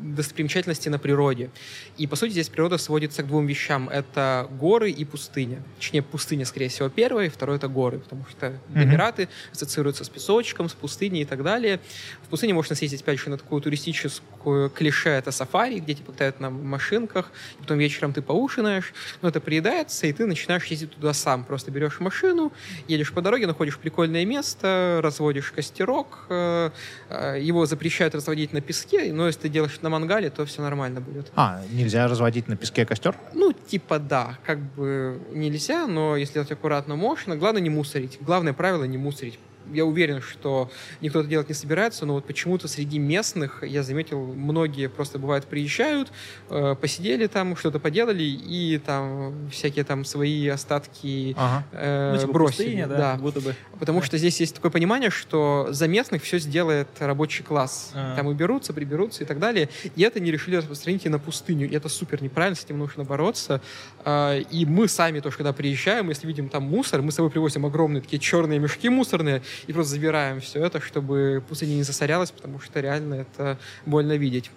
достопримечательности 0.00 0.88
на 0.88 0.98
природе. 0.98 1.50
И, 1.96 2.06
по 2.06 2.16
сути, 2.16 2.32
здесь 2.32 2.48
природа 2.48 2.78
сводится 2.78 3.22
к 3.22 3.26
двум 3.26 3.46
вещам. 3.46 3.88
Это 3.88 4.48
горы 4.50 4.90
и 4.90 5.04
пустыня. 5.04 5.62
Точнее, 5.76 6.02
пустыня, 6.02 6.44
скорее 6.44 6.68
всего, 6.68 6.88
первая, 6.88 7.26
и 7.26 7.28
второе— 7.28 7.56
это 7.58 7.68
горы, 7.68 7.98
потому 7.98 8.24
что. 8.30 8.58
Эмираты 8.74 9.28
ассоциируются 9.52 10.04
с 10.04 10.08
песочком, 10.08 10.68
с 10.68 10.72
пустыней 10.72 11.22
и 11.22 11.24
так 11.24 11.42
далее. 11.42 11.80
В 12.22 12.28
пустыне 12.28 12.54
можно 12.54 12.74
съездить, 12.74 13.02
опять 13.02 13.18
же, 13.18 13.30
на 13.30 13.36
такую 13.36 13.60
туристическую 13.60 14.70
клише, 14.70 15.10
это 15.10 15.30
сафари, 15.30 15.80
где 15.80 15.94
тебя 15.94 16.06
катают 16.06 16.40
на 16.40 16.50
машинках, 16.50 17.30
и 17.58 17.62
потом 17.62 17.78
вечером 17.78 18.12
ты 18.12 18.22
поужинаешь, 18.22 18.92
но 19.22 19.28
это 19.28 19.40
приедается, 19.40 20.06
и 20.06 20.12
ты 20.12 20.26
начинаешь 20.26 20.64
ездить 20.66 20.92
туда 20.92 21.12
сам. 21.12 21.44
Просто 21.44 21.70
берешь 21.70 22.00
машину, 22.00 22.52
едешь 22.88 23.12
по 23.12 23.20
дороге, 23.20 23.46
находишь 23.46 23.78
прикольное 23.78 24.24
место, 24.24 25.00
разводишь 25.02 25.52
костерок, 25.52 26.26
э, 26.28 26.70
э, 27.08 27.38
его 27.40 27.66
запрещают 27.66 28.14
разводить 28.14 28.52
на 28.52 28.60
песке, 28.60 29.12
но 29.12 29.26
если 29.26 29.42
ты 29.42 29.48
делаешь 29.48 29.80
на 29.82 29.89
мангале, 29.90 30.30
то 30.30 30.44
все 30.46 30.62
нормально 30.62 31.00
будет. 31.00 31.30
А, 31.36 31.60
нельзя 31.70 32.06
разводить 32.08 32.48
на 32.48 32.56
песке 32.56 32.86
костер? 32.86 33.14
Ну, 33.34 33.52
типа 33.52 33.98
да, 33.98 34.38
как 34.44 34.58
бы 34.58 35.20
нельзя, 35.32 35.86
но 35.86 36.16
если 36.16 36.34
делать 36.34 36.52
аккуратно, 36.52 36.96
можно. 36.96 37.36
Главное 37.36 37.60
не 37.60 37.70
мусорить. 37.70 38.18
Главное 38.20 38.52
правило 38.52 38.84
не 38.84 38.98
мусорить. 38.98 39.38
Я 39.72 39.84
уверен, 39.84 40.20
что 40.20 40.70
никто 41.00 41.20
это 41.20 41.28
делать 41.28 41.48
не 41.48 41.54
собирается, 41.54 42.06
но 42.06 42.14
вот 42.14 42.24
почему-то 42.24 42.68
среди 42.68 42.98
местных, 42.98 43.62
я 43.62 43.82
заметил, 43.82 44.24
многие 44.34 44.88
просто 44.88 45.18
бывает 45.18 45.44
приезжают, 45.46 46.12
э, 46.48 46.74
посидели 46.80 47.26
там, 47.26 47.56
что-то 47.56 47.78
поделали, 47.78 48.22
и 48.22 48.78
там 48.84 49.48
всякие 49.50 49.84
там 49.84 50.04
свои 50.04 50.48
остатки 50.48 51.34
Ага. 51.38 51.64
э, 51.72 52.12
Ну, 52.14 52.20
типа 52.20 52.32
бросили. 52.32 52.56
пустыня, 52.64 52.86
да, 52.86 52.96
да. 52.96 53.16
будто 53.16 53.40
бы. 53.40 53.54
Потому 53.78 54.00
Да. 54.00 54.06
что 54.06 54.18
здесь 54.18 54.40
есть 54.40 54.54
такое 54.54 54.70
понимание, 54.70 55.10
что 55.10 55.68
за 55.70 55.88
местных 55.88 56.22
все 56.22 56.38
сделает 56.38 56.88
рабочий 56.98 57.42
класс. 57.44 57.92
А. 57.94 58.16
Там 58.16 58.26
уберутся, 58.26 58.72
приберутся 58.72 59.24
и 59.24 59.26
так 59.26 59.38
далее. 59.38 59.68
И 59.96 60.02
это 60.02 60.20
не 60.20 60.30
решили 60.30 60.56
распространить 60.56 61.06
и 61.06 61.08
на 61.08 61.18
пустыню. 61.18 61.68
И 61.68 61.74
это 61.74 61.88
супер 61.88 62.22
неправильно, 62.22 62.56
с 62.56 62.64
этим 62.64 62.78
нужно 62.78 63.04
бороться. 63.04 63.60
А, 64.04 64.38
И 64.50 64.64
мы 64.66 64.88
сами 64.88 65.20
тоже, 65.20 65.36
когда 65.36 65.52
приезжаем, 65.52 66.08
если 66.08 66.26
видим 66.26 66.48
там 66.48 66.64
мусор, 66.64 67.02
мы 67.02 67.12
с 67.12 67.14
собой 67.14 67.30
привозим 67.30 67.66
огромные 67.66 68.00
такие 68.02 68.18
черные 68.18 68.58
мешки 68.58 68.88
мусорные 68.88 69.42
и 69.66 69.72
просто 69.72 69.92
забираем 69.92 70.40
все 70.40 70.64
это, 70.64 70.80
чтобы 70.80 71.42
пустыня 71.48 71.74
не 71.74 71.82
засорялась, 71.82 72.30
потому 72.30 72.60
что 72.60 72.80
реально 72.80 73.14
это 73.14 73.58
больно 73.86 74.16
видеть. 74.16 74.50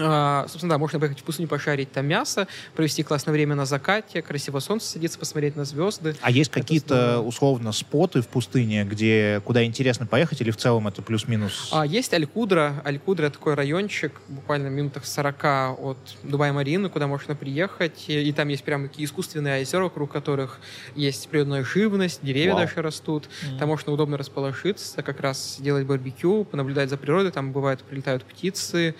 А, 0.00 0.46
собственно, 0.48 0.74
да, 0.74 0.78
можно 0.78 0.98
поехать 0.98 1.20
в 1.20 1.24
пустыню 1.24 1.48
пошарить 1.48 1.92
там 1.92 2.06
мясо, 2.06 2.48
провести 2.74 3.02
классное 3.02 3.32
время 3.32 3.54
на 3.54 3.66
закате, 3.66 4.22
красиво 4.22 4.60
солнце 4.60 4.86
садится, 4.86 5.18
посмотреть 5.18 5.56
на 5.56 5.64
звезды. 5.64 6.16
А 6.20 6.30
есть 6.30 6.50
какие-то, 6.50 7.20
условно, 7.20 7.72
споты 7.72 8.22
в 8.22 8.28
пустыне, 8.28 8.84
где 8.84 9.40
куда 9.44 9.64
интересно 9.64 10.06
поехать, 10.06 10.40
или 10.40 10.50
в 10.50 10.56
целом 10.56 10.88
это 10.88 11.02
плюс-минус? 11.02 11.70
А, 11.72 11.86
есть 11.86 12.12
Аль-Кудра. 12.14 12.82
Аль-Кудра— 12.84 13.30
такой 13.30 13.54
райончик, 13.54 14.12
буквально 14.28 14.68
в 14.68 14.72
минутах 14.72 15.04
40 15.06 15.44
от 15.78 15.98
Дубай-Марины, 16.22 16.88
куда 16.88 17.06
можно 17.06 17.34
приехать. 17.34 18.04
И, 18.08 18.28
и 18.28 18.32
там 18.32 18.48
есть 18.48 18.64
прям 18.64 18.88
такие 18.88 19.06
искусственные 19.06 19.62
озера, 19.62 19.84
вокруг 19.84 20.10
которых 20.10 20.60
есть 20.94 21.28
природная 21.28 21.64
живность, 21.64 22.20
деревья 22.22 22.54
Вау. 22.54 22.60
даже 22.60 22.82
растут. 22.82 23.28
Там 23.58 23.68
можно 23.68 23.92
удобно 23.92 24.16
расположиться, 24.16 25.02
как 25.02 25.20
раз 25.20 25.56
делать 25.58 25.86
барбекю, 25.86 26.44
понаблюдать 26.44 26.90
за 26.90 26.96
природой. 26.96 27.32
Там 27.32 27.52
бывает, 27.52 27.80
прилетают 27.82 28.24
птицы, 28.24 28.94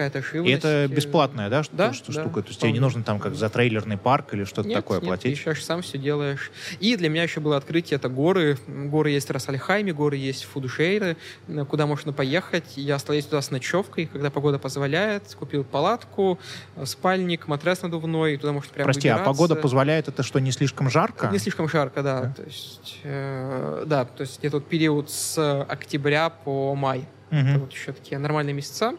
какая-то 0.00 0.26
живность. 0.26 0.50
И 0.64 0.68
это 0.68 0.88
бесплатная, 0.88 1.50
да, 1.50 1.62
что, 1.62 1.76
Да, 1.76 1.92
что 1.92 2.12
да, 2.12 2.22
штука? 2.22 2.42
То 2.42 2.48
есть 2.48 2.60
тебе 2.60 2.72
не 2.72 2.80
нужно 2.80 3.02
там 3.02 3.18
как 3.20 3.34
за 3.34 3.50
трейлерный 3.50 3.98
парк 3.98 4.32
или 4.32 4.44
что-то 4.44 4.68
Нет, 4.68 4.78
такое 4.78 4.98
нет, 4.98 5.06
платить? 5.08 5.42
ты 5.42 5.50
еще 5.50 5.60
сам 5.60 5.82
все 5.82 5.98
делаешь. 5.98 6.50
И 6.80 6.96
для 6.96 7.10
меня 7.10 7.24
еще 7.24 7.40
было 7.40 7.58
открытие, 7.58 7.96
это 7.96 8.08
горы. 8.08 8.56
Горы 8.66 9.10
есть 9.10 9.28
в 9.28 9.32
Расальхайме, 9.32 9.92
горы 9.92 10.16
есть 10.16 10.44
в 10.44 10.48
Фудушейре, 10.48 11.16
э, 11.48 11.64
куда 11.66 11.86
можно 11.86 12.14
поехать. 12.14 12.76
Я 12.76 12.94
остаюсь 12.94 13.26
туда 13.26 13.42
с 13.42 13.50
ночевкой, 13.50 14.06
когда 14.06 14.30
погода 14.30 14.58
позволяет. 14.58 15.34
Купил 15.38 15.64
палатку, 15.64 16.38
э, 16.76 16.86
спальник, 16.86 17.46
матрас 17.46 17.82
надувной, 17.82 18.38
туда 18.38 18.52
можно 18.52 18.72
прямо 18.72 18.86
Прости, 18.86 19.08
а 19.08 19.18
выбираться. 19.18 19.32
погода 19.32 19.56
позволяет 19.56 20.08
это 20.08 20.22
что, 20.22 20.38
не 20.38 20.52
слишком 20.52 20.88
жарко? 20.88 21.28
Не 21.30 21.38
слишком 21.38 21.68
жарко, 21.68 22.02
да. 22.02 22.20
Да. 22.22 22.32
То 22.32 22.42
есть, 22.44 23.00
э, 23.02 23.84
да, 23.86 24.06
то 24.06 24.22
есть 24.22 24.40
вот 24.50 24.66
период 24.66 25.10
с 25.10 25.62
октября 25.64 26.30
по 26.30 26.74
май. 26.74 27.06
Мгм. 27.30 27.48
Это 27.48 27.58
вот 27.60 27.72
еще 27.72 27.92
такие 27.92 28.18
нормальные 28.18 28.54
месяца. 28.54 28.94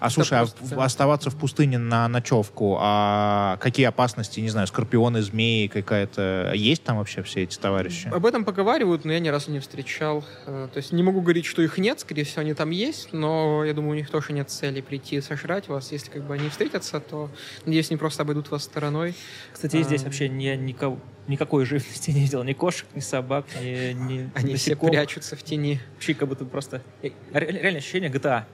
А 0.00 0.10
слушай, 0.10 0.38
а 0.38 0.46
оставаться 0.84 1.30
в 1.30 1.36
пустыне 1.36 1.78
на 1.78 2.06
ночевку, 2.08 2.76
а 2.80 3.56
какие 3.60 3.86
опасности, 3.86 4.40
не 4.40 4.48
знаю, 4.48 4.66
скорпионы, 4.66 5.22
змеи 5.22 5.66
какая-то, 5.66 6.52
есть 6.54 6.84
там 6.84 6.98
вообще 6.98 7.22
все 7.22 7.42
эти 7.42 7.58
товарищи? 7.58 8.08
Об 8.08 8.24
этом 8.26 8.44
поговаривают, 8.44 9.04
но 9.04 9.12
я 9.12 9.18
ни 9.18 9.28
разу 9.28 9.50
не 9.50 9.60
встречал. 9.60 10.24
Э, 10.46 10.68
То 10.72 10.76
есть 10.78 10.92
не 10.92 11.02
могу 11.02 11.20
говорить, 11.20 11.46
что 11.46 11.62
их 11.62 11.78
нет, 11.78 12.00
скорее 12.00 12.24
всего, 12.24 12.42
они 12.42 12.54
там 12.54 12.70
есть, 12.70 13.12
но 13.12 13.64
я 13.64 13.74
думаю, 13.74 13.92
у 13.92 13.94
них 13.94 14.08
тоже 14.10 14.32
нет 14.32 14.50
цели 14.50 14.80
прийти 14.80 15.16
и 15.16 15.20
сожрать 15.20 15.68
вас. 15.68 15.90
Если 15.92 16.10
как 16.10 16.22
бы 16.24 16.34
они 16.34 16.48
встретятся, 16.48 17.00
то, 17.00 17.30
надеюсь, 17.66 17.90
они 17.90 17.98
просто 17.98 18.22
обойдут 18.22 18.50
вас 18.50 18.62
стороной. 18.64 19.14
Кстати, 19.52 19.82
здесь 19.82 20.02
А. 20.02 20.04
вообще 20.04 20.26
я 20.26 20.56
никого, 20.56 20.98
никакой 21.26 21.64
живности 21.64 22.10
не 22.12 22.20
видел. 22.20 22.44
Ни 22.44 22.52
кошек, 22.52 22.86
ни 22.94 23.00
собак, 23.00 23.46
ни, 23.60 23.92
ни 23.92 24.30
Они 24.34 24.54
все 24.54 24.70
насекомых. 24.70 24.92
прячутся 24.92 25.36
в 25.36 25.42
тени. 25.42 25.80
Вообще 25.94 26.14
как 26.14 26.28
будто 26.28 26.44
просто... 26.44 26.82
э, 27.02 27.10
ре- 27.32 27.50
Реально 27.50 27.78
ощущение 27.78 28.10
GTA. 28.10 28.44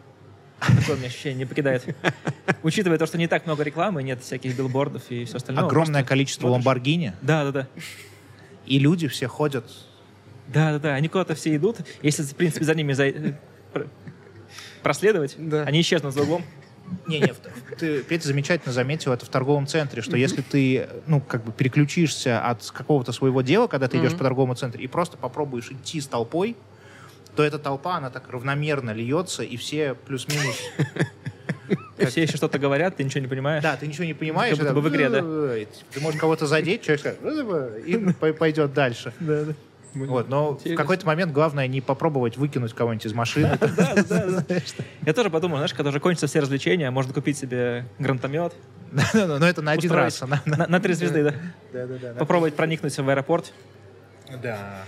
Такое 0.80 0.94
у 0.96 0.98
меня 0.98 1.08
ощущение 1.08 1.38
не 1.40 1.44
покидает. 1.46 1.84
Учитывая 2.62 2.98
то, 2.98 3.06
что 3.06 3.18
не 3.18 3.26
так 3.28 3.46
много 3.46 3.62
рекламы, 3.62 4.02
нет 4.02 4.22
всяких 4.22 4.56
билбордов 4.56 5.02
и 5.10 5.24
все 5.24 5.36
остальное. 5.36 5.64
Огромное 5.64 6.04
количество 6.04 6.48
ламборгини, 6.48 7.12
Да, 7.22 7.44
да, 7.44 7.52
да. 7.52 7.68
и 8.66 8.78
люди 8.78 9.08
все 9.08 9.26
ходят. 9.28 9.64
Да, 10.48 10.72
да, 10.72 10.78
да. 10.78 10.94
Они 10.94 11.08
куда-то 11.08 11.34
все 11.34 11.54
идут. 11.56 11.78
Если, 12.02 12.22
в 12.22 12.34
принципе, 12.34 12.64
за 12.64 12.74
ними 12.74 12.92
за- 12.92 13.12
пр- 13.72 13.88
проследовать, 14.82 15.34
Да. 15.38 15.62
они 15.62 15.80
исчезнут 15.80 16.14
за 16.14 16.22
углом. 16.22 16.44
Не-не, 17.06 17.32
в- 17.32 17.38
ты, 17.78 18.02
Петя 18.02 18.28
замечательно 18.28 18.72
заметил 18.72 19.12
это 19.12 19.24
в 19.24 19.28
торговом 19.30 19.66
центре, 19.66 20.02
что 20.02 20.18
если 20.18 20.42
ты, 20.42 20.86
ну, 21.06 21.20
как 21.20 21.42
бы 21.42 21.50
переключишься 21.50 22.40
от 22.46 22.70
какого-то 22.70 23.10
своего 23.12 23.40
дела, 23.40 23.68
когда 23.68 23.88
ты 23.88 23.98
идешь 23.98 24.12
по 24.12 24.18
торговому 24.18 24.54
центру, 24.54 24.82
и 24.82 24.86
просто 24.86 25.16
попробуешь 25.16 25.70
идти 25.70 25.98
с 26.00 26.06
толпой, 26.06 26.56
то 27.36 27.42
эта 27.42 27.58
толпа, 27.58 27.96
она 27.96 28.10
так 28.10 28.28
равномерно 28.30 28.92
льется, 28.92 29.42
и 29.42 29.56
все 29.56 29.94
плюс-минус... 29.94 30.56
Все 32.08 32.22
еще 32.22 32.36
что-то 32.36 32.58
говорят, 32.58 32.96
ты 32.96 33.04
ничего 33.04 33.20
не 33.20 33.28
понимаешь. 33.28 33.62
Да, 33.62 33.76
ты 33.76 33.86
ничего 33.86 34.04
не 34.04 34.14
понимаешь. 34.14 34.58
Как 34.58 34.66
будто 34.66 34.74
бы 34.74 34.80
в 34.82 34.88
игре, 34.88 35.08
да. 35.08 35.20
Ты 35.92 36.00
можешь 36.00 36.20
кого-то 36.20 36.46
задеть, 36.46 36.82
человек 36.82 37.16
и 37.86 37.96
пой- 38.20 38.34
пойдет 38.34 38.74
дальше. 38.74 39.12
Да, 39.20 39.44
да. 39.44 39.52
Вот, 39.94 40.28
но 40.28 40.52
в 40.52 40.58
Интересно. 40.58 40.82
какой-то 40.82 41.06
момент 41.06 41.32
главное 41.32 41.68
не 41.68 41.80
попробовать 41.80 42.36
выкинуть 42.36 42.74
кого-нибудь 42.74 43.06
из 43.06 43.12
машины. 43.14 43.56
Я 45.06 45.12
тоже 45.12 45.30
подумал, 45.30 45.58
знаешь, 45.58 45.72
когда 45.72 45.90
уже 45.90 46.00
кончатся 46.00 46.26
все 46.26 46.40
развлечения, 46.40 46.90
можно 46.90 47.12
купить 47.12 47.38
себе 47.38 47.86
гранатомет. 48.00 48.52
Но 49.14 49.46
это 49.46 49.62
на 49.62 49.70
один 49.72 49.92
раз. 49.92 50.22
На, 50.46 50.80
три 50.80 50.94
звезды, 50.94 51.32
да. 51.72 52.14
Попробовать 52.18 52.54
проникнуть 52.54 52.96
в 52.96 53.08
аэропорт. 53.08 53.52
Да. 54.42 54.82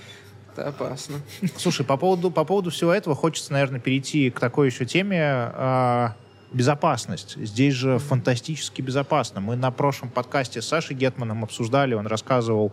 Это 0.57 0.69
опасно. 0.69 1.17
Слушай, 1.57 1.85
по 1.85 1.99
поводу, 1.99 2.31
по 2.31 2.45
поводу 2.45 2.71
всего 2.71 2.93
этого 2.93 3.15
хочется, 3.15 3.53
наверное, 3.53 3.79
перейти 3.79 4.31
к 4.31 4.41
такой 4.41 4.69
еще 4.69 4.87
теме 4.87 5.21
а, 5.23 6.15
безопасность. 6.51 7.37
Здесь 7.37 7.75
же 7.75 7.99
фантастически 7.99 8.81
безопасно. 8.81 9.43
Мы 9.43 9.57
на 9.57 9.71
прошлом 9.71 10.09
подкасте 10.09 10.63
с 10.63 10.67
Сашей 10.67 10.97
Гетманом 10.97 11.45
обсуждали, 11.45 11.93
он 11.93 12.07
рассказывал, 12.07 12.73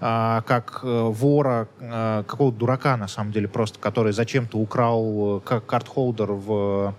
а, 0.00 0.40
как 0.46 0.80
э, 0.82 0.86
вора, 0.86 1.68
а, 1.78 2.22
какого-то 2.22 2.56
дурака, 2.56 2.96
на 2.96 3.08
самом 3.08 3.32
деле, 3.32 3.48
просто, 3.48 3.78
который 3.78 4.12
зачем-то 4.12 4.56
украл 4.56 5.38
э, 5.38 5.40
как 5.44 5.66
карт-холдер 5.66 6.32
в 6.32 6.94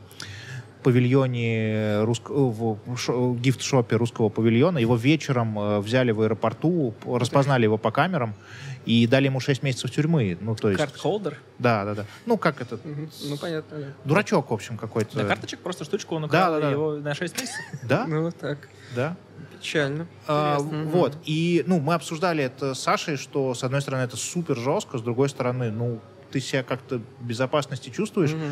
павильоне 0.81 2.01
русск- 2.03 2.29
в 2.31 2.77
шо- 2.97 3.33
гифт-шопе 3.35 3.95
русского 3.95 4.29
павильона. 4.29 4.77
Его 4.77 4.95
вечером 4.95 5.57
э, 5.59 5.79
взяли 5.79 6.11
в 6.11 6.21
аэропорту, 6.21 6.93
распознали 7.05 7.63
его 7.63 7.77
по 7.77 7.91
камерам 7.91 8.33
и 8.85 9.05
дали 9.07 9.25
ему 9.25 9.39
6 9.39 9.63
месяцев 9.63 9.91
тюрьмы. 9.91 10.37
Ну, 10.41 10.55
то 10.55 10.69
есть... 10.69 10.79
Карт-холдер. 10.79 11.37
Да, 11.59 11.85
да, 11.85 11.93
да. 11.95 12.05
Ну, 12.25 12.37
как 12.37 12.61
это? 12.61 12.79
Мгм. 12.83 13.09
Ну, 13.29 13.37
понятно. 13.37 13.77
да. 13.77 13.85
Дурачок, 14.05 14.49
в 14.49 14.53
общем, 14.53 14.77
какой-то. 14.77 15.17
Да, 15.17 15.25
карточек, 15.25 15.59
просто 15.59 15.83
штучку 15.85 16.15
он 16.15 16.23
Да, 16.23 16.27
украл, 16.27 16.51
да, 16.53 16.57
и 16.57 16.61
да. 16.61 16.71
его 16.71 16.95
на 16.97 17.13
6 17.13 17.39
месяцев. 17.39 17.59
Да, 17.83 18.05
Ну, 18.07 18.23
вот 18.23 18.35
так. 18.37 18.57
да. 18.95 19.15
Печально. 19.59 20.07
А, 20.27 20.57
Интересно. 20.59 20.89
Вот. 20.91 21.17
И, 21.25 21.63
ну, 21.67 21.79
мы 21.79 21.93
обсуждали 21.93 22.43
это 22.43 22.73
с 22.73 22.79
Сашей, 22.79 23.17
что, 23.17 23.53
с 23.53 23.63
одной 23.63 23.81
стороны, 23.81 24.01
это 24.01 24.17
супер 24.17 24.57
жестко, 24.57 24.97
с 24.97 25.01
другой 25.01 25.29
стороны, 25.29 25.69
ну, 25.69 25.99
ты 26.31 26.39
себя 26.39 26.63
как-то 26.63 26.99
в 27.19 27.23
безопасности 27.25 27.89
чувствуешь. 27.91 28.31
Мгм. 28.31 28.51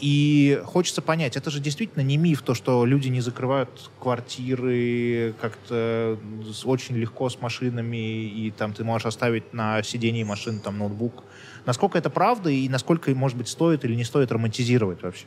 И 0.00 0.60
хочется 0.64 1.02
понять, 1.02 1.36
это 1.36 1.50
же 1.50 1.60
действительно 1.60 2.02
не 2.02 2.16
миф, 2.16 2.42
то, 2.42 2.54
что 2.54 2.86
люди 2.86 3.08
не 3.08 3.20
закрывают 3.20 3.90
квартиры 4.00 5.34
как-то 5.40 6.18
очень 6.64 6.96
легко 6.96 7.28
с 7.28 7.40
машинами, 7.40 7.96
и 7.96 8.50
там 8.50 8.72
ты 8.72 8.82
можешь 8.82 9.06
оставить 9.06 9.52
на 9.52 9.82
сидении 9.82 10.24
машины 10.24 10.60
там 10.60 10.78
ноутбук. 10.78 11.22
Насколько 11.66 11.98
это 11.98 12.10
правда, 12.10 12.50
и 12.50 12.68
насколько, 12.68 13.10
может 13.14 13.36
быть, 13.36 13.48
стоит 13.48 13.84
или 13.84 13.94
не 13.94 14.04
стоит 14.04 14.32
романтизировать 14.32 15.02
вообще 15.02 15.26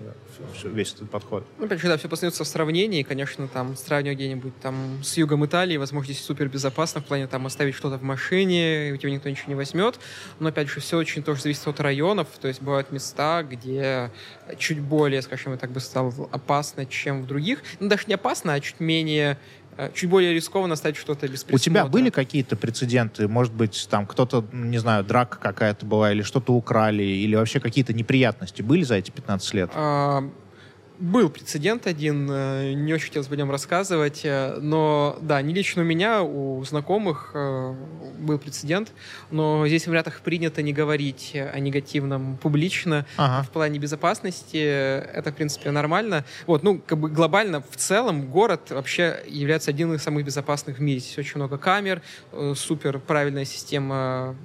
весь 0.64 0.94
этот 0.94 1.10
подход? 1.10 1.46
Ну, 1.60 1.66
опять 1.66 1.80
же, 1.80 1.88
да, 1.88 1.98
все 1.98 2.10
познается 2.10 2.44
в 2.44 2.48
сравнении. 2.48 3.04
Конечно, 3.04 3.48
там, 3.48 3.76
сравнивать 3.76 4.18
где-нибудь 4.18 4.60
там 4.62 5.04
с 5.04 5.18
югом 5.18 5.46
Италии, 5.46 5.78
возможно, 5.78 6.14
здесь 6.14 6.24
супер 6.24 6.48
безопасно 6.48 7.02
в 7.02 7.06
плане 7.06 7.28
там 7.28 7.46
оставить 7.46 7.76
что-то 7.76 7.98
в 7.98 8.04
машине, 8.04 8.92
у 8.94 8.98
тебя 8.98 9.12
никто 9.12 9.30
ничего 9.30 9.50
не 9.50 9.56
возьмет. 9.56 10.00
Но, 10.40 10.50
опять 10.50 10.70
же, 10.70 10.80
все 10.80 10.98
очень 10.98 11.24
тоже 11.24 11.42
зависит 11.42 11.68
от 11.68 11.80
районов. 11.80 12.28
То 12.42 12.48
есть 12.48 12.62
бывают 12.62 12.92
места, 12.92 13.44
где 13.44 14.12
чуть 14.58 14.80
более, 14.80 15.22
скажем, 15.22 15.58
так 15.58 15.72
бы 15.72 15.80
сказал, 15.80 16.30
опасно, 16.32 16.86
чем 16.86 17.24
в 17.24 17.28
других. 17.28 17.64
Ну, 17.80 17.88
даже 17.88 18.04
не 18.08 18.16
опасно, 18.16 18.54
а 18.54 18.60
чуть 18.60 18.80
менее 18.80 19.38
чуть 19.94 20.10
более 20.10 20.34
рискованно 20.34 20.74
оставить 20.74 20.98
что-то 20.98 21.28
без 21.28 21.44
У 21.44 21.48
присмотра. 21.48 21.64
тебя 21.64 21.86
были 21.86 22.10
какие-то 22.10 22.56
прецеденты? 22.56 23.28
Может 23.28 23.54
быть, 23.54 23.88
там 23.90 24.06
кто-то, 24.06 24.46
не 24.52 24.78
знаю, 24.78 25.04
драка 25.04 25.38
какая-то 25.40 25.86
была, 25.86 26.12
или 26.12 26.22
что-то 26.22 26.54
украли, 26.54 27.04
или 27.04 27.36
вообще 27.36 27.60
какие-то 27.60 27.94
неприятности 27.94 28.62
были 28.62 28.84
за 28.84 28.96
эти 28.96 29.12
15 29.12 29.54
лет? 29.54 29.72
А, 29.74 30.24
Был 31.00 31.30
прецедент 31.30 31.88
один, 31.88 32.30
э, 32.30 32.74
не 32.74 32.94
очень 32.94 33.08
хотелось 33.08 33.28
бы 33.28 33.34
о 33.34 33.38
нем 33.38 33.50
рассказывать, 33.50 34.22
э, 34.24 34.60
но 34.62 35.18
да, 35.22 35.42
не 35.42 35.52
лично 35.52 35.82
у 35.82 35.86
меня, 35.86 36.22
у 36.22 36.64
знакомых 36.66 37.32
э, 37.34 37.76
был 38.20 38.38
прецедент, 38.38 38.92
но 39.32 39.68
здесь 39.68 39.86
в 39.86 39.88
Эмиратах 39.90 40.22
принято 40.22 40.62
не 40.62 40.72
говорить 40.72 41.32
о 41.36 41.60
негативном 41.60 42.38
публично, 42.38 43.08
Ага. 43.18 43.44
в 43.44 43.50
плане 43.50 43.80
безопасности 43.80 44.58
это, 44.58 45.32
в 45.32 45.36
принципе, 45.36 45.72
нормально. 45.72 46.26
Вот, 46.46 46.62
ну, 46.62 46.80
как 46.86 47.00
бы 47.00 47.10
глобально, 47.10 47.62
в 47.62 47.76
целом, 47.76 48.28
город 48.30 48.70
вообще 48.70 49.18
является 49.28 49.72
одним 49.72 49.94
из 49.94 50.04
самых 50.04 50.24
безопасных 50.24 50.78
в 50.78 50.82
мире. 50.82 51.00
Здесь 51.00 51.18
очень 51.18 51.38
много 51.38 51.58
камер, 51.58 52.04
супер 52.56 53.00
правильная 53.00 53.46
система 53.46 54.36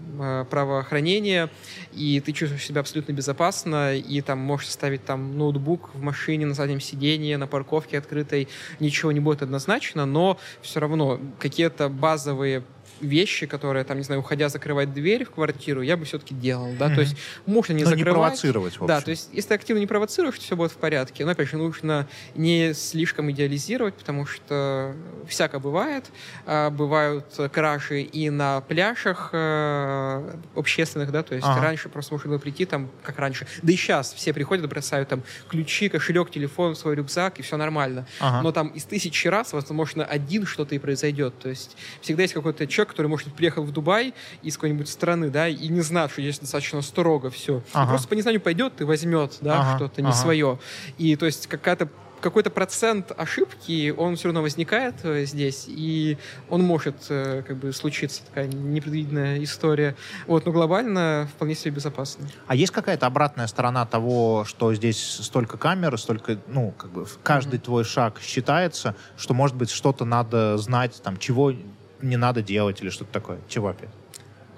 правоохранения, 0.50 1.50
и 1.92 2.20
ты 2.20 2.32
чувствуешь 2.32 2.64
себя 2.64 2.80
абсолютно 2.80 3.12
безопасно, 3.12 3.94
и 3.94 4.20
там 4.22 4.38
можешь 4.38 4.70
ставить 4.70 5.04
там 5.04 5.36
ноутбук 5.36 5.90
в 5.94 6.00
машине 6.00 6.37
на 6.44 6.54
заднем 6.54 6.80
сидении, 6.80 7.34
на 7.36 7.46
парковке 7.46 7.98
открытой, 7.98 8.48
ничего 8.80 9.12
не 9.12 9.20
будет 9.20 9.42
однозначно, 9.42 10.06
но 10.06 10.38
все 10.62 10.80
равно 10.80 11.20
какие-то 11.38 11.88
базовые 11.88 12.62
вещи, 13.00 13.46
которые, 13.46 13.84
там, 13.84 13.96
не 13.98 14.04
знаю, 14.04 14.20
уходя 14.20 14.48
закрывать 14.48 14.92
дверь 14.92 15.24
в 15.24 15.30
квартиру, 15.30 15.82
я 15.82 15.96
бы 15.96 16.04
все-таки 16.04 16.34
делал, 16.34 16.72
да, 16.78 16.88
то 16.94 17.00
есть 17.00 17.16
можно 17.46 17.72
не 17.72 17.84
Но 17.84 17.90
не 17.90 17.96
закрывать. 17.96 18.14
провоцировать, 18.22 18.80
в 18.80 18.86
Да, 18.86 18.96
общем. 18.96 19.04
то 19.04 19.10
есть 19.10 19.28
если 19.32 19.48
ты 19.48 19.54
активно 19.54 19.80
не 19.80 19.86
провоцируешь, 19.86 20.36
все 20.38 20.56
будет 20.56 20.72
в 20.72 20.76
порядке. 20.76 21.24
Но, 21.24 21.30
опять 21.32 21.48
же, 21.48 21.56
нужно 21.56 22.08
не 22.34 22.72
слишком 22.74 23.30
идеализировать, 23.30 23.94
потому 23.94 24.26
что 24.26 24.94
всяко 25.28 25.58
бывает. 25.58 26.04
А, 26.46 26.70
Бывают 26.70 27.26
кражи 27.52 28.02
и 28.02 28.30
на 28.30 28.60
пляжах 28.60 29.30
э, 29.32 30.34
общественных, 30.54 31.10
да, 31.12 31.22
то 31.22 31.34
есть 31.34 31.46
Ага. 31.46 31.60
раньше 31.62 31.88
просто 31.88 32.14
можно 32.14 32.30
было 32.30 32.38
прийти 32.38 32.64
там, 32.64 32.90
как 33.02 33.18
раньше. 33.18 33.46
Да 33.62 33.72
и 33.72 33.76
сейчас 33.76 34.12
все 34.12 34.32
приходят, 34.32 34.68
бросают 34.68 35.08
там 35.08 35.22
ключи, 35.48 35.88
кошелек, 35.88 36.30
телефон, 36.30 36.76
свой 36.76 36.94
рюкзак, 36.96 37.38
и 37.38 37.42
все 37.42 37.56
нормально. 37.56 38.06
Ага. 38.20 38.42
Но 38.42 38.52
там 38.52 38.68
из 38.68 38.84
тысячи 38.84 39.28
раз, 39.28 39.52
возможно, 39.52 40.04
один 40.04 40.46
что-то 40.46 40.74
и 40.74 40.78
произойдет. 40.78 41.38
То 41.38 41.48
есть 41.48 41.76
всегда 42.00 42.22
есть 42.22 42.34
какой-то 42.34 42.66
человек, 42.66 42.87
который, 42.88 43.06
может, 43.06 43.32
приехал 43.32 43.62
в 43.62 43.72
Дубай 43.72 44.14
из 44.42 44.56
какой-нибудь 44.56 44.88
страны, 44.88 45.30
да, 45.30 45.48
и 45.48 45.68
не 45.68 45.80
знав, 45.80 46.12
что 46.12 46.22
здесь 46.22 46.38
достаточно 46.38 46.82
строго 46.82 47.30
все. 47.30 47.62
Ага. 47.72 47.90
Просто 47.90 48.08
по 48.08 48.14
незнанию 48.14 48.40
пойдет 48.40 48.80
и 48.80 48.84
возьмет, 48.84 49.38
да, 49.40 49.60
Ага, 49.60 49.76
что-то 49.76 50.02
не 50.02 50.08
ага. 50.08 50.16
свое. 50.16 50.58
И 50.98 51.14
то 51.16 51.26
есть 51.26 51.46
какая-то 51.46 51.88
какой-то 52.20 52.50
процент 52.50 53.12
ошибки, 53.16 53.94
он 53.96 54.16
все 54.16 54.28
равно 54.28 54.42
возникает 54.42 54.96
э, 55.04 55.24
здесь, 55.24 55.66
и 55.68 56.18
он 56.48 56.62
может 56.62 57.06
э, 57.08 57.42
как 57.46 57.56
бы 57.56 57.72
случиться, 57.72 58.22
такая 58.24 58.46
непредвиденная 58.46 59.42
история. 59.42 59.96
Вот, 60.26 60.46
но 60.46 60.52
глобально 60.52 61.28
вполне 61.34 61.54
себе 61.54 61.72
безопасно. 61.72 62.26
А 62.46 62.54
есть 62.54 62.72
какая-то 62.72 63.06
обратная 63.06 63.46
сторона 63.46 63.86
того, 63.86 64.44
что 64.46 64.74
здесь 64.74 64.98
столько 64.98 65.56
камер, 65.56 65.98
столько, 65.98 66.38
ну, 66.48 66.72
как 66.76 66.90
бы 66.90 67.06
каждый 67.22 67.58
твой 67.58 67.84
шаг 67.84 68.20
считается, 68.20 68.94
что, 69.16 69.34
может 69.34 69.56
быть, 69.56 69.70
что-то 69.70 70.04
надо 70.04 70.58
знать, 70.58 71.00
там, 71.02 71.16
чего 71.18 71.52
не 72.00 72.16
надо 72.16 72.42
делать 72.42 72.80
или 72.80 72.90
что-то 72.90 73.12
такое? 73.12 73.38
Чего 73.48 73.68
опять? 73.68 73.90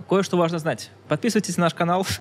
Кое-что 0.08 0.36
важно 0.36 0.58
знать. 0.58 0.90
Подписывайтесь 1.08 1.56
на 1.56 1.64
наш 1.64 1.74
канал. 1.74 2.06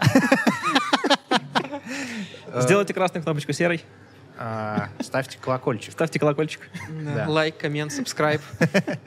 Сделайте 2.55 2.93
красную 2.93 3.23
кнопочку 3.23 3.53
серой. 3.53 3.83
А, 4.37 4.89
ставьте 4.99 5.37
колокольчик. 5.39 5.91
Ставьте 5.91 6.19
колокольчик. 6.19 6.69
Лайк, 7.27 7.57
коммент, 7.57 7.91
subscribe. 7.91 8.41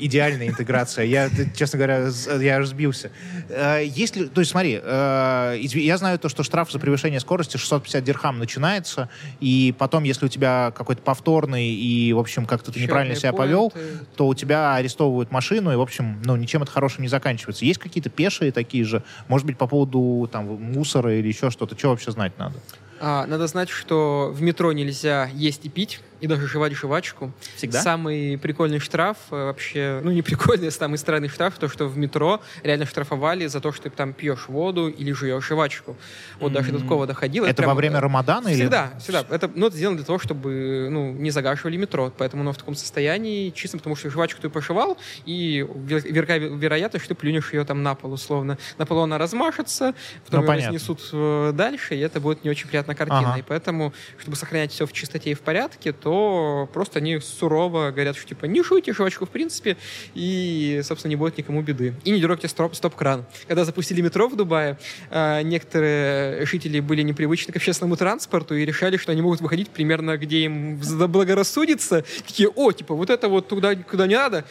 Идеальная 0.00 0.48
интеграция. 0.48 1.04
Я, 1.04 1.30
честно 1.54 1.78
говоря, 1.78 2.08
я 2.40 2.58
аж 2.58 2.66
сбился. 2.66 3.10
Э, 3.48 3.82
Если, 3.84 4.26
то 4.26 4.40
есть, 4.40 4.50
смотри, 4.52 4.80
э, 4.82 5.58
я 5.60 5.98
знаю 5.98 6.18
то, 6.18 6.28
что 6.28 6.42
штраф 6.42 6.70
за 6.70 6.78
превышение 6.78 7.20
скорости 7.20 7.56
650 7.56 8.04
дирхам 8.04 8.38
начинается, 8.38 9.08
и 9.40 9.74
потом, 9.78 10.04
если 10.04 10.26
у 10.26 10.28
тебя 10.28 10.72
какой-то 10.76 11.02
повторный 11.02 11.68
и, 11.68 12.12
в 12.12 12.18
общем, 12.18 12.46
как-то 12.46 12.72
ты 12.72 12.80
неправильно 12.80 13.14
себя 13.14 13.32
повел, 13.32 13.72
то 14.16 14.26
у 14.26 14.34
тебя 14.34 14.74
арестовывают 14.74 15.30
машину, 15.30 15.72
и, 15.72 15.76
в 15.76 15.80
общем, 15.80 16.20
ну, 16.24 16.36
ничем 16.36 16.62
это 16.62 16.72
хорошим 16.72 17.02
не 17.02 17.08
заканчивается. 17.08 17.64
Есть 17.64 17.80
какие-то 17.80 18.10
пешие 18.10 18.52
такие 18.52 18.84
же? 18.84 19.02
Может 19.28 19.46
быть, 19.46 19.58
по 19.58 19.66
поводу 19.66 20.28
там 20.30 20.46
мусора 20.46 21.18
или 21.18 21.28
еще 21.28 21.50
что-то? 21.50 21.76
Что 21.76 21.90
вообще 21.90 22.10
знать 22.10 22.32
надо? 22.38 22.54
А, 23.00 23.26
надо 23.26 23.46
знать, 23.46 23.68
что 23.68 24.30
в 24.32 24.42
метро 24.42 24.72
нельзя 24.72 25.28
есть 25.34 25.64
и 25.64 25.68
пить, 25.68 26.00
и 26.20 26.26
даже 26.26 26.46
жевать 26.46 26.72
жвачку. 26.72 27.32
Всегда? 27.56 27.82
Самый 27.82 28.38
прикольный 28.38 28.78
штраф 28.78 29.18
э, 29.30 29.34
вообще, 29.34 30.00
ну 30.02 30.10
не 30.10 30.22
прикольный, 30.22 30.68
а 30.68 30.70
самый 30.70 30.96
странный 30.96 31.28
штраф, 31.28 31.58
то, 31.58 31.68
что 31.68 31.86
в 31.86 31.98
метро 31.98 32.40
реально 32.62 32.86
штрафовали 32.86 33.46
за 33.46 33.60
то, 33.60 33.72
что 33.72 33.84
ты 33.84 33.90
там 33.90 34.12
пьешь 34.14 34.48
воду 34.48 34.88
или 34.88 35.12
жуешь 35.12 35.44
жвачку. 35.44 35.96
Вот 36.40 36.52
даже 36.52 36.72
до 36.72 36.78
такого 36.78 37.06
доходило. 37.06 37.46
Это 37.46 37.56
прям, 37.56 37.70
во 37.70 37.74
время 37.74 37.96
э, 37.96 38.00
Рамадана 38.00 38.48
или... 38.48 38.60
Всегда, 38.60 38.92
всегда. 38.98 39.24
Это, 39.28 39.50
ну, 39.54 39.66
это 39.66 39.76
сделано 39.76 39.98
для 39.98 40.06
того, 40.06 40.18
чтобы 40.18 40.88
ну, 40.90 41.12
не 41.12 41.30
загашивали 41.30 41.76
метро. 41.76 42.12
Поэтому 42.16 42.42
оно 42.42 42.52
в 42.52 42.56
таком 42.56 42.74
состоянии, 42.74 43.50
чисто 43.50 43.76
потому 43.76 43.96
что 43.96 44.08
жвачку 44.08 44.40
ты 44.40 44.48
пошивал, 44.48 44.96
и 45.26 45.66
велика 45.68 46.38
вероятность, 46.38 47.04
что 47.04 47.14
ты 47.14 47.20
плюнешь 47.20 47.52
ее 47.52 47.64
там 47.64 47.82
на 47.82 47.94
пол, 47.94 48.12
условно. 48.12 48.56
На 48.78 48.86
полу 48.86 49.02
она 49.02 49.18
размашется, 49.18 49.94
потом 50.24 50.40
Ну, 50.40 50.44
ее 50.44 50.46
понятно. 50.46 50.72
разнесут 50.74 51.08
э, 51.12 51.52
дальше, 51.54 51.96
и 51.96 51.98
это 51.98 52.20
будет 52.20 52.44
не 52.44 52.50
очень 52.50 52.68
приятно 52.68 52.83
неприятная 52.84 52.94
картина. 52.94 53.30
Ага. 53.30 53.38
И 53.38 53.42
поэтому, 53.42 53.92
чтобы 54.18 54.36
сохранять 54.36 54.72
все 54.72 54.86
в 54.86 54.92
чистоте 54.92 55.30
и 55.30 55.34
в 55.34 55.40
порядке, 55.40 55.92
то 55.92 56.68
просто 56.72 56.98
они 56.98 57.18
сурово 57.20 57.90
говорят, 57.90 58.16
что 58.16 58.28
типа 58.28 58.46
не 58.46 58.62
шуйте 58.62 58.92
жвачку 58.92 59.26
в 59.26 59.30
принципе, 59.30 59.76
и, 60.14 60.80
собственно, 60.84 61.10
не 61.10 61.16
будет 61.16 61.38
никому 61.38 61.62
беды. 61.62 61.94
И 62.04 62.10
не 62.10 62.20
дергайте 62.20 62.48
стоп- 62.48 62.74
стоп-кран. 62.74 63.24
Когда 63.46 63.64
запустили 63.64 64.00
метро 64.00 64.28
в 64.28 64.36
Дубае, 64.36 64.78
э, 65.10 65.42
некоторые 65.42 66.46
жители 66.46 66.80
были 66.80 67.02
непривычны 67.02 67.52
к 67.52 67.56
общественному 67.56 67.96
транспорту 67.96 68.54
и 68.54 68.64
решали, 68.64 68.96
что 68.96 69.12
они 69.12 69.22
могут 69.22 69.40
выходить 69.40 69.70
примерно 69.70 70.16
где 70.16 70.44
им 70.44 70.82
заблагорассудится. 70.82 72.04
Такие, 72.26 72.48
о, 72.48 72.72
типа, 72.72 72.94
вот 72.94 73.10
это 73.10 73.28
вот 73.28 73.48
туда, 73.48 73.74
куда 73.74 74.06
не 74.06 74.16
надо, 74.16 74.44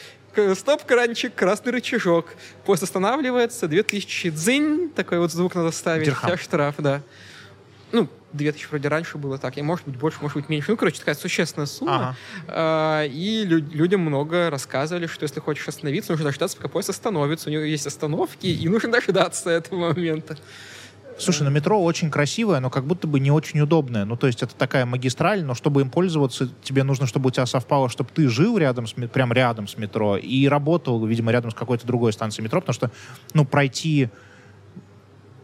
стоп-кранчик, 0.56 1.34
красный 1.36 1.72
рычажок. 1.72 2.36
Поезд 2.66 2.84
останавливается, 2.84 3.68
2000 3.68 4.32
дзынь, 4.32 4.90
такой 4.90 5.20
вот 5.20 5.32
звук 5.32 5.56
надо 5.56 5.72
ставить, 5.72 6.06
Дирхам. 6.06 6.38
штраф, 6.38 6.76
да. 6.80 7.02
Ну, 7.92 8.10
2000 8.34 8.68
вроде 8.70 8.88
раньше 8.88 9.18
было 9.18 9.38
так, 9.38 9.58
и 9.58 9.62
может 9.62 9.86
быть 9.86 9.98
больше, 9.98 10.18
может 10.22 10.36
быть 10.38 10.50
меньше. 10.50 10.72
Ну, 10.72 10.78
короче, 10.78 11.00
такая 11.00 11.16
существенная 11.16 11.68
сумма. 11.68 11.96
Ага. 11.96 12.16
А, 12.48 13.04
И 13.06 13.46
лю- 13.46 13.66
людям 13.72 14.02
много 14.02 14.50
рассказывали, 14.50 15.08
что 15.08 15.24
если 15.24 15.40
хочешь 15.40 15.68
остановиться, 15.68 16.12
нужно 16.12 16.26
дождаться, 16.26 16.58
пока 16.58 16.70
поезд 16.70 16.90
остановится. 16.90 17.50
У 17.50 17.54
него 17.54 17.64
есть 17.64 17.88
остановки, 17.88 18.48
и 18.48 18.68
нужно 18.68 18.92
дождаться 18.92 19.50
этого 19.50 19.94
момента. 19.94 20.38
Слушай, 21.20 21.44
ну 21.44 21.52
метро 21.52 21.80
очень 21.82 22.10
красивое, 22.10 22.60
но 22.60 22.72
как 22.72 22.86
будто 22.86 23.08
бы 23.08 23.20
не 23.20 23.30
очень 23.30 23.60
удобное. 23.62 24.04
Ну, 24.04 24.18
то 24.18 24.26
есть 24.26 24.42
это 24.42 24.56
такая 24.56 24.86
магистраль, 24.88 25.44
но 25.44 25.54
чтобы 25.54 25.82
им 25.82 25.92
пользоваться, 25.92 26.50
тебе 26.64 26.84
нужно, 26.84 27.06
чтобы 27.06 27.28
у 27.28 27.32
тебя 27.32 27.46
совпало, 27.46 27.88
чтобы 27.88 28.10
ты 28.12 28.28
жил 28.28 28.58
рядом, 28.58 28.88
с, 28.88 28.94
прям 28.94 29.32
рядом 29.32 29.68
с 29.68 29.78
метро 29.78 30.18
и 30.18 30.48
работал, 30.48 31.06
видимо, 31.06 31.32
рядом 31.32 31.52
с 31.52 31.54
какой-то 31.54 31.86
другой 31.86 32.14
станцией 32.14 32.44
метро, 32.44 32.62
потому 32.62 32.74
что, 32.74 32.92
ну, 33.36 33.46
пройти 33.46 34.10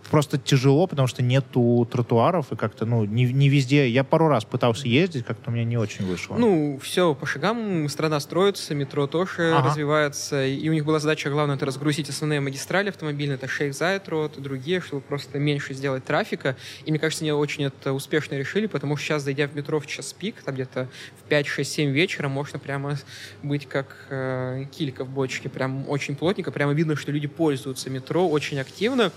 просто 0.10 0.38
тяжело, 0.38 0.88
потому 0.88 1.08
что 1.08 1.24
нету 1.24 1.88
тротуаров 1.92 2.52
и 2.52 2.56
как-то, 2.56 2.86
ну, 2.86 3.06
не, 3.06 3.26
не 3.26 3.50
везде. 3.50 3.88
Я 3.90 4.04
пару 4.04 4.28
раз 4.28 4.46
пытался 4.46 4.88
ездить, 4.88 5.26
как-то 5.26 5.50
у 5.50 5.54
меня 5.54 5.64
не 5.64 5.78
очень 5.78 6.06
вышло. 6.06 6.36
Ну, 6.36 6.80
все 6.82 7.14
по 7.16 7.26
шагам, 7.26 7.88
страна 7.90 8.20
строится, 8.20 8.76
метро 8.76 9.08
тоже 9.08 9.54
Ага. 9.56 9.70
развивается, 9.70 10.46
и 10.46 10.68
у 10.70 10.74
них 10.74 10.86
была 10.86 11.00
задача, 11.00 11.30
главное, 11.30 11.56
это 11.56 11.66
разгрузить 11.66 12.10
основные 12.10 12.40
магистрали 12.40 12.90
автомобильные, 12.90 13.36
это 13.36 13.48
Шейх 13.48 13.74
Зайд 13.74 14.08
Роуд 14.10 14.38
и 14.38 14.42
другие, 14.42 14.82
чтобы 14.82 15.02
просто 15.02 15.40
меньше 15.40 15.74
сделать 15.74 16.04
трафика. 16.06 16.56
И 16.86 16.92
мне 16.92 17.00
кажется, 17.00 17.24
они 17.24 17.32
очень 17.32 17.66
это 17.66 17.94
успешно 17.94 18.36
решили, 18.36 18.66
потому 18.68 18.98
что 18.98 19.08
сейчас, 19.08 19.24
зайдя 19.24 19.48
в 19.48 19.56
метро 19.56 19.80
в 19.80 19.88
час 19.88 20.14
пик, 20.14 20.36
там 20.44 20.56
где-то 20.56 20.88
в 21.24 21.30
5, 21.30 21.48
6, 21.48 21.72
7 21.72 21.92
вечера, 21.92 22.28
можно 22.28 22.60
прямо 22.60 22.98
быть 23.44 23.68
как 23.68 23.96
э, 24.10 24.66
килька 24.72 25.04
в 25.04 25.10
бочке, 25.10 25.50
прям 25.50 25.88
очень 25.90 26.16
плотненько, 26.16 26.52
прямо 26.52 26.74
видно, 26.74 26.96
что 26.96 27.12
люди 27.12 27.28
пользуются 27.28 27.90
метро 27.90 28.28
очень 28.28 28.60
активно, 28.60 29.12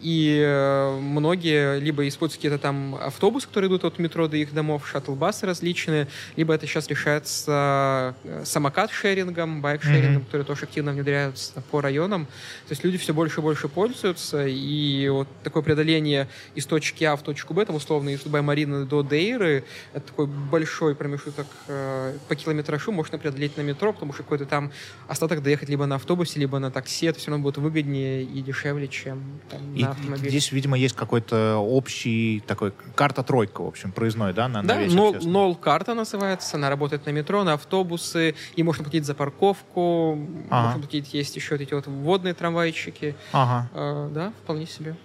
и 0.00 0.31
э, 0.40 0.98
многие 1.00 1.78
либо 1.80 2.06
используют 2.06 2.38
какие-то 2.38 2.58
там 2.58 2.94
автобусы, 2.94 3.46
которые 3.48 3.68
идут 3.68 3.84
от 3.84 3.98
метро 3.98 4.28
до 4.28 4.36
их 4.36 4.52
домов, 4.54 4.88
шаттл-басы 4.88 5.46
различные, 5.46 6.08
либо 6.36 6.54
это 6.54 6.66
сейчас 6.66 6.88
решается 6.88 8.14
э, 8.24 8.42
самокат-шерингом, 8.44 9.60
байк-шерингом, 9.60 10.12
Мгм. 10.16 10.24
которые 10.24 10.44
тоже 10.46 10.64
активно 10.64 10.92
внедряются 10.92 11.62
по 11.70 11.80
районам. 11.80 12.26
То 12.26 12.70
есть 12.72 12.84
люди 12.84 12.98
все 12.98 13.12
больше 13.14 13.40
и 13.40 13.42
больше 13.42 13.68
пользуются, 13.68 14.46
и 14.46 15.08
вот 15.08 15.28
такое 15.42 15.62
преодоление 15.62 16.28
из 16.54 16.66
точки 16.66 17.04
А 17.04 17.16
в 17.16 17.22
точку 17.22 17.54
Б, 17.54 17.64
там 17.64 17.76
условно 17.76 18.10
из 18.10 18.20
Дубай-Марины 18.22 18.84
до 18.86 19.02
Дейры, 19.02 19.64
это 19.92 20.06
такой 20.06 20.26
большой 20.26 20.94
промежуток 20.94 21.46
э, 21.68 22.16
по 22.28 22.34
километражу 22.34 22.92
можно 22.92 23.18
преодолеть 23.18 23.56
на 23.56 23.62
метро, 23.62 23.92
потому 23.92 24.12
что 24.12 24.22
какой-то 24.22 24.46
там 24.46 24.72
остаток 25.08 25.42
доехать 25.42 25.68
либо 25.68 25.86
на 25.86 25.96
автобусе, 25.96 26.40
либо 26.40 26.58
на 26.58 26.70
такси, 26.70 27.06
это 27.06 27.18
все 27.18 27.30
равно 27.30 27.42
будет 27.42 27.58
выгоднее 27.58 28.22
и 28.22 28.42
дешевле, 28.42 28.88
чем 28.88 29.40
там, 29.50 29.74
И 29.74 29.82
на 29.82 29.90
автомобиле. 29.90 30.21
Здесь, 30.28 30.52
видимо, 30.52 30.76
есть 30.76 30.94
какой-то 30.94 31.56
общий 31.58 32.42
такой 32.46 32.72
карта-тройка, 32.94 33.62
в 33.62 33.68
общем, 33.68 33.92
проездной, 33.92 34.32
да, 34.32 34.48
на, 34.48 34.62
Да, 34.62 34.80
нол, 34.80 35.16
нол 35.22 35.54
карта 35.54 35.94
называется, 35.94 36.56
она 36.56 36.70
работает 36.70 37.06
на 37.06 37.10
метро, 37.10 37.44
на 37.44 37.54
автобусы, 37.54 38.34
и 38.56 38.62
можно 38.62 38.84
платить 38.84 39.04
за 39.04 39.14
парковку, 39.14 40.18
Ага. 40.50 40.66
можно 40.66 40.80
платить, 40.80 41.14
есть 41.14 41.36
еще 41.36 41.54
вот 41.54 41.60
эти 41.60 41.74
вот 41.74 41.86
водные 41.86 42.34
трамвайчики. 42.34 43.14
Ага. 43.32 43.68
Э, 43.74 44.10
да, 44.12 44.32
вполне 44.42 44.66
себе. 44.66 44.96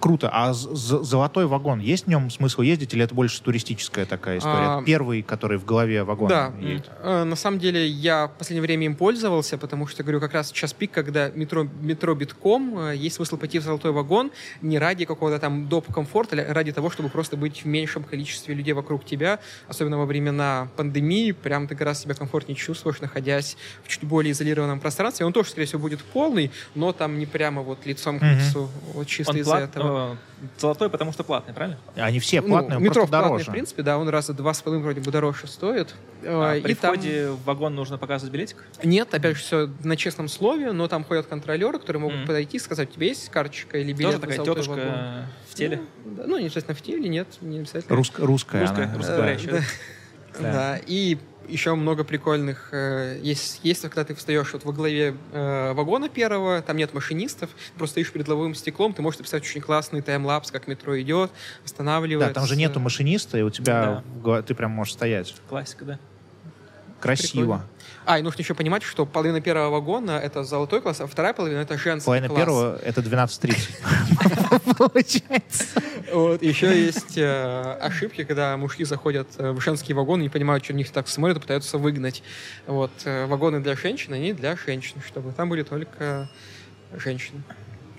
Круто. 0.00 0.30
А 0.32 0.52
золотой 0.52 1.46
вагон, 1.46 1.80
есть 1.80 2.04
в 2.04 2.08
нем 2.08 2.30
смысл 2.30 2.62
ездить 2.62 2.94
или 2.94 3.02
это 3.02 3.14
больше 3.14 3.42
туристическая 3.42 4.06
такая 4.06 4.38
история? 4.38 4.78
А, 4.78 4.82
Первый, 4.82 5.22
который 5.22 5.58
в 5.58 5.64
голове 5.64 6.04
вагон 6.04 6.28
Да, 6.28 6.52
едет. 6.60 6.88
э, 7.02 7.24
на 7.24 7.34
самом 7.36 7.58
деле 7.58 7.86
я 7.86 8.28
в 8.28 8.38
последнее 8.38 8.62
время 8.62 8.86
им 8.86 8.94
пользовался, 8.94 9.58
потому 9.58 9.86
что, 9.88 10.04
говорю, 10.04 10.20
как 10.20 10.34
раз 10.34 10.52
час 10.52 10.72
пик, 10.72 10.92
когда 10.92 11.30
метро, 11.30 11.66
метро 11.80 12.14
битком, 12.14 12.78
э, 12.78 12.96
есть 12.96 13.16
смысл 13.16 13.36
пойти 13.36 13.58
в 13.58 13.62
золотой 13.64 13.90
вагон 13.90 14.30
не 14.62 14.78
ради 14.78 15.04
какого-то 15.04 15.38
там 15.40 15.68
доп. 15.68 15.92
комфорта, 15.92 16.36
а 16.48 16.54
ради 16.54 16.70
того, 16.72 16.90
чтобы 16.90 17.08
просто 17.08 17.36
быть 17.36 17.64
в 17.64 17.66
меньшем 17.66 18.04
количестве 18.04 18.54
людей 18.54 18.74
вокруг 18.74 19.04
тебя, 19.04 19.40
особенно 19.68 19.98
во 19.98 20.06
времена 20.06 20.68
пандемии, 20.76 21.32
прям 21.32 21.66
ты 21.66 21.74
гораздо 21.74 22.04
себя 22.04 22.14
комфортнее 22.14 22.56
чувствуешь, 22.56 23.00
находясь 23.00 23.56
в 23.84 23.88
чуть 23.88 24.04
более 24.04 24.32
изолированном 24.32 24.78
пространстве. 24.80 25.26
Он 25.26 25.32
тоже, 25.32 25.50
скорее 25.50 25.66
всего, 25.66 25.80
будет 25.80 26.04
полный, 26.04 26.50
но 26.74 26.92
там 26.92 27.18
не 27.18 27.26
прямо 27.26 27.62
вот 27.62 27.84
лицом 27.86 28.18
к 28.20 28.22
лицу, 28.22 28.68
вот 28.94 29.06
чисто 29.06 29.36
из-за 29.36 29.56
этого. 29.56 29.87
Э, 29.88 30.16
золотой, 30.58 30.88
потому 30.90 31.12
что 31.12 31.24
платный, 31.24 31.54
правильно? 31.54 31.78
Они 31.96 32.20
все 32.20 32.40
Ну, 32.40 32.48
платные, 32.48 32.76
он 32.76 32.82
метро 32.82 33.06
платный, 33.06 33.28
дороже. 33.28 33.44
в 33.50 33.52
принципе, 33.52 33.82
да, 33.82 33.98
он 33.98 34.08
раза 34.08 34.32
два 34.34 34.54
с 34.54 34.62
половиной 34.62 34.84
вроде 34.84 35.00
бы 35.00 35.10
дороже 35.10 35.46
стоит. 35.46 35.94
А 36.22 36.54
Э, 36.56 36.60
при 36.60 36.72
и 36.72 36.74
там- 36.74 36.94
входе 36.94 37.28
в 37.30 37.44
вагон 37.44 37.74
нужно 37.74 37.98
показывать 37.98 38.32
билетик? 38.32 38.56
Нет, 38.82 39.12
опять 39.14 39.36
же, 39.36 39.42
все 39.42 39.70
на 39.84 39.96
честном 39.96 40.28
слове, 40.28 40.72
но 40.72 40.88
там 40.88 41.04
ходят 41.04 41.26
контролеры, 41.26 41.78
которые 41.78 42.00
могут 42.02 42.18
Мгм. 42.18 42.26
подойти 42.26 42.56
и 42.56 42.60
сказать, 42.60 42.90
у 42.90 42.92
тебя 42.92 43.06
есть 43.06 43.28
карточка 43.30 43.78
или 43.78 43.92
билет 43.92 44.12
Тоже 44.12 44.20
такая 44.20 44.36
золотой 44.36 44.54
тетушка 44.62 44.70
вагон?» 44.80 44.94
в 45.48 45.54
теле? 45.54 45.80
Ну, 46.04 46.10
да, 46.16 46.22
ну, 46.26 46.38
не 46.38 46.46
обязательно 46.46 46.74
в 46.74 46.82
теле, 46.82 47.08
нет, 47.08 47.28
не 47.40 47.58
обязательно. 47.58 47.96
Рус- 47.96 48.12
русская, 48.18 48.60
Русская, 48.62 48.84
она. 48.86 48.96
русскоговорящая. 48.96 49.52
Да, 49.52 49.60
Да. 50.40 50.52
Да, 50.52 50.80
и 50.86 51.18
еще 51.48 51.74
много 51.74 52.04
прикольных 52.04 52.68
э, 52.72 53.18
есть, 53.22 53.60
есть, 53.62 53.82
когда 53.82 54.04
ты 54.04 54.14
встаешь 54.14 54.52
вот 54.52 54.64
во 54.64 54.72
главе 54.72 55.16
э, 55.32 55.72
вагона 55.72 56.08
первого, 56.08 56.62
там 56.62 56.76
нет 56.76 56.94
машинистов, 56.94 57.50
просто 57.76 57.94
стоишь 57.94 58.12
перед 58.12 58.28
лобовым 58.28 58.54
стеклом, 58.54 58.92
ты 58.92 59.02
можешь 59.02 59.18
написать 59.18 59.42
очень 59.42 59.60
классный 59.60 60.02
таймлапс, 60.02 60.50
как 60.50 60.66
метро 60.68 61.00
идет, 61.00 61.30
останавливается. 61.64 62.34
Да, 62.34 62.40
там 62.40 62.46
же 62.46 62.56
нету 62.56 62.80
машиниста, 62.80 63.38
и 63.38 63.42
у 63.42 63.50
тебя 63.50 64.02
Да. 64.24 64.42
ты 64.42 64.54
прям 64.54 64.70
можешь 64.72 64.92
стоять. 64.94 65.34
Классика, 65.48 65.84
да. 65.84 65.98
Красиво. 67.00 67.30
Прикольно. 67.40 67.64
А, 68.08 68.18
и 68.18 68.22
нужно 68.22 68.40
еще 68.40 68.54
понимать, 68.54 68.82
что 68.84 69.04
половина 69.04 69.42
первого 69.42 69.68
вагона— 69.68 70.12
это 70.24 70.42
золотой 70.42 70.80
класс, 70.80 71.02
а 71.02 71.06
вторая 71.06 71.34
половина— 71.34 71.58
это 71.60 71.76
женский 71.76 72.06
Половина 72.06 72.28
класс. 72.28 72.40
первого— 72.40 72.78
это 72.82 73.02
12.30. 73.02 74.76
Получается. 74.78 75.64
Вот, 76.14 76.42
еще 76.42 76.86
есть 76.86 77.18
э, 77.18 77.76
ошибки, 77.82 78.24
когда 78.24 78.56
мужики 78.56 78.84
заходят 78.84 79.28
э, 79.36 79.50
в 79.50 79.60
женский 79.60 79.92
вагон 79.92 80.20
и 80.20 80.22
не 80.22 80.28
понимают, 80.30 80.64
что 80.64 80.72
них 80.72 80.90
так 80.90 81.06
смотрят 81.06 81.42
пытаются 81.42 81.76
выгнать. 81.76 82.22
Вот, 82.66 82.92
э, 83.04 83.26
вагоны 83.26 83.60
для 83.60 83.76
женщин, 83.76 84.14
они 84.14 84.32
для 84.32 84.56
женщин, 84.56 85.02
чтобы 85.06 85.32
там 85.32 85.50
были 85.50 85.64
только 85.64 86.30
женщины. 86.96 87.42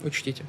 Учтите. 0.04 0.44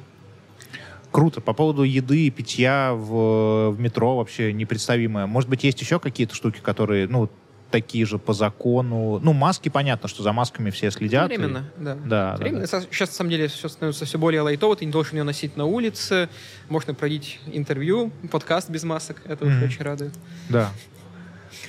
Круто. 1.11 1.39
По 1.39 1.53
поводу 1.53 1.83
еды 1.83 2.25
и 2.25 2.31
питья 2.31 2.93
в, 2.95 3.69
в 3.69 3.79
метро 3.79 4.17
вообще 4.17 4.53
непредставимое. 4.53 5.27
Может 5.27 5.47
быть, 5.47 5.63
есть 5.63 5.79
еще 5.81 5.99
какие-то 5.99 6.33
штуки, 6.33 6.61
которые, 6.63 7.07
ну, 7.07 7.29
такие 7.71 8.05
же 8.05 8.17
по 8.19 8.33
закону. 8.33 9.19
Ну, 9.23 9.33
маски, 9.33 9.69
понятно, 9.69 10.07
что 10.09 10.21
за 10.23 10.31
масками 10.33 10.69
все 10.69 10.91
следят. 10.91 11.31
и- 11.31 11.35
Временно, 11.37 11.65
да. 11.77 11.95
Да, 11.95 12.31
да, 12.33 12.37
Временно. 12.37 12.61
да. 12.61 12.67
Со- 12.67 12.81
Сейчас, 12.81 13.09
на 13.09 13.15
самом 13.15 13.29
деле, 13.31 13.47
все 13.47 13.67
становится 13.69 14.05
все 14.05 14.17
более 14.19 14.41
лайтово. 14.41 14.75
Ты 14.75 14.85
не 14.85 14.91
должен 14.91 15.17
ее 15.17 15.23
носить 15.23 15.57
на 15.57 15.65
улице. 15.65 16.29
Можно 16.69 16.93
проводить 16.93 17.39
интервью, 17.47 18.11
подкаст 18.31 18.69
без 18.69 18.83
масок. 18.83 19.21
Это 19.25 19.45
уже 19.45 19.65
очень 19.65 19.81
радует. 19.83 20.13
Да. 20.49 20.69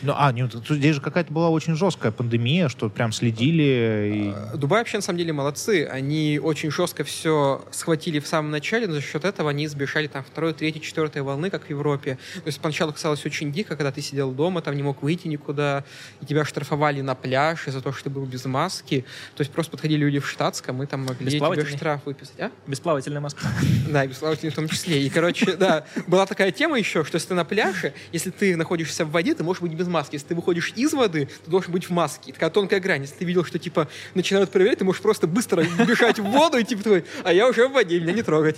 Ну, 0.00 0.14
а, 0.16 0.32
нет, 0.32 0.50
тут 0.50 0.76
здесь 0.76 0.94
же 0.94 1.00
какая-то 1.00 1.32
была 1.32 1.50
очень 1.50 1.76
жесткая 1.76 2.12
пандемия, 2.12 2.68
что 2.68 2.88
прям 2.88 3.12
следили. 3.12 4.34
И... 4.54 4.56
Дубай 4.56 4.80
вообще, 4.80 4.98
на 4.98 5.02
самом 5.02 5.18
деле, 5.18 5.32
молодцы. 5.32 5.84
Они 5.84 6.40
очень 6.42 6.70
жестко 6.70 7.04
все 7.04 7.64
схватили 7.70 8.18
в 8.18 8.26
самом 8.26 8.50
начале, 8.50 8.86
но 8.86 8.94
за 8.94 9.00
счет 9.00 9.24
этого 9.24 9.50
они 9.50 9.66
избежали 9.66 10.06
там 10.06 10.24
второй, 10.24 10.54
третьей, 10.54 10.80
четвертой 10.80 11.22
волны, 11.22 11.50
как 11.50 11.64
в 11.64 11.70
Европе. 11.70 12.18
То 12.34 12.46
есть 12.46 12.60
поначалу 12.60 12.92
казалось 12.92 13.24
очень 13.26 13.52
дико, 13.52 13.76
когда 13.76 13.92
ты 13.92 14.00
сидел 14.00 14.30
дома, 14.32 14.62
там 14.62 14.76
не 14.76 14.82
мог 14.82 15.02
выйти 15.02 15.28
никуда, 15.28 15.84
и 16.20 16.26
тебя 16.26 16.44
штрафовали 16.44 17.00
на 17.00 17.14
пляж 17.14 17.66
из-за 17.66 17.80
того, 17.80 17.92
что 17.92 18.04
ты 18.04 18.10
был 18.10 18.24
без 18.24 18.44
маски. 18.44 19.04
То 19.36 19.40
есть 19.40 19.52
просто 19.52 19.72
подходили 19.72 20.00
люди 20.00 20.20
в 20.20 20.28
штатском, 20.28 20.82
и 20.82 20.86
там 20.86 21.04
могли 21.04 21.30
тебе 21.30 21.66
штраф 21.66 22.00
выписать. 22.04 22.38
А? 22.38 22.50
Бесплавательная 22.66 23.20
маска. 23.20 23.46
Да, 23.88 24.04
и 24.04 24.08
бесплавательный 24.08 24.50
в 24.50 24.54
том 24.54 24.68
числе. 24.68 25.02
И, 25.02 25.10
короче, 25.10 25.56
да, 25.56 25.84
была 26.06 26.26
такая 26.26 26.52
тема 26.52 26.78
еще, 26.78 27.04
что 27.04 27.16
если 27.16 27.28
ты 27.28 27.34
на 27.34 27.44
пляже, 27.44 27.92
если 28.12 28.30
ты 28.30 28.56
находишься 28.56 29.04
в 29.04 29.10
воде, 29.10 29.34
ты 29.34 29.44
можешь 29.44 29.60
быть 29.60 29.72
быть 29.72 29.81
без 29.82 29.88
маски. 29.88 30.14
Если 30.14 30.28
ты 30.28 30.34
выходишь 30.34 30.72
из 30.76 30.92
воды, 30.92 31.28
ты 31.44 31.50
должен 31.50 31.72
быть 31.72 31.84
в 31.88 31.90
маске. 31.90 32.32
Такая 32.32 32.50
тонкая 32.50 32.80
грань. 32.80 33.02
Если 33.02 33.16
ты 33.16 33.24
видел, 33.24 33.44
что, 33.44 33.58
типа, 33.58 33.88
начинают 34.14 34.50
проверять, 34.50 34.78
ты 34.78 34.84
можешь 34.84 35.02
просто 35.02 35.26
быстро 35.26 35.64
бежать 35.86 36.18
в 36.18 36.24
воду 36.24 36.56
и, 36.58 36.64
типа, 36.64 36.82
твой, 36.82 37.04
а 37.24 37.32
я 37.32 37.48
уже 37.48 37.68
в 37.68 37.72
воде, 37.72 37.98
меня 38.00 38.12
не 38.12 38.22
трогать. 38.22 38.56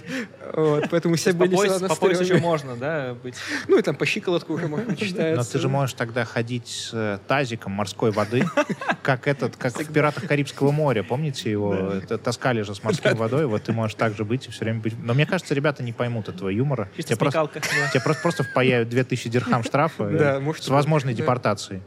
Вот, 0.52 0.84
поэтому 0.90 1.16
все 1.16 1.32
были 1.32 1.50
По 1.50 1.56
пояс, 1.56 1.80
по 1.80 1.94
пояс 1.94 2.20
еще 2.20 2.38
можно, 2.38 2.76
да, 2.76 3.14
быть. 3.22 3.34
Ну, 3.68 3.78
и 3.78 3.82
там 3.82 3.96
по 3.96 4.04
щиколотку 4.06 4.54
уже, 4.54 4.68
может 4.68 4.86
быть, 4.88 5.00
Но 5.00 5.06
считается. 5.06 5.52
ты 5.52 5.58
же 5.58 5.68
можешь 5.68 5.94
тогда 5.94 6.24
ходить 6.24 6.68
с 6.68 6.90
э, 6.92 7.18
тазиком 7.26 7.72
морской 7.72 8.10
воды, 8.10 8.44
как 9.02 9.26
этот, 9.26 9.56
как 9.56 9.74
в 9.78 9.92
«Пиратах 9.92 10.26
Карибского 10.26 10.70
моря». 10.70 11.02
Помните 11.02 11.50
его? 11.50 11.74
Это 11.74 12.18
Таскали 12.18 12.62
же 12.62 12.74
с 12.74 12.82
морской 12.82 13.14
водой. 13.14 13.46
Вот 13.46 13.62
ты 13.64 13.72
можешь 13.72 13.94
так 13.94 14.14
же 14.14 14.24
быть 14.24 14.46
и 14.46 14.50
все 14.50 14.64
время 14.64 14.80
быть. 14.80 14.94
Но 15.02 15.14
мне 15.14 15.26
кажется, 15.26 15.54
ребята 15.54 15.82
не 15.82 15.92
поймут 15.92 16.28
этого 16.28 16.48
юмора. 16.48 16.88
Чисто 16.96 17.14
Тебе 17.14 17.30
просто, 17.30 17.60
тебе 17.92 18.00
просто, 18.02 18.22
просто 18.22 18.42
впаяют 18.44 18.88
2000 18.88 19.28
дирхам 19.28 19.62
штрафа 19.64 20.04
э, 20.04 20.18
Да, 20.18 20.40
может, 20.40 20.64
с 20.64 20.68
возможной 20.68 21.13
да. 21.14 21.22
депортацией. 21.22 21.82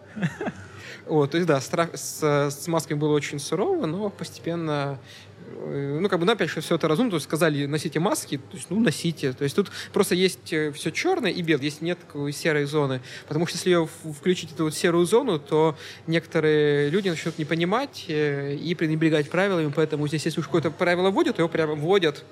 Вот, 1.08 1.32
то 1.32 1.38
есть, 1.38 1.48
да, 1.48 1.62
страх 1.62 1.92
с, 1.94 2.22
с 2.22 2.68
масками 2.68 2.98
было 2.98 3.14
очень 3.14 3.40
сурово, 3.40 3.86
но 3.86 4.10
постепенно 4.10 5.00
э, 5.46 6.00
ну, 6.02 6.10
как 6.10 6.20
бы, 6.20 6.26
ну, 6.26 6.34
опять 6.34 6.50
же, 6.50 6.60
все 6.60 6.76
это 6.76 6.90
разумно, 6.90 7.12
то 7.12 7.16
есть 7.16 7.26
сказали, 7.26 7.66
носите 7.66 8.00
маски, 8.00 8.38
то 8.38 8.58
есть, 8.58 8.70
ну, 8.70 8.80
носите. 8.82 9.32
То 9.32 9.46
есть 9.46 9.56
тут 9.56 9.72
просто 9.94 10.16
есть 10.16 10.40
все 10.44 10.92
черное 10.92 11.32
и 11.32 11.42
белое, 11.42 11.60
здесь 11.60 11.80
нет 11.82 11.98
такой 12.00 12.34
серой 12.34 12.66
зоны. 12.66 13.02
Потому 13.28 13.48
что 13.48 13.56
если 13.56 13.70
ее 13.70 13.88
включить 14.20 14.52
эту 14.52 14.66
вот 14.66 14.76
серую 14.76 15.06
зону, 15.06 15.40
то 15.40 15.78
некоторые 16.08 16.90
люди 16.90 17.08
начнут 17.08 17.38
не 17.38 17.46
понимать 17.46 18.06
э, 18.10 18.56
и 18.56 18.76
пренебрегать 18.76 19.30
правилами, 19.30 19.72
поэтому 19.74 20.08
здесь, 20.10 20.26
если 20.26 20.42
уж 20.42 20.48
какое-то 20.48 20.72
правило 20.72 21.10
вводят, 21.10 21.38
его 21.38 21.48
прямо 21.48 21.76
вводят, 21.76 22.26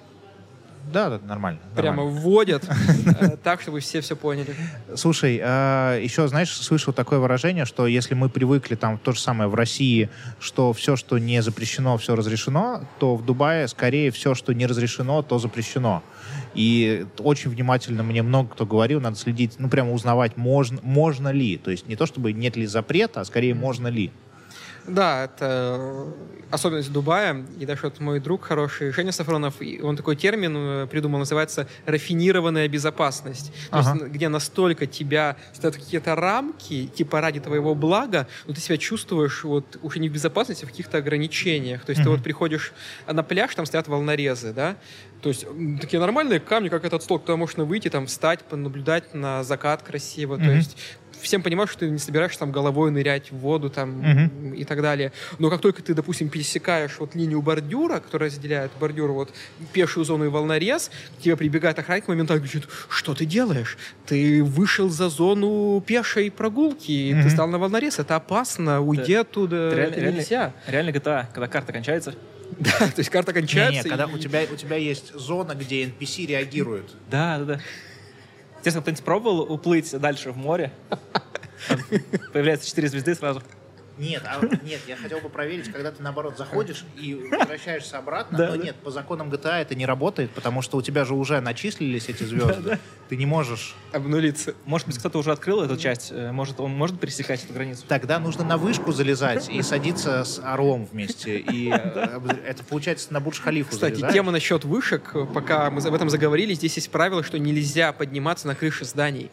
Да, 0.96 1.10
да, 1.10 1.20
нормально. 1.28 1.60
прямо 1.76 2.04
нормально. 2.04 2.22
вводят, 2.22 2.64
э, 3.20 3.36
так, 3.44 3.60
чтобы 3.60 3.82
все 3.82 4.00
все 4.00 4.16
поняли. 4.16 4.56
Слушай, 4.96 5.42
а, 5.44 6.00
еще, 6.00 6.26
знаешь, 6.30 6.50
слышал 6.56 6.94
такое 6.94 7.20
выражение, 7.20 7.66
что 7.66 7.86
если 7.86 8.14
мы 8.14 8.30
привыкли 8.30 8.76
там 8.76 8.98
то 8.98 9.12
же 9.12 9.20
самое 9.20 9.50
в 9.50 9.56
России, 9.56 10.10
что 10.40 10.72
все, 10.72 10.96
что 10.96 11.18
не 11.18 11.42
запрещено, 11.42 11.98
все 11.98 12.16
разрешено, 12.16 12.88
то 12.98 13.18
в 13.18 13.26
Дубае 13.26 13.68
скорее 13.68 14.10
все, 14.10 14.36
что 14.36 14.54
не 14.54 14.66
разрешено, 14.66 15.22
то 15.22 15.38
запрещено. 15.38 16.02
И 16.54 17.06
очень 17.20 17.50
внимательно 17.50 18.02
мне 18.02 18.24
много 18.24 18.52
кто 18.52 18.66
говорил, 18.66 19.02
надо 19.02 19.18
следить, 19.18 19.56
ну 19.58 19.68
прямо 19.68 19.92
узнавать, 19.92 20.38
можно, 20.38 20.80
можно 20.82 21.28
ли. 21.28 21.58
То 21.58 21.72
есть 21.72 21.90
не 21.90 21.98
то, 21.98 22.06
чтобы 22.06 22.32
нет 22.32 22.56
ли 22.56 22.66
запрета, 22.68 23.20
а 23.20 23.26
скорее 23.26 23.54
можно 23.54 23.88
ли. 23.88 24.12
Да, 24.88 25.26
это 25.26 25.46
э, 25.80 26.12
особенность 26.52 26.92
Дубая. 26.92 27.46
И 27.60 27.66
даже 27.66 27.82
вот 27.84 28.00
мой 28.00 28.20
друг 28.20 28.44
хороший, 28.46 28.92
Женя 28.92 29.12
Сафронов, 29.12 29.56
он 29.82 29.98
такой 29.98 30.16
термин 30.16 30.56
э, 30.58 30.88
придумал, 30.88 31.20
называется 31.20 31.68
рафинированная 31.86 32.68
безопасность. 32.68 33.52
То 33.72 33.78
Ага. 33.80 33.94
есть, 33.94 34.06
где 34.14 34.30
настолько 34.30 34.86
тебя 34.86 35.38
ставят 35.54 35.76
какие-то 35.76 36.16
рамки, 36.16 36.88
типа 36.88 37.22
ради 37.22 37.40
твоего 37.40 37.74
блага, 37.76 38.28
но 38.46 38.54
ты 38.54 38.62
себя 38.62 38.78
чувствуешь 38.78 39.44
вот 39.44 39.78
уже 39.82 40.00
не 40.00 40.10
в 40.10 40.12
безопасности, 40.14 40.66
а 40.66 40.68
в 40.68 40.72
каких-то 40.72 40.98
ограничениях. 41.00 41.84
То 41.86 41.90
есть 41.92 42.04
ты 42.04 42.10
Мгм. 42.10 42.18
вот 42.18 42.24
приходишь 42.24 42.74
на 43.08 43.24
пляж, 43.24 43.56
там 43.56 43.66
стоят 43.66 43.88
волнорезы, 43.88 44.54
да, 44.54 44.78
то 45.22 45.30
есть 45.30 45.48
такие 45.82 46.00
нормальные 46.00 46.40
камни, 46.40 46.70
как 46.70 46.86
этот 46.86 47.02
стол, 47.02 47.18
куда 47.18 47.36
можно 47.36 47.66
выйти, 47.66 47.90
там 47.90 48.06
встать, 48.06 48.44
понаблюдать 48.44 49.16
на 49.16 49.44
закат 49.44 49.82
красиво. 49.82 50.38
То 50.38 50.44
Мгм. 50.44 50.56
есть 50.58 50.78
всем 51.22 51.42
понимаешь, 51.44 51.70
что 51.70 51.80
ты 51.82 51.90
не 51.90 51.98
собираешься 52.00 52.40
там 52.40 52.52
головой 52.52 52.92
нырять 52.92 53.32
в 53.32 53.38
воду 53.38 53.70
там 53.70 54.00
Мгм. 54.02 54.54
и 54.54 54.64
так 54.64 54.82
далее. 54.82 55.12
Но 55.40 55.50
как 55.50 55.62
только 55.62 55.82
ты, 55.82 55.94
допустим, 55.94 56.30
пересекаешь 56.30 56.98
вот 57.00 57.16
линию 57.16 57.42
бордюра, 57.42 58.00
которая 58.00 58.30
разделяет 58.30 58.72
бордюр, 58.80 59.12
вот 59.12 59.34
пешую 59.74 60.06
зону 60.06 60.26
и 60.26 60.28
волнорез, 60.30 60.92
к 61.20 61.22
тебе 61.24 61.36
прибегает 61.36 61.80
охранник 61.80 62.08
моментально 62.08 62.44
говорит, 62.44 62.68
что 62.90 63.14
ты 63.14 63.26
делаешь? 63.26 63.78
Ты 64.06 64.44
вышел 64.44 64.90
за 64.90 65.10
зону 65.10 65.84
пешей 65.86 66.30
прогулки, 66.32 67.12
Мгм. 67.14 67.24
ты 67.24 67.30
стал 67.30 67.48
на 67.48 67.58
волнорез, 67.58 68.00
это 68.00 68.16
опасно, 68.16 68.82
уйди 68.82 69.14
оттуда, 69.16 69.56
Это 69.68 69.76
реально, 69.76 69.92
это 69.94 70.02
реально- 70.02 70.18
нельзя. 70.20 70.54
реально 70.68 70.90
GTA, 70.92 71.28
когда 71.34 71.48
карта 71.48 71.74
кончается. 71.74 72.14
Да, 72.60 72.70
то 72.72 73.00
есть 73.00 73.10
карта 73.10 73.34
кончается. 73.34 73.84
Не-не, 73.84 73.90
когда 73.90 74.06
и- 74.06 74.14
у 74.14 74.18
тебя, 74.20 74.42
у 74.52 74.56
тебя 74.56 74.76
есть 74.76 75.14
зона, 75.16 75.56
где 75.56 75.84
NPC 75.86 76.28
реагируют. 76.28 76.96
Да, 77.10 77.40
да, 77.40 77.46
да. 77.46 77.60
Интересно, 78.66 78.82
кто-нибудь 78.82 79.04
пробовал 79.04 79.42
уплыть 79.42 79.92
дальше 80.00 80.32
в 80.32 80.38
море? 80.38 80.72
Появляется 82.34 82.68
четыре 82.68 82.88
звезды 82.88 83.14
сразу. 83.14 83.44
Нет, 83.98 84.24
а, 84.26 84.42
нет, 84.64 84.82
я 84.88 84.96
хотел 84.98 85.20
бы 85.20 85.30
проверить, 85.30 85.72
когда 85.72 85.92
ты 85.92 86.04
наоборот 86.04 86.38
заходишь 86.38 86.84
и 86.98 87.16
возвращаешься 87.32 87.98
обратно. 87.98 88.38
Да, 88.38 88.48
но 88.52 88.58
да. 88.58 88.64
нет, 88.64 88.76
по 88.78 88.92
законам 88.92 89.30
GTA 89.32 89.62
это 89.62 89.74
не 89.76 89.86
работает, 89.86 90.32
потому 90.32 90.62
что 90.62 90.78
у 90.78 90.82
тебя 90.82 91.06
же 91.06 91.14
уже 91.14 91.40
начислились 91.40 92.10
эти 92.10 92.24
звезды. 92.24 92.78
Ты 93.08 93.16
не 93.16 93.26
можешь. 93.26 93.76
обнулиться. 93.94 94.56
Может 94.66 94.88
быть, 94.88 94.98
кто-то 94.98 95.20
уже 95.20 95.32
открыл 95.32 95.62
эту 95.62 95.78
часть. 95.78 96.12
э, 96.12 96.32
Может, 96.32 96.60
он 96.60 96.72
может 96.72 97.00
пересекать 97.00 97.44
эту 97.44 97.54
границу. 97.54 97.84
Тогда 97.88 98.20
нужно 98.20 98.44
на 98.44 98.58
вышку 98.58 98.92
залезать 98.92 99.48
и 99.50 99.62
садиться 99.62 100.24
с 100.24 100.42
орлом 100.44 100.86
вместе. 100.86 101.38
И 101.38 101.70
э, 101.72 102.20
это 102.46 102.64
получается 102.64 103.14
на 103.14 103.20
Бурдж-Халифу 103.20 103.70
Кстати, 103.72 103.94
залезаешь. 103.94 104.14
тема 104.14 104.32
насчет 104.32 104.66
вышек, 104.66 105.14
пока 105.34 105.70
мы 105.70 105.82
об 105.82 105.94
этом 105.94 106.10
заговорили, 106.10 106.54
здесь 106.54 106.76
есть 106.76 106.90
правило, 106.92 107.24
что 107.24 107.38
нельзя 107.40 107.94
подниматься 107.94 108.48
на 108.48 108.56
крыши 108.56 108.86
зданий. 108.86 109.30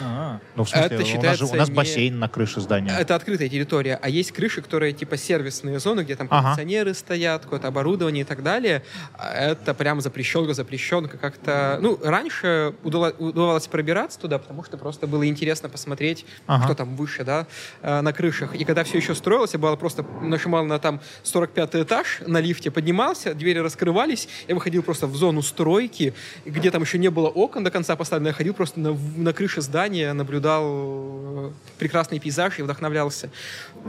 А, 0.00 0.38
Ну, 0.56 0.64
в 0.64 0.68
смысле, 0.68 0.86
это 0.86 0.94
у 0.96 0.98
нас, 0.98 1.06
же, 1.08 1.12
считается 1.14 1.44
у 1.46 1.54
нас 1.56 1.68
не- 1.68 1.74
бассейн 1.74 2.18
на 2.18 2.28
крыше 2.28 2.60
здания. 2.60 2.96
Это 2.98 3.14
открытая 3.14 3.48
территория, 3.48 3.98
а 4.00 4.08
есть 4.08 4.32
крыши, 4.32 4.62
которые 4.62 4.92
типа 4.92 5.16
сервисные 5.16 5.78
зоны, 5.80 6.02
где 6.02 6.14
там 6.16 6.28
Ага. 6.30 6.42
кондиционеры 6.54 6.94
стоят, 6.94 7.42
какое-то 7.44 7.68
оборудование 7.68 8.22
и 8.22 8.24
так 8.24 8.42
далее. 8.42 8.82
А 9.14 9.32
Это 9.32 9.74
прям 9.74 10.00
запрещенка, 10.00 10.54
запрещенка 10.54 11.16
как-то. 11.18 11.78
Ну, 11.80 11.98
раньше 12.02 12.74
удавалось 12.82 13.66
пробираться 13.66 14.18
туда, 14.20 14.38
потому 14.38 14.64
что 14.64 14.76
просто 14.76 15.06
было 15.06 15.26
интересно 15.26 15.68
посмотреть, 15.68 16.24
Ага. 16.46 16.64
кто 16.64 16.74
там 16.74 16.96
выше, 16.96 17.24
да, 17.24 17.46
э, 17.82 18.00
на 18.00 18.12
крышах. 18.12 18.54
И 18.54 18.64
когда 18.64 18.84
все 18.84 18.98
еще 18.98 19.14
строилось, 19.14 19.52
я 19.52 19.58
было 19.58 19.76
просто 19.76 20.04
нажимал 20.22 20.64
на 20.64 20.78
там 20.78 21.00
45 21.22 21.82
этаж, 21.82 22.20
на 22.26 22.40
лифте 22.40 22.70
поднимался, 22.70 23.34
двери 23.34 23.58
раскрывались, 23.58 24.28
я 24.48 24.54
выходил 24.54 24.82
просто 24.82 25.06
в 25.06 25.16
зону 25.16 25.42
стройки, 25.42 26.14
где 26.44 26.70
там 26.70 26.82
еще 26.82 26.98
не 26.98 27.08
было 27.10 27.28
окон 27.28 27.64
до 27.64 27.70
конца 27.70 27.96
поставлено, 27.96 28.28
я 28.28 28.34
ходил 28.34 28.54
просто 28.54 28.80
на, 28.80 28.96
на 29.16 29.32
крыше 29.32 29.60
здания, 29.60 29.87
наблюдал 30.12 30.64
э, 30.64 31.50
прекрасный 31.78 32.18
пейзаж 32.18 32.58
и 32.58 32.62
вдохновлялся. 32.62 33.30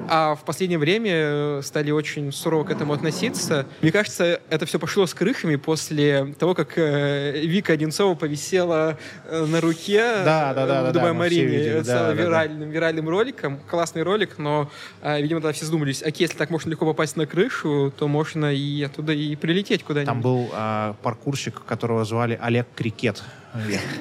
А 0.08 0.36
в 0.36 0.44
последнее 0.44 0.80
время 0.80 1.12
э, 1.14 1.62
стали 1.64 1.92
очень 1.92 2.32
сурово 2.32 2.64
к 2.64 2.72
этому 2.72 2.94
относиться. 2.94 3.66
Мне 3.82 3.92
кажется, 3.92 4.42
это 4.50 4.66
все 4.66 4.80
пошло 4.80 5.06
с 5.06 5.14
крышами 5.14 5.56
после 5.56 6.34
того, 6.40 6.56
как 6.56 6.78
э, 6.78 7.42
Вика 7.42 7.74
Одинцова 7.74 8.16
повисела 8.16 8.98
э, 9.26 9.46
на 9.46 9.62
руке 9.62 10.02
Да, 10.26 10.54
да, 10.54 10.66
да, 10.66 10.90
в 10.90 10.94
Дубай 10.94 11.12
все 11.12 11.18
Марине. 11.20 11.82
да, 11.82 12.14
виральным, 12.14 12.70
виральным 12.70 13.10
роликом. 13.10 13.60
Классный 13.70 14.04
ролик, 14.04 14.38
но, 14.38 14.70
э, 15.02 15.22
видимо, 15.22 15.42
тогда 15.42 15.54
все 15.54 15.66
задумались, 15.66 16.02
окей, 16.02 16.26
если 16.26 16.38
так 16.38 16.50
можно 16.50 16.70
легко 16.70 16.86
попасть 16.86 17.16
на 17.16 17.26
крышу, 17.26 17.94
то 17.96 18.08
можно 18.08 18.54
и 18.54 18.84
оттуда 18.84 19.14
и 19.14 19.36
прилететь 19.36 19.84
куда-нибудь. 19.84 20.14
Там 20.14 20.22
был 20.22 20.50
а, 20.54 20.96
паркурщик, 21.02 21.64
которого 21.66 22.06
звали 22.06 22.38
Олег 22.42 22.68
Крикет. 22.76 23.24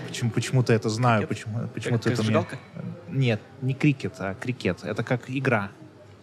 Почему, 0.08 0.30
почему-то 0.30 0.72
это 0.72 0.88
знаю, 0.88 1.26
почему, 1.26 1.68
почему-то 1.74 2.10
как 2.10 2.18
это 2.18 2.22
мне... 2.30 2.46
Нет, 3.08 3.40
не 3.62 3.74
крикет, 3.74 4.14
а 4.18 4.34
крикет. 4.34 4.84
Это 4.84 5.02
как 5.02 5.22
игра, 5.28 5.70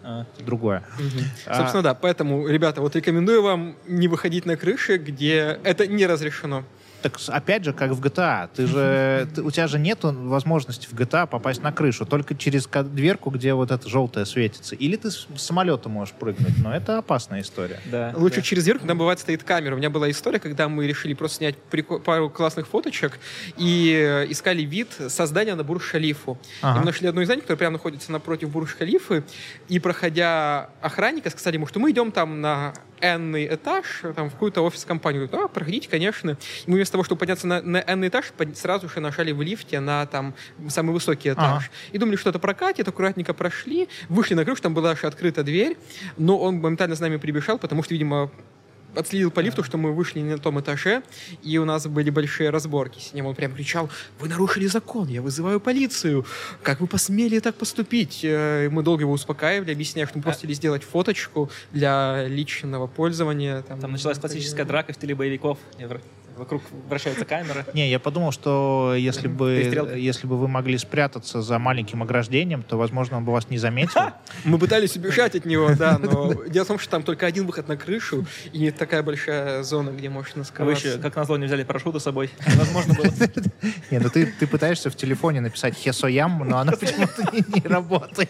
А, 0.07 0.25
другое. 0.45 0.83
Мгм. 0.99 1.19
А- 1.47 1.57
Собственно, 1.57 1.81
да, 1.81 1.93
поэтому, 1.95 2.47
ребята, 2.47 2.79
вот 2.81 2.95
рекомендую 2.95 3.41
вам 3.41 3.75
не 3.87 4.07
выходить 4.07 4.45
на 4.45 4.55
крыши, 4.55 4.97
где 4.97 5.59
это 5.63 5.87
не 5.87 6.05
разрешено. 6.05 6.63
Так 7.05 7.19
опять 7.27 7.63
же, 7.63 7.71
как 7.71 7.91
в 7.91 8.01
GTA. 8.01 8.49
Ты 8.51 8.65
же, 8.65 9.27
ты- 9.35 9.43
у 9.43 9.51
тебя 9.51 9.67
же 9.67 9.77
нет 9.77 9.99
возможности 10.01 10.87
в 10.87 10.93
GTA 10.93 11.27
попасть 11.27 11.61
на 11.61 11.71
крышу. 11.71 12.03
Только 12.07 12.33
через 12.33 12.65
дверку, 12.65 13.29
где 13.29 13.53
вот 13.53 13.69
это 13.69 13.87
желтое 13.87 14.25
светится. 14.25 14.73
Или 14.73 14.95
ты 14.95 15.11
с 15.11 15.27
самолета 15.37 15.87
можешь 15.87 16.15
прыгнуть. 16.15 16.57
Но 16.63 16.75
это 16.75 16.97
опасная 16.97 17.41
история. 17.41 17.79
да, 17.85 18.11
Лучше 18.15 18.37
да. 18.37 18.41
через 18.41 18.63
дверку, 18.63 18.87
там 18.87 18.97
бывает 18.97 19.19
стоит 19.19 19.43
камера. 19.43 19.75
У 19.75 19.77
меня 19.77 19.91
была 19.91 20.09
история, 20.09 20.39
когда 20.39 20.67
мы 20.67 20.87
решили 20.87 21.13
просто 21.13 21.37
снять 21.37 21.55
прико- 21.69 21.99
пару 21.99 22.31
классных 22.31 22.65
фоточек 22.65 23.19
и 23.55 23.93
э, 23.95 24.25
искали 24.31 24.63
вид 24.63 24.87
создания 25.09 25.53
на 25.53 25.63
Бурж-Халифу. 25.63 26.39
Ага. 26.63 26.77
И 26.77 26.79
мы 26.79 26.85
нашли 26.87 27.07
одно 27.07 27.21
из 27.21 27.27
зданий, 27.27 27.41
которое 27.41 27.59
прямо 27.59 27.73
находится 27.73 28.11
напротив 28.11 28.49
Бурж-Халифы, 28.49 29.23
и 29.67 29.77
проходя 29.77 30.71
охранника, 30.81 31.29
сказали 31.29 31.57
ему, 31.57 31.67
что 31.67 31.79
мы 31.79 31.91
идем 31.91 32.11
там 32.11 32.41
на 32.41 32.73
n 33.01 33.35
этаж, 33.35 34.03
там, 34.15 34.29
в 34.29 34.33
какую-то 34.33 34.61
офис-компанию. 34.61 35.27
Говорит, 35.27 35.45
а, 35.45 35.47
проходите, 35.53 35.89
конечно. 35.89 36.31
И 36.65 36.71
мы 36.71 36.75
вместо 36.75 36.94
того, 36.95 37.03
чтобы 37.03 37.19
подняться 37.19 37.45
на, 37.47 37.61
на 37.61 37.83
n 37.85 38.07
этаж, 38.07 38.31
под- 38.37 38.57
сразу 38.57 38.87
же 38.87 38.99
нажали 39.01 39.33
в 39.33 39.41
лифте 39.41 39.79
на 39.81 40.05
там 40.05 40.33
самый 40.69 40.93
высокий 40.93 41.29
этаж. 41.29 41.65
Ага. 41.65 41.69
И 41.91 41.97
думали, 41.97 42.15
что 42.15 42.29
это 42.29 42.39
прокатит, 42.39 42.87
аккуратненько 42.87 43.33
прошли, 43.33 43.89
вышли 44.07 44.33
на 44.33 44.45
крышу, 44.45 44.61
там 44.61 44.73
была 44.73 44.91
аж 44.91 45.03
открыта 45.03 45.43
дверь, 45.43 45.77
но 46.17 46.37
он 46.37 46.55
моментально 46.55 46.95
с 46.95 47.01
нами 47.01 47.17
прибежал, 47.17 47.57
потому 47.59 47.83
что, 47.83 47.93
видимо, 47.93 48.31
отследил 48.95 49.31
по 49.31 49.41
лифту, 49.41 49.63
что 49.63 49.77
мы 49.77 49.93
вышли 49.93 50.19
не 50.19 50.31
на 50.31 50.37
том 50.37 50.59
этаже, 50.59 51.03
и 51.43 51.57
у 51.57 51.65
нас 51.65 51.87
были 51.87 52.09
большие 52.09 52.49
разборки 52.49 52.99
с 52.99 53.13
ним. 53.13 53.25
Он 53.25 53.35
прям 53.35 53.53
кричал, 53.53 53.89
вы 54.19 54.29
нарушили 54.29 54.67
закон, 54.67 55.07
я 55.07 55.21
вызываю 55.21 55.59
полицию. 55.59 56.25
Как 56.63 56.79
вы 56.79 56.87
посмели 56.87 57.39
так 57.39 57.55
поступить? 57.55 58.21
Э, 58.23 58.65
и 58.65 58.69
Мы 58.69 58.83
долго 58.83 59.01
его 59.01 59.11
успокаивали, 59.11 59.71
объясняя, 59.71 60.07
что 60.07 60.17
мы 60.17 60.23
просто 60.23 60.41
хотели 60.41 60.53
сделать 60.53 60.83
фоточку 60.83 61.49
для 61.71 62.25
личного 62.27 62.87
пользования. 62.87 63.61
Там, 63.63 63.79
Там 63.79 63.91
началась 63.91 64.17
классическая 64.19 64.65
драка 64.65 64.93
в 64.93 64.95
стиле 64.95 65.15
боевиков. 65.15 65.57
Вокруг 66.37 66.63
вращается 66.89 67.25
камера. 67.25 67.65
Не, 67.73 67.89
я 67.89 67.99
подумал, 67.99 68.31
что 68.31 68.93
если 68.97 69.27
бы, 69.27 69.51
если 69.95 70.27
бы 70.27 70.37
вы 70.37 70.47
могли 70.47 70.77
спрятаться 70.77 71.41
за 71.41 71.59
маленьким 71.59 72.03
ограждением, 72.03 72.63
то, 72.63 72.77
возможно, 72.77 73.17
он 73.17 73.25
бы 73.25 73.31
вас 73.31 73.49
не 73.49 73.57
заметил. 73.57 74.01
Мы 74.43 74.59
пытались 74.59 74.95
убежать 74.95 75.35
от 75.35 75.45
него, 75.45 75.69
да, 75.77 75.97
но 75.97 76.43
дело 76.45 76.65
в 76.65 76.67
том, 76.67 76.79
что 76.79 76.91
там 76.91 77.03
только 77.03 77.25
один 77.25 77.45
выход 77.45 77.67
на 77.67 77.77
крышу 77.77 78.25
и 78.51 78.59
не 78.59 78.71
такая 78.71 79.01
большая 79.03 79.63
зона, 79.63 79.91
где 79.91 80.09
можно 80.09 80.35
А 80.35 80.39
вы 80.39 80.45
скрываться. 80.45 80.87
еще, 80.87 80.97
как 80.99 81.15
назло, 81.15 81.37
не 81.37 81.45
взяли 81.45 81.63
парашюты 81.63 81.99
с 81.99 82.03
собой. 82.03 82.29
Возможно 82.55 82.93
было. 82.93 83.05
Не, 83.91 83.99
ну 83.99 84.09
ты, 84.09 84.25
пытаешься 84.47 84.89
в 84.89 84.95
телефоне 84.95 85.41
написать 85.41 85.75
хесоям, 85.75 86.39
но 86.47 86.57
она 86.57 86.71
почему-то 86.79 87.23
не 87.33 87.67
работает. 87.67 88.29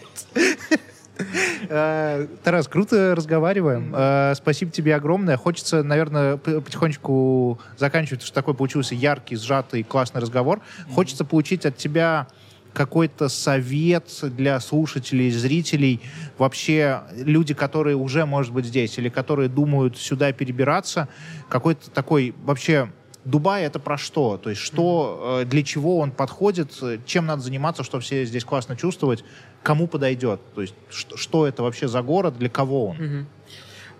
Э, 1.68 2.26
Тарас, 2.42 2.68
круто 2.68 3.14
разговариваем. 3.14 3.92
Э, 3.94 4.34
Спасибо 4.34 4.70
тебе 4.70 4.94
огромное. 4.94 5.36
Хочется, 5.36 5.82
наверное, 5.82 6.36
потихонечку 6.36 7.58
заканчивать, 7.78 8.22
что 8.22 8.34
такой 8.34 8.54
получился 8.54 8.94
яркий, 8.94 9.36
сжатый, 9.36 9.82
классный 9.82 10.20
разговор. 10.20 10.60
Хочется 10.94 11.24
получить 11.24 11.66
от 11.66 11.76
тебя 11.76 12.28
какой-то 12.72 13.30
совет 13.30 14.10
для 14.22 14.60
слушателей, 14.60 15.30
зрителей, 15.30 16.02
вообще 16.36 17.00
люди, 17.14 17.54
которые 17.54 17.96
уже, 17.96 18.26
может 18.26 18.52
быть, 18.52 18.66
здесь, 18.66 18.98
или 18.98 19.08
которые 19.08 19.48
думают 19.48 19.96
сюда 19.96 20.30
перебираться, 20.32 21.08
какой-то 21.48 21.90
такой 21.90 22.34
вообще 22.44 22.90
Дубай 23.26 23.64
это 23.64 23.80
про 23.80 23.98
что? 23.98 24.36
То 24.36 24.50
есть 24.50 24.62
что, 24.62 25.40
э, 25.40 25.46
для 25.46 25.64
чего 25.64 25.98
он 25.98 26.12
подходит, 26.12 26.72
чем 27.06 27.26
надо 27.26 27.42
заниматься, 27.42 27.82
чтобы 27.82 28.04
все 28.04 28.24
здесь 28.24 28.44
классно 28.44 28.76
чувствовать, 28.76 29.24
кому 29.66 29.88
подойдет? 29.88 30.40
То 30.54 30.60
есть 30.62 30.74
что, 30.90 31.16
что 31.16 31.44
это 31.44 31.64
вообще 31.64 31.88
за 31.88 32.00
город, 32.00 32.38
для 32.38 32.48
кого 32.48 32.86
он? 32.90 32.96
Мгм. 32.96 33.26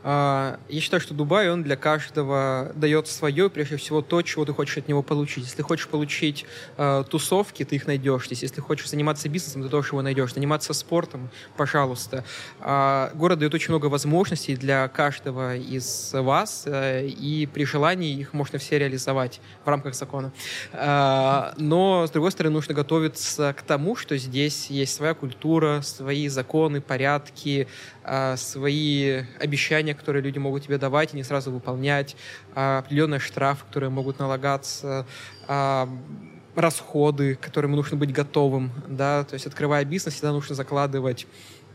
А, 0.08 0.60
Я 0.68 0.80
считаю, 0.80 1.00
что 1.00 1.14
Дубай, 1.14 1.50
он 1.50 1.64
для 1.64 1.74
каждого 1.74 2.70
дает 2.76 3.08
свое, 3.08 3.50
прежде 3.50 3.76
всего, 3.76 4.02
то, 4.02 4.22
чего 4.22 4.44
ты 4.44 4.52
хочешь 4.52 4.76
от 4.78 4.86
него 4.86 5.02
получить. 5.02 5.42
Если 5.42 5.62
хочешь 5.62 5.88
получить 5.88 6.46
э, 6.76 7.02
тусовки, 7.10 7.64
ты 7.64 7.74
их 7.74 7.88
найдешь 7.88 8.26
здесь. 8.26 8.42
Если 8.42 8.60
хочешь 8.60 8.88
заниматься 8.88 9.28
бизнесом, 9.28 9.64
ты 9.64 9.68
тоже 9.68 9.88
его 9.88 10.02
найдешь. 10.02 10.32
Заниматься 10.32 10.74
спортом, 10.74 11.28
пожалуйста. 11.56 12.24
А, 12.60 13.10
Город 13.14 13.40
дает 13.40 13.52
очень 13.52 13.70
много 13.70 13.86
возможностей 13.86 14.54
для 14.54 14.86
каждого 14.86 15.56
из 15.56 16.12
вас, 16.12 16.62
э, 16.66 17.08
и 17.08 17.46
при 17.52 17.64
желании 17.64 18.16
их 18.16 18.32
можно 18.32 18.60
все 18.60 18.78
реализовать 18.78 19.40
в 19.64 19.68
рамках 19.68 19.96
закона. 19.96 20.32
А, 20.72 21.52
Но, 21.56 22.06
с 22.06 22.12
другой 22.12 22.30
стороны, 22.30 22.54
нужно 22.54 22.74
готовиться 22.74 23.52
к 23.58 23.62
тому, 23.62 23.96
что 23.96 24.16
здесь 24.16 24.70
есть 24.70 24.94
своя 24.94 25.14
культура, 25.14 25.80
свои 25.82 26.28
законы, 26.28 26.80
порядки, 26.80 27.66
свои 28.36 29.22
обещания, 29.40 29.94
которые 29.94 30.22
люди 30.22 30.38
могут 30.38 30.64
тебе 30.64 30.78
давать 30.78 31.12
и 31.12 31.16
не 31.16 31.24
сразу 31.24 31.50
выполнять, 31.50 32.16
а, 32.54 32.78
определенные 32.78 33.18
штрафы, 33.20 33.64
которые 33.66 33.90
могут 33.90 34.18
налагаться, 34.18 35.06
а, 35.48 35.88
расходы, 36.54 37.34
к 37.34 37.40
которым 37.40 37.72
нужно 37.72 37.96
быть 37.96 38.12
готовым, 38.12 38.70
да, 38.88 39.24
то 39.24 39.34
есть 39.34 39.46
открывая 39.46 39.84
бизнес, 39.84 40.14
всегда 40.14 40.32
нужно 40.32 40.54
закладывать 40.54 41.26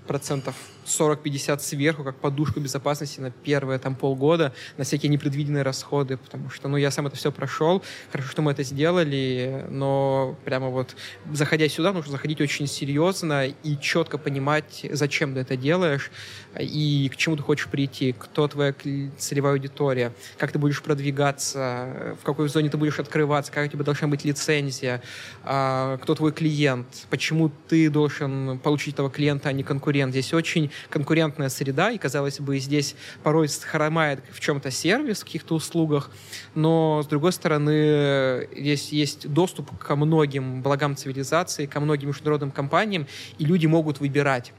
процентов 0.07 0.55
40-50 0.85 1.59
сверху, 1.59 2.03
как 2.03 2.15
подушку 2.15 2.59
безопасности 2.59 3.19
на 3.19 3.31
первые 3.31 3.79
там 3.79 3.95
полгода, 3.95 4.53
на 4.77 4.83
всякие 4.83 5.09
непредвиденные 5.09 5.63
расходы, 5.63 6.17
потому 6.17 6.49
что, 6.49 6.67
ну, 6.67 6.77
я 6.77 6.91
сам 6.91 7.07
это 7.07 7.15
все 7.15 7.31
прошел, 7.31 7.83
хорошо, 8.11 8.29
что 8.29 8.41
мы 8.41 8.51
это 8.51 8.63
сделали, 8.63 9.65
но 9.69 10.37
прямо 10.45 10.69
вот, 10.69 10.95
заходя 11.31 11.67
сюда, 11.69 11.93
нужно 11.93 12.11
заходить 12.11 12.41
очень 12.41 12.67
серьезно 12.67 13.47
и 13.47 13.77
четко 13.79 14.17
понимать, 14.17 14.85
зачем 14.91 15.33
ты 15.33 15.41
это 15.41 15.57
делаешь 15.57 16.11
и 16.59 17.09
к 17.13 17.17
чему 17.17 17.35
ты 17.37 17.43
хочешь 17.43 17.67
прийти, 17.67 18.13
кто 18.17 18.47
твоя 18.47 18.73
целевая 19.17 19.53
аудитория, 19.53 20.13
как 20.37 20.51
ты 20.51 20.59
будешь 20.59 20.81
продвигаться, 20.81 22.15
в 22.21 22.25
какой 22.25 22.49
зоне 22.49 22.69
ты 22.69 22.77
будешь 22.77 22.99
открываться, 22.99 23.51
какая 23.51 23.67
у 23.67 23.71
тебя 23.71 23.83
должна 23.83 24.07
быть 24.07 24.25
лицензия, 24.25 25.01
а, 25.43 25.97
кто 25.97 26.15
твой 26.15 26.31
клиент, 26.31 26.87
почему 27.09 27.51
ты 27.67 27.89
должен 27.89 28.59
получить 28.59 28.95
этого 28.95 29.09
клиента, 29.09 29.49
а 29.49 29.51
не 29.53 29.63
конкурент. 29.63 30.11
Здесь 30.11 30.33
очень 30.33 30.71
конкурентная 30.89 31.49
среда, 31.49 31.91
и, 31.91 31.97
казалось 31.97 32.39
бы, 32.39 32.57
здесь 32.59 32.95
порой 33.23 33.47
хромает 33.47 34.23
в 34.31 34.39
чем-то 34.39 34.71
сервис, 34.71 35.21
в 35.21 35.25
каких-то 35.25 35.55
услугах, 35.55 36.11
но, 36.55 37.01
с 37.03 37.07
другой 37.07 37.31
стороны, 37.31 38.47
здесь 38.55 38.89
есть 38.89 39.27
доступ 39.27 39.77
ко 39.77 39.95
многим 39.95 40.61
благам 40.61 40.95
цивилизации, 40.95 41.65
ко 41.65 41.79
многим 41.79 42.09
международным 42.09 42.51
компаниям, 42.51 43.07
и 43.37 43.45
люди 43.45 43.67
могут 43.67 43.99
выбирать. 43.99 44.53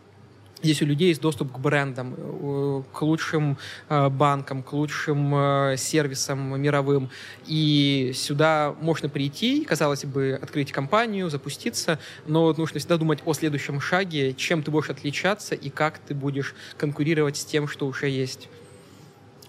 Здесь 0.63 0.81
у 0.81 0.87
людей 0.87 1.09
есть 1.09 1.21
доступ 1.21 1.53
к 1.53 1.59
брендам, 1.59 2.15
э, 2.17 2.83
к 2.93 3.03
лучшим 3.03 3.59
э, 3.89 4.09
банкам, 4.09 4.63
к 4.63 4.73
лучшим 4.73 5.35
э, 5.35 5.77
сервисам 5.77 6.61
мировым. 6.61 7.11
И 7.47 8.13
сюда 8.15 8.75
можно 8.81 9.09
прийти, 9.09 9.65
казалось 9.65 10.05
бы, 10.05 10.39
открыть 10.41 10.71
компанию, 10.71 11.29
запуститься, 11.31 11.99
но 12.27 12.55
нужно 12.55 12.79
всегда 12.79 12.97
думать 12.97 13.21
о 13.25 13.35
следующем 13.35 13.81
шаге, 13.81 14.35
чем 14.35 14.63
ты 14.63 14.71
будешь 14.71 14.91
отличаться 14.91 15.57
и 15.57 15.69
как 15.69 15.99
ты 15.99 16.15
будешь 16.15 16.55
конкурировать 16.77 17.37
с 17.37 17.45
тем, 17.45 17.67
что 17.67 17.87
уже 17.87 18.09
есть. 18.09 18.49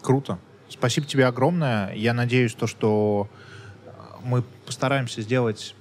Круто. 0.02 0.40
Спасибо 0.68 1.06
тебе 1.06 1.28
огромное. 1.28 1.94
Я 1.94 2.14
надеюсь, 2.14 2.56
то, 2.56 2.66
что 2.66 3.30
мы 4.24 4.44
постараемся 4.66 5.22
сделать 5.22 5.76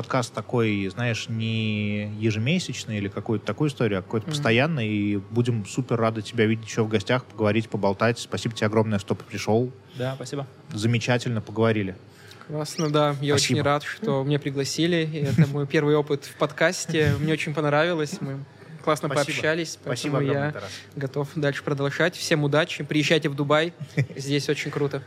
подкаст 0.00 0.32
такой, 0.32 0.88
знаешь, 0.88 1.28
не 1.28 2.10
ежемесячный 2.18 2.96
или 2.96 3.08
какую-то 3.08 3.44
такую 3.44 3.68
историю, 3.68 3.98
а 3.98 4.02
какой-то 4.02 4.26
Мгм. 4.26 4.32
постоянный. 4.34 4.88
И 4.88 5.16
будем 5.16 5.66
супер 5.66 5.96
рады 5.96 6.22
тебя 6.22 6.46
видеть 6.46 6.66
еще 6.66 6.82
в 6.82 6.88
гостях, 6.88 7.24
поговорить, 7.26 7.68
поболтать. 7.68 8.18
Спасибо 8.18 8.54
тебе 8.54 8.66
огромное, 8.68 8.98
что 8.98 9.14
пришел. 9.14 9.70
Да, 9.96 10.14
спасибо. 10.14 10.46
Замечательно 10.72 11.42
поговорили. 11.42 11.96
Классно, 12.48 12.88
да. 12.90 13.14
Я 13.20 13.34
Спасибо. 13.36 13.58
очень 13.58 13.62
рад, 13.62 13.82
что 13.82 14.24
меня 14.24 14.38
пригласили. 14.38 15.06
И 15.12 15.18
это 15.18 15.46
мой 15.48 15.66
первый 15.66 15.94
опыт 15.96 16.24
в 16.24 16.34
подкасте. 16.36 17.12
Мне 17.20 17.34
очень 17.34 17.52
понравилось. 17.52 18.16
Мы 18.22 18.38
классно 18.82 19.08
Спасибо. 19.08 19.26
пообщались. 19.26 19.72
Спасибо 19.72 20.18
огромное, 20.18 20.46
я 20.46 20.52
Тарас. 20.52 20.70
готов 20.96 21.28
дальше 21.34 21.62
продолжать. 21.62 22.16
Всем 22.16 22.42
удачи. 22.42 22.82
Приезжайте 22.84 23.28
в 23.28 23.34
Дубай. 23.36 23.74
Здесь 24.16 24.48
очень 24.48 24.70
круто. 24.70 25.02